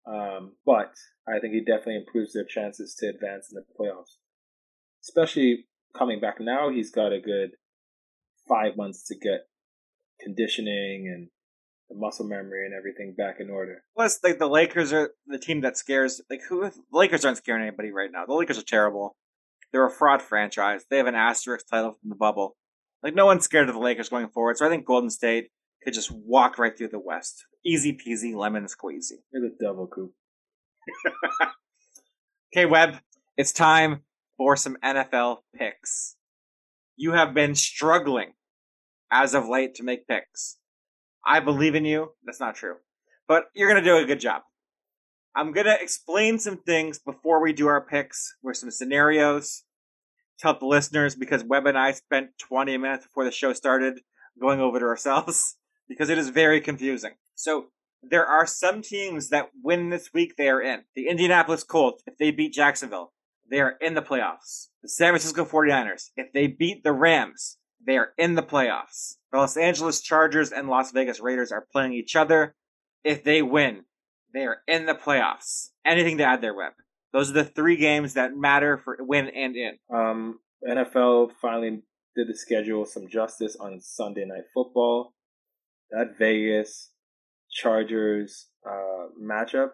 Um, 0.10 0.54
but 0.66 0.94
I 1.28 1.40
think 1.42 1.54
he 1.54 1.60
definitely 1.60 1.98
improves 1.98 2.32
their 2.32 2.46
chances 2.46 2.96
to 3.00 3.10
advance 3.10 3.52
in 3.52 3.56
the 3.56 3.66
playoffs. 3.78 4.16
Especially 5.04 5.66
coming 5.94 6.22
back 6.22 6.36
now, 6.40 6.70
he's 6.70 6.92
got 6.92 7.12
a 7.12 7.20
good 7.20 7.50
five 8.48 8.78
months 8.78 9.04
to 9.08 9.16
get 9.16 9.50
conditioning 10.22 11.12
and 11.14 11.28
the 11.90 11.96
muscle 11.96 12.26
memory 12.26 12.66
and 12.66 12.74
everything 12.74 13.16
back 13.18 13.40
in 13.40 13.50
order. 13.50 13.84
Plus, 13.96 14.20
like 14.24 14.40
the 14.40 14.48
Lakers 14.48 14.92
are 14.94 15.12
the 15.28 15.40
team 15.40 15.62
that 15.62 15.78
scares. 15.78 16.22
Like 16.30 16.42
who? 16.48 16.62
The 16.62 16.74
Lakers 16.92 17.26
aren't 17.26 17.38
scaring 17.38 17.62
anybody 17.66 17.92
right 17.92 18.12
now. 18.12 18.26
The 18.26 18.34
Lakers 18.34 18.58
are 18.58 18.64
terrible. 18.64 19.16
They're 19.72 19.86
a 19.86 19.92
fraud 19.92 20.22
franchise. 20.22 20.86
They 20.90 20.98
have 20.98 21.08
an 21.08 21.16
asterisk 21.16 21.68
title 21.70 21.98
from 22.00 22.10
the 22.10 22.16
bubble. 22.16 22.56
Like 23.04 23.16
no 23.16 23.26
one's 23.26 23.44
scared 23.44 23.70
of 23.70 23.76
the 23.76 23.82
Lakers 23.82 24.10
going 24.10 24.30
forward. 24.30 24.58
So 24.58 24.66
I 24.66 24.70
think 24.70 24.86
Golden 24.86 25.10
State 25.10 25.50
could 25.84 25.94
just 25.94 26.12
walk 26.12 26.58
right 26.58 26.78
through 26.78 26.90
the 26.90 27.00
West, 27.00 27.46
easy 27.66 27.94
peasy, 27.94 28.36
lemon 28.36 28.66
squeezy. 28.66 29.20
You're 29.32 29.50
the 29.50 29.56
devil, 29.60 29.88
Coop. 29.88 30.14
okay, 32.54 32.66
Webb, 32.66 33.00
it's 33.38 33.52
time 33.52 34.02
for 34.38 34.56
some 34.56 34.78
NFL 34.84 35.38
picks. 35.56 36.16
You 36.96 37.14
have 37.14 37.34
been 37.34 37.56
struggling 37.56 38.34
as 39.12 39.34
of 39.34 39.48
late 39.48 39.76
to 39.76 39.84
make 39.84 40.08
picks. 40.08 40.58
I 41.28 41.42
believe 41.42 41.76
in 41.76 41.84
you. 41.84 42.14
That's 42.26 42.40
not 42.40 42.56
true. 42.56 42.76
But 43.28 43.46
you're 43.54 43.70
going 43.70 43.84
to 43.84 43.90
do 43.90 43.98
a 43.98 44.06
good 44.06 44.22
job. 44.22 44.44
I'm 45.36 45.52
going 45.52 45.66
to 45.68 45.80
explain 45.80 46.40
some 46.40 46.58
things 46.58 46.98
before 46.98 47.44
we 47.44 47.52
do 47.54 47.68
our 47.68 47.82
picks 47.82 48.36
with 48.42 48.58
some 48.58 48.72
scenarios 48.72 49.64
to 50.40 50.48
help 50.48 50.62
the 50.62 50.66
listeners 50.66 51.16
because 51.16 51.44
Webb 51.44 51.68
and 51.68 51.78
I 51.78 51.92
spent 51.92 52.30
20 52.40 52.78
minutes 52.78 53.06
before 53.06 53.26
the 53.26 53.32
show 53.32 53.54
started 53.54 54.00
going 54.40 54.62
over 54.62 54.80
to 54.80 54.86
ourselves 54.86 55.58
because 55.90 56.10
it 56.10 56.18
is 56.18 56.30
very 56.30 56.62
confusing. 56.62 57.12
So 57.36 57.68
there 58.02 58.26
are 58.26 58.48
some 58.48 58.82
teams 58.82 59.30
that 59.30 59.50
win 59.62 59.90
this 59.90 60.12
week, 60.14 60.36
they 60.38 60.50
are 60.50 60.62
in. 60.62 60.84
The 60.96 61.08
Indianapolis 61.08 61.64
Colts, 61.64 62.04
if 62.08 62.18
they 62.18 62.32
beat 62.32 62.54
Jacksonville, 62.54 63.12
they 63.50 63.60
are 63.60 63.76
in 63.82 63.96
the 63.96 64.02
playoffs. 64.02 64.68
The 64.82 64.90
San 64.90 65.12
Francisco 65.12 65.44
49ers, 65.44 66.12
if 66.16 66.32
they 66.34 66.48
beat 66.48 66.84
the 66.84 66.94
Rams, 66.94 67.58
they 67.88 67.98
are 67.98 68.10
in 68.18 68.36
the 68.36 68.44
playoffs. 68.44 69.16
The 69.32 69.40
Los 69.40 69.58
Angeles 69.58 70.02
Chargers 70.02 70.52
and 70.52 70.68
Las 70.68 70.92
Vegas 70.92 71.22
Raiders 71.22 71.52
are 71.52 71.66
playing 71.72 71.94
each 71.94 72.16
other. 72.16 72.54
If 73.04 73.24
they 73.24 73.42
win, 73.42 73.86
they 74.34 74.42
are 74.42 74.58
in 74.68 74.86
the 74.86 74.94
playoffs. 74.94 75.70
Anything 75.86 76.18
to 76.18 76.26
add 76.26 76.42
there, 76.42 76.54
Webb? 76.54 76.74
Those 77.14 77.30
are 77.30 77.34
the 77.34 77.46
three 77.46 77.78
games 77.78 78.14
that 78.14 78.36
matter 78.36 78.78
for 78.78 78.98
win 79.00 79.30
and 79.30 79.56
in. 79.56 79.78
Um, 79.92 80.40
NFL 80.68 81.32
finally 81.42 81.82
did 82.16 82.28
the 82.28 82.36
schedule 82.36 82.86
some 82.86 83.08
justice 83.08 83.56
on 83.56 83.80
Sunday 83.80 84.26
Night 84.26 84.44
Football. 84.54 85.14
That 85.92 86.18
Vegas 86.20 86.92
Chargers 87.50 88.48
uh, 88.70 89.08
matchup 89.22 89.72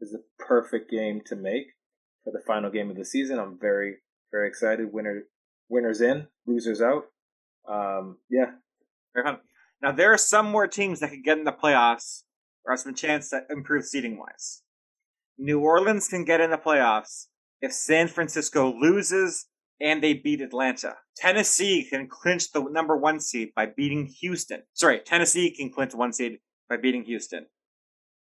is 0.00 0.12
the 0.12 0.22
perfect 0.38 0.88
game 0.88 1.20
to 1.26 1.34
make 1.34 1.66
for 2.22 2.32
the 2.32 2.42
final 2.46 2.70
game 2.70 2.90
of 2.90 2.96
the 2.96 3.04
season. 3.04 3.40
I'm 3.40 3.58
very, 3.60 3.96
very 4.30 4.48
excited. 4.48 4.92
Winner, 4.92 5.24
winners 5.68 6.00
in, 6.00 6.28
losers 6.46 6.80
out. 6.80 7.06
Um, 7.68 8.18
yeah. 8.30 8.52
Now 9.82 9.92
there 9.92 10.12
are 10.12 10.18
some 10.18 10.50
more 10.50 10.66
teams 10.66 11.00
that 11.00 11.10
could 11.10 11.24
get 11.24 11.38
in 11.38 11.44
the 11.44 11.52
playoffs 11.52 12.22
or 12.64 12.72
have 12.72 12.80
some 12.80 12.94
chance 12.94 13.30
to 13.30 13.42
improve 13.50 13.84
seating 13.84 14.18
wise. 14.18 14.62
New 15.38 15.60
Orleans 15.60 16.08
can 16.08 16.24
get 16.24 16.40
in 16.40 16.50
the 16.50 16.56
playoffs 16.58 17.26
if 17.60 17.72
San 17.72 18.08
Francisco 18.08 18.72
loses 18.72 19.46
and 19.80 20.02
they 20.02 20.14
beat 20.14 20.40
Atlanta. 20.40 20.94
Tennessee 21.16 21.86
can 21.88 22.08
clinch 22.08 22.52
the 22.52 22.62
number 22.62 22.96
one 22.96 23.20
seed 23.20 23.50
by 23.54 23.66
beating 23.66 24.06
Houston. 24.20 24.62
Sorry, 24.72 25.00
Tennessee 25.00 25.50
can 25.50 25.70
clinch 25.70 25.94
one 25.94 26.12
seed 26.12 26.38
by 26.68 26.76
beating 26.76 27.04
Houston. 27.04 27.46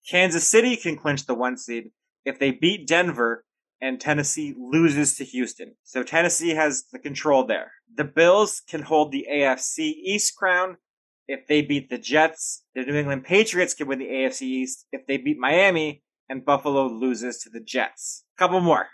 Kansas 0.10 0.48
City 0.48 0.76
can 0.76 0.96
clinch 0.96 1.26
the 1.26 1.34
one 1.34 1.58
seed 1.58 1.92
if 2.26 2.40
they 2.40 2.52
beat 2.52 2.88
Denver 2.88 3.46
and 3.82 4.00
Tennessee 4.00 4.56
loses 4.58 5.16
to 5.16 5.24
Houston. 5.24 5.76
So 5.84 6.04
Tennessee 6.04 6.52
has 6.52 6.86
the 6.92 7.00
control 7.00 7.46
there. 7.46 7.72
The 7.96 8.04
Bills 8.04 8.62
can 8.68 8.82
hold 8.82 9.12
the 9.12 9.28
AFC 9.32 9.94
East 10.04 10.36
crown 10.36 10.78
if 11.28 11.48
they 11.48 11.62
beat 11.62 11.90
the 11.90 11.98
Jets. 11.98 12.64
The 12.76 12.84
New 12.84 12.96
England 12.96 13.24
Patriots 13.24 13.74
can 13.74 13.88
win 13.88 14.00
the 14.00 14.06
AFC 14.06 14.44
East 14.44 14.86
if 14.92 15.06
they 15.08 15.18
beat 15.18 15.38
Miami 15.38 16.04
and 16.30 16.46
Buffalo 16.46 16.88
loses 16.88 17.40
to 17.40 17.50
the 17.50 17.60
Jets. 17.60 18.24
Couple 18.38 18.60
more. 18.60 18.88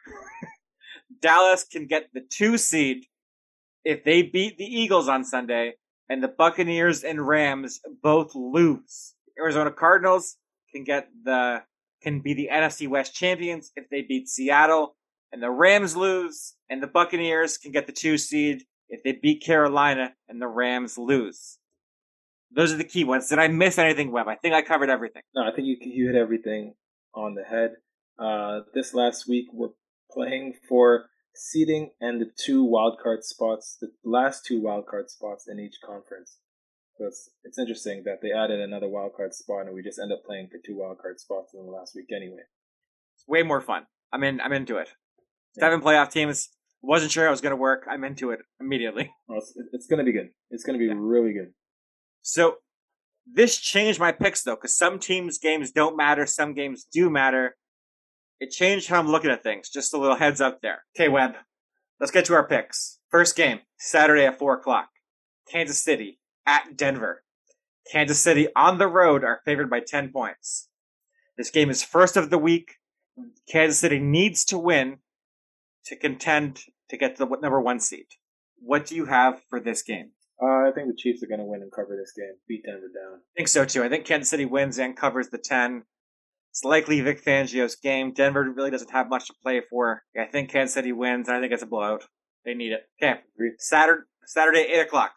Dallas 1.22 1.64
can 1.64 1.88
get 1.88 2.10
the 2.14 2.22
two 2.22 2.58
seed 2.58 3.06
if 3.84 4.04
they 4.04 4.22
beat 4.22 4.58
the 4.58 4.66
Eagles 4.66 5.08
on 5.08 5.24
Sunday 5.24 5.76
and 6.10 6.22
the 6.22 6.28
Buccaneers 6.28 7.04
and 7.04 7.26
Rams 7.26 7.80
both 8.02 8.36
lose. 8.36 9.16
Arizona 9.40 9.72
Cardinals 9.72 10.38
can 10.72 10.84
get 10.84 11.10
the 11.24 11.64
can 12.04 12.20
be 12.20 12.34
the 12.34 12.50
NFC 12.52 12.88
West 12.88 13.16
champions 13.16 13.72
if 13.76 13.90
they 13.90 14.02
beat 14.02 14.28
Seattle 14.28 14.96
and 15.32 15.42
the 15.42 15.50
Rams 15.50 15.96
lose, 15.96 16.54
and 16.70 16.82
the 16.82 16.88
Buccaneers 16.88 17.58
can 17.58 17.72
get 17.72 17.88
the 17.88 17.92
two 17.92 18.20
seed 18.20 18.64
if 18.88 19.02
they 19.04 19.14
beat 19.14 19.44
Carolina 19.44 20.14
and 20.30 20.40
the 20.40 20.48
Rams 20.48 20.98
lose. 20.98 21.58
Those 22.56 22.72
are 22.72 22.78
the 22.78 22.84
key 22.84 23.04
ones. 23.04 23.30
Did 23.30 23.40
I 23.40 23.48
miss 23.48 23.80
anything, 23.80 24.12
Webb? 24.12 24.28
I 24.28 24.36
think 24.36 24.54
I 24.54 24.62
covered 24.62 24.92
everything. 24.92 25.24
No, 25.34 25.42
I 25.42 25.52
think 25.56 25.68
you 25.68 25.78
you 25.82 26.08
hit 26.08 26.16
everything 26.16 26.76
on 27.16 27.34
the 27.34 27.44
head. 27.44 27.72
Uh, 28.20 28.60
this 28.76 28.94
last 28.94 29.28
week, 29.28 29.48
we're 29.52 29.70
playing 30.12 30.54
for 30.70 31.06
seeding 31.36 31.90
and 32.00 32.22
the 32.22 32.30
two 32.38 32.64
wildcard 32.64 33.24
spots, 33.24 33.78
the 33.82 33.90
last 34.04 34.46
two 34.46 34.62
wildcard 34.62 35.10
spots 35.10 35.48
in 35.48 35.60
each 35.60 35.78
conference. 35.84 36.38
So 36.98 37.06
it's, 37.06 37.30
it's 37.44 37.58
interesting 37.58 38.04
that 38.06 38.20
they 38.22 38.32
added 38.32 38.60
another 38.60 38.88
wildcard 38.88 39.34
spot 39.34 39.66
and 39.66 39.74
we 39.74 39.82
just 39.82 40.00
end 40.00 40.12
up 40.12 40.24
playing 40.26 40.50
for 40.52 40.60
two 40.64 40.76
wildcard 40.76 41.18
spots 41.18 41.54
in 41.54 41.66
the 41.66 41.72
last 41.72 41.96
week 41.96 42.08
anyway. 42.16 42.44
It's 43.16 43.28
way 43.28 43.42
more 43.44 43.62
fun. 43.62 43.88
I'm 44.12 44.24
in. 44.24 44.40
I'm 44.40 44.54
into 44.54 44.78
it. 44.78 44.90
Yeah. 45.56 45.62
Seven 45.62 45.82
playoff 45.82 46.12
teams. 46.12 46.50
Wasn't 46.84 47.12
sure 47.12 47.28
I 47.28 47.32
was 47.32 47.42
going 47.42 47.52
to 47.52 47.58
work. 47.58 47.86
I'm 47.90 48.04
into 48.04 48.32
it 48.32 48.40
immediately. 48.60 49.12
Well, 49.28 49.40
it's, 49.40 49.54
it's 49.72 49.88
going 49.88 50.00
to 50.00 50.04
be 50.04 50.12
good. 50.12 50.30
It's 50.52 50.64
going 50.64 50.78
to 50.78 50.80
be 50.80 50.88
yeah. 50.88 50.98
really 50.98 51.34
good. 51.34 51.54
So 52.22 52.58
this 53.26 53.58
changed 53.58 54.00
my 54.00 54.12
picks 54.12 54.44
though, 54.44 54.56
because 54.56 54.78
some 54.78 55.00
teams' 55.00 55.40
games 55.40 55.72
don't 55.72 55.98
matter, 55.98 56.26
some 56.26 56.54
games 56.54 56.86
do 56.92 57.10
matter. 57.10 57.56
It 58.40 58.52
changed 58.52 58.90
how 58.90 59.00
I'm 59.00 59.08
looking 59.08 59.32
at 59.32 59.42
things. 59.42 59.70
Just 59.70 59.94
a 59.94 59.98
little 59.98 60.18
heads 60.18 60.42
up 60.42 60.60
there. 60.62 60.84
Okay, 60.96 61.10
Webb. 61.10 61.36
Let's 62.00 62.12
get 62.12 62.26
to 62.26 62.34
our 62.34 62.48
picks. 62.48 63.00
First 63.10 63.36
game, 63.36 63.60
Saturday 63.78 64.26
at 64.26 64.38
4 64.38 64.56
o'clock. 64.56 64.90
Kansas 65.50 65.82
City 65.82 66.20
at 66.46 66.76
Denver. 66.78 67.24
Kansas 67.92 68.20
City 68.20 68.48
on 68.56 68.78
the 68.78 68.88
road 68.88 69.24
are 69.24 69.42
favored 69.46 69.70
by 69.70 69.80
10 69.80 70.12
points. 70.12 70.70
This 71.38 71.50
game 71.50 71.70
is 71.70 71.84
first 71.84 72.16
of 72.16 72.30
the 72.30 72.38
week. 72.38 72.76
Kansas 73.50 73.80
City 73.80 74.00
needs 74.00 74.46
to 74.46 74.58
win 74.58 75.00
to 75.86 75.96
contend 75.96 76.62
to 76.90 76.98
get 76.98 77.18
the 77.18 77.26
number 77.26 77.60
one 77.60 77.80
seed. 77.80 78.06
What 78.60 78.86
do 78.86 78.96
you 78.96 79.06
have 79.06 79.42
for 79.50 79.60
this 79.60 79.82
game? 79.82 80.12
Uh, 80.42 80.68
I 80.68 80.72
think 80.74 80.88
the 80.88 80.98
Chiefs 80.98 81.22
are 81.24 81.28
going 81.28 81.40
to 81.40 81.46
win 81.46 81.62
and 81.62 81.72
cover 81.72 81.96
this 81.96 82.14
game, 82.16 82.36
beat 82.48 82.64
Denver 82.66 82.88
down. 82.88 83.20
I 83.20 83.34
think 83.38 83.48
so 83.48 83.66
too. 83.66 83.84
I 83.84 83.90
think 83.90 84.06
Kansas 84.06 84.30
City 84.30 84.46
wins 84.46 84.78
and 84.78 84.96
covers 84.96 85.30
the 85.30 85.38
10. 85.38 85.84
It's 86.52 86.64
likely 86.64 87.02
Vic 87.02 87.24
Fangio's 87.24 87.76
game. 87.76 88.14
Denver 88.14 88.52
really 88.56 88.72
doesn't 88.72 88.92
have 88.92 89.10
much 89.10 89.28
to 89.28 89.34
play 89.42 89.62
for. 89.70 90.04
I 90.20 90.26
think 90.26 90.52
Kansas 90.52 90.74
City 90.74 90.92
wins. 90.92 91.30
I 91.30 91.40
think 91.40 91.52
it's 91.52 91.64
a 91.64 91.68
blowout. 91.68 92.04
They 92.46 92.54
need 92.54 92.74
it. 92.74 92.82
Okay. 93.02 93.22
Saturday, 93.58 94.04
Saturday, 94.26 94.68
8 94.74 94.80
o'clock. 94.82 95.14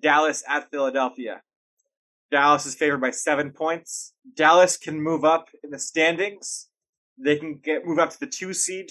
Dallas 0.00 0.44
at 0.48 0.70
Philadelphia. 0.70 1.42
Dallas 2.30 2.66
is 2.66 2.74
favored 2.74 3.00
by 3.00 3.10
seven 3.10 3.52
points. 3.52 4.12
Dallas 4.36 4.76
can 4.76 5.00
move 5.00 5.24
up 5.24 5.48
in 5.64 5.70
the 5.70 5.78
standings. 5.78 6.68
They 7.16 7.36
can 7.36 7.58
get 7.62 7.86
move 7.86 7.98
up 7.98 8.10
to 8.10 8.20
the 8.20 8.26
two 8.26 8.52
seed. 8.52 8.90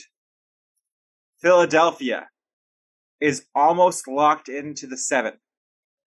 Philadelphia 1.40 2.30
is 3.22 3.46
almost 3.56 4.08
locked 4.08 4.50
into 4.50 4.88
the 4.88 4.98
seven. 4.98 5.34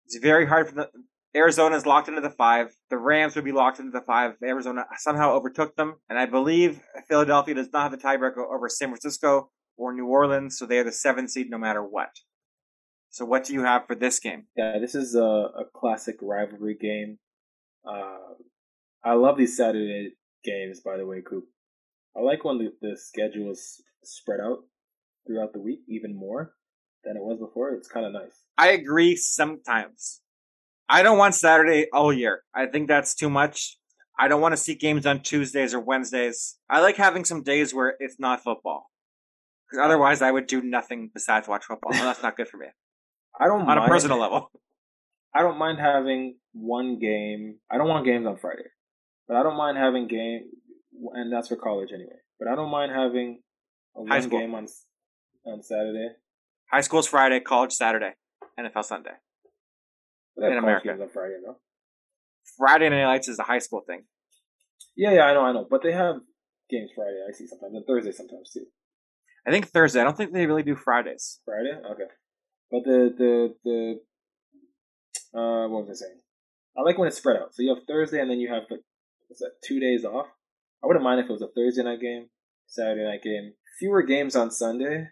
It's 0.06 0.18
very 0.18 0.48
hard 0.48 0.70
for 0.70 0.76
the 0.76 0.90
Arizona 1.36 1.76
is 1.76 1.86
locked 1.86 2.08
into 2.08 2.22
the 2.22 2.32
five. 2.32 2.76
The 2.90 2.98
Rams 2.98 3.36
would 3.36 3.46
be 3.46 3.52
locked 3.52 3.80
into 3.80 3.92
the 3.92 4.02
five. 4.02 4.34
Arizona 4.44 4.86
somehow 4.98 5.34
overtook 5.34 5.76
them, 5.76 5.96
and 6.10 6.18
I 6.18 6.26
believe 6.26 6.82
Philadelphia 7.08 7.54
does 7.54 7.70
not 7.72 7.84
have 7.84 7.92
the 7.92 8.04
tiebreaker 8.04 8.44
over 8.52 8.68
San 8.68 8.90
Francisco 8.90 9.52
or 9.78 9.94
New 9.94 10.08
Orleans, 10.08 10.58
so 10.58 10.66
they 10.66 10.80
are 10.80 10.84
the 10.84 10.92
seven 10.92 11.28
seed 11.28 11.50
no 11.50 11.60
matter 11.60 11.84
what. 11.84 12.10
So, 13.12 13.26
what 13.26 13.44
do 13.44 13.54
you 13.54 13.64
have 13.64 13.88
for 13.88 13.96
this 13.96 14.20
game? 14.20 14.46
Yeah, 14.56 14.78
this 14.80 14.96
is 14.96 15.16
a, 15.16 15.20
a 15.22 15.64
classic 15.74 16.18
rivalry 16.22 16.78
game. 16.80 17.18
Uh, 17.88 18.36
I 19.04 19.14
love 19.14 19.38
these 19.38 19.58
Saturday 19.58 20.14
games, 20.44 20.82
by 20.82 20.98
the 20.98 21.06
way, 21.06 21.22
Coop. 21.28 21.46
I 22.16 22.22
like 22.22 22.44
when 22.44 22.58
the, 22.58 22.72
the 22.82 22.98
schedule 22.98 23.52
is 23.52 23.82
spread 24.04 24.40
out 24.40 24.60
throughout 25.26 25.54
the 25.54 25.60
week 25.60 25.80
even 25.88 26.16
more 26.16 26.54
than 27.04 27.16
it 27.16 27.24
was 27.24 27.40
before. 27.40 27.72
It's 27.74 27.88
kind 27.88 28.06
of 28.06 28.14
nice. 28.14 28.44
I 28.58 28.70
agree 28.70 29.16
sometimes. 29.16 30.22
I 30.88 31.04
don't 31.04 31.18
want 31.18 31.36
Saturday 31.36 31.88
all 31.94 32.12
year. 32.12 32.44
I 32.54 32.66
think 32.66 32.88
that's 32.88 33.16
too 33.16 33.30
much. 33.30 33.78
I 34.20 34.28
don't 34.28 34.42
want 34.42 34.54
to 34.54 34.58
see 34.58 34.76
games 34.76 35.06
on 35.06 35.22
Tuesdays 35.22 35.74
or 35.74 35.80
Wednesdays. 35.80 36.58
I 36.70 36.82
like 36.82 36.98
having 36.98 37.24
some 37.24 37.44
days 37.44 37.74
where 37.74 37.96
it's 38.00 38.20
not 38.20 38.44
football. 38.44 38.88
Because 39.70 39.86
otherwise, 39.86 40.22
I 40.22 40.32
would 40.32 40.48
do 40.48 40.62
nothing 40.62 41.12
besides 41.14 41.48
watch 41.48 41.66
football. 41.66 41.92
That's 41.94 42.24
not 42.24 42.36
good 42.36 42.48
for 42.48 42.58
me. 42.58 42.68
I 43.40 43.48
don't 43.48 43.62
on 43.70 43.78
a 43.78 43.88
personal 43.88 44.20
level. 44.20 44.52
I 45.36 45.42
don't 45.42 45.58
mind 45.58 45.80
having 45.80 46.38
one 46.54 47.00
game. 47.00 47.58
I 47.72 47.78
don't 47.78 47.88
want 47.88 48.06
games 48.06 48.26
on 48.26 48.38
Friday, 48.38 48.70
but 49.28 49.38
I 49.38 49.44
don't 49.44 49.56
mind 49.58 49.78
having 49.78 50.08
game, 50.08 50.50
and 51.14 51.32
that's 51.32 51.48
for 51.48 51.56
college 51.56 51.90
anyway. 51.94 52.18
But 52.40 52.48
I 52.48 52.56
don't 52.56 52.72
mind 52.72 52.92
having 52.92 53.42
a 53.96 54.00
High 54.00 54.16
one 54.16 54.22
school. 54.24 54.40
game 54.40 54.56
on 54.56 54.68
on 55.46 55.62
Saturday. 55.64 56.10
High 56.72 56.82
school's 56.82 57.08
Friday, 57.08 57.40
college 57.40 57.74
Saturday, 57.74 58.14
NFL 58.60 58.86
Sunday. 58.86 59.12
In 60.38 60.58
America. 60.58 60.92
on 60.92 61.10
Friday, 61.10 61.36
no? 61.46 61.58
Friday 62.58 62.90
Night 62.90 63.06
Lights 63.06 63.28
is 63.28 63.40
a 63.40 63.44
high 63.44 63.60
school 63.60 63.82
thing. 63.86 64.04
Yeah, 64.96 65.12
yeah, 65.12 65.24
I 65.24 65.34
know, 65.34 65.42
I 65.42 65.52
know. 65.52 65.68
But 65.70 65.82
they 65.84 65.92
have 65.92 66.16
games 66.70 66.92
Friday. 66.96 67.20
I 67.28 67.32
see 67.34 67.48
sometimes 67.48 67.74
and 67.76 67.86
Thursday 67.86 68.12
sometimes 68.12 68.52
too. 68.52 68.66
I 69.48 69.52
think 69.52 69.68
Thursday. 69.68 70.02
I 70.02 70.04
don't 70.04 70.16
think 70.18 70.34
they 70.34 70.46
really 70.46 70.64
do 70.64 70.76
Fridays. 70.76 71.40
Friday, 71.46 71.74
okay. 71.92 72.04
But 72.72 72.84
the 72.86 73.14
the 73.18 73.56
the 73.64 75.40
uh, 75.40 75.68
what 75.68 75.88
was 75.88 76.02
I 76.02 76.06
saying? 76.06 76.20
I 76.78 76.82
like 76.82 76.98
when 76.98 77.08
it's 77.08 77.18
spread 77.18 77.38
out. 77.38 77.54
So 77.54 77.64
you 77.64 77.74
have 77.74 77.84
Thursday, 77.88 78.20
and 78.20 78.30
then 78.30 78.40
you 78.40 78.50
have 78.50 78.64
like 78.70 78.82
what's 79.28 79.40
that? 79.42 79.52
Two 79.66 79.80
days 79.80 80.06
off. 80.06 80.28
I 80.84 80.88
wouldn't 80.88 81.04
mind 81.04 81.20
if 81.20 81.30
it 81.30 81.32
was 81.32 81.42
a 81.42 81.48
Thursday 81.56 81.84
night 81.84 82.00
game, 82.00 82.30
Saturday 82.68 83.04
night 83.04 83.24
game. 83.24 83.54
Fewer 83.80 84.04
games 84.04 84.36
on 84.36 84.52
Sunday. 84.52 85.08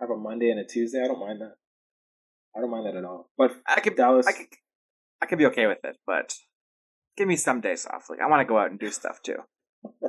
Have 0.00 0.10
a 0.10 0.16
Monday 0.16 0.50
and 0.50 0.60
a 0.60 0.64
Tuesday. 0.64 1.02
I 1.02 1.06
don't 1.06 1.20
mind 1.20 1.40
that. 1.40 1.54
I 2.56 2.60
don't 2.60 2.70
mind 2.70 2.86
that 2.86 2.96
at 2.96 3.04
all. 3.04 3.30
But 3.36 3.56
I 3.66 3.80
could, 3.80 3.96
Dallas, 3.96 4.26
I 4.26 4.32
could, 4.32 4.46
I 5.22 5.26
could 5.26 5.38
be 5.38 5.46
okay 5.46 5.66
with 5.66 5.78
it, 5.84 5.96
but 6.06 6.34
give 7.16 7.28
me 7.28 7.36
some 7.36 7.60
days 7.60 7.86
off. 7.86 8.06
Like 8.08 8.20
I 8.20 8.28
want 8.28 8.40
to 8.40 8.44
go 8.50 8.58
out 8.58 8.70
and 8.70 8.78
do 8.78 8.90
stuff 8.90 9.22
too. 9.22 9.36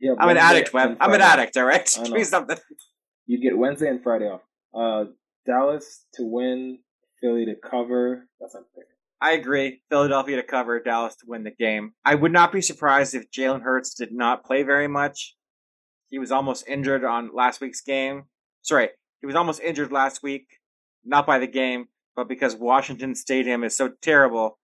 yeah, 0.00 0.12
I'm 0.18 0.28
an 0.28 0.36
addict, 0.36 0.72
Webb. 0.72 0.96
I'm 1.00 1.12
an 1.12 1.20
addict. 1.20 1.56
All 1.56 1.64
right, 1.64 1.86
give 2.02 2.12
me 2.12 2.24
something. 2.24 2.56
You 3.26 3.42
get 3.42 3.58
Wednesday 3.58 3.88
and 3.88 4.02
Friday 4.02 4.26
off. 4.26 4.42
Uh, 4.74 5.10
Dallas 5.46 6.04
to 6.14 6.24
win, 6.24 6.78
Philly 7.20 7.46
to 7.46 7.54
cover. 7.54 8.28
That's 8.40 8.54
not 8.54 8.64
fair. 8.74 8.84
I 9.20 9.32
agree. 9.32 9.80
Philadelphia 9.88 10.36
to 10.36 10.42
cover, 10.42 10.80
Dallas 10.80 11.16
to 11.16 11.24
win 11.26 11.44
the 11.44 11.50
game. 11.50 11.92
I 12.04 12.14
would 12.14 12.32
not 12.32 12.52
be 12.52 12.60
surprised 12.60 13.14
if 13.14 13.30
Jalen 13.30 13.62
Hurts 13.62 13.94
did 13.94 14.12
not 14.12 14.44
play 14.44 14.62
very 14.62 14.88
much. 14.88 15.34
He 16.08 16.18
was 16.18 16.30
almost 16.30 16.68
injured 16.68 17.04
on 17.04 17.34
last 17.34 17.60
week's 17.60 17.80
game. 17.80 18.24
Sorry, 18.62 18.90
he 19.20 19.26
was 19.26 19.36
almost 19.36 19.60
injured 19.60 19.90
last 19.90 20.22
week, 20.22 20.46
not 21.04 21.26
by 21.26 21.38
the 21.38 21.46
game, 21.46 21.86
but 22.14 22.28
because 22.28 22.54
Washington 22.54 23.14
Stadium 23.14 23.64
is 23.64 23.76
so 23.76 23.90
terrible 24.02 24.58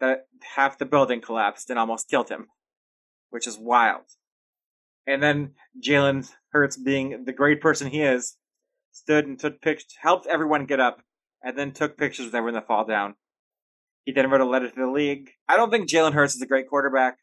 that 0.00 0.26
half 0.54 0.78
the 0.78 0.86
building 0.86 1.20
collapsed 1.20 1.70
and 1.70 1.78
almost 1.78 2.08
killed 2.08 2.28
him, 2.28 2.46
which 3.30 3.46
is 3.46 3.58
wild. 3.58 4.04
And 5.06 5.22
then 5.22 5.52
Jalen 5.84 6.30
Hurts, 6.50 6.76
being 6.76 7.24
the 7.24 7.32
great 7.32 7.60
person 7.60 7.90
he 7.90 8.02
is, 8.02 8.36
stood 8.96 9.26
and 9.26 9.38
took 9.38 9.60
pictures, 9.60 9.94
helped 10.00 10.26
everyone 10.26 10.66
get 10.66 10.80
up, 10.80 11.02
and 11.42 11.56
then 11.56 11.72
took 11.72 11.96
pictures 11.96 12.26
with 12.26 12.34
everyone 12.34 12.54
that 12.54 12.66
fall 12.66 12.84
down. 12.84 13.14
He 14.04 14.12
then 14.12 14.30
wrote 14.30 14.40
a 14.40 14.46
letter 14.46 14.68
to 14.68 14.74
the 14.74 14.90
league. 14.90 15.30
I 15.48 15.56
don't 15.56 15.70
think 15.70 15.88
Jalen 15.88 16.12
Hurts 16.12 16.34
is 16.34 16.42
a 16.42 16.46
great 16.46 16.68
quarterback, 16.68 17.18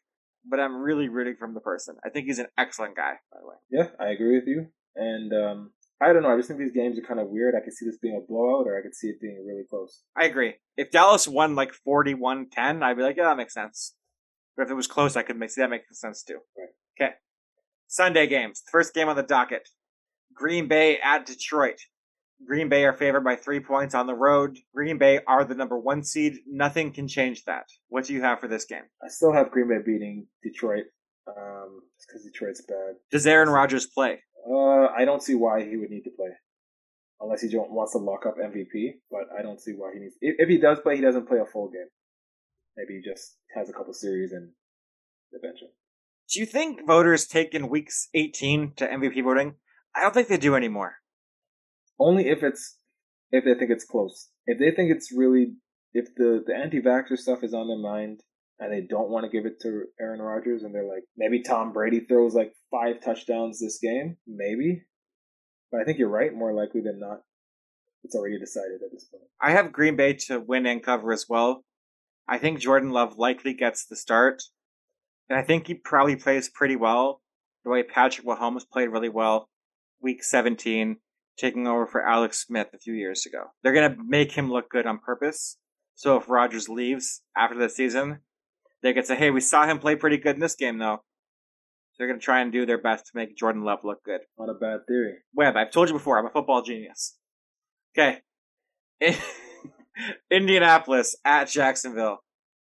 but 0.48 0.60
I'm 0.60 0.76
really 0.76 1.08
rooting 1.08 1.36
for 1.38 1.50
the 1.52 1.60
person. 1.60 1.96
I 2.04 2.10
think 2.10 2.26
he's 2.26 2.38
an 2.38 2.46
excellent 2.58 2.94
guy, 2.94 3.14
by 3.32 3.38
the 3.40 3.46
way. 3.46 3.54
Yeah, 3.70 3.88
I 3.98 4.10
agree 4.10 4.36
with 4.36 4.46
you. 4.46 4.66
And 4.94 5.32
um, 5.32 5.70
I 6.00 6.12
don't 6.12 6.22
know. 6.22 6.32
I 6.32 6.36
just 6.36 6.48
think 6.48 6.60
these 6.60 6.72
games 6.72 6.98
are 6.98 7.02
kind 7.02 7.20
of 7.20 7.28
weird. 7.28 7.54
I 7.54 7.64
could 7.64 7.72
see 7.72 7.86
this 7.86 7.98
being 7.98 8.16
a 8.16 8.26
blowout, 8.26 8.66
or 8.66 8.78
I 8.78 8.82
could 8.82 8.94
see 8.94 9.08
it 9.08 9.20
being 9.20 9.44
really 9.46 9.64
close. 9.68 10.02
I 10.16 10.26
agree. 10.26 10.54
If 10.76 10.90
Dallas 10.90 11.26
won 11.26 11.54
like 11.54 11.72
41 11.72 12.50
10, 12.50 12.82
I'd 12.82 12.96
be 12.96 13.02
like, 13.02 13.16
yeah, 13.16 13.24
that 13.24 13.36
makes 13.36 13.54
sense. 13.54 13.94
But 14.56 14.64
if 14.64 14.70
it 14.70 14.74
was 14.74 14.86
close, 14.86 15.16
I 15.16 15.22
could 15.22 15.38
make 15.38 15.50
see 15.50 15.62
that 15.62 15.70
makes 15.70 15.98
sense 15.98 16.22
too. 16.22 16.38
Right. 16.56 16.68
Okay. 17.00 17.14
Sunday 17.88 18.26
games. 18.26 18.62
First 18.70 18.94
game 18.94 19.08
on 19.08 19.16
the 19.16 19.22
docket 19.22 19.68
Green 20.34 20.68
Bay 20.68 20.98
at 21.00 21.26
Detroit. 21.26 21.78
Green 22.46 22.68
Bay 22.68 22.84
are 22.84 22.92
favored 22.92 23.22
by 23.22 23.36
three 23.36 23.60
points 23.60 23.94
on 23.94 24.06
the 24.06 24.14
road. 24.14 24.58
Green 24.74 24.98
Bay 24.98 25.20
are 25.26 25.44
the 25.44 25.54
number 25.54 25.78
one 25.78 26.02
seed. 26.02 26.34
Nothing 26.46 26.92
can 26.92 27.08
change 27.08 27.44
that. 27.44 27.64
What 27.88 28.04
do 28.04 28.12
you 28.12 28.22
have 28.22 28.40
for 28.40 28.48
this 28.48 28.64
game? 28.64 28.82
I 29.02 29.08
still 29.08 29.32
have 29.32 29.50
Green 29.50 29.68
Bay 29.68 29.78
beating 29.84 30.26
Detroit 30.42 30.84
um, 31.26 31.80
because 32.06 32.24
Detroit's 32.24 32.62
bad. 32.66 32.96
Does 33.10 33.26
Aaron 33.26 33.48
Rodgers 33.48 33.86
play? 33.86 34.20
Uh, 34.46 34.86
I 34.86 35.04
don't 35.04 35.22
see 35.22 35.34
why 35.34 35.64
he 35.64 35.76
would 35.76 35.90
need 35.90 36.04
to 36.04 36.10
play. 36.10 36.30
Unless 37.20 37.42
he 37.42 37.48
don't, 37.48 37.70
wants 37.70 37.92
to 37.92 37.98
lock 37.98 38.26
up 38.26 38.34
MVP, 38.36 38.96
but 39.10 39.22
I 39.38 39.42
don't 39.42 39.60
see 39.60 39.72
why 39.72 39.92
he 39.94 40.00
needs. 40.00 40.16
If, 40.20 40.36
if 40.38 40.48
he 40.48 40.58
does 40.58 40.80
play, 40.80 40.96
he 40.96 41.02
doesn't 41.02 41.28
play 41.28 41.38
a 41.38 41.46
full 41.46 41.70
game. 41.70 41.88
Maybe 42.76 43.00
he 43.00 43.08
just 43.08 43.38
has 43.54 43.70
a 43.70 43.72
couple 43.72 43.94
series 43.94 44.32
and 44.32 44.50
they 45.32 45.38
bench 45.38 45.62
him. 45.62 45.68
Do 46.30 46.40
you 46.40 46.46
think 46.46 46.86
voters 46.86 47.26
take 47.26 47.54
in 47.54 47.68
weeks 47.68 48.08
18 48.14 48.72
to 48.76 48.86
MVP 48.86 49.22
voting? 49.22 49.54
I 49.94 50.02
don't 50.02 50.14
think 50.14 50.28
they 50.28 50.36
do 50.36 50.54
anymore. 50.54 50.96
Only 51.98 52.28
if 52.28 52.42
it's 52.42 52.78
if 53.30 53.44
they 53.44 53.54
think 53.54 53.70
it's 53.70 53.84
close. 53.84 54.30
If 54.46 54.58
they 54.58 54.74
think 54.74 54.90
it's 54.90 55.12
really 55.14 55.54
if 55.92 56.06
the 56.16 56.42
the 56.46 56.54
anti-vaxxer 56.54 57.16
stuff 57.16 57.40
is 57.42 57.54
on 57.54 57.68
their 57.68 57.78
mind 57.78 58.20
and 58.58 58.72
they 58.72 58.86
don't 58.88 59.10
want 59.10 59.24
to 59.24 59.30
give 59.30 59.46
it 59.46 59.60
to 59.62 59.84
Aaron 60.00 60.20
Rodgers 60.20 60.62
and 60.62 60.74
they're 60.74 60.88
like 60.88 61.04
maybe 61.16 61.42
Tom 61.42 61.72
Brady 61.72 62.00
throws 62.00 62.34
like 62.34 62.52
five 62.70 63.00
touchdowns 63.04 63.60
this 63.60 63.78
game, 63.82 64.16
maybe. 64.26 64.82
But 65.70 65.80
I 65.80 65.84
think 65.84 65.98
you're 65.98 66.08
right. 66.08 66.34
More 66.34 66.52
likely 66.52 66.80
than 66.80 67.00
not, 67.00 67.20
it's 68.02 68.14
already 68.14 68.38
decided 68.38 68.80
at 68.84 68.92
this 68.92 69.04
point. 69.04 69.24
I 69.40 69.52
have 69.52 69.72
Green 69.72 69.96
Bay 69.96 70.14
to 70.26 70.40
win 70.40 70.66
and 70.66 70.82
cover 70.82 71.12
as 71.12 71.26
well. 71.28 71.64
I 72.28 72.38
think 72.38 72.58
Jordan 72.58 72.90
Love 72.90 73.18
likely 73.18 73.54
gets 73.54 73.86
the 73.86 73.96
start. 73.96 74.42
And 75.28 75.38
I 75.38 75.42
think 75.42 75.66
he 75.66 75.74
probably 75.74 76.16
plays 76.16 76.48
pretty 76.48 76.76
well. 76.76 77.20
The 77.64 77.70
way 77.70 77.82
Patrick 77.82 78.26
Mahomes 78.26 78.68
played 78.70 78.88
really 78.88 79.08
well 79.08 79.48
week 80.04 80.22
17, 80.22 80.98
taking 81.36 81.66
over 81.66 81.86
for 81.86 82.06
Alex 82.06 82.44
Smith 82.46 82.68
a 82.74 82.78
few 82.78 82.94
years 82.94 83.26
ago. 83.26 83.44
They're 83.62 83.72
going 83.72 83.90
to 83.90 83.96
make 84.06 84.32
him 84.32 84.52
look 84.52 84.70
good 84.70 84.86
on 84.86 84.98
purpose. 84.98 85.56
So 85.96 86.16
if 86.16 86.28
Rodgers 86.28 86.68
leaves 86.68 87.22
after 87.36 87.58
the 87.58 87.68
season, 87.68 88.20
they 88.82 88.92
could 88.92 89.06
say, 89.06 89.16
hey, 89.16 89.30
we 89.30 89.40
saw 89.40 89.66
him 89.66 89.78
play 89.78 89.96
pretty 89.96 90.18
good 90.18 90.36
in 90.36 90.40
this 90.40 90.54
game, 90.54 90.78
though. 90.78 90.98
So 91.92 91.96
They're 91.98 92.08
going 92.08 92.20
to 92.20 92.24
try 92.24 92.40
and 92.40 92.52
do 92.52 92.66
their 92.66 92.80
best 92.80 93.06
to 93.06 93.12
make 93.14 93.36
Jordan 93.36 93.64
Love 93.64 93.80
look 93.82 94.04
good. 94.04 94.20
Not 94.38 94.50
a 94.50 94.54
bad 94.54 94.80
theory. 94.86 95.14
Webb, 95.34 95.56
I've 95.56 95.70
told 95.70 95.88
you 95.88 95.94
before, 95.94 96.18
I'm 96.18 96.26
a 96.26 96.30
football 96.30 96.62
genius. 96.62 97.16
Okay. 97.96 98.18
Indianapolis 100.30 101.16
at 101.24 101.48
Jacksonville. 101.48 102.18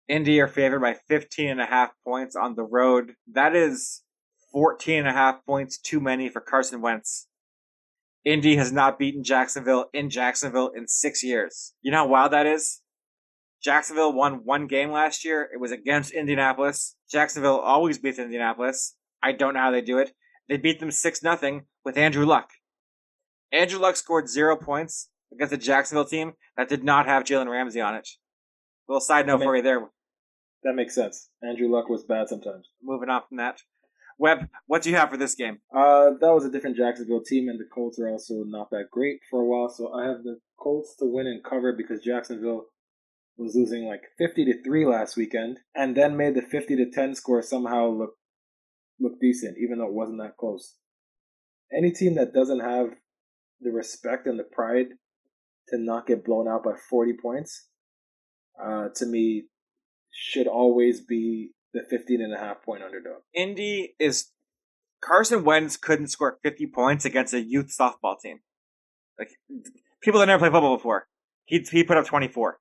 Indy 0.07 0.39
are 0.39 0.47
favored 0.47 0.79
by 0.79 0.95
15 1.09 1.49
and 1.49 1.61
a 1.61 1.65
half 1.65 1.91
points 2.05 2.35
on 2.35 2.55
the 2.55 2.63
road. 2.63 3.13
That 3.33 3.55
is 3.55 4.03
14 4.51 4.99
and 4.99 5.07
a 5.07 5.13
half 5.13 5.45
points 5.45 5.77
too 5.77 5.99
many 5.99 6.29
for 6.29 6.41
Carson 6.41 6.81
Wentz. 6.81 7.27
Indy 8.25 8.57
has 8.57 8.71
not 8.71 8.99
beaten 8.99 9.23
Jacksonville 9.23 9.85
in 9.93 10.09
Jacksonville 10.09 10.71
in 10.75 10.87
six 10.87 11.23
years. 11.23 11.73
You 11.81 11.91
know 11.91 11.99
how 11.99 12.07
wild 12.07 12.33
that 12.33 12.45
is? 12.45 12.81
Jacksonville 13.63 14.13
won 14.13 14.41
one 14.43 14.67
game 14.67 14.91
last 14.91 15.25
year. 15.25 15.49
It 15.53 15.59
was 15.59 15.71
against 15.71 16.11
Indianapolis. 16.11 16.95
Jacksonville 17.09 17.57
always 17.57 17.97
beats 17.97 18.19
Indianapolis. 18.19 18.95
I 19.23 19.31
don't 19.31 19.53
know 19.53 19.61
how 19.61 19.71
they 19.71 19.81
do 19.81 19.97
it. 19.97 20.11
They 20.47 20.57
beat 20.57 20.79
them 20.79 20.91
6 20.91 21.19
0 21.19 21.61
with 21.83 21.97
Andrew 21.97 22.25
Luck. 22.25 22.51
Andrew 23.51 23.79
Luck 23.79 23.95
scored 23.95 24.29
zero 24.29 24.55
points 24.57 25.09
against 25.33 25.51
the 25.51 25.57
Jacksonville 25.57 26.05
team 26.05 26.33
that 26.55 26.69
did 26.69 26.83
not 26.83 27.05
have 27.05 27.23
Jalen 27.23 27.49
Ramsey 27.49 27.81
on 27.81 27.95
it. 27.95 28.07
Little 28.87 29.01
side 29.01 29.27
note 29.27 29.39
mean- 29.39 29.47
for 29.47 29.55
you 29.55 29.61
there. 29.61 29.89
That 30.63 30.73
makes 30.73 30.95
sense. 30.95 31.29
Andrew 31.41 31.71
Luck 31.71 31.87
was 31.87 32.03
bad 32.03 32.27
sometimes. 32.27 32.67
Moving 32.83 33.09
on 33.09 33.21
from 33.27 33.37
that. 33.37 33.61
Webb, 34.17 34.49
what 34.65 34.81
do 34.81 34.89
you 34.89 34.95
have 34.95 35.09
for 35.11 35.17
this 35.17 35.35
game? 35.35 35.59
Uh, 35.75 36.11
that 36.19 36.33
was 36.33 36.43
a 36.43 36.51
different 36.51 36.75
Jacksonville 36.75 37.23
team, 37.23 37.49
and 37.49 37.59
the 37.59 37.69
Colts 37.71 37.99
are 37.99 38.09
also 38.09 38.43
not 38.45 38.69
that 38.71 38.89
great 38.91 39.19
for 39.29 39.41
a 39.41 39.45
while. 39.45 39.69
So 39.69 39.93
I 39.93 40.07
have 40.07 40.23
the 40.23 40.39
Colts 40.59 40.95
to 40.97 41.05
win 41.05 41.27
and 41.27 41.43
cover 41.43 41.71
because 41.71 42.01
Jacksonville 42.01 42.65
was 43.37 43.55
losing 43.55 43.85
like 43.85 44.01
fifty 44.17 44.43
to 44.45 44.63
three 44.63 44.85
last 44.85 45.15
weekend, 45.17 45.59
and 45.75 45.95
then 45.95 46.17
made 46.17 46.33
the 46.33 46.41
fifty 46.41 46.75
to 46.75 46.89
ten 46.89 47.13
score 47.13 47.41
somehow 47.43 47.89
look 47.89 48.15
look 48.99 49.19
decent, 49.21 49.57
even 49.59 49.77
though 49.77 49.87
it 49.87 49.93
wasn't 49.93 50.19
that 50.19 50.37
close. 50.37 50.75
Any 51.71 51.91
team 51.91 52.15
that 52.15 52.33
doesn't 52.33 52.61
have 52.61 52.87
the 53.61 53.71
respect 53.71 54.25
and 54.25 54.39
the 54.39 54.43
pride 54.43 54.87
to 55.69 55.77
not 55.77 56.07
get 56.07 56.25
blown 56.25 56.47
out 56.47 56.63
by 56.63 56.71
forty 56.89 57.13
points, 57.13 57.67
uh, 58.59 58.87
to 58.95 59.05
me, 59.05 59.43
should 60.11 60.47
always 60.47 61.01
be 61.01 61.51
the 61.73 61.81
15 61.89 62.21
and 62.21 62.33
a 62.33 62.37
half 62.37 62.63
point 62.63 62.83
underdog. 62.83 63.21
Indy 63.33 63.95
is 63.99 64.31
Carson 65.01 65.43
Wentz 65.43 65.77
couldn't 65.77 66.07
score 66.07 66.39
50 66.43 66.67
points 66.67 67.05
against 67.05 67.33
a 67.33 67.41
youth 67.41 67.75
softball 67.77 68.19
team. 68.21 68.39
Like 69.19 69.29
people 70.01 70.19
that 70.19 70.27
never 70.27 70.39
played 70.39 70.51
football 70.51 70.77
before. 70.77 71.07
He 71.45 71.65
he 71.71 71.83
put 71.83 71.97
up 71.97 72.05
24. 72.05 72.59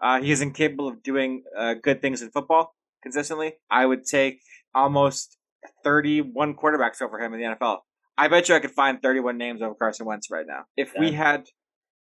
Uh, 0.00 0.20
he 0.20 0.30
is 0.30 0.40
incapable 0.40 0.88
of 0.88 1.02
doing 1.02 1.42
uh, 1.56 1.74
good 1.74 2.02
things 2.02 2.22
in 2.22 2.30
football 2.30 2.74
consistently. 3.02 3.54
I 3.70 3.86
would 3.86 4.04
take 4.04 4.40
almost 4.74 5.38
31 5.84 6.54
quarterbacks 6.54 7.00
over 7.00 7.18
him 7.18 7.32
in 7.34 7.40
the 7.40 7.46
NFL. 7.46 7.78
I 8.18 8.28
bet 8.28 8.48
you 8.48 8.54
I 8.54 8.60
could 8.60 8.70
find 8.70 9.00
31 9.00 9.36
names 9.36 9.62
over 9.62 9.74
Carson 9.74 10.06
Wentz 10.06 10.30
right 10.30 10.46
now. 10.46 10.64
If 10.76 10.92
we 10.98 11.12
had, 11.12 11.46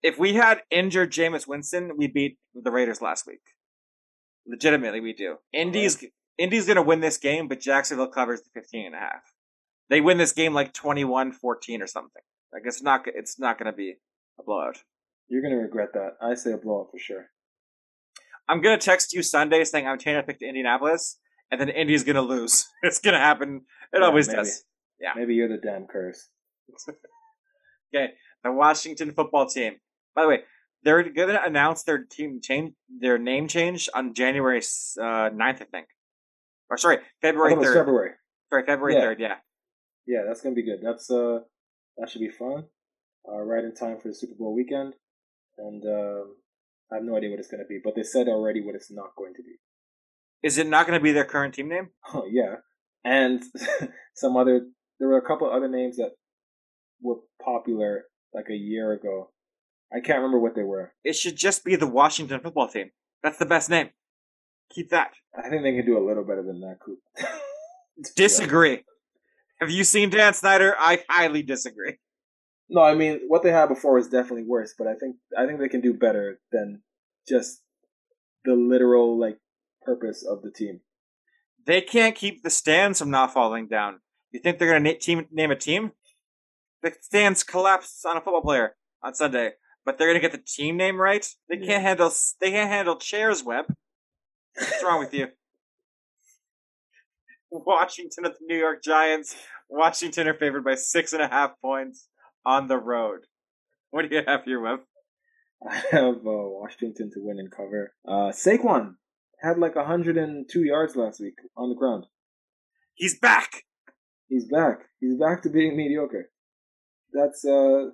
if 0.03 0.17
we 0.17 0.33
had 0.33 0.61
injured 0.71 1.11
Jameis 1.11 1.47
Winston, 1.47 1.97
we 1.97 2.07
beat 2.07 2.37
the 2.53 2.71
Raiders 2.71 3.01
last 3.01 3.27
week. 3.27 3.41
Legitimately, 4.47 5.01
we 5.01 5.13
do. 5.13 5.37
Indy's 5.53 6.03
Indy's 6.37 6.65
going 6.65 6.77
to 6.77 6.81
win 6.81 6.99
this 7.01 7.17
game, 7.17 7.47
but 7.47 7.59
Jacksonville 7.59 8.07
covers 8.07 8.41
the 8.41 8.49
15 8.53 8.85
and 8.85 8.95
a 8.95 8.99
half. 8.99 9.33
They 9.89 10.01
win 10.01 10.17
this 10.17 10.33
game 10.33 10.53
like 10.53 10.73
21-14 10.73 11.33
or 11.81 11.87
something. 11.87 12.21
Like 12.53 12.63
it's 12.65 12.81
not 12.81 13.05
it's 13.07 13.39
not 13.39 13.57
going 13.57 13.71
to 13.71 13.75
be 13.75 13.95
a 14.39 14.43
blowout. 14.43 14.77
You're 15.27 15.41
going 15.41 15.53
to 15.53 15.59
regret 15.59 15.89
that. 15.93 16.13
I 16.21 16.35
say 16.35 16.53
a 16.53 16.57
blowout 16.57 16.89
for 16.91 16.99
sure. 16.99 17.25
I'm 18.47 18.61
going 18.61 18.79
to 18.79 18.85
text 18.85 19.13
you 19.13 19.21
Sunday 19.21 19.63
saying 19.65 19.87
I'm 19.87 19.99
changing 19.99 20.21
to 20.21 20.27
pick 20.27 20.39
to 20.39 20.47
Indianapolis, 20.47 21.19
and 21.51 21.59
then 21.59 21.67
Indy's 21.69 22.03
going 22.03 22.15
to 22.15 22.21
lose. 22.21 22.65
It's 22.83 22.99
going 22.99 23.13
to 23.13 23.19
happen. 23.19 23.63
It 23.91 23.99
yeah, 23.99 24.05
always 24.05 24.27
maybe. 24.27 24.37
does. 24.37 24.63
Yeah. 25.01 25.11
Maybe 25.15 25.35
you're 25.35 25.49
the 25.49 25.57
damn 25.57 25.85
curse. 25.85 26.29
okay, 26.89 28.13
the 28.43 28.51
Washington 28.51 29.11
football 29.11 29.47
team. 29.47 29.77
By 30.15 30.23
the 30.23 30.27
way, 30.29 30.39
they're 30.87 31.03
going 31.03 31.27
to 31.27 31.43
announce 31.43 31.83
their 31.83 32.05
team 32.05 32.39
change, 32.41 32.71
their 33.01 33.17
name 33.17 33.49
change 33.49 33.89
on 33.93 34.13
January 34.13 34.59
uh, 34.59 35.29
9th, 35.35 35.61
I 35.61 35.65
think. 35.69 35.87
Or 36.69 36.77
sorry, 36.77 36.99
February 37.21 37.55
third. 37.55 37.75
February. 37.75 38.11
Sorry, 38.49 38.63
February 38.65 38.93
third. 38.93 39.19
Yeah. 39.19 39.27
yeah. 39.27 39.35
Yeah, 40.07 40.23
that's 40.25 40.39
gonna 40.39 40.55
be 40.55 40.63
good. 40.63 40.79
That's 40.81 41.11
uh, 41.11 41.39
that 41.97 42.09
should 42.09 42.21
be 42.21 42.29
fun. 42.29 42.65
Uh, 43.29 43.41
right 43.41 43.63
in 43.63 43.75
time 43.75 43.99
for 43.99 44.07
the 44.07 44.13
Super 44.13 44.35
Bowl 44.37 44.55
weekend, 44.55 44.93
and 45.57 45.83
um, 45.83 46.35
I 46.91 46.95
have 46.95 47.03
no 47.03 47.17
idea 47.17 47.29
what 47.29 47.39
it's 47.39 47.49
gonna 47.49 47.65
be, 47.67 47.79
but 47.83 47.95
they 47.95 48.03
said 48.03 48.29
already 48.29 48.61
what 48.61 48.75
it's 48.75 48.91
not 48.91 49.15
going 49.17 49.33
to 49.35 49.43
be. 49.43 49.55
Is 50.43 50.57
it 50.57 50.67
not 50.67 50.87
going 50.87 50.97
to 50.97 51.03
be 51.03 51.11
their 51.11 51.25
current 51.25 51.53
team 51.53 51.67
name? 51.67 51.89
Oh 52.13 52.25
yeah, 52.29 52.55
and 53.03 53.43
some 54.15 54.37
other. 54.37 54.67
There 54.99 55.09
were 55.09 55.17
a 55.17 55.27
couple 55.27 55.49
other 55.51 55.67
names 55.67 55.97
that 55.97 56.11
were 57.01 57.17
popular 57.43 58.05
like 58.33 58.47
a 58.49 58.55
year 58.55 58.93
ago. 58.93 59.31
I 59.91 59.99
can't 59.99 60.17
remember 60.17 60.39
what 60.39 60.55
they 60.55 60.63
were. 60.63 60.93
It 61.03 61.15
should 61.15 61.37
just 61.37 61.63
be 61.63 61.75
the 61.75 61.87
Washington 61.87 62.41
football 62.41 62.67
team. 62.67 62.91
That's 63.23 63.37
the 63.37 63.45
best 63.45 63.69
name. 63.69 63.89
Keep 64.69 64.89
that. 64.89 65.11
I 65.37 65.49
think 65.49 65.63
they 65.63 65.75
can 65.75 65.85
do 65.85 65.97
a 65.97 66.05
little 66.05 66.23
better 66.23 66.43
than 66.43 66.59
that, 66.61 66.77
Coop. 66.83 66.99
disagree. 68.15 68.83
Have 69.59 69.71
you 69.71 69.83
seen 69.83 70.09
Dan 70.09 70.33
Snyder? 70.33 70.75
I 70.77 71.03
highly 71.09 71.41
disagree. 71.41 71.97
No, 72.69 72.81
I 72.81 72.95
mean 72.95 73.21
what 73.27 73.43
they 73.43 73.51
had 73.51 73.67
before 73.69 73.95
was 73.95 74.09
definitely 74.09 74.43
worse, 74.43 74.73
but 74.77 74.87
I 74.87 74.95
think 74.95 75.15
I 75.37 75.45
think 75.45 75.59
they 75.59 75.69
can 75.69 75.81
do 75.81 75.93
better 75.93 76.39
than 76.51 76.81
just 77.27 77.61
the 78.43 78.53
literal 78.53 79.17
like 79.19 79.37
purpose 79.81 80.25
of 80.29 80.41
the 80.41 80.51
team. 80.51 80.81
They 81.65 81.81
can't 81.81 82.15
keep 82.15 82.43
the 82.43 82.49
stands 82.49 82.99
from 82.99 83.09
not 83.09 83.33
falling 83.33 83.67
down. 83.67 84.01
You 84.31 84.41
think 84.41 84.59
they're 84.59 84.67
gonna 84.67 84.91
na- 84.91 84.99
team 84.99 85.27
name 85.31 85.51
a 85.51 85.55
team? 85.55 85.93
The 86.83 86.93
stands 87.01 87.43
collapse 87.43 88.03
on 88.05 88.17
a 88.17 88.21
football 88.21 88.41
player 88.41 88.75
on 89.01 89.15
Sunday, 89.15 89.51
but 89.87 89.97
they're 89.97 90.09
gonna 90.09 90.19
get 90.19 90.33
the 90.33 90.37
team 90.45 90.75
name 90.75 90.99
right. 90.99 91.25
They 91.47 91.55
can't 91.55 91.81
handle. 91.81 92.11
They 92.41 92.51
can't 92.51 92.69
handle 92.69 92.97
chairs. 92.97 93.41
Webb. 93.41 93.73
What's 94.53 94.83
wrong 94.83 94.99
with 94.99 95.13
you? 95.13 95.29
Washington 97.51 98.25
at 98.25 98.33
the 98.33 98.45
New 98.45 98.57
York 98.57 98.83
Giants. 98.83 99.37
Washington 99.69 100.27
are 100.27 100.33
favored 100.33 100.65
by 100.65 100.75
six 100.75 101.13
and 101.13 101.21
a 101.21 101.29
half 101.29 101.51
points 101.61 102.09
on 102.45 102.67
the 102.67 102.77
road. 102.77 103.21
What 103.89 104.07
do 104.07 104.13
you 104.13 104.23
have 104.27 104.43
here, 104.43 104.59
Webb? 104.59 104.81
I 105.67 105.81
have 105.91 106.17
uh, 106.17 106.19
Washington 106.25 107.09
to 107.13 107.21
win 107.23 107.39
and 107.39 107.49
cover. 107.49 107.93
Uh, 108.05 108.31
Saquon 108.33 108.95
had 109.41 109.57
like 109.57 109.77
102 109.77 110.63
yards 110.63 110.97
last 110.97 111.21
week 111.21 111.35
on 111.55 111.69
the 111.69 111.75
ground. 111.75 112.07
He's 112.93 113.17
back. 113.17 113.63
He's 114.27 114.49
back. 114.49 114.79
He's 114.99 115.15
back 115.17 115.43
to 115.43 115.49
being 115.49 115.77
mediocre. 115.77 116.29
That's 117.13 117.45
uh, 117.45 117.91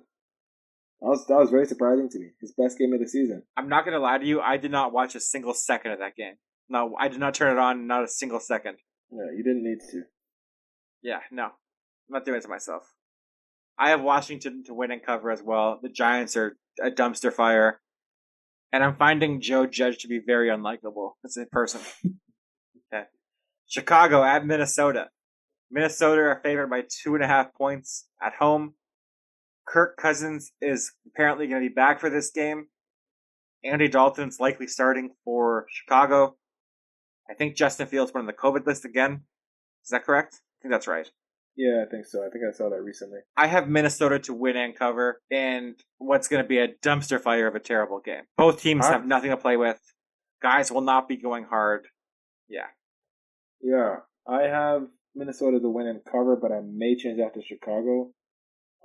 that 1.04 1.10
was 1.10 1.26
that 1.26 1.36
was 1.36 1.50
very 1.50 1.66
surprising 1.66 2.08
to 2.08 2.18
me. 2.18 2.30
His 2.40 2.54
best 2.56 2.78
game 2.78 2.94
of 2.94 3.00
the 3.00 3.06
season. 3.06 3.42
I'm 3.58 3.68
not 3.68 3.84
gonna 3.84 3.98
lie 3.98 4.16
to 4.16 4.24
you. 4.24 4.40
I 4.40 4.56
did 4.56 4.70
not 4.70 4.90
watch 4.90 5.14
a 5.14 5.20
single 5.20 5.52
second 5.52 5.92
of 5.92 5.98
that 5.98 6.16
game. 6.16 6.36
No, 6.70 6.94
I 6.98 7.08
did 7.08 7.20
not 7.20 7.34
turn 7.34 7.52
it 7.52 7.58
on. 7.58 7.86
Not 7.86 8.04
a 8.04 8.08
single 8.08 8.40
second. 8.40 8.78
Yeah, 9.10 9.30
you 9.36 9.44
didn't 9.44 9.64
need 9.64 9.80
to. 9.90 10.04
Yeah, 11.02 11.18
no, 11.30 11.44
I'm 11.44 11.50
not 12.08 12.24
doing 12.24 12.38
it 12.38 12.42
to 12.44 12.48
myself. 12.48 12.84
I 13.78 13.90
have 13.90 14.00
Washington 14.00 14.64
to 14.64 14.72
win 14.72 14.92
and 14.92 15.04
cover 15.04 15.30
as 15.30 15.42
well. 15.42 15.78
The 15.82 15.90
Giants 15.90 16.36
are 16.38 16.56
a 16.82 16.90
dumpster 16.90 17.30
fire, 17.30 17.82
and 18.72 18.82
I'm 18.82 18.96
finding 18.96 19.42
Joe 19.42 19.66
Judge 19.66 19.98
to 19.98 20.08
be 20.08 20.20
very 20.24 20.48
unlikable 20.48 21.12
as 21.22 21.36
a 21.36 21.44
person. 21.44 21.82
okay, 22.94 23.04
Chicago 23.66 24.24
at 24.24 24.46
Minnesota. 24.46 25.08
Minnesota 25.70 26.22
are 26.22 26.40
favored 26.42 26.70
by 26.70 26.84
two 27.02 27.14
and 27.14 27.22
a 27.22 27.26
half 27.26 27.52
points 27.52 28.06
at 28.22 28.32
home. 28.38 28.72
Kirk 29.66 29.96
Cousins 29.96 30.52
is 30.60 30.92
apparently 31.06 31.46
going 31.46 31.62
to 31.62 31.68
be 31.68 31.74
back 31.74 32.00
for 32.00 32.10
this 32.10 32.30
game. 32.30 32.66
Andy 33.64 33.88
Dalton's 33.88 34.38
likely 34.38 34.66
starting 34.66 35.10
for 35.24 35.66
Chicago. 35.70 36.36
I 37.30 37.34
think 37.34 37.56
Justin 37.56 37.86
Fields 37.86 38.12
went 38.12 38.22
on 38.22 38.26
the 38.26 38.32
COVID 38.32 38.66
list 38.66 38.84
again. 38.84 39.22
Is 39.82 39.90
that 39.90 40.04
correct? 40.04 40.34
I 40.34 40.62
think 40.62 40.72
that's 40.72 40.86
right. 40.86 41.08
Yeah, 41.56 41.84
I 41.86 41.90
think 41.90 42.06
so. 42.06 42.20
I 42.20 42.30
think 42.30 42.44
I 42.48 42.52
saw 42.52 42.68
that 42.68 42.82
recently. 42.82 43.20
I 43.36 43.46
have 43.46 43.68
Minnesota 43.68 44.18
to 44.20 44.34
win 44.34 44.56
and 44.56 44.76
cover, 44.76 45.20
and 45.30 45.76
what's 45.98 46.26
going 46.26 46.42
to 46.42 46.48
be 46.48 46.58
a 46.58 46.68
dumpster 46.68 47.20
fire 47.20 47.46
of 47.46 47.54
a 47.54 47.60
terrible 47.60 48.00
game. 48.00 48.24
Both 48.36 48.60
teams 48.60 48.84
huh? 48.84 48.92
have 48.92 49.06
nothing 49.06 49.30
to 49.30 49.36
play 49.36 49.56
with. 49.56 49.80
Guys 50.42 50.72
will 50.72 50.80
not 50.80 51.08
be 51.08 51.16
going 51.16 51.44
hard. 51.44 51.86
Yeah. 52.48 52.66
Yeah. 53.62 53.96
I 54.28 54.42
have 54.42 54.82
Minnesota 55.14 55.60
to 55.60 55.70
win 55.70 55.86
and 55.86 56.00
cover, 56.04 56.36
but 56.36 56.50
I 56.50 56.60
may 56.60 56.96
change 56.96 57.18
that 57.18 57.34
to 57.34 57.46
Chicago 57.46 58.10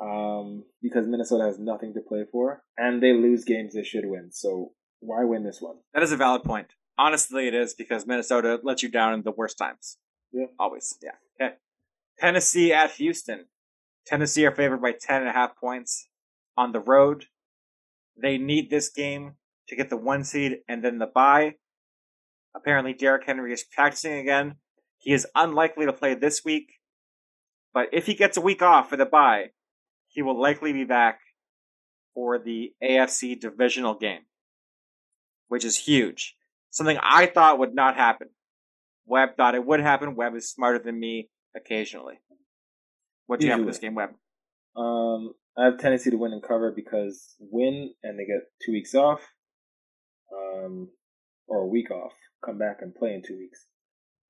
um, 0.01 0.63
because 0.81 1.07
Minnesota 1.07 1.43
has 1.45 1.59
nothing 1.59 1.93
to 1.93 2.01
play 2.01 2.25
for, 2.31 2.63
and 2.77 3.01
they 3.01 3.13
lose 3.13 3.43
games 3.43 3.73
they 3.73 3.83
should 3.83 4.05
win. 4.05 4.31
So 4.31 4.71
why 4.99 5.23
win 5.23 5.43
this 5.43 5.61
one? 5.61 5.75
That 5.93 6.03
is 6.03 6.11
a 6.11 6.17
valid 6.17 6.43
point. 6.43 6.73
Honestly, 6.97 7.47
it 7.47 7.53
is 7.53 7.73
because 7.73 8.05
Minnesota 8.05 8.59
lets 8.63 8.83
you 8.83 8.89
down 8.89 9.13
in 9.13 9.23
the 9.23 9.31
worst 9.31 9.57
times. 9.57 9.97
Yeah. 10.31 10.45
Always. 10.59 10.97
Yeah. 11.01 11.11
Okay. 11.41 11.55
Tennessee 12.17 12.73
at 12.73 12.91
Houston. 12.91 13.45
Tennessee 14.05 14.45
are 14.45 14.55
favored 14.55 14.81
by 14.81 14.91
10.5 14.91 15.55
points 15.59 16.07
on 16.57 16.71
the 16.71 16.79
road. 16.79 17.25
They 18.21 18.37
need 18.37 18.69
this 18.69 18.89
game 18.89 19.35
to 19.69 19.75
get 19.75 19.89
the 19.89 19.97
one 19.97 20.23
seed 20.23 20.57
and 20.67 20.83
then 20.83 20.97
the 20.97 21.07
bye. 21.07 21.55
Apparently, 22.55 22.93
Derrick 22.93 23.25
Henry 23.25 23.53
is 23.53 23.63
practicing 23.63 24.13
again. 24.13 24.55
He 24.97 25.13
is 25.13 25.27
unlikely 25.35 25.85
to 25.85 25.93
play 25.93 26.15
this 26.15 26.43
week, 26.43 26.73
but 27.73 27.87
if 27.93 28.05
he 28.05 28.15
gets 28.15 28.35
a 28.35 28.41
week 28.41 28.61
off 28.61 28.89
for 28.89 28.97
the 28.97 29.05
bye, 29.05 29.51
he 30.19 30.21
will 30.21 30.37
likely 30.37 30.73
be 30.73 30.83
back 30.83 31.21
for 32.13 32.37
the 32.37 32.73
AFC 32.83 33.39
divisional 33.39 33.95
game, 33.95 34.23
which 35.47 35.63
is 35.63 35.77
huge. 35.77 36.35
Something 36.71 36.97
I 37.01 37.25
thought 37.25 37.57
would 37.57 37.73
not 37.73 37.95
happen. 37.95 38.27
Webb 39.05 39.37
thought 39.37 39.55
it 39.55 39.65
would 39.65 39.79
happen. 39.79 40.17
Webb 40.17 40.35
is 40.35 40.51
smarter 40.51 40.77
than 40.77 40.99
me 40.99 41.29
occasionally. 41.55 42.15
What 43.27 43.39
do 43.39 43.45
you 43.45 43.53
have 43.53 43.61
for 43.61 43.65
this 43.67 43.77
game, 43.77 43.95
Webb? 43.95 44.09
Um, 44.75 45.35
I 45.57 45.63
have 45.63 45.77
Tennessee 45.79 46.09
to 46.09 46.17
win 46.17 46.33
and 46.33 46.43
cover 46.43 46.73
because 46.75 47.37
win 47.39 47.93
and 48.03 48.19
they 48.19 48.25
get 48.25 48.41
two 48.65 48.73
weeks 48.73 48.93
off, 48.95 49.21
um, 50.35 50.89
or 51.47 51.61
a 51.61 51.67
week 51.67 51.91
off, 51.91 52.11
come 52.43 52.57
back 52.57 52.79
and 52.81 52.93
play 52.93 53.13
in 53.13 53.23
two 53.25 53.37
weeks, 53.37 53.67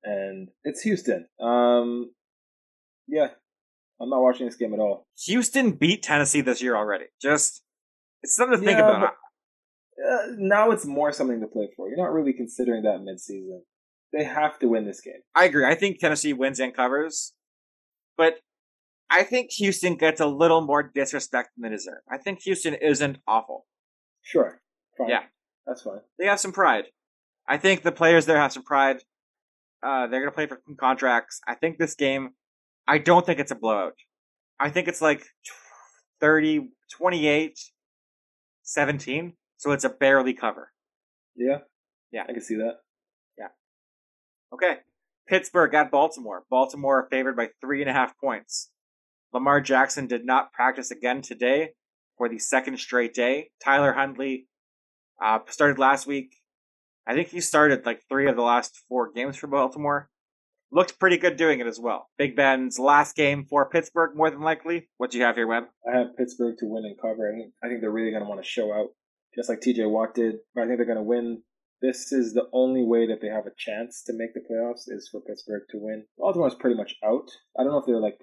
and 0.04 0.50
it's 0.62 0.82
Houston. 0.82 1.26
Um, 1.40 2.12
yeah, 3.08 3.30
I'm 4.00 4.08
not 4.08 4.22
watching 4.22 4.46
this 4.46 4.56
game 4.56 4.72
at 4.72 4.80
all. 4.80 5.06
Houston 5.26 5.72
beat 5.72 6.02
Tennessee 6.02 6.40
this 6.40 6.62
year 6.62 6.76
already. 6.76 7.06
Just 7.20 7.62
it's 8.22 8.34
something 8.36 8.58
to 8.58 8.64
think 8.64 8.78
about. 8.78 9.00
But, 9.00 10.12
uh, 10.12 10.26
now 10.38 10.70
it's 10.70 10.86
more 10.86 11.12
something 11.12 11.40
to 11.40 11.46
play 11.46 11.68
for. 11.76 11.88
You're 11.88 11.98
not 11.98 12.12
really 12.12 12.32
considering 12.32 12.82
that 12.84 13.00
midseason. 13.00 13.60
they 14.12 14.24
have 14.24 14.58
to 14.60 14.66
win 14.66 14.86
this 14.86 15.00
game. 15.00 15.20
I 15.34 15.44
agree. 15.44 15.64
I 15.66 15.74
think 15.74 15.98
Tennessee 15.98 16.32
wins 16.32 16.58
and 16.60 16.74
covers, 16.74 17.34
but 18.16 18.36
I 19.10 19.22
think 19.24 19.50
Houston 19.52 19.96
gets 19.96 20.20
a 20.20 20.26
little 20.26 20.60
more 20.62 20.82
disrespect 20.82 21.50
than 21.56 21.70
they 21.70 21.76
deserve. 21.76 21.98
I 22.10 22.16
think 22.18 22.42
Houston 22.42 22.74
isn't 22.74 23.18
awful. 23.26 23.66
Sure. 24.22 24.60
Fine. 24.96 25.08
Yeah. 25.10 25.22
That's 25.66 25.82
fine. 25.82 26.00
They 26.18 26.26
have 26.26 26.40
some 26.40 26.52
pride. 26.52 26.84
I 27.48 27.56
think 27.58 27.82
the 27.82 27.92
players 27.92 28.26
there 28.26 28.38
have 28.38 28.52
some 28.52 28.62
pride. 28.62 29.02
Uh, 29.82 30.06
they're 30.06 30.20
going 30.20 30.30
to 30.30 30.34
play 30.34 30.46
for 30.46 30.60
contracts. 30.78 31.40
I 31.46 31.54
think 31.54 31.78
this 31.78 31.94
game, 31.94 32.30
I 32.86 32.98
don't 32.98 33.24
think 33.24 33.38
it's 33.38 33.50
a 33.50 33.56
blowout. 33.56 33.94
I 34.58 34.70
think 34.70 34.88
it's 34.88 35.00
like 35.00 35.24
30, 36.20 36.68
28, 36.92 37.58
17. 38.62 39.32
So 39.56 39.72
it's 39.72 39.84
a 39.84 39.88
barely 39.88 40.34
cover. 40.34 40.72
Yeah. 41.36 41.58
Yeah. 42.12 42.24
I 42.28 42.32
can 42.32 42.42
see 42.42 42.56
that. 42.56 42.80
Yeah. 43.38 43.48
Okay. 44.52 44.78
Pittsburgh 45.28 45.74
at 45.74 45.90
Baltimore. 45.90 46.44
Baltimore 46.50 47.00
are 47.00 47.08
favored 47.08 47.36
by 47.36 47.50
three 47.60 47.80
and 47.80 47.90
a 47.90 47.92
half 47.92 48.18
points. 48.18 48.70
Lamar 49.32 49.60
Jackson 49.60 50.06
did 50.06 50.26
not 50.26 50.52
practice 50.52 50.90
again 50.90 51.22
today 51.22 51.70
for 52.18 52.28
the 52.28 52.38
second 52.38 52.78
straight 52.78 53.14
day. 53.14 53.50
Tyler 53.62 53.92
Huntley 53.92 54.46
uh, 55.24 55.38
started 55.48 55.78
last 55.78 56.06
week. 56.06 56.36
I 57.06 57.14
think 57.14 57.28
he 57.28 57.40
started 57.40 57.86
like 57.86 58.02
three 58.08 58.28
of 58.28 58.36
the 58.36 58.42
last 58.42 58.82
four 58.88 59.10
games 59.12 59.36
for 59.36 59.46
Baltimore. 59.46 60.10
Looked 60.72 60.98
pretty 60.98 61.16
good 61.16 61.36
doing 61.36 61.60
it 61.60 61.66
as 61.66 61.80
well. 61.80 62.08
Big 62.16 62.36
Ben's 62.36 62.78
last 62.78 63.16
game 63.16 63.44
for 63.48 63.68
Pittsburgh, 63.68 64.16
more 64.16 64.30
than 64.30 64.40
likely. 64.40 64.88
What 64.98 65.10
do 65.10 65.18
you 65.18 65.24
have 65.24 65.36
here, 65.36 65.46
Webb? 65.46 65.64
I 65.86 65.96
have 65.96 66.16
Pittsburgh 66.16 66.56
to 66.58 66.66
win 66.66 66.84
and 66.84 66.96
cover. 67.00 67.28
I 67.28 67.36
think, 67.36 67.52
I 67.62 67.68
think 67.68 67.80
they're 67.80 67.90
really 67.90 68.10
going 68.10 68.22
to 68.22 68.28
want 68.28 68.40
to 68.40 68.48
show 68.48 68.72
out, 68.72 68.90
just 69.34 69.48
like 69.48 69.60
TJ 69.60 69.90
Watt 69.90 70.14
did. 70.14 70.36
I 70.56 70.66
think 70.66 70.76
they're 70.76 70.86
going 70.86 70.96
to 70.96 71.02
win 71.02 71.42
this 71.82 72.12
is 72.12 72.34
the 72.34 72.48
only 72.52 72.82
way 72.84 73.06
that 73.06 73.20
they 73.20 73.28
have 73.28 73.46
a 73.46 73.56
chance 73.56 74.02
to 74.04 74.12
make 74.12 74.34
the 74.34 74.40
playoffs 74.40 74.84
is 74.86 75.08
for 75.10 75.20
Pittsburgh 75.20 75.62
to 75.70 75.78
win. 75.78 76.04
Baltimore's 76.18 76.54
pretty 76.54 76.76
much 76.76 76.94
out. 77.02 77.28
I 77.58 77.62
don't 77.62 77.72
know 77.72 77.78
if 77.78 77.86
they're 77.86 78.00
like 78.00 78.18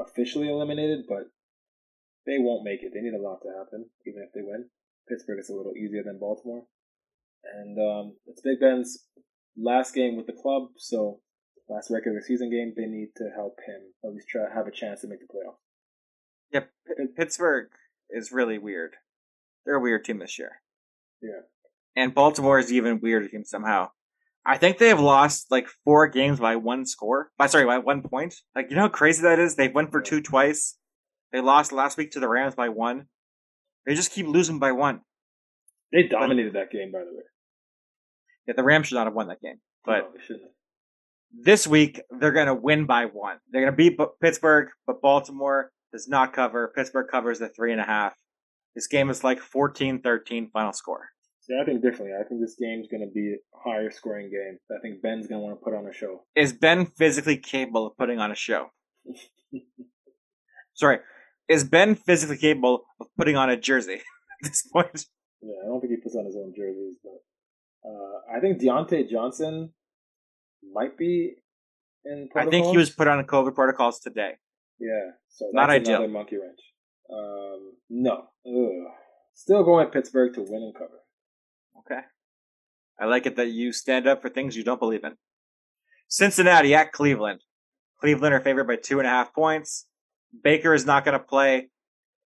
officially 0.00 0.48
eliminated, 0.48 1.04
but 1.08 1.28
they 2.26 2.38
won't 2.38 2.64
make 2.64 2.82
it. 2.82 2.92
They 2.94 3.00
need 3.00 3.14
a 3.14 3.22
lot 3.22 3.40
to 3.42 3.48
happen, 3.48 3.90
even 4.06 4.22
if 4.22 4.32
they 4.34 4.40
win. 4.42 4.70
Pittsburgh 5.08 5.38
is 5.38 5.50
a 5.50 5.54
little 5.54 5.74
easier 5.76 6.02
than 6.02 6.18
Baltimore. 6.18 6.64
And 7.44 7.78
um, 7.78 8.16
it's 8.26 8.40
Big 8.40 8.58
Ben's 8.58 9.04
last 9.56 9.94
game 9.94 10.16
with 10.16 10.26
the 10.26 10.32
club, 10.32 10.68
so 10.78 11.20
last 11.68 11.90
regular 11.90 12.20
season 12.20 12.50
game, 12.50 12.74
they 12.76 12.86
need 12.86 13.08
to 13.16 13.30
help 13.34 13.58
him 13.66 13.92
at 14.04 14.12
least 14.12 14.28
try 14.28 14.42
have 14.54 14.66
a 14.66 14.70
chance 14.70 15.00
to 15.00 15.08
make 15.08 15.20
the 15.20 15.26
playoffs. 15.26 15.56
Yep, 16.52 16.70
P- 16.86 17.06
Pittsburgh 17.16 17.68
is 18.10 18.32
really 18.32 18.58
weird. 18.58 18.94
They're 19.64 19.76
a 19.76 19.80
weird 19.80 20.04
team 20.04 20.18
this 20.18 20.38
year. 20.38 20.60
Yeah 21.22 21.40
and 21.96 22.14
Baltimore 22.14 22.58
is 22.58 22.72
even 22.72 23.00
weirder 23.00 23.28
team 23.28 23.44
somehow. 23.44 23.90
I 24.46 24.58
think 24.58 24.78
they 24.78 24.88
have 24.88 25.00
lost 25.00 25.50
like 25.50 25.68
four 25.84 26.06
games 26.08 26.38
by 26.38 26.56
one 26.56 26.84
score. 26.84 27.30
By 27.38 27.46
sorry, 27.46 27.64
by 27.64 27.78
one 27.78 28.02
point. 28.02 28.34
Like 28.54 28.66
you 28.70 28.76
know 28.76 28.82
how 28.82 28.88
crazy 28.88 29.22
that 29.22 29.38
is. 29.38 29.56
They 29.56 29.68
went 29.68 29.90
for 29.90 30.00
two 30.00 30.20
twice. 30.20 30.76
They 31.32 31.40
lost 31.40 31.72
last 31.72 31.96
week 31.96 32.10
to 32.12 32.20
the 32.20 32.28
Rams 32.28 32.54
by 32.54 32.68
one. 32.68 33.06
They 33.86 33.94
just 33.94 34.12
keep 34.12 34.26
losing 34.26 34.58
by 34.58 34.72
one. 34.72 35.00
They 35.92 36.02
dominated 36.04 36.52
but, 36.52 36.60
that 36.60 36.70
game, 36.70 36.92
by 36.92 37.00
the 37.00 37.16
way. 37.16 37.22
Yeah, 38.46 38.54
the 38.56 38.62
Rams 38.62 38.88
should 38.88 38.96
not 38.96 39.06
have 39.06 39.14
won 39.14 39.28
that 39.28 39.40
game, 39.40 39.60
but 39.84 40.12
no, 40.28 40.36
this 41.42 41.66
week 41.66 42.00
they're 42.10 42.32
going 42.32 42.46
to 42.46 42.54
win 42.54 42.86
by 42.86 43.06
one. 43.06 43.38
They're 43.50 43.62
going 43.62 43.72
to 43.72 43.76
beat 43.76 43.98
Pittsburgh, 44.20 44.68
but 44.86 45.02
Baltimore 45.02 45.70
does 45.92 46.08
not 46.08 46.32
cover. 46.32 46.72
Pittsburgh 46.74 47.08
covers 47.10 47.38
the 47.38 47.48
three 47.48 47.72
and 47.72 47.80
a 47.80 47.84
half. 47.84 48.14
This 48.74 48.86
game 48.86 49.10
is 49.10 49.22
like 49.22 49.40
14-13 49.40 50.50
final 50.52 50.72
score. 50.72 51.08
See, 51.40 51.54
I 51.60 51.64
think 51.64 51.82
differently. 51.82 52.12
I 52.18 52.26
think 52.26 52.40
this 52.40 52.56
game's 52.58 52.88
going 52.88 53.02
to 53.02 53.12
be 53.12 53.34
a 53.34 53.58
higher 53.68 53.90
scoring 53.90 54.30
game. 54.30 54.58
I 54.74 54.80
think 54.80 55.02
Ben's 55.02 55.26
going 55.26 55.40
to 55.40 55.46
want 55.46 55.58
to 55.60 55.62
put 55.62 55.74
on 55.74 55.86
a 55.86 55.92
show. 55.92 56.22
Is 56.34 56.52
Ben 56.52 56.86
physically 56.86 57.36
capable 57.36 57.86
of 57.86 57.96
putting 57.96 58.18
on 58.18 58.32
a 58.32 58.34
show? 58.34 58.70
Sorry. 60.74 60.98
Is 61.48 61.64
Ben 61.64 61.94
physically 61.94 62.38
capable 62.38 62.86
of 62.98 63.08
putting 63.18 63.36
on 63.36 63.50
a 63.50 63.56
jersey 63.56 63.94
at 64.44 64.50
this 64.50 64.62
point? 64.62 65.06
Yeah, 65.42 65.52
I 65.62 65.66
don't 65.66 65.80
think 65.80 65.92
he 65.92 65.98
puts 65.98 66.16
on 66.16 66.24
his 66.24 66.36
own 66.36 66.54
jerseys, 66.56 66.96
but 67.04 67.20
uh, 67.88 68.36
I 68.36 68.40
think 68.40 68.60
Diontae 68.60 69.10
Johnson 69.10 69.70
might 70.72 70.96
be 70.96 71.34
in 72.04 72.28
protocols. 72.30 72.48
I 72.48 72.50
think 72.50 72.72
he 72.72 72.76
was 72.76 72.90
put 72.90 73.08
on 73.08 73.22
COVID 73.24 73.54
protocols 73.54 74.00
today. 74.00 74.32
Yeah, 74.78 75.10
so 75.28 75.46
not 75.52 75.70
ideal. 75.70 76.06
monkey 76.08 76.36
wrench. 76.36 76.60
Um, 77.12 77.74
no, 77.90 78.24
Ugh. 78.46 78.92
still 79.34 79.62
going 79.64 79.88
Pittsburgh 79.88 80.34
to 80.34 80.40
win 80.40 80.62
and 80.62 80.74
cover. 80.74 81.00
Okay. 81.80 82.00
I 82.98 83.06
like 83.06 83.26
it 83.26 83.36
that 83.36 83.48
you 83.48 83.72
stand 83.72 84.06
up 84.06 84.22
for 84.22 84.28
things 84.28 84.56
you 84.56 84.64
don't 84.64 84.78
believe 84.78 85.04
in. 85.04 85.16
Cincinnati 86.08 86.74
at 86.74 86.92
Cleveland. 86.92 87.40
Cleveland 88.00 88.34
are 88.34 88.40
favored 88.40 88.66
by 88.66 88.76
two 88.76 88.98
and 89.00 89.06
a 89.06 89.10
half 89.10 89.34
points. 89.34 89.86
Baker 90.42 90.74
is 90.74 90.86
not 90.86 91.04
going 91.04 91.18
to 91.18 91.24
play, 91.24 91.68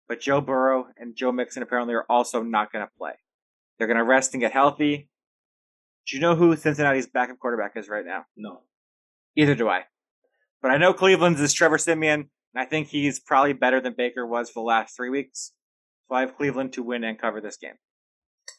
but 0.08 0.20
Joe 0.20 0.40
Burrow 0.40 0.86
and 0.96 1.16
Joe 1.16 1.32
Mixon 1.32 1.62
apparently 1.62 1.94
are 1.94 2.06
also 2.08 2.42
not 2.42 2.72
going 2.72 2.84
to 2.84 2.90
play. 2.98 3.12
They're 3.78 3.86
going 3.86 3.98
to 3.98 4.04
rest 4.04 4.34
and 4.34 4.40
get 4.40 4.52
healthy. 4.52 5.08
Do 6.08 6.16
you 6.16 6.22
know 6.22 6.34
who 6.34 6.56
Cincinnati's 6.56 7.06
backup 7.06 7.38
quarterback 7.38 7.72
is 7.76 7.88
right 7.88 8.04
now? 8.04 8.24
No. 8.36 8.62
Either 9.36 9.54
do 9.54 9.68
I. 9.68 9.82
But 10.62 10.70
I 10.70 10.78
know 10.78 10.94
Cleveland's 10.94 11.40
is 11.40 11.52
Trevor 11.52 11.76
Siemian, 11.76 12.30
and 12.54 12.62
I 12.62 12.64
think 12.64 12.88
he's 12.88 13.20
probably 13.20 13.52
better 13.52 13.80
than 13.80 13.94
Baker 13.96 14.26
was 14.26 14.48
for 14.48 14.62
the 14.62 14.66
last 14.66 14.96
three 14.96 15.10
weeks. 15.10 15.52
So 16.08 16.16
I 16.16 16.20
have 16.20 16.36
Cleveland 16.36 16.72
to 16.74 16.82
win 16.82 17.04
and 17.04 17.20
cover 17.20 17.40
this 17.40 17.58
game. 17.58 17.74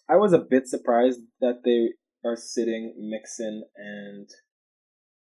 I 0.07 0.17
was 0.17 0.31
a 0.31 0.45
bit 0.47 0.67
surprised 0.67 1.21
that 1.41 1.61
they 1.65 1.93
are 2.23 2.35
sitting 2.35 2.93
Mixon 2.97 3.63
and 3.76 4.30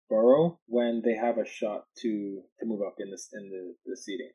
Burrow 0.10 0.60
when 0.68 1.02
they 1.04 1.16
have 1.16 1.38
a 1.38 1.46
shot 1.46 1.86
to 1.98 2.42
to 2.60 2.66
move 2.66 2.82
up 2.86 2.96
in 3.00 3.12
this 3.12 3.30
in 3.34 3.50
the, 3.50 3.76
the 3.86 3.98
seating. 3.98 4.32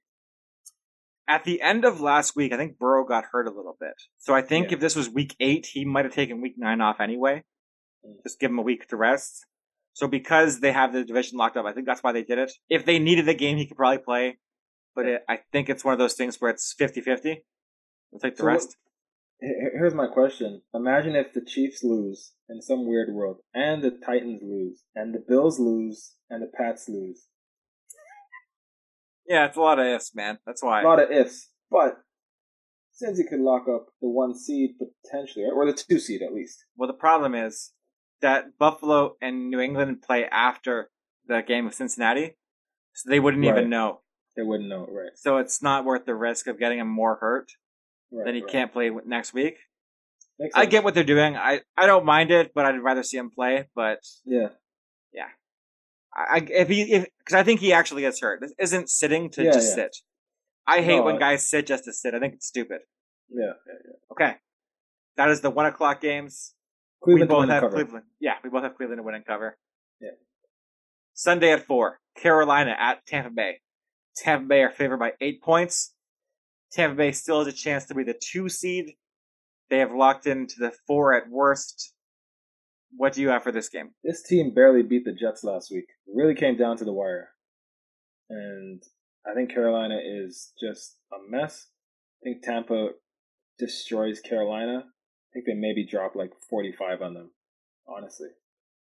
At 1.27 1.45
the 1.45 1.63
end 1.63 1.85
of 1.85 2.01
last 2.01 2.37
week, 2.37 2.53
I 2.53 2.57
think 2.57 2.79
Burrow 2.79 3.07
got 3.07 3.25
hurt 3.33 3.47
a 3.47 3.53
little 3.53 3.77
bit. 3.81 3.95
So 4.19 4.35
I 4.35 4.43
think 4.43 4.71
yeah. 4.71 4.75
if 4.75 4.81
this 4.81 4.97
was 4.97 5.09
week 5.09 5.37
eight, 5.41 5.67
he 5.73 5.85
might 5.85 6.05
have 6.05 6.15
taken 6.15 6.43
week 6.43 6.55
nine 6.59 6.81
off 6.81 7.01
anyway. 7.01 7.45
Mm. 8.07 8.23
Just 8.23 8.41
give 8.41 8.51
him 8.51 8.59
a 8.59 8.63
week 8.63 8.89
to 8.89 8.97
rest. 8.97 9.47
So 9.93 10.07
because 10.07 10.61
they 10.61 10.73
have 10.73 10.93
the 10.93 11.05
division 11.05 11.39
locked 11.39 11.57
up, 11.57 11.67
I 11.67 11.73
think 11.73 11.87
that's 11.87 12.03
why 12.03 12.13
they 12.13 12.23
did 12.23 12.39
it. 12.39 12.53
If 12.69 12.85
they 12.85 12.99
needed 12.99 13.27
the 13.27 13.35
game, 13.35 13.57
he 13.57 13.67
could 13.67 13.77
probably 13.77 13.99
play. 13.99 14.39
But 14.95 15.07
it, 15.07 15.23
I 15.29 15.41
think 15.53 15.69
it's 15.69 15.85
one 15.85 15.93
of 15.93 15.99
those 15.99 16.15
things 16.15 16.41
where 16.41 16.51
it's 16.51 16.75
50-50. 16.79 17.37
We'll 18.11 18.21
take 18.21 18.37
the 18.37 18.43
so 18.43 18.47
rest 18.47 18.77
here's 19.41 19.95
my 19.95 20.07
question. 20.07 20.63
Imagine 20.75 21.17
if 21.17 21.33
the 21.33 21.41
Chiefs 21.41 21.83
lose 21.83 22.33
in 22.49 22.61
some 22.61 22.87
weird 22.87 23.13
world, 23.13 23.39
and 23.55 23.83
the 23.83 23.91
Titans 23.91 24.41
lose, 24.43 24.83
and 24.95 25.15
the 25.15 25.25
Bills 25.27 25.59
lose, 25.59 26.15
and 26.29 26.43
the 26.43 26.51
Pats 26.55 26.89
lose. 26.89 27.27
Yeah, 29.27 29.47
it's 29.47 29.57
a 29.57 29.61
lot 29.61 29.79
of 29.79 29.87
ifs, 29.87 30.15
man. 30.15 30.39
That's 30.47 30.63
why. 30.63 30.83
A 30.83 30.85
lot 30.85 31.01
of 31.01 31.11
ifs. 31.11 31.49
But 31.71 31.99
since 32.93 33.19
he 33.19 33.25
could 33.25 33.41
lock 33.41 33.67
up 33.73 33.87
the 34.01 34.09
one 34.09 34.37
seed 34.37 34.73
potentially, 34.79 35.45
or 35.45 35.67
the 35.67 35.73
two 35.73 35.99
seed 35.99 36.23
at 36.23 36.35
least. 36.35 36.65
Well, 36.77 36.89
the 36.89 36.95
problem 36.95 37.35
is 37.35 37.73
that 38.23 38.59
Buffalo 38.59 39.17
and 39.21 39.51
New 39.51 39.61
England 39.61 40.03
play 40.03 40.27
after 40.27 40.91
the 41.27 41.43
game 41.43 41.67
of 41.67 41.75
Cincinnati, 41.75 42.37
so 42.95 43.11
they 43.11 43.21
wouldn't 43.21 43.45
right. 43.45 43.57
even 43.57 43.71
know. 43.71 44.01
They 44.37 44.43
wouldn't 44.43 44.69
know, 44.69 44.87
right? 44.91 45.11
So 45.17 45.39
it's 45.39 45.63
not 45.63 45.85
worth 45.85 46.07
the 46.07 46.15
risk 46.15 46.47
of 46.47 46.59
getting 46.59 46.79
him 46.79 46.89
more 46.89 47.17
hurt 47.17 47.53
right, 48.13 48.25
then 48.25 48.35
he 48.35 48.43
right. 48.43 48.51
can't 48.51 48.73
play 48.73 48.91
next 49.07 49.33
week. 49.33 49.59
I 50.55 50.65
get 50.65 50.85
what 50.85 50.95
they're 50.95 51.05
doing. 51.05 51.37
I, 51.37 51.61
I 51.77 51.87
don't 51.87 52.07
mind 52.07 52.31
it, 52.31 52.53
but 52.55 52.65
I'd 52.65 52.83
rather 52.83 53.03
see 53.03 53.19
him 53.19 53.31
play. 53.31 53.69
But 53.75 53.99
yeah, 54.25 54.49
yeah. 55.13 55.27
I 56.15 56.47
if 56.49 56.69
he 56.69 56.83
if 56.83 57.07
because 57.19 57.35
I 57.35 57.43
think 57.43 57.61
he 57.61 57.75
actually 57.75 58.03
gets 58.03 58.21
hurt. 58.21 58.41
This 58.41 58.55
isn't 58.59 58.89
sitting 58.89 59.31
to 59.33 59.45
yeah, 59.45 59.53
just 59.53 59.69
yeah. 59.71 59.85
sit. 59.85 59.97
I 60.67 60.81
hate 60.81 60.97
no, 60.97 61.03
when 61.05 61.19
guys 61.19 61.47
sit 61.47 61.67
just 61.67 61.85
to 61.85 61.93
sit. 61.93 62.15
I 62.15 62.21
think 62.21 62.35
it's 62.35 62.47
stupid. 62.47 62.81
Yeah, 63.29 63.53
yeah, 63.67 63.75
yeah. 63.85 64.13
Okay, 64.13 64.37
that 65.19 65.29
is 65.29 65.43
the 65.43 65.51
one 65.51 65.67
o'clock 65.67 66.01
games. 66.01 66.55
Cleveland 67.03 67.31
we 67.31 67.37
both 67.37 67.49
have 67.49 67.71
Cleveland. 67.71 68.05
Yeah, 68.21 68.35
we 68.45 68.51
both 68.51 68.63
have 68.63 68.77
Cleveland 68.77 68.99
to 68.99 69.03
win 69.03 69.15
and 69.15 69.25
cover. 69.25 69.57
Yeah. 70.01 70.11
Sunday 71.15 71.53
at 71.53 71.67
four, 71.67 71.99
Carolina 72.17 72.77
at 72.79 73.07
Tampa 73.07 73.31
Bay. 73.31 73.61
Tampa 74.17 74.47
Bay 74.47 74.63
are 74.63 74.71
favored 74.71 74.99
by 74.99 75.13
eight 75.21 75.43
points. 75.43 75.95
Tampa 76.73 76.97
Bay 76.97 77.13
still 77.13 77.45
has 77.45 77.53
a 77.53 77.57
chance 77.57 77.87
to 77.87 77.95
be 77.95 78.05
the 78.05 78.15
two 78.21 78.49
seed. 78.49 78.95
They 79.71 79.79
have 79.79 79.93
locked 79.93 80.27
into 80.27 80.57
the 80.59 80.73
four 80.87 81.15
at 81.15 81.29
worst. 81.31 81.95
What 82.97 83.13
do 83.13 83.23
you 83.23 83.29
have 83.29 83.43
for 83.43 83.53
this 83.53 83.69
game? 83.69 83.91
This 84.03 84.23
team 84.23 84.53
barely 84.53 84.83
beat 84.83 85.05
the 85.05 85.13
Jets 85.13 85.45
last 85.45 85.71
week. 85.71 85.87
It 86.07 86.13
really 86.15 86.35
came 86.35 86.57
down 86.57 86.77
to 86.79 86.85
the 86.85 86.93
wire. 86.93 87.31
And 88.29 88.83
I 89.27 89.35
think 89.35 89.53
Carolina 89.53 89.99
is 90.05 90.53
just 90.61 90.97
a 91.13 91.17
mess. 91.29 91.69
I 92.21 92.25
think 92.25 92.43
Tampa 92.43 92.91
destroys 93.59 94.21
Carolina. 94.21 94.85
I 95.31 95.35
think 95.35 95.47
they 95.47 95.55
maybe 95.55 95.87
drop 95.87 96.15
like 96.15 96.33
45 96.49 97.03
on 97.03 97.15
them, 97.15 97.31
honestly. 97.87 98.29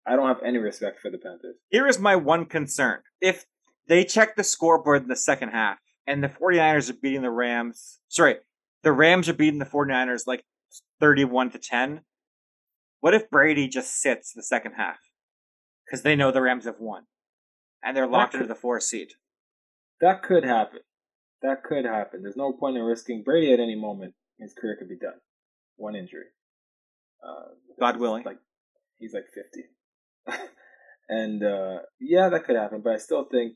I 0.07 0.17
don't 0.17 0.29
have 0.29 0.43
any 0.45 0.59
respect 0.59 1.01
for 1.01 1.11
the 1.11 1.19
Panthers. 1.19 1.57
Here 1.71 1.87
is 1.87 1.99
my 1.99 2.17
one 2.17 2.47
concern. 2.47 3.01
If 3.21 3.45
they 3.89 4.05
check 4.05 4.37
the 4.37 4.45
scoreboard 4.45 5.03
in 5.03 5.09
the 5.09 5.17
second 5.17 5.51
half 5.51 5.79
and 6.07 6.23
the 6.23 6.29
49ers 6.29 6.91
are 6.91 6.95
beating 6.95 7.23
the 7.23 7.31
Rams. 7.31 8.01
Sorry, 8.09 8.37
the 8.83 8.93
Rams 8.93 9.29
are 9.29 9.35
beating 9.35 9.59
the 9.59 9.65
49ers 9.65 10.27
like 10.27 10.45
31 11.01 11.51
to 11.51 11.59
10. 11.59 12.01
What 13.01 13.15
if 13.15 13.31
Brady 13.31 13.69
just 13.69 14.01
sits 14.01 14.33
the 14.33 14.43
second 14.43 14.73
half? 14.73 14.99
because 15.93 16.03
they 16.03 16.17
know 16.17 16.31
the 16.31 16.41
Rams 16.41 16.65
have 16.65 16.81
won, 16.81 17.05
and 17.85 17.95
they're 17.95 18.07
locked 18.07 18.33
could, 18.33 18.41
into 18.41 18.53
the 18.53 18.59
fourth 18.59 18.85
seed. 18.85 19.13
That 20.01 20.23
could 20.23 20.43
happen. 20.43 20.81
That 21.43 21.63
could 21.63 21.85
happen. 21.85 22.23
There's 22.23 22.37
no 22.37 22.53
point 22.53 22.79
in 22.79 22.83
risking 22.83 23.23
Brady 23.23 23.53
at 23.53 23.61
any 23.61 23.75
moment. 23.75 24.15
His 24.39 24.55
career 24.55 24.77
could 24.79 24.89
be 24.89 24.97
done. 24.97 25.21
One 25.77 25.97
injury. 25.97 26.27
Uh, 27.23 27.55
God 27.79 27.99
willing. 27.99 28.25
Like 28.25 28.39
he's 28.99 29.15
like 29.15 29.27
fifty. 29.35 29.69
and 31.09 31.43
uh, 31.45 31.79
yeah, 32.01 32.29
that 32.29 32.45
could 32.45 32.57
happen. 32.57 32.81
But 32.83 32.95
I 32.95 32.99
still 32.99 33.25
think 33.31 33.55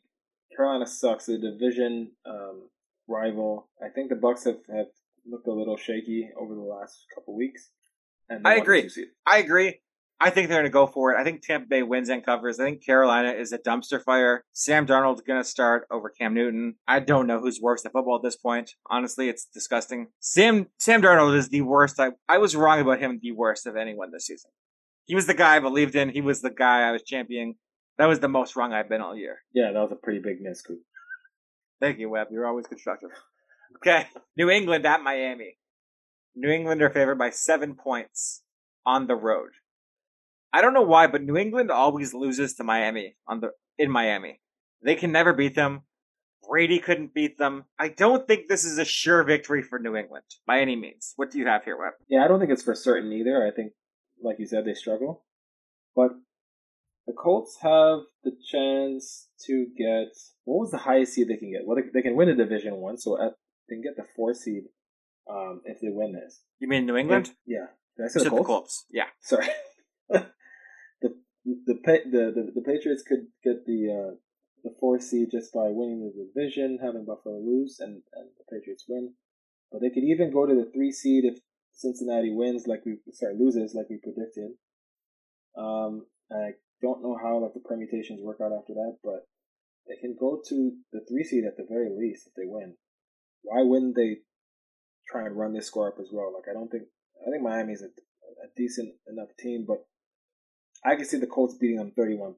Carolina 0.57 0.87
sucks. 0.87 1.27
The 1.27 1.39
division 1.39 2.13
um, 2.27 2.69
rival. 3.09 3.69
I 3.83 3.89
think 3.89 4.11
the 4.11 4.17
Bucs 4.17 4.45
have, 4.45 4.59
have 4.75 4.87
looked 5.27 5.47
a 5.47 5.53
little 5.53 5.77
shaky 5.77 6.31
over 6.41 6.55
the 6.55 6.61
last 6.61 7.05
couple 7.15 7.37
weeks. 7.37 7.71
And 8.29 8.47
I 8.47 8.57
agree. 8.57 8.91
I 9.27 9.39
agree. 9.39 9.81
I 10.19 10.31
think 10.31 10.49
they're 10.49 10.59
going 10.59 10.71
to 10.71 10.73
go 10.73 10.87
for 10.87 11.13
it. 11.13 11.21
I 11.21 11.25
think 11.25 11.43
Tampa 11.43 11.67
Bay 11.69 11.83
wins 11.83 12.09
and 12.09 12.25
covers. 12.25 12.59
I 12.59 12.65
think 12.65 12.85
Carolina 12.85 13.33
is 13.33 13.53
a 13.53 13.59
dumpster 13.59 14.03
fire. 14.03 14.45
Sam 14.53 14.87
Darnold's 14.87 15.21
going 15.21 15.43
to 15.43 15.49
start 15.49 15.87
over 15.91 16.09
Cam 16.09 16.33
Newton. 16.33 16.77
I 16.89 17.01
don't 17.01 17.27
know 17.27 17.39
who's 17.39 17.61
worse 17.61 17.85
at 17.85 17.93
football 17.93 18.17
at 18.17 18.23
this 18.23 18.37
point. 18.37 18.73
Honestly, 18.89 19.29
it's 19.29 19.45
disgusting. 19.45 20.09
Sam 20.21 20.69
Sam 20.79 21.03
Darnold 21.03 21.37
is 21.37 21.51
the 21.51 21.61
worst. 21.61 22.01
I, 22.01 22.13
I 22.29 22.39
was 22.39 22.57
wrong 22.57 22.81
about 22.81 22.99
him, 23.01 23.21
the 23.23 23.33
worst 23.33 23.67
of 23.67 23.77
anyone 23.77 24.11
this 24.11 24.27
season. 24.27 24.51
He 25.05 25.15
was 25.15 25.27
the 25.27 25.35
guy 25.35 25.57
I 25.57 25.61
believed 25.61 25.95
in. 25.95 26.09
He 26.09 26.23
was 26.23 26.41
the 26.41 26.51
guy 26.51 26.89
I 26.89 26.93
was 26.93 27.03
championing. 27.03 27.57
That 27.99 28.07
was 28.07 28.21
the 28.21 28.29
most 28.29 28.57
wrong 28.57 28.73
I've 28.73 28.89
been 28.89 29.01
all 29.01 29.17
year. 29.17 29.39
Yeah, 29.55 29.73
that 29.73 29.81
was 29.81 29.93
a 29.93 29.97
pretty 29.97 30.21
big 30.21 30.41
miss, 30.41 30.63
Coop. 30.63 30.81
Thank 31.81 31.99
you, 31.99 32.09
Webb. 32.09 32.29
You're 32.31 32.47
always 32.47 32.67
constructive. 32.67 33.11
Okay. 33.77 34.07
New 34.37 34.49
England 34.49 34.87
at 34.87 35.03
Miami. 35.03 35.59
New 36.35 36.51
England 36.51 36.83
are 36.83 36.91
favored 36.91 37.19
by 37.19 37.31
seven 37.31 37.75
points 37.75 38.43
on 38.85 39.07
the 39.07 39.15
road. 39.15 39.51
I 40.57 40.63
don't 40.63 40.73
know 40.73 40.81
why, 40.81 41.07
but 41.07 41.23
New 41.23 41.37
England 41.37 41.71
always 41.71 42.15
loses 42.15 42.55
to 42.55 42.65
Miami 42.65 43.17
on 43.29 43.41
the 43.41 43.51
in 43.77 43.91
Miami. 43.91 44.41
They 44.83 44.95
can 44.95 45.13
never 45.13 45.35
beat 45.35 45.55
them. 45.55 45.83
Brady 46.49 46.79
couldn't 46.79 47.13
beat 47.13 47.37
them. 47.37 47.67
I 47.79 47.89
don't 47.89 48.27
think 48.27 48.49
this 48.49 48.65
is 48.65 48.79
a 48.79 48.85
sure 48.87 49.23
victory 49.23 49.61
for 49.61 49.79
New 49.79 49.97
England 49.97 50.25
by 50.47 50.61
any 50.61 50.75
means. 50.75 51.13
What 51.17 51.31
do 51.31 51.39
you 51.39 51.47
have 51.47 51.65
here, 51.65 51.77
Webb? 51.77 51.93
Yeah, 52.09 52.25
I 52.25 52.29
don't 52.29 52.41
think 52.41 52.51
it's 52.51 52.63
for 52.63 52.75
certain 52.75 53.13
either. 53.13 53.47
I 53.47 53.55
think, 53.55 53.73
like 54.23 54.37
you 54.39 54.47
said, 54.47 54.65
they 54.65 54.73
struggle. 54.73 55.27
But 55.95 56.13
the 57.07 57.13
Colts 57.13 57.59
have 57.61 57.99
the 58.25 58.33
chance 58.51 59.29
to 59.47 59.67
get 59.77 60.09
what 60.45 60.61
was 60.61 60.71
the 60.71 60.79
highest 60.79 61.13
seed 61.13 61.29
they 61.29 61.37
can 61.37 61.53
get? 61.53 61.67
Well, 61.67 61.77
they, 61.77 61.91
they 61.93 62.03
can 62.03 62.17
win 62.17 62.31
a 62.31 62.35
Division 62.35 62.77
One, 62.77 62.97
so 62.97 63.21
at, 63.21 63.33
they 63.69 63.75
can 63.75 63.83
get 63.83 63.97
the 63.97 64.07
four 64.17 64.33
seed 64.33 64.63
um, 65.31 65.61
if 65.67 65.83
they 65.83 65.89
win 65.91 66.15
this. 66.15 66.41
You 66.61 66.69
mean 66.69 66.87
New 66.87 66.97
England? 66.97 67.33
yeah. 67.45 67.67
Did 67.99 68.07
I 68.07 68.09
say 68.09 68.25
the 68.25 68.31
Colts? 68.31 68.41
the 68.41 68.47
Colts? 68.47 68.85
Yeah. 68.91 69.07
Sorry. 69.21 69.49
the, 71.47 71.75
the 71.75 72.33
the 72.35 72.53
the 72.55 72.61
Patriots 72.61 73.05
could 73.07 73.27
get 73.45 73.65
the 73.67 73.81
uh, 73.91 74.15
the 74.65 74.75
four 74.81 74.99
seed 74.99 75.29
just 75.31 75.53
by 75.55 75.69
winning 75.71 76.03
the 76.03 76.13
division, 76.13 76.79
having 76.83 77.05
Buffalo 77.07 77.39
lose, 77.39 77.79
and 77.81 78.03
and 78.15 78.29
the 78.39 78.45
Patriots 78.51 78.85
win. 78.89 79.15
But 79.71 79.81
they 79.81 79.91
could 79.91 80.05
even 80.05 80.33
go 80.33 80.47
to 80.47 80.55
the 80.55 80.71
three 80.75 80.93
seed 80.93 81.25
if 81.25 81.39
Cincinnati 81.73 82.33
wins, 82.33 82.67
like 82.67 82.85
we 82.85 82.99
sorry 83.13 83.35
loses, 83.39 83.75
like 83.75 83.89
we 83.89 83.99
predicted. 84.03 84.53
Um, 85.57 86.07
I 86.33 86.59
don't 86.83 87.03
know 87.03 87.17
how 87.21 87.39
like 87.39 87.55
the 87.55 87.61
permutations 87.61 88.21
work 88.23 88.39
out 88.43 88.53
after 88.53 88.75
that, 88.75 88.99
but 89.05 89.27
they 89.87 89.97
can 89.97 90.17
go 90.19 90.43
to 90.49 90.73
the 90.93 91.01
three 91.09 91.25
seed 91.25 91.45
at 91.45 91.57
the 91.57 91.67
very 91.69 91.91
least 91.91 92.27
if 92.27 92.35
they 92.35 92.47
win. 92.47 92.75
Why 93.43 93.63
wouldn't 93.63 93.95
they 93.95 94.19
try 95.09 95.27
and 95.27 95.39
run 95.39 95.55
this 95.55 95.67
score 95.67 95.89
up 95.89 96.01
as 96.01 96.09
well? 96.13 96.35
Like 96.35 96.51
I 96.51 96.55
don't 96.55 96.71
think 96.71 96.85
I 97.23 97.31
think 97.31 97.43
Miami's 97.43 97.83
a, 97.83 97.87
a 97.87 98.49
decent 98.57 98.95
enough 99.09 99.31
team, 99.39 99.65
but 99.67 99.87
I 100.85 100.97
can 100.97 101.05
see 101.05 101.19
the 101.19 101.27
Colts 101.27 101.55
beating 101.55 101.77
them 101.77 101.93
31-3. 101.99 102.35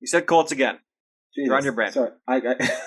You 0.00 0.06
said 0.06 0.26
Colts 0.26 0.52
again. 0.52 0.78
Jesus, 1.34 1.46
You're 1.46 1.56
on 1.56 1.64
your 1.64 1.72
brand. 1.72 1.94
Sorry, 1.94 2.10
I, 2.26 2.36
I, 2.36 2.80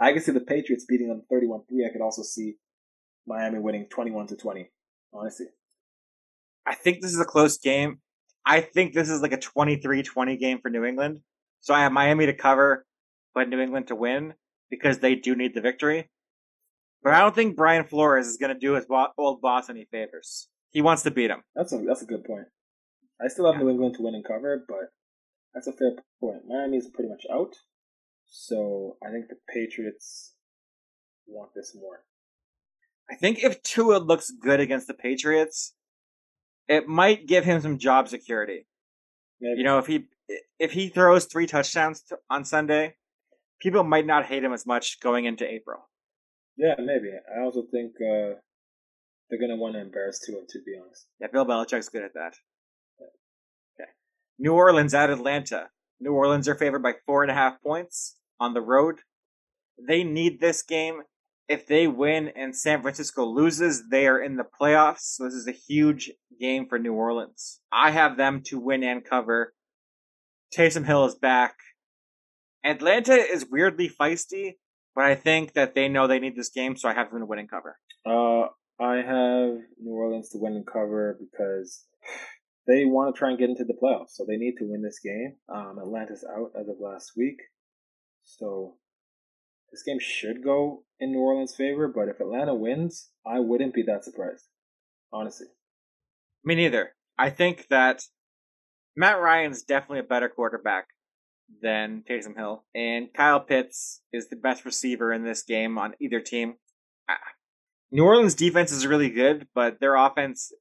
I 0.08 0.12
can 0.12 0.20
see 0.20 0.32
the 0.32 0.40
Patriots 0.40 0.84
beating 0.86 1.08
them 1.08 1.22
31-3. 1.32 1.62
I 1.86 1.92
could 1.92 2.02
also 2.02 2.22
see 2.22 2.56
Miami 3.26 3.58
winning 3.58 3.86
21 3.88 4.28
to 4.28 4.36
20. 4.36 4.70
Honestly, 5.12 5.46
I 6.66 6.74
think 6.74 7.00
this 7.00 7.12
is 7.12 7.20
a 7.20 7.24
close 7.24 7.58
game. 7.58 8.00
I 8.44 8.60
think 8.60 8.92
this 8.92 9.08
is 9.08 9.22
like 9.22 9.32
a 9.32 9.38
23-20 9.38 10.38
game 10.38 10.60
for 10.60 10.68
New 10.70 10.84
England. 10.84 11.20
So 11.60 11.74
I 11.74 11.80
have 11.82 11.92
Miami 11.92 12.26
to 12.26 12.34
cover, 12.34 12.84
but 13.34 13.48
New 13.48 13.60
England 13.60 13.88
to 13.88 13.94
win 13.94 14.34
because 14.70 14.98
they 14.98 15.14
do 15.14 15.34
need 15.34 15.54
the 15.54 15.60
victory. 15.60 16.10
But 17.02 17.14
I 17.14 17.20
don't 17.20 17.34
think 17.34 17.56
Brian 17.56 17.84
Flores 17.84 18.26
is 18.26 18.36
going 18.36 18.52
to 18.52 18.58
do 18.58 18.74
his 18.74 18.84
old 19.16 19.40
boss 19.40 19.70
any 19.70 19.86
favors. 19.90 20.48
He 20.70 20.82
wants 20.82 21.02
to 21.04 21.10
beat 21.10 21.30
him. 21.30 21.42
That's 21.54 21.72
a 21.72 21.78
that's 21.78 22.02
a 22.02 22.06
good 22.06 22.24
point. 22.24 22.46
I 23.22 23.28
still 23.28 23.46
have 23.46 23.56
yeah. 23.56 23.64
New 23.64 23.70
England 23.70 23.94
to 23.96 24.02
win 24.02 24.14
and 24.14 24.24
cover, 24.24 24.64
but 24.68 24.90
that's 25.54 25.66
a 25.66 25.72
fair 25.72 25.92
point. 26.20 26.42
Miami 26.46 26.76
is 26.76 26.90
pretty 26.92 27.08
much 27.08 27.24
out, 27.32 27.54
so 28.26 28.96
I 29.06 29.10
think 29.10 29.28
the 29.28 29.36
Patriots 29.52 30.34
want 31.26 31.50
this 31.54 31.74
more. 31.74 32.04
I 33.10 33.14
think 33.14 33.42
if 33.42 33.62
Tua 33.62 33.98
looks 33.98 34.30
good 34.30 34.60
against 34.60 34.86
the 34.86 34.94
Patriots, 34.94 35.74
it 36.68 36.88
might 36.88 37.26
give 37.26 37.44
him 37.44 37.60
some 37.60 37.78
job 37.78 38.08
security. 38.08 38.66
Maybe. 39.40 39.58
You 39.58 39.64
know, 39.64 39.78
if 39.78 39.86
he 39.86 40.08
if 40.58 40.72
he 40.72 40.88
throws 40.88 41.26
three 41.26 41.46
touchdowns 41.46 42.02
on 42.28 42.44
Sunday, 42.44 42.96
people 43.60 43.84
might 43.84 44.06
not 44.06 44.26
hate 44.26 44.42
him 44.42 44.52
as 44.52 44.66
much 44.66 45.00
going 45.00 45.24
into 45.24 45.46
April. 45.46 45.88
Yeah, 46.56 46.74
maybe. 46.78 47.10
I 47.12 47.44
also 47.44 47.64
think 47.70 47.92
uh, 48.00 48.40
they're 49.28 49.40
gonna 49.40 49.56
want 49.56 49.74
to 49.74 49.80
embarrass 49.80 50.20
Tua, 50.24 50.40
to 50.48 50.58
be 50.64 50.72
honest. 50.82 51.06
Yeah, 51.20 51.28
Bill 51.32 51.46
Belichick's 51.46 51.88
good 51.88 52.02
at 52.02 52.14
that. 52.14 52.34
New 54.38 54.52
Orleans 54.52 54.94
at 54.94 55.10
Atlanta. 55.10 55.68
New 56.00 56.12
Orleans 56.12 56.48
are 56.48 56.54
favored 56.54 56.82
by 56.82 56.94
four 57.06 57.22
and 57.22 57.30
a 57.30 57.34
half 57.34 57.62
points 57.62 58.16
on 58.38 58.54
the 58.54 58.60
road. 58.60 59.00
They 59.78 60.04
need 60.04 60.40
this 60.40 60.62
game 60.62 61.02
if 61.48 61.66
they 61.66 61.86
win 61.86 62.32
and 62.34 62.56
San 62.56 62.82
Francisco 62.82 63.24
loses, 63.24 63.88
they 63.88 64.06
are 64.06 64.20
in 64.20 64.36
the 64.36 64.44
playoffs. 64.44 65.00
So 65.00 65.24
this 65.24 65.34
is 65.34 65.46
a 65.46 65.52
huge 65.52 66.10
game 66.40 66.66
for 66.68 66.78
New 66.78 66.92
Orleans. 66.92 67.60
I 67.72 67.90
have 67.90 68.16
them 68.16 68.42
to 68.46 68.58
win 68.58 68.82
and 68.82 69.04
cover. 69.04 69.54
Taysom 70.56 70.86
Hill 70.86 71.04
is 71.06 71.14
back. 71.14 71.54
Atlanta 72.64 73.14
is 73.14 73.46
weirdly 73.48 73.88
feisty, 73.88 74.54
but 74.94 75.04
I 75.04 75.14
think 75.14 75.52
that 75.52 75.74
they 75.74 75.88
know 75.88 76.06
they 76.06 76.18
need 76.18 76.36
this 76.36 76.50
game, 76.50 76.76
so 76.76 76.88
I 76.88 76.94
have 76.94 77.10
them 77.10 77.20
to 77.20 77.26
win 77.26 77.38
and 77.38 77.50
cover. 77.50 77.78
Uh, 78.04 78.48
I 78.82 78.96
have 78.96 79.58
New 79.80 79.92
Orleans 79.92 80.30
to 80.30 80.38
win 80.38 80.54
and 80.54 80.66
cover 80.66 81.16
because 81.20 81.84
they 82.66 82.84
want 82.84 83.14
to 83.14 83.18
try 83.18 83.30
and 83.30 83.38
get 83.38 83.50
into 83.50 83.64
the 83.64 83.74
playoffs, 83.80 84.10
so 84.10 84.24
they 84.26 84.36
need 84.36 84.56
to 84.58 84.64
win 84.64 84.82
this 84.82 84.98
game. 84.98 85.36
Um, 85.48 85.78
Atlanta's 85.78 86.24
out 86.36 86.50
as 86.58 86.68
of 86.68 86.76
last 86.80 87.12
week, 87.16 87.36
so 88.24 88.76
this 89.70 89.82
game 89.82 89.98
should 90.00 90.42
go 90.42 90.84
in 91.00 91.12
New 91.12 91.20
Orleans' 91.20 91.54
favor, 91.54 91.88
but 91.88 92.08
if 92.08 92.20
Atlanta 92.20 92.54
wins, 92.54 93.10
I 93.26 93.40
wouldn't 93.40 93.74
be 93.74 93.82
that 93.82 94.04
surprised. 94.04 94.46
Honestly. 95.12 95.46
Me 96.44 96.54
neither. 96.54 96.94
I 97.18 97.30
think 97.30 97.66
that 97.68 98.02
Matt 98.96 99.20
Ryan's 99.20 99.62
definitely 99.62 100.00
a 100.00 100.04
better 100.04 100.28
quarterback 100.28 100.86
than 101.62 102.02
Taysom 102.08 102.36
Hill, 102.36 102.64
and 102.74 103.12
Kyle 103.14 103.40
Pitts 103.40 104.02
is 104.12 104.28
the 104.28 104.36
best 104.36 104.64
receiver 104.64 105.12
in 105.12 105.24
this 105.24 105.42
game 105.42 105.78
on 105.78 105.94
either 106.00 106.20
team. 106.20 106.54
New 107.92 108.04
Orleans' 108.04 108.34
defense 108.34 108.72
is 108.72 108.86
really 108.86 109.10
good, 109.10 109.46
but 109.54 109.78
their 109.78 109.94
offense 109.94 110.52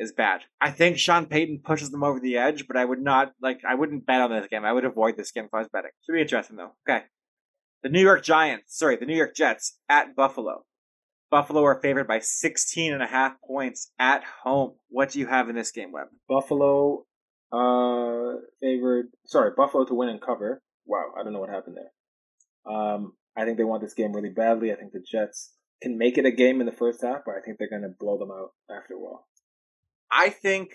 is 0.00 0.12
bad. 0.12 0.40
I 0.60 0.70
think 0.70 0.98
Sean 0.98 1.26
Payton 1.26 1.60
pushes 1.62 1.90
them 1.90 2.02
over 2.02 2.18
the 2.18 2.38
edge, 2.38 2.66
but 2.66 2.76
I 2.76 2.84
would 2.84 3.02
not 3.02 3.32
like 3.40 3.60
I 3.68 3.74
wouldn't 3.74 4.06
bet 4.06 4.22
on 4.22 4.30
this 4.30 4.48
game. 4.48 4.64
I 4.64 4.72
would 4.72 4.86
avoid 4.86 5.16
this 5.16 5.30
game 5.30 5.44
if 5.44 5.54
I 5.54 5.58
was 5.58 5.68
betting. 5.68 5.90
Should 6.04 6.14
be 6.14 6.22
interesting 6.22 6.56
though. 6.56 6.72
Okay. 6.88 7.04
The 7.82 7.90
New 7.90 8.00
York 8.00 8.24
Giants, 8.24 8.76
sorry, 8.76 8.96
the 8.96 9.06
New 9.06 9.16
York 9.16 9.36
Jets 9.36 9.78
at 9.88 10.16
Buffalo. 10.16 10.64
Buffalo 11.30 11.62
are 11.64 11.80
favored 11.80 12.08
by 12.08 12.18
16 12.18 12.92
and 12.92 13.02
a 13.02 13.06
half 13.06 13.34
points 13.46 13.92
at 13.98 14.24
home. 14.42 14.74
What 14.88 15.10
do 15.10 15.20
you 15.20 15.26
have 15.26 15.48
in 15.48 15.54
this 15.54 15.70
game, 15.70 15.92
Webb? 15.92 16.08
Buffalo 16.28 17.04
uh 17.52 18.40
favored 18.60 19.08
sorry, 19.26 19.52
Buffalo 19.56 19.84
to 19.84 19.94
win 19.94 20.08
and 20.08 20.20
cover. 20.20 20.62
Wow, 20.86 21.12
I 21.18 21.22
don't 21.22 21.34
know 21.34 21.40
what 21.40 21.50
happened 21.50 21.76
there. 21.76 22.74
Um 22.74 23.12
I 23.36 23.44
think 23.44 23.58
they 23.58 23.64
want 23.64 23.82
this 23.82 23.94
game 23.94 24.12
really 24.14 24.30
badly. 24.30 24.72
I 24.72 24.76
think 24.76 24.92
the 24.92 25.04
Jets 25.06 25.52
can 25.82 25.98
make 25.98 26.18
it 26.18 26.26
a 26.26 26.30
game 26.30 26.60
in 26.60 26.66
the 26.66 26.72
first 26.72 27.02
half, 27.02 27.20
but 27.24 27.34
I 27.34 27.40
think 27.40 27.58
they're 27.58 27.70
going 27.70 27.82
to 27.82 27.94
blow 27.98 28.18
them 28.18 28.30
out 28.30 28.50
after 28.70 28.94
a 28.94 28.98
while. 28.98 29.26
I 30.10 30.30
think 30.30 30.70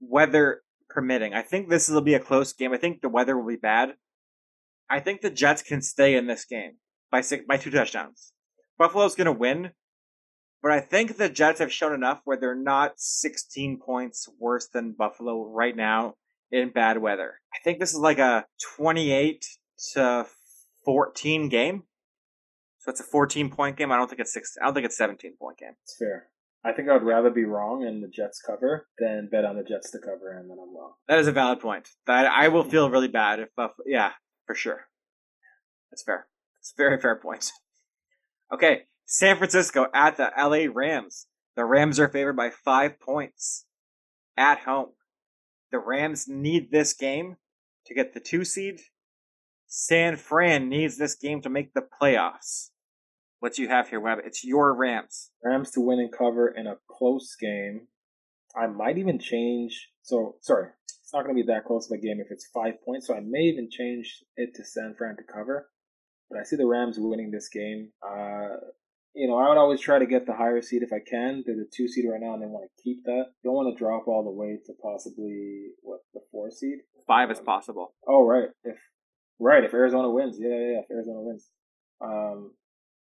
weather 0.00 0.62
permitting, 0.88 1.34
I 1.34 1.42
think 1.42 1.68
this 1.68 1.88
will 1.88 2.00
be 2.00 2.14
a 2.14 2.20
close 2.20 2.52
game. 2.52 2.72
I 2.72 2.78
think 2.78 3.00
the 3.00 3.08
weather 3.08 3.36
will 3.36 3.48
be 3.48 3.56
bad. 3.56 3.90
I 4.88 5.00
think 5.00 5.20
the 5.20 5.30
Jets 5.30 5.62
can 5.62 5.82
stay 5.82 6.16
in 6.16 6.26
this 6.26 6.44
game 6.44 6.72
by 7.10 7.20
six, 7.20 7.44
by 7.46 7.56
two 7.56 7.70
touchdowns. 7.70 8.32
Buffalo's 8.76 9.14
going 9.14 9.26
to 9.26 9.32
win, 9.32 9.70
but 10.62 10.72
I 10.72 10.80
think 10.80 11.16
the 11.16 11.28
Jets 11.28 11.60
have 11.60 11.72
shown 11.72 11.94
enough 11.94 12.20
where 12.24 12.36
they're 12.36 12.54
not 12.54 12.94
16 12.96 13.78
points 13.78 14.28
worse 14.38 14.68
than 14.68 14.92
Buffalo 14.92 15.44
right 15.46 15.76
now 15.76 16.14
in 16.50 16.70
bad 16.70 16.98
weather. 16.98 17.34
I 17.54 17.58
think 17.62 17.78
this 17.78 17.92
is 17.92 18.00
like 18.00 18.18
a 18.18 18.46
28 18.76 19.46
to 19.92 20.26
14 20.84 21.48
game. 21.48 21.84
So 22.78 22.90
it's 22.90 23.00
a 23.00 23.04
14 23.04 23.50
point 23.50 23.76
game. 23.76 23.92
I 23.92 23.96
don't 23.96 24.08
think 24.08 24.20
it's 24.20 24.32
six. 24.32 24.56
I 24.60 24.64
don't 24.64 24.74
think 24.74 24.86
it's 24.86 24.96
17 24.96 25.34
point 25.38 25.58
game. 25.58 25.74
It's 25.82 25.96
fair. 25.98 26.28
I 26.64 26.72
think 26.72 26.88
I'd 26.88 27.02
rather 27.02 27.30
be 27.30 27.44
wrong 27.44 27.84
and 27.86 28.02
the 28.02 28.08
Jets 28.08 28.40
cover 28.46 28.86
than 28.98 29.28
bet 29.30 29.44
on 29.44 29.56
the 29.56 29.62
Jets 29.62 29.90
to 29.92 29.98
cover 29.98 30.38
and 30.38 30.50
then 30.50 30.58
I'm 30.60 30.76
wrong. 30.76 30.92
That 31.08 31.18
is 31.18 31.26
a 31.26 31.32
valid 31.32 31.60
point. 31.60 31.88
That 32.06 32.26
I 32.26 32.48
will 32.48 32.64
feel 32.64 32.84
mm-hmm. 32.84 32.92
really 32.92 33.08
bad 33.08 33.40
if, 33.40 33.48
Buff- 33.56 33.72
yeah, 33.86 34.12
for 34.46 34.54
sure. 34.54 34.86
That's 35.90 36.02
fair. 36.02 36.26
It's 36.58 36.74
very 36.76 37.00
fair 37.00 37.16
point. 37.16 37.50
Okay, 38.52 38.80
San 39.06 39.36
Francisco 39.36 39.86
at 39.94 40.16
the 40.16 40.32
LA 40.36 40.66
Rams. 40.74 41.28
The 41.54 41.64
Rams 41.64 42.00
are 42.00 42.08
favored 42.08 42.36
by 42.36 42.50
five 42.50 42.98
points 42.98 43.64
at 44.36 44.58
home. 44.58 44.88
The 45.70 45.78
Rams 45.78 46.26
need 46.26 46.72
this 46.72 46.92
game 46.92 47.36
to 47.86 47.94
get 47.94 48.12
the 48.12 48.18
two 48.18 48.44
seed. 48.44 48.80
San 49.68 50.16
Fran 50.16 50.68
needs 50.68 50.98
this 50.98 51.14
game 51.14 51.40
to 51.42 51.48
make 51.48 51.74
the 51.74 51.86
playoffs. 52.02 52.70
What 53.40 53.54
do 53.54 53.62
you 53.62 53.68
have 53.68 53.88
here, 53.88 54.00
Webb? 54.00 54.18
It's 54.24 54.44
your 54.44 54.74
Rams. 54.74 55.30
Rams 55.42 55.70
to 55.72 55.80
win 55.80 55.98
and 55.98 56.12
cover 56.12 56.48
in 56.48 56.66
a 56.66 56.76
close 56.88 57.34
game. 57.40 57.88
I 58.54 58.66
might 58.66 58.98
even 58.98 59.18
change. 59.18 59.88
So 60.02 60.36
sorry, 60.42 60.68
it's 60.84 61.12
not 61.14 61.24
going 61.24 61.34
to 61.34 61.42
be 61.42 61.46
that 61.46 61.64
close 61.64 61.90
of 61.90 61.98
a 61.98 62.00
game 62.00 62.20
if 62.20 62.30
it's 62.30 62.50
five 62.52 62.74
points. 62.84 63.06
So 63.06 63.14
I 63.14 63.20
may 63.20 63.44
even 63.44 63.68
change 63.70 64.22
it 64.36 64.50
to 64.56 64.64
San 64.64 64.94
Fran 64.96 65.16
to 65.16 65.22
cover. 65.22 65.70
But 66.28 66.38
I 66.38 66.44
see 66.44 66.56
the 66.56 66.66
Rams 66.66 66.96
winning 66.98 67.30
this 67.30 67.48
game. 67.48 67.92
Uh, 68.06 68.56
you 69.14 69.26
know, 69.26 69.38
I 69.38 69.48
would 69.48 69.58
always 69.58 69.80
try 69.80 69.98
to 69.98 70.06
get 70.06 70.26
the 70.26 70.34
higher 70.34 70.60
seed 70.60 70.82
if 70.82 70.92
I 70.92 71.00
can. 71.00 71.42
They're 71.44 71.56
the 71.56 71.68
two 71.74 71.88
seed 71.88 72.04
right 72.08 72.20
now, 72.20 72.34
and 72.34 72.42
they 72.42 72.46
want 72.46 72.68
to 72.70 72.82
keep 72.82 73.04
that. 73.04 73.24
Don't 73.42 73.54
want 73.54 73.74
to 73.74 73.78
drop 73.82 74.06
all 74.06 74.22
the 74.22 74.30
way 74.30 74.58
to 74.66 74.72
possibly 74.82 75.70
what 75.82 76.00
the 76.12 76.20
four 76.30 76.50
seed. 76.50 76.78
Five 77.06 77.30
is 77.30 77.40
possible. 77.40 77.94
Oh 78.06 78.24
right, 78.24 78.50
if 78.62 78.76
right 79.40 79.64
if 79.64 79.74
Arizona 79.74 80.10
wins, 80.10 80.36
yeah, 80.38 80.50
yeah, 80.50 80.72
yeah 80.72 80.80
if 80.84 80.90
Arizona 80.90 81.22
wins. 81.22 81.48
Um, 82.00 82.52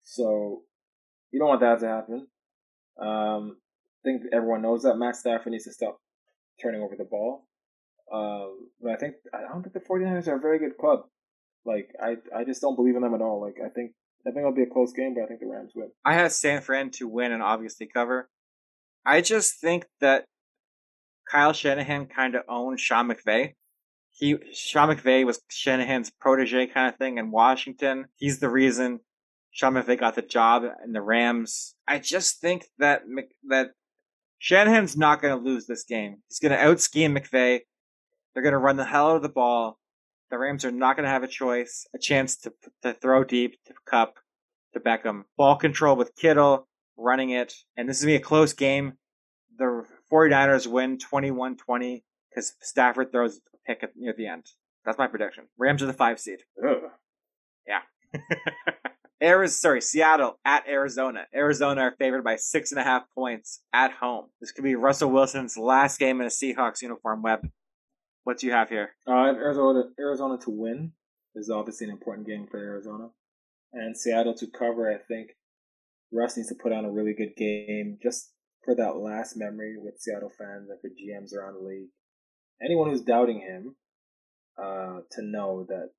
so 0.04 0.62
you 1.32 1.40
don't 1.40 1.48
want 1.48 1.60
that 1.60 1.80
to 1.80 1.88
happen. 1.88 2.28
Um, 3.00 3.56
I 3.56 4.00
think 4.04 4.22
everyone 4.32 4.62
knows 4.62 4.82
that 4.82 4.96
Matt 4.96 5.16
Stafford 5.16 5.52
needs 5.52 5.64
to 5.64 5.72
stop 5.72 5.98
turning 6.62 6.82
over 6.82 6.94
the 6.96 7.04
ball. 7.04 7.46
Um, 8.12 8.68
but 8.80 8.92
I 8.92 8.96
think 8.96 9.14
I 9.32 9.40
don't 9.48 9.62
think 9.62 9.72
the 9.72 9.80
49ers 9.80 10.28
are 10.28 10.36
a 10.36 10.40
very 10.40 10.58
good 10.58 10.76
club. 10.78 11.00
Like 11.64 11.88
I, 12.00 12.16
I 12.36 12.44
just 12.44 12.60
don't 12.60 12.76
believe 12.76 12.94
in 12.94 13.02
them 13.02 13.14
at 13.14 13.22
all. 13.22 13.40
Like 13.40 13.56
I 13.64 13.70
think 13.70 13.92
I 14.26 14.30
think 14.30 14.38
it'll 14.38 14.52
be 14.52 14.62
a 14.62 14.66
close 14.66 14.92
game, 14.92 15.14
but 15.14 15.24
I 15.24 15.26
think 15.26 15.40
the 15.40 15.46
Rams 15.46 15.72
win. 15.74 15.90
I 16.04 16.14
have 16.14 16.32
San 16.32 16.60
Fran 16.60 16.90
to 16.92 17.08
win 17.08 17.32
and 17.32 17.42
obviously 17.42 17.86
cover. 17.86 18.28
I 19.04 19.20
just 19.20 19.60
think 19.60 19.86
that 20.00 20.24
Kyle 21.30 21.52
Shanahan 21.52 22.06
kind 22.06 22.34
of 22.34 22.42
owned 22.48 22.78
Sean 22.78 23.08
McVay. 23.08 23.54
He 24.10 24.36
Sean 24.52 24.94
McVay 24.94 25.26
was 25.26 25.40
Shanahan's 25.50 26.10
protege 26.10 26.66
kind 26.68 26.88
of 26.88 26.96
thing 26.96 27.18
in 27.18 27.30
Washington. 27.30 28.06
He's 28.16 28.38
the 28.38 28.50
reason 28.50 29.00
Sean 29.54 29.74
McVay 29.74 29.98
got 29.98 30.16
the 30.16 30.22
job 30.22 30.64
in 30.84 30.92
the 30.92 31.00
Rams. 31.00 31.76
I 31.86 32.00
just 32.00 32.40
think 32.40 32.66
that 32.78 33.02
that 33.48 33.68
Shanahan's 34.38 34.96
not 34.96 35.22
going 35.22 35.38
to 35.38 35.42
lose 35.42 35.66
this 35.66 35.84
game. 35.84 36.16
He's 36.28 36.40
going 36.40 36.52
to 36.52 36.58
out 36.58 36.80
scheme 36.80 37.14
McVay. 37.14 37.60
They're 38.34 38.42
going 38.42 38.52
to 38.52 38.58
run 38.58 38.76
the 38.76 38.84
hell 38.84 39.10
out 39.10 39.16
of 39.16 39.22
the 39.22 39.28
ball. 39.28 39.78
The 40.30 40.38
Rams 40.38 40.64
are 40.64 40.72
not 40.72 40.96
going 40.96 41.04
to 41.04 41.10
have 41.10 41.22
a 41.22 41.28
choice, 41.28 41.86
a 41.94 41.98
chance 41.98 42.36
to, 42.38 42.52
to 42.82 42.94
throw 42.94 43.22
deep 43.22 43.56
to 43.66 43.74
Kupp, 43.86 44.16
to 44.72 44.80
Beckham. 44.80 45.22
Ball 45.36 45.54
control 45.54 45.94
with 45.94 46.16
Kittle 46.16 46.66
running 46.96 47.30
it. 47.30 47.54
And 47.76 47.88
this 47.88 47.98
is 47.98 48.04
going 48.04 48.14
to 48.14 48.18
be 48.18 48.22
a 48.22 48.26
close 48.26 48.52
game. 48.52 48.94
The 49.56 49.84
49ers 50.12 50.66
win 50.66 50.98
21 50.98 51.56
20 51.56 52.04
because 52.28 52.54
Stafford 52.60 53.12
throws 53.12 53.36
a 53.36 53.58
pick 53.68 53.84
at, 53.84 53.90
near 53.94 54.14
the 54.16 54.26
end. 54.26 54.46
That's 54.84 54.98
my 54.98 55.06
prediction. 55.06 55.44
Rams 55.56 55.80
are 55.80 55.86
the 55.86 55.92
five 55.92 56.18
seed. 56.18 56.40
Ugh. 56.60 56.90
Yeah. 57.68 57.82
Arizona, 59.24 59.58
sorry, 59.58 59.80
Seattle 59.80 60.38
at 60.44 60.68
Arizona. 60.68 61.26
Arizona 61.34 61.80
are 61.80 61.94
favored 61.98 62.22
by 62.22 62.36
six 62.36 62.72
and 62.72 62.80
a 62.80 62.84
half 62.84 63.04
points 63.14 63.62
at 63.72 63.92
home. 63.92 64.26
This 64.40 64.52
could 64.52 64.64
be 64.64 64.74
Russell 64.74 65.10
Wilson's 65.10 65.56
last 65.56 65.98
game 65.98 66.20
in 66.20 66.26
a 66.26 66.30
Seahawks 66.30 66.82
uniform. 66.82 67.22
Webb, 67.22 67.48
what 68.24 68.38
do 68.38 68.46
you 68.46 68.52
have 68.52 68.68
here? 68.68 68.90
Uh, 69.08 69.32
Arizona, 69.34 69.84
Arizona 69.98 70.38
to 70.38 70.50
win 70.50 70.92
is 71.34 71.48
obviously 71.48 71.86
an 71.86 71.92
important 71.92 72.26
game 72.26 72.46
for 72.50 72.58
Arizona, 72.58 73.08
and 73.72 73.96
Seattle 73.96 74.34
to 74.34 74.46
cover. 74.46 74.92
I 74.92 74.98
think 74.98 75.30
Russ 76.12 76.36
needs 76.36 76.50
to 76.50 76.54
put 76.54 76.72
on 76.72 76.84
a 76.84 76.92
really 76.92 77.14
good 77.14 77.34
game 77.36 77.98
just 78.02 78.30
for 78.62 78.74
that 78.74 78.96
last 78.96 79.36
memory 79.36 79.76
with 79.78 80.00
Seattle 80.00 80.32
fans 80.38 80.68
and 80.68 80.78
for 80.80 80.88
GMs 80.88 81.34
around 81.34 81.54
the 81.54 81.66
league. 81.66 81.88
Anyone 82.62 82.90
who's 82.90 83.02
doubting 83.02 83.40
him, 83.40 83.76
uh, 84.56 85.00
to 85.12 85.22
know 85.22 85.64
that 85.68 85.90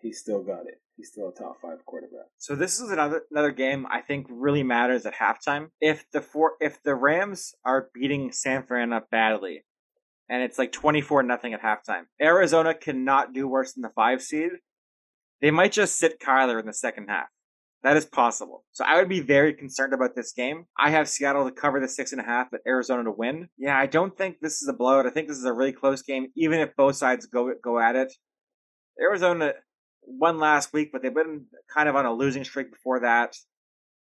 he's 0.00 0.20
still 0.20 0.42
got 0.42 0.66
it. 0.66 0.80
He's 0.96 1.10
still 1.10 1.28
a 1.28 1.34
top 1.34 1.60
five 1.60 1.84
quarterback. 1.84 2.26
So 2.38 2.54
this 2.54 2.80
is 2.80 2.90
another 2.90 3.22
another 3.30 3.50
game 3.50 3.86
I 3.90 4.00
think 4.00 4.26
really 4.30 4.62
matters 4.62 5.04
at 5.04 5.14
halftime. 5.14 5.68
If 5.80 6.10
the 6.10 6.22
four 6.22 6.52
if 6.60 6.82
the 6.82 6.94
Rams 6.94 7.54
are 7.64 7.90
beating 7.92 8.32
San 8.32 8.64
Fran 8.64 8.92
up 8.92 9.10
badly, 9.10 9.64
and 10.30 10.42
it's 10.42 10.58
like 10.58 10.72
twenty 10.72 11.02
four 11.02 11.22
nothing 11.22 11.52
at 11.52 11.62
halftime, 11.62 12.04
Arizona 12.20 12.74
cannot 12.74 13.34
do 13.34 13.46
worse 13.46 13.74
than 13.74 13.82
the 13.82 13.92
five 13.94 14.22
seed. 14.22 14.52
They 15.42 15.50
might 15.50 15.72
just 15.72 15.98
sit 15.98 16.18
Kyler 16.18 16.58
in 16.58 16.66
the 16.66 16.72
second 16.72 17.08
half. 17.08 17.26
That 17.82 17.98
is 17.98 18.06
possible. 18.06 18.64
So 18.72 18.84
I 18.84 18.96
would 18.96 19.08
be 19.08 19.20
very 19.20 19.52
concerned 19.52 19.92
about 19.92 20.16
this 20.16 20.32
game. 20.32 20.64
I 20.78 20.90
have 20.90 21.08
Seattle 21.08 21.44
to 21.44 21.52
cover 21.52 21.78
the 21.78 21.88
six 21.88 22.10
and 22.10 22.20
a 22.20 22.24
half, 22.24 22.48
but 22.50 22.62
Arizona 22.66 23.04
to 23.04 23.12
win. 23.12 23.48
Yeah, 23.58 23.78
I 23.78 23.86
don't 23.86 24.16
think 24.16 24.38
this 24.40 24.62
is 24.62 24.68
a 24.68 24.72
blowout. 24.72 25.06
I 25.06 25.10
think 25.10 25.28
this 25.28 25.36
is 25.36 25.44
a 25.44 25.52
really 25.52 25.72
close 25.72 26.00
game, 26.02 26.28
even 26.34 26.58
if 26.58 26.74
both 26.74 26.96
sides 26.96 27.26
go 27.26 27.52
go 27.62 27.78
at 27.78 27.94
it. 27.94 28.12
Arizona 28.98 29.52
won 30.06 30.38
last 30.38 30.72
week, 30.72 30.90
but 30.92 31.02
they've 31.02 31.14
been 31.14 31.46
kind 31.72 31.88
of 31.88 31.96
on 31.96 32.06
a 32.06 32.12
losing 32.12 32.44
streak 32.44 32.70
before 32.70 33.00
that. 33.00 33.36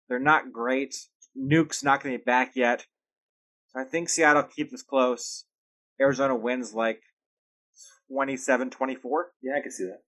They're 0.07 0.19
not 0.19 0.51
great. 0.51 0.95
Nuk's 1.35 1.83
not 1.83 2.01
going 2.01 2.13
to 2.13 2.19
be 2.19 2.23
back 2.23 2.53
yet. 2.55 2.85
So 3.67 3.81
I 3.81 3.83
think 3.83 4.09
Seattle 4.09 4.43
keeps 4.43 4.71
this 4.71 4.81
close. 4.81 5.45
Arizona 6.01 6.35
wins 6.35 6.73
like 6.73 7.01
27 8.11 8.69
24. 8.69 9.31
Yeah, 9.41 9.53
I 9.57 9.61
can 9.61 9.71
see 9.71 9.85
that. 9.85 10.01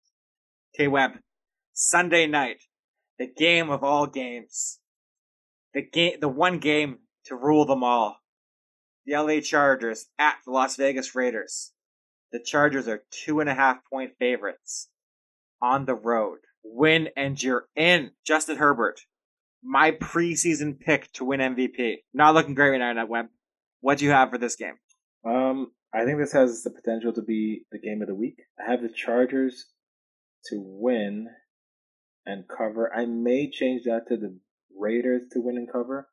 K 0.76 0.88
Webb. 0.88 1.20
Sunday 1.74 2.26
night. 2.26 2.64
The 3.20 3.28
game 3.28 3.70
of 3.70 3.84
all 3.84 4.08
games. 4.08 4.80
The 5.74 5.84
game 5.84 6.20
the 6.20 6.28
one 6.28 6.60
game 6.60 7.00
to 7.26 7.36
rule 7.36 7.66
them 7.66 7.84
all. 7.84 8.18
The 9.06 9.16
LA 9.16 9.42
Chargers 9.42 10.08
at 10.18 10.38
the 10.46 10.52
Las 10.52 10.76
Vegas 10.76 11.14
Raiders. 11.14 11.74
The 12.32 12.40
Chargers 12.40 12.88
are 12.88 13.04
two 13.12 13.40
and 13.40 13.50
a 13.50 13.54
half 13.54 13.80
point 13.90 14.14
favorites 14.18 14.90
on 15.62 15.86
the 15.86 15.96
road. 15.96 16.40
Win 16.64 17.10
and 17.16 17.42
you're 17.42 17.66
in. 17.76 18.12
Justin 18.26 18.58
Herbert, 18.58 19.02
my 19.64 19.92
preseason 19.92 20.80
pick 20.80 21.12
to 21.14 21.26
win 21.26 21.40
MVP. 21.40 21.98
Not 22.14 22.34
looking 22.34 22.56
great 22.56 22.70
right 22.70 22.78
now, 22.80 22.94
Net 22.94 23.10
Webb. 23.10 23.28
What 23.82 23.98
do 23.98 24.06
you 24.06 24.12
have 24.12 24.30
for 24.30 24.38
this 24.38 24.56
game? 24.56 24.76
Um, 25.26 25.72
I 25.94 26.06
think 26.06 26.20
this 26.20 26.34
has 26.34 26.64
the 26.64 26.70
potential 26.70 27.14
to 27.14 27.22
be 27.22 27.66
the 27.72 27.80
game 27.80 28.02
of 28.02 28.08
the 28.08 28.16
week. 28.16 28.38
I 28.60 28.70
have 28.70 28.82
the 28.82 28.90
Chargers 28.90 29.66
to 30.46 30.56
win 30.58 31.28
and 32.26 32.46
cover. 32.48 32.92
I 32.96 33.06
may 33.06 33.50
change 33.50 33.84
that 33.86 34.08
to 34.08 34.18
the 34.18 34.40
Raiders 34.78 35.24
to 35.34 35.42
win 35.42 35.58
and 35.58 35.72
cover, 35.72 36.08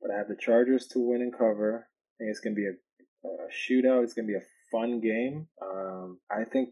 but 0.00 0.10
I 0.10 0.18
have 0.18 0.28
the 0.28 0.36
Chargers 0.38 0.86
to 0.88 0.98
win 0.98 1.22
and 1.22 1.32
cover. 1.32 1.88
I 1.88 2.24
think 2.24 2.30
it's 2.30 2.40
going 2.40 2.54
to 2.54 2.60
be 2.60 2.66
a, 2.66 3.28
a 3.28 3.48
shootout. 3.48 4.02
It's 4.02 4.14
going 4.14 4.26
to 4.26 4.32
be 4.32 4.38
a 4.38 4.48
fun 4.72 5.00
game. 5.00 5.46
Um, 5.62 6.18
I 6.30 6.44
think 6.44 6.70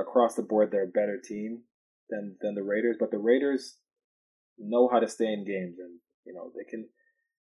across 0.00 0.34
the 0.34 0.42
board 0.42 0.70
they're 0.70 0.84
a 0.84 0.86
better 0.86 1.18
team 1.22 1.62
than 2.10 2.36
than 2.40 2.54
the 2.54 2.62
Raiders, 2.62 2.96
but 2.98 3.10
the 3.10 3.18
Raiders 3.18 3.78
know 4.58 4.88
how 4.88 5.00
to 5.00 5.08
stay 5.08 5.32
in 5.32 5.44
games, 5.44 5.78
and 5.78 5.98
you 6.24 6.32
know 6.32 6.52
they 6.56 6.68
can 6.68 6.88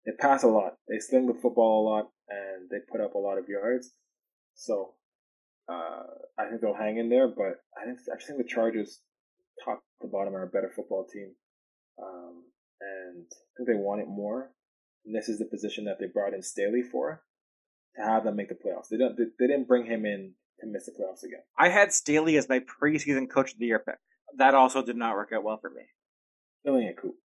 they 0.05 0.11
pass 0.19 0.43
a 0.43 0.47
lot, 0.47 0.73
they 0.87 0.99
sling 0.99 1.27
the 1.27 1.39
football 1.39 1.83
a 1.83 1.87
lot, 1.89 2.09
and 2.29 2.69
they 2.69 2.77
put 2.91 3.01
up 3.01 3.15
a 3.15 3.19
lot 3.19 3.37
of 3.37 3.49
yards. 3.49 3.93
So 4.55 4.93
uh, 5.69 6.03
I 6.37 6.49
think 6.49 6.61
they'll 6.61 6.73
hang 6.73 6.97
in 6.97 7.09
there, 7.09 7.27
but 7.27 7.61
I 7.79 7.85
think 7.85 7.99
I 8.11 8.17
think 8.23 8.37
the 8.39 8.47
Chargers, 8.47 9.01
top 9.63 9.83
to 10.01 10.07
bottom, 10.07 10.35
are 10.35 10.43
a 10.43 10.47
better 10.47 10.71
football 10.75 11.05
team, 11.11 11.33
um, 12.01 12.43
and 12.81 13.25
I 13.29 13.51
think 13.57 13.67
they 13.69 13.75
want 13.75 14.01
it 14.01 14.07
more. 14.07 14.51
And 15.05 15.15
this 15.15 15.29
is 15.29 15.39
the 15.39 15.45
position 15.45 15.85
that 15.85 15.97
they 15.99 16.07
brought 16.07 16.33
in 16.33 16.43
Staley 16.43 16.81
for 16.81 17.23
to 17.95 18.01
have 18.01 18.23
them 18.23 18.35
make 18.35 18.49
the 18.49 18.55
playoffs. 18.55 18.89
They 18.89 18.97
don't. 18.97 19.17
They, 19.17 19.25
they 19.39 19.47
didn't 19.47 19.67
bring 19.67 19.85
him 19.85 20.05
in 20.05 20.33
to 20.61 20.67
miss 20.67 20.85
the 20.85 20.91
playoffs 20.91 21.23
again. 21.23 21.41
I 21.57 21.69
had 21.69 21.93
Staley 21.93 22.37
as 22.37 22.49
my 22.49 22.59
preseason 22.59 23.29
coach 23.29 23.53
of 23.53 23.59
the 23.59 23.65
year 23.65 23.79
pick. 23.79 23.95
That 24.37 24.53
also 24.53 24.83
did 24.83 24.95
not 24.95 25.15
work 25.15 25.31
out 25.33 25.43
well 25.43 25.57
for 25.59 25.69
me. 25.69 25.83
Filling 26.63 26.87
a 26.87 26.93
coop. 26.93 27.15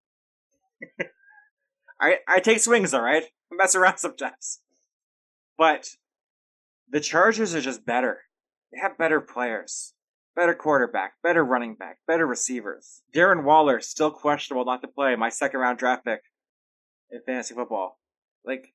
I 2.00 2.18
I 2.26 2.40
take 2.40 2.60
swings, 2.60 2.94
all 2.94 3.02
right. 3.02 3.24
I 3.24 3.56
mess 3.56 3.74
around 3.74 3.98
sometimes, 3.98 4.60
but 5.56 5.88
the 6.90 7.00
Chargers 7.00 7.54
are 7.54 7.60
just 7.60 7.86
better. 7.86 8.20
They 8.72 8.78
have 8.80 8.98
better 8.98 9.20
players, 9.20 9.94
better 10.34 10.54
quarterback, 10.54 11.14
better 11.22 11.44
running 11.44 11.74
back, 11.74 11.98
better 12.06 12.26
receivers. 12.26 13.02
Darren 13.14 13.44
Waller 13.44 13.80
still 13.80 14.10
questionable 14.10 14.64
not 14.64 14.82
to 14.82 14.88
play. 14.88 15.14
My 15.16 15.28
second 15.28 15.60
round 15.60 15.78
draft 15.78 16.04
pick 16.04 16.20
in 17.10 17.20
fantasy 17.26 17.54
football. 17.54 17.98
Like 18.44 18.74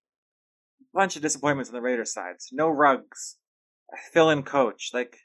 a 0.82 0.98
bunch 0.98 1.16
of 1.16 1.22
disappointments 1.22 1.70
on 1.70 1.76
the 1.76 1.82
Raiders 1.82 2.14
sides. 2.14 2.50
No 2.52 2.70
Ruggs. 2.70 3.38
Fill 4.12 4.30
in 4.30 4.44
coach. 4.44 4.92
Like 4.94 5.18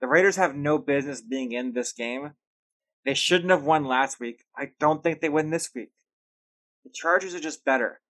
the 0.00 0.06
Raiders 0.06 0.36
have 0.36 0.54
no 0.54 0.78
business 0.78 1.20
being 1.20 1.52
in 1.52 1.72
this 1.72 1.92
game. 1.92 2.32
They 3.04 3.14
shouldn't 3.14 3.50
have 3.50 3.62
won 3.62 3.84
last 3.84 4.18
week. 4.18 4.44
I 4.56 4.70
don't 4.80 5.02
think 5.02 5.20
they 5.20 5.28
win 5.28 5.50
this 5.50 5.70
week. 5.74 5.90
The 6.84 6.90
Chargers 6.92 7.34
are 7.34 7.40
just 7.40 7.64
better. 7.64 8.00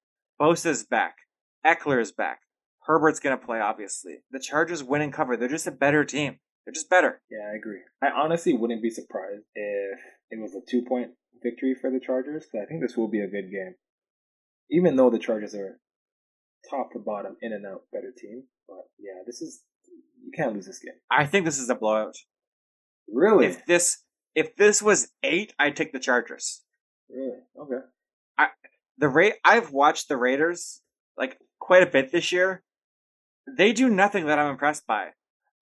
Bosa's 0.41 0.85
back. 0.85 1.17
Ekeler 1.65 2.01
is 2.01 2.13
back. 2.13 2.41
Herbert's 2.87 3.21
to 3.21 3.37
play, 3.37 3.61
obviously. 3.61 4.19
The 4.31 4.39
Chargers 4.39 4.83
win 4.83 5.03
and 5.03 5.13
cover. 5.13 5.37
They're 5.37 5.49
just 5.49 5.67
a 5.67 5.73
better 5.73 6.05
team. 6.05 6.39
They're 6.65 6.73
just 6.73 6.89
better. 6.89 7.21
Yeah, 7.31 7.51
I 7.53 7.57
agree. 7.57 7.81
I 8.03 8.09
honestly 8.09 8.55
wouldn't 8.55 8.83
be 8.83 8.91
surprised 8.91 9.45
if 9.55 9.99
it 10.31 10.41
was 10.41 10.55
a 10.55 10.61
two 10.69 10.83
point 10.83 11.11
victory 11.43 11.75
for 11.81 11.91
the 11.91 12.01
Chargers, 12.01 12.47
but 12.53 12.63
I 12.63 12.67
think 12.67 12.83
this 12.83 12.97
will 12.97 13.09
be 13.09 13.21
a 13.21 13.29
good 13.29 13.51
game. 13.51 13.75
Even 14.71 14.97
though 14.97 15.11
the 15.11 15.19
Chargers 15.19 15.55
are 15.55 15.79
top 16.71 16.93
to 16.93 16.99
bottom, 16.99 17.37
in 17.41 17.53
and 17.53 17.67
out, 17.67 17.83
better 17.93 18.13
team. 18.17 18.45
But 18.69 18.85
yeah, 18.99 19.23
this 19.27 19.41
is 19.41 19.63
you 20.27 20.32
can't 20.32 20.55
lose 20.55 20.66
this 20.66 20.81
game. 20.81 20.94
I 21.11 21.24
think 21.24 21.44
this 21.44 21.59
is 21.59 21.70
a 21.70 21.74
blowout. 21.74 22.16
Really? 23.11 23.47
If 23.47 23.65
this 23.66 24.03
if 24.35 24.57
this 24.57 24.82
was 24.82 25.12
eight, 25.23 25.55
I'd 25.59 25.77
take 25.77 25.93
the 25.93 26.01
Chargers. 26.01 26.62
Really? 27.09 27.39
Okay. 27.59 27.86
I 28.36 28.48
the 28.98 29.09
Ra- 29.09 29.39
I've 29.44 29.70
watched 29.70 30.09
the 30.09 30.16
Raiders 30.16 30.82
like 31.16 31.39
quite 31.61 31.82
a 31.82 31.90
bit 31.90 32.11
this 32.11 32.32
year. 32.32 32.62
They 33.47 33.73
do 33.73 33.89
nothing 33.89 34.27
that 34.27 34.39
I'm 34.39 34.51
impressed 34.51 34.86
by. 34.86 35.11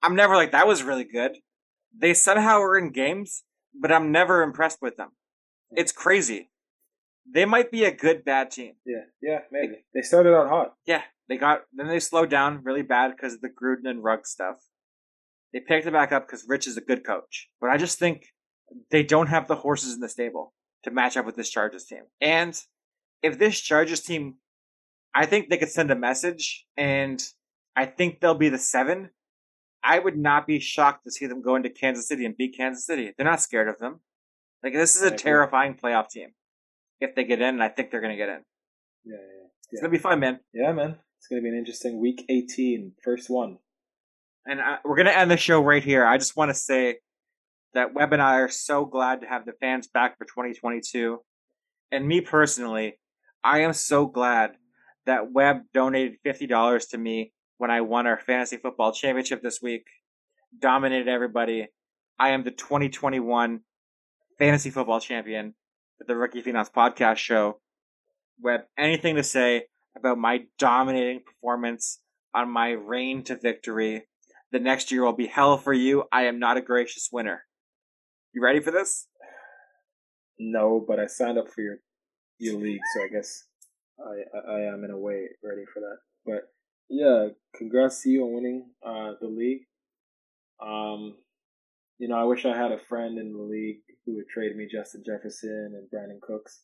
I'm 0.03 0.17
never 0.17 0.35
like 0.35 0.53
that 0.53 0.67
was 0.67 0.83
really 0.83 1.05
good. 1.05 1.37
They 1.97 2.15
somehow 2.15 2.61
are 2.61 2.79
in 2.79 2.91
games, 2.91 3.45
but 3.79 3.93
I'm 3.93 4.11
never 4.11 4.43
impressed 4.43 4.79
with 4.81 4.97
them. 4.97 5.11
It's 5.73 5.93
crazy. 5.93 6.51
They 7.31 7.45
might 7.45 7.71
be 7.71 7.85
a 7.85 7.95
good 7.95 8.25
bad 8.25 8.51
team. 8.51 8.75
Yeah, 8.85 9.05
yeah, 9.23 9.39
maybe. 9.51 9.85
They 9.95 10.03
started 10.03 10.35
out 10.35 10.49
hot. 10.49 10.75
Yeah, 10.87 11.03
they 11.29 11.37
got 11.37 11.63
then 11.73 11.89
they 11.89 12.01
slowed 12.01 12.31
down 12.31 12.63
really 12.63 12.83
bad 12.83 13.13
because 13.13 13.35
of 13.35 13.41
the 13.41 13.49
Gruden 13.49 13.89
and 13.89 14.03
Ruggs 14.03 14.31
stuff. 14.31 14.57
They 15.53 15.61
picked 15.61 15.87
it 15.87 15.93
back 15.93 16.13
up 16.13 16.27
because 16.27 16.45
Rich 16.49 16.67
is 16.67 16.77
a 16.77 16.81
good 16.81 17.07
coach, 17.07 17.49
but 17.61 17.71
I 17.71 17.77
just 17.77 17.99
think 17.99 18.27
they 18.91 19.03
don't 19.03 19.29
have 19.29 19.49
the 19.49 19.57
horses 19.57 19.95
in 19.95 20.01
the 20.01 20.09
stable 20.09 20.53
to 20.85 20.91
match 20.91 21.17
up 21.17 21.27
with 21.27 21.37
this 21.37 21.51
Chargers 21.51 21.85
team. 21.85 22.03
And 22.21 22.59
if 23.23 23.39
this 23.39 23.61
Chargers 23.61 24.01
team, 24.01 24.37
I 25.15 25.27
think 25.27 25.49
they 25.49 25.57
could 25.57 25.71
send 25.71 25.91
a 25.91 25.97
message, 25.97 26.67
and 26.77 27.23
I 27.77 27.87
think 27.87 28.21
they'll 28.21 28.35
be 28.35 28.49
the 28.49 28.59
seven. 28.59 29.11
I 29.83 29.99
would 29.99 30.17
not 30.17 30.47
be 30.47 30.61
shocked 30.61 31.05
to 31.05 31.11
see 31.11 31.27
them 31.27 31.43
go 31.43 31.57
into 31.57 31.71
Kansas 31.71 32.09
City 32.09 32.25
and 32.25 32.37
beat 32.37 32.57
Kansas 32.57 32.87
City. 32.87 33.13
They're 33.17 33.27
not 33.27 33.41
scared 33.41 33.69
of 33.69 33.79
them. 33.79 34.01
Like 34.63 34.73
this 34.73 34.97
is 34.97 35.03
a 35.03 35.11
terrifying 35.11 35.75
playoff 35.83 36.09
team. 36.09 36.31
If 37.01 37.15
they 37.15 37.25
get 37.25 37.41
in, 37.41 37.49
and 37.49 37.63
I 37.63 37.69
think 37.69 37.91
they're 37.91 38.01
going 38.01 38.13
to 38.13 38.17
get 38.17 38.31
in. 38.31 38.41
Yeah, 39.05 39.17
yeah, 39.17 39.49
It's 39.71 39.83
going 39.83 39.93
to 39.93 39.99
be 39.99 40.03
fun, 40.03 40.21
man. 40.21 40.41
Yeah, 40.55 40.73
man. 40.73 40.97
It's 41.25 41.31
going 41.31 41.41
to 41.41 41.45
be 41.45 41.49
an 41.49 41.59
interesting 41.59 42.03
week 42.03 42.23
18, 42.29 42.93
first 43.03 43.31
one. 43.31 43.57
And 44.45 44.61
I, 44.61 44.77
we're 44.85 44.97
going 44.97 45.07
to 45.07 45.19
end 45.19 45.31
the 45.31 45.39
show 45.39 45.59
right 45.63 45.83
here. 45.83 46.05
I 46.05 46.19
just 46.19 46.37
want 46.37 46.51
to 46.51 46.55
say 46.55 46.97
that 47.73 47.95
Webb 47.95 48.13
and 48.13 48.21
I 48.21 48.41
are 48.41 48.51
so 48.51 48.85
glad 48.85 49.23
to 49.23 49.27
have 49.27 49.47
the 49.47 49.55
fans 49.59 49.89
back 49.89 50.19
for 50.19 50.27
2022. 50.27 51.21
And 51.91 52.07
me 52.07 52.21
personally, 52.21 52.99
I 53.43 53.61
am 53.61 53.73
so 53.73 54.05
glad 54.05 54.57
that 55.07 55.33
Webb 55.33 55.63
donated 55.73 56.19
$50 56.27 56.91
to 56.91 56.99
me 56.99 57.33
when 57.57 57.71
I 57.71 57.81
won 57.81 58.07
our 58.07 58.19
fantasy 58.19 58.59
football 58.59 58.93
championship 58.93 59.41
this 59.43 59.63
week. 59.63 59.87
Dominated 60.61 61.09
everybody. 61.09 61.69
I 62.19 62.33
am 62.33 62.45
the 62.45 62.51
2021 62.51 63.61
fantasy 64.39 64.69
football 64.69 65.01
champion 65.01 65.55
for 65.97 66.05
the 66.05 66.17
Rookie 66.17 66.43
Phenoms 66.43 66.71
podcast 66.71 67.17
show. 67.17 67.61
Webb, 68.43 68.65
anything 68.77 69.17
to 69.17 69.23
say 69.23 69.69
about 69.97 70.19
my 70.19 70.45
dominating 70.59 71.21
performance 71.25 72.01
on 72.35 72.51
my 72.51 72.71
reign 72.71 73.23
to 73.25 73.37
victory? 73.37 74.05
The 74.53 74.59
next 74.61 74.91
year 74.91 75.05
will 75.05 75.13
be 75.13 75.27
hell 75.27 75.59
for 75.59 75.73
you. 75.73 76.05
I 76.13 76.23
am 76.23 76.39
not 76.39 76.57
a 76.57 76.63
gracious 76.63 77.09
winner. 77.13 77.45
You 78.33 78.43
ready 78.43 78.61
for 78.61 78.71
this? 78.71 79.09
No, 80.39 80.85
but 80.87 80.99
I 80.99 81.07
signed 81.07 81.39
up 81.39 81.49
for 81.49 81.61
your 81.61 81.77
your 82.39 82.59
league, 82.59 82.81
so 82.95 83.05
I 83.05 83.09
guess 83.09 83.45
I 83.99 84.39
I, 84.39 84.57
I 84.57 84.61
am 84.73 84.85
in 84.85 84.91
a 84.91 84.99
way 84.99 85.29
ready 85.43 85.65
for 85.73 85.81
that. 85.81 85.99
But 86.27 86.51
yeah, 86.89 87.29
congrats 87.57 88.03
to 88.03 88.11
you 88.11 88.25
on 88.25 88.35
winning 88.35 88.71
uh, 88.85 89.13
the 89.21 89.29
league. 89.29 89.63
Um, 90.61 91.17
you 91.99 92.09
know, 92.09 92.17
I 92.17 92.25
wish 92.25 92.45
I 92.45 92.57
had 92.57 92.73
a 92.73 92.79
friend 92.89 93.19
in 93.19 93.33
the 93.33 93.43
league 93.43 93.81
who 94.05 94.17
would 94.17 94.29
trade 94.29 94.57
me 94.57 94.69
Justin 94.71 95.03
Jefferson 95.07 95.75
and 95.75 95.89
Brandin 95.91 96.21
Cooks, 96.21 96.63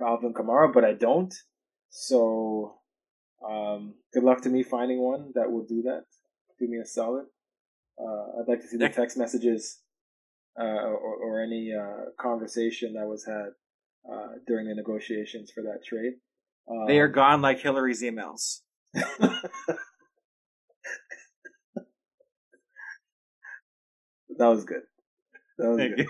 Alvin 0.00 0.34
Kamara, 0.34 0.72
but 0.72 0.84
I 0.84 0.92
don't. 0.92 1.32
So, 1.90 2.76
um, 3.46 3.94
good 4.14 4.22
luck 4.22 4.42
to 4.42 4.48
me 4.48 4.62
finding 4.62 5.00
one 5.00 5.32
that 5.34 5.50
will 5.50 5.64
do 5.64 5.82
that. 5.82 6.04
Do 6.58 6.68
me 6.68 6.78
a 6.78 6.86
solid. 6.86 7.26
Uh, 8.00 8.40
I'd 8.40 8.48
like 8.48 8.60
to 8.62 8.68
see 8.68 8.76
the 8.76 8.88
text 8.88 9.18
messages 9.18 9.80
uh, 10.58 10.62
or, 10.62 11.16
or 11.16 11.42
any 11.42 11.72
uh, 11.74 12.10
conversation 12.18 12.94
that 12.94 13.06
was 13.06 13.24
had 13.24 13.50
uh, 14.10 14.28
during 14.46 14.68
the 14.68 14.74
negotiations 14.74 15.50
for 15.50 15.62
that 15.62 15.84
trade. 15.84 16.14
Um, 16.70 16.86
they 16.86 17.00
are 17.00 17.06
um, 17.06 17.12
gone 17.12 17.42
like 17.42 17.60
Hillary's 17.60 18.02
emails. 18.02 18.60
that 18.94 19.42
was 24.38 24.64
good. 24.64 24.82
That 25.58 25.70
was 25.70 25.78
Thank 25.78 25.96
good. 25.96 26.06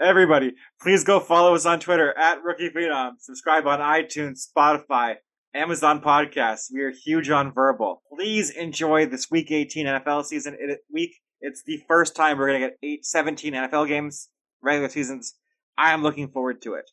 Everybody, 0.00 0.54
please 0.82 1.04
go 1.04 1.20
follow 1.20 1.54
us 1.54 1.66
on 1.66 1.78
Twitter 1.78 2.16
at 2.18 2.42
Rookie 2.42 2.68
Phenom. 2.68 3.12
Subscribe 3.20 3.64
on 3.68 3.78
iTunes, 3.78 4.40
Spotify, 4.44 5.16
Amazon 5.54 6.00
Podcasts. 6.00 6.66
We 6.72 6.80
are 6.82 6.90
huge 6.90 7.30
on 7.30 7.52
Verbal. 7.54 8.02
Please 8.12 8.50
enjoy 8.50 9.06
this 9.06 9.30
Week 9.30 9.52
18 9.52 9.86
NFL 9.86 10.24
season. 10.24 10.56
It, 10.58 10.80
week 10.92 11.20
it's 11.40 11.62
the 11.62 11.80
first 11.86 12.16
time 12.16 12.38
we're 12.38 12.48
going 12.48 12.60
to 12.60 12.68
get 12.68 12.78
eight, 12.82 13.06
17 13.06 13.54
NFL 13.54 13.86
games, 13.86 14.30
regular 14.60 14.88
seasons. 14.88 15.36
I 15.78 15.92
am 15.92 16.02
looking 16.02 16.28
forward 16.28 16.60
to 16.62 16.74
it. 16.74 16.90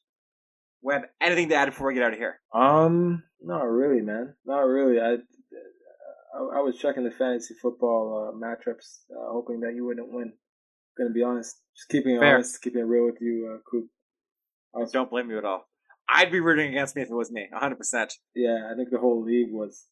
Webb, 0.84 1.04
anything 1.20 1.50
to 1.50 1.56
add 1.56 1.66
before 1.66 1.88
we 1.88 1.96
get 1.96 2.04
out 2.04 2.14
of 2.14 2.20
here? 2.20 2.40
Um, 2.54 3.24
not 3.42 3.64
really, 3.64 4.02
man. 4.02 4.36
Not 4.46 4.60
really. 4.60 5.00
I, 5.00 5.14
I, 5.14 6.60
I 6.60 6.62
was 6.62 6.78
checking 6.78 7.04
the 7.04 7.12
fantasy 7.12 7.56
football 7.60 8.30
uh, 8.30 8.38
matchups, 8.38 9.06
uh, 9.12 9.32
hoping 9.32 9.62
that 9.62 9.74
you 9.74 9.86
wouldn't 9.86 10.14
win. 10.14 10.34
Gonna 10.98 11.12
be 11.12 11.24
honest, 11.24 11.58
just 11.76 11.90
keeping 11.90 12.16
it 12.16 12.20
Fair. 12.20 12.36
honest, 12.36 12.62
keeping 12.62 12.82
it 12.82 12.86
real 12.86 13.06
with 13.06 13.22
you, 13.22 13.52
uh, 13.54 13.58
Coop. 13.70 13.88
Was, 14.74 14.92
Don't 14.92 15.10
blame 15.10 15.28
me 15.28 15.38
at 15.38 15.46
all. 15.46 15.68
I'd 16.10 16.32
be 16.32 16.40
rooting 16.40 16.70
against 16.70 16.96
me 16.96 17.02
if 17.02 17.10
it 17.10 17.14
was 17.14 17.32
me, 17.32 17.48
100%. 17.54 18.12
Yeah, 18.36 18.70
I 18.72 18.76
think 18.76 18.90
the 18.90 18.98
whole 18.98 19.24
league 19.24 19.52
was. 19.52 19.86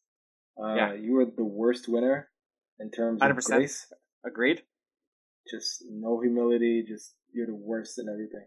Uh, 0.61 0.76
yeah. 0.76 0.93
You 0.93 1.13
were 1.13 1.26
the 1.26 1.45
worst 1.45 1.88
winner 1.88 2.30
in 2.80 2.91
terms 2.91 3.21
100%. 3.21 3.38
of 3.38 3.43
grace. 3.45 3.88
Agreed. 4.26 4.63
Just 5.49 5.84
no 5.89 6.19
humility. 6.19 6.84
Just 6.88 7.13
you're 7.34 7.47
the 7.47 7.55
worst 7.55 7.97
in 7.99 8.07
everything. 8.09 8.45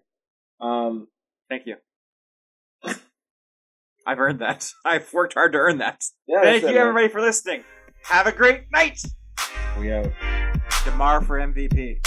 Um, 0.61 1.09
thank 1.49 1.67
you. 1.67 1.77
I've 4.07 4.19
earned 4.19 4.41
that. 4.41 4.71
I've 4.85 5.11
worked 5.13 5.35
hard 5.35 5.53
to 5.53 5.59
earn 5.59 5.79
that. 5.79 6.05
Yeah, 6.27 6.43
thank 6.43 6.63
you, 6.63 6.69
it, 6.69 6.77
everybody, 6.77 7.09
for 7.09 7.21
listening. 7.21 7.65
Have 8.05 8.27
a 8.27 8.33
great 8.33 8.65
night. 8.73 9.01
We 9.79 9.93
out. 9.93 10.13
Damar 10.85 11.23
for 11.23 11.39
MVP. 11.39 12.01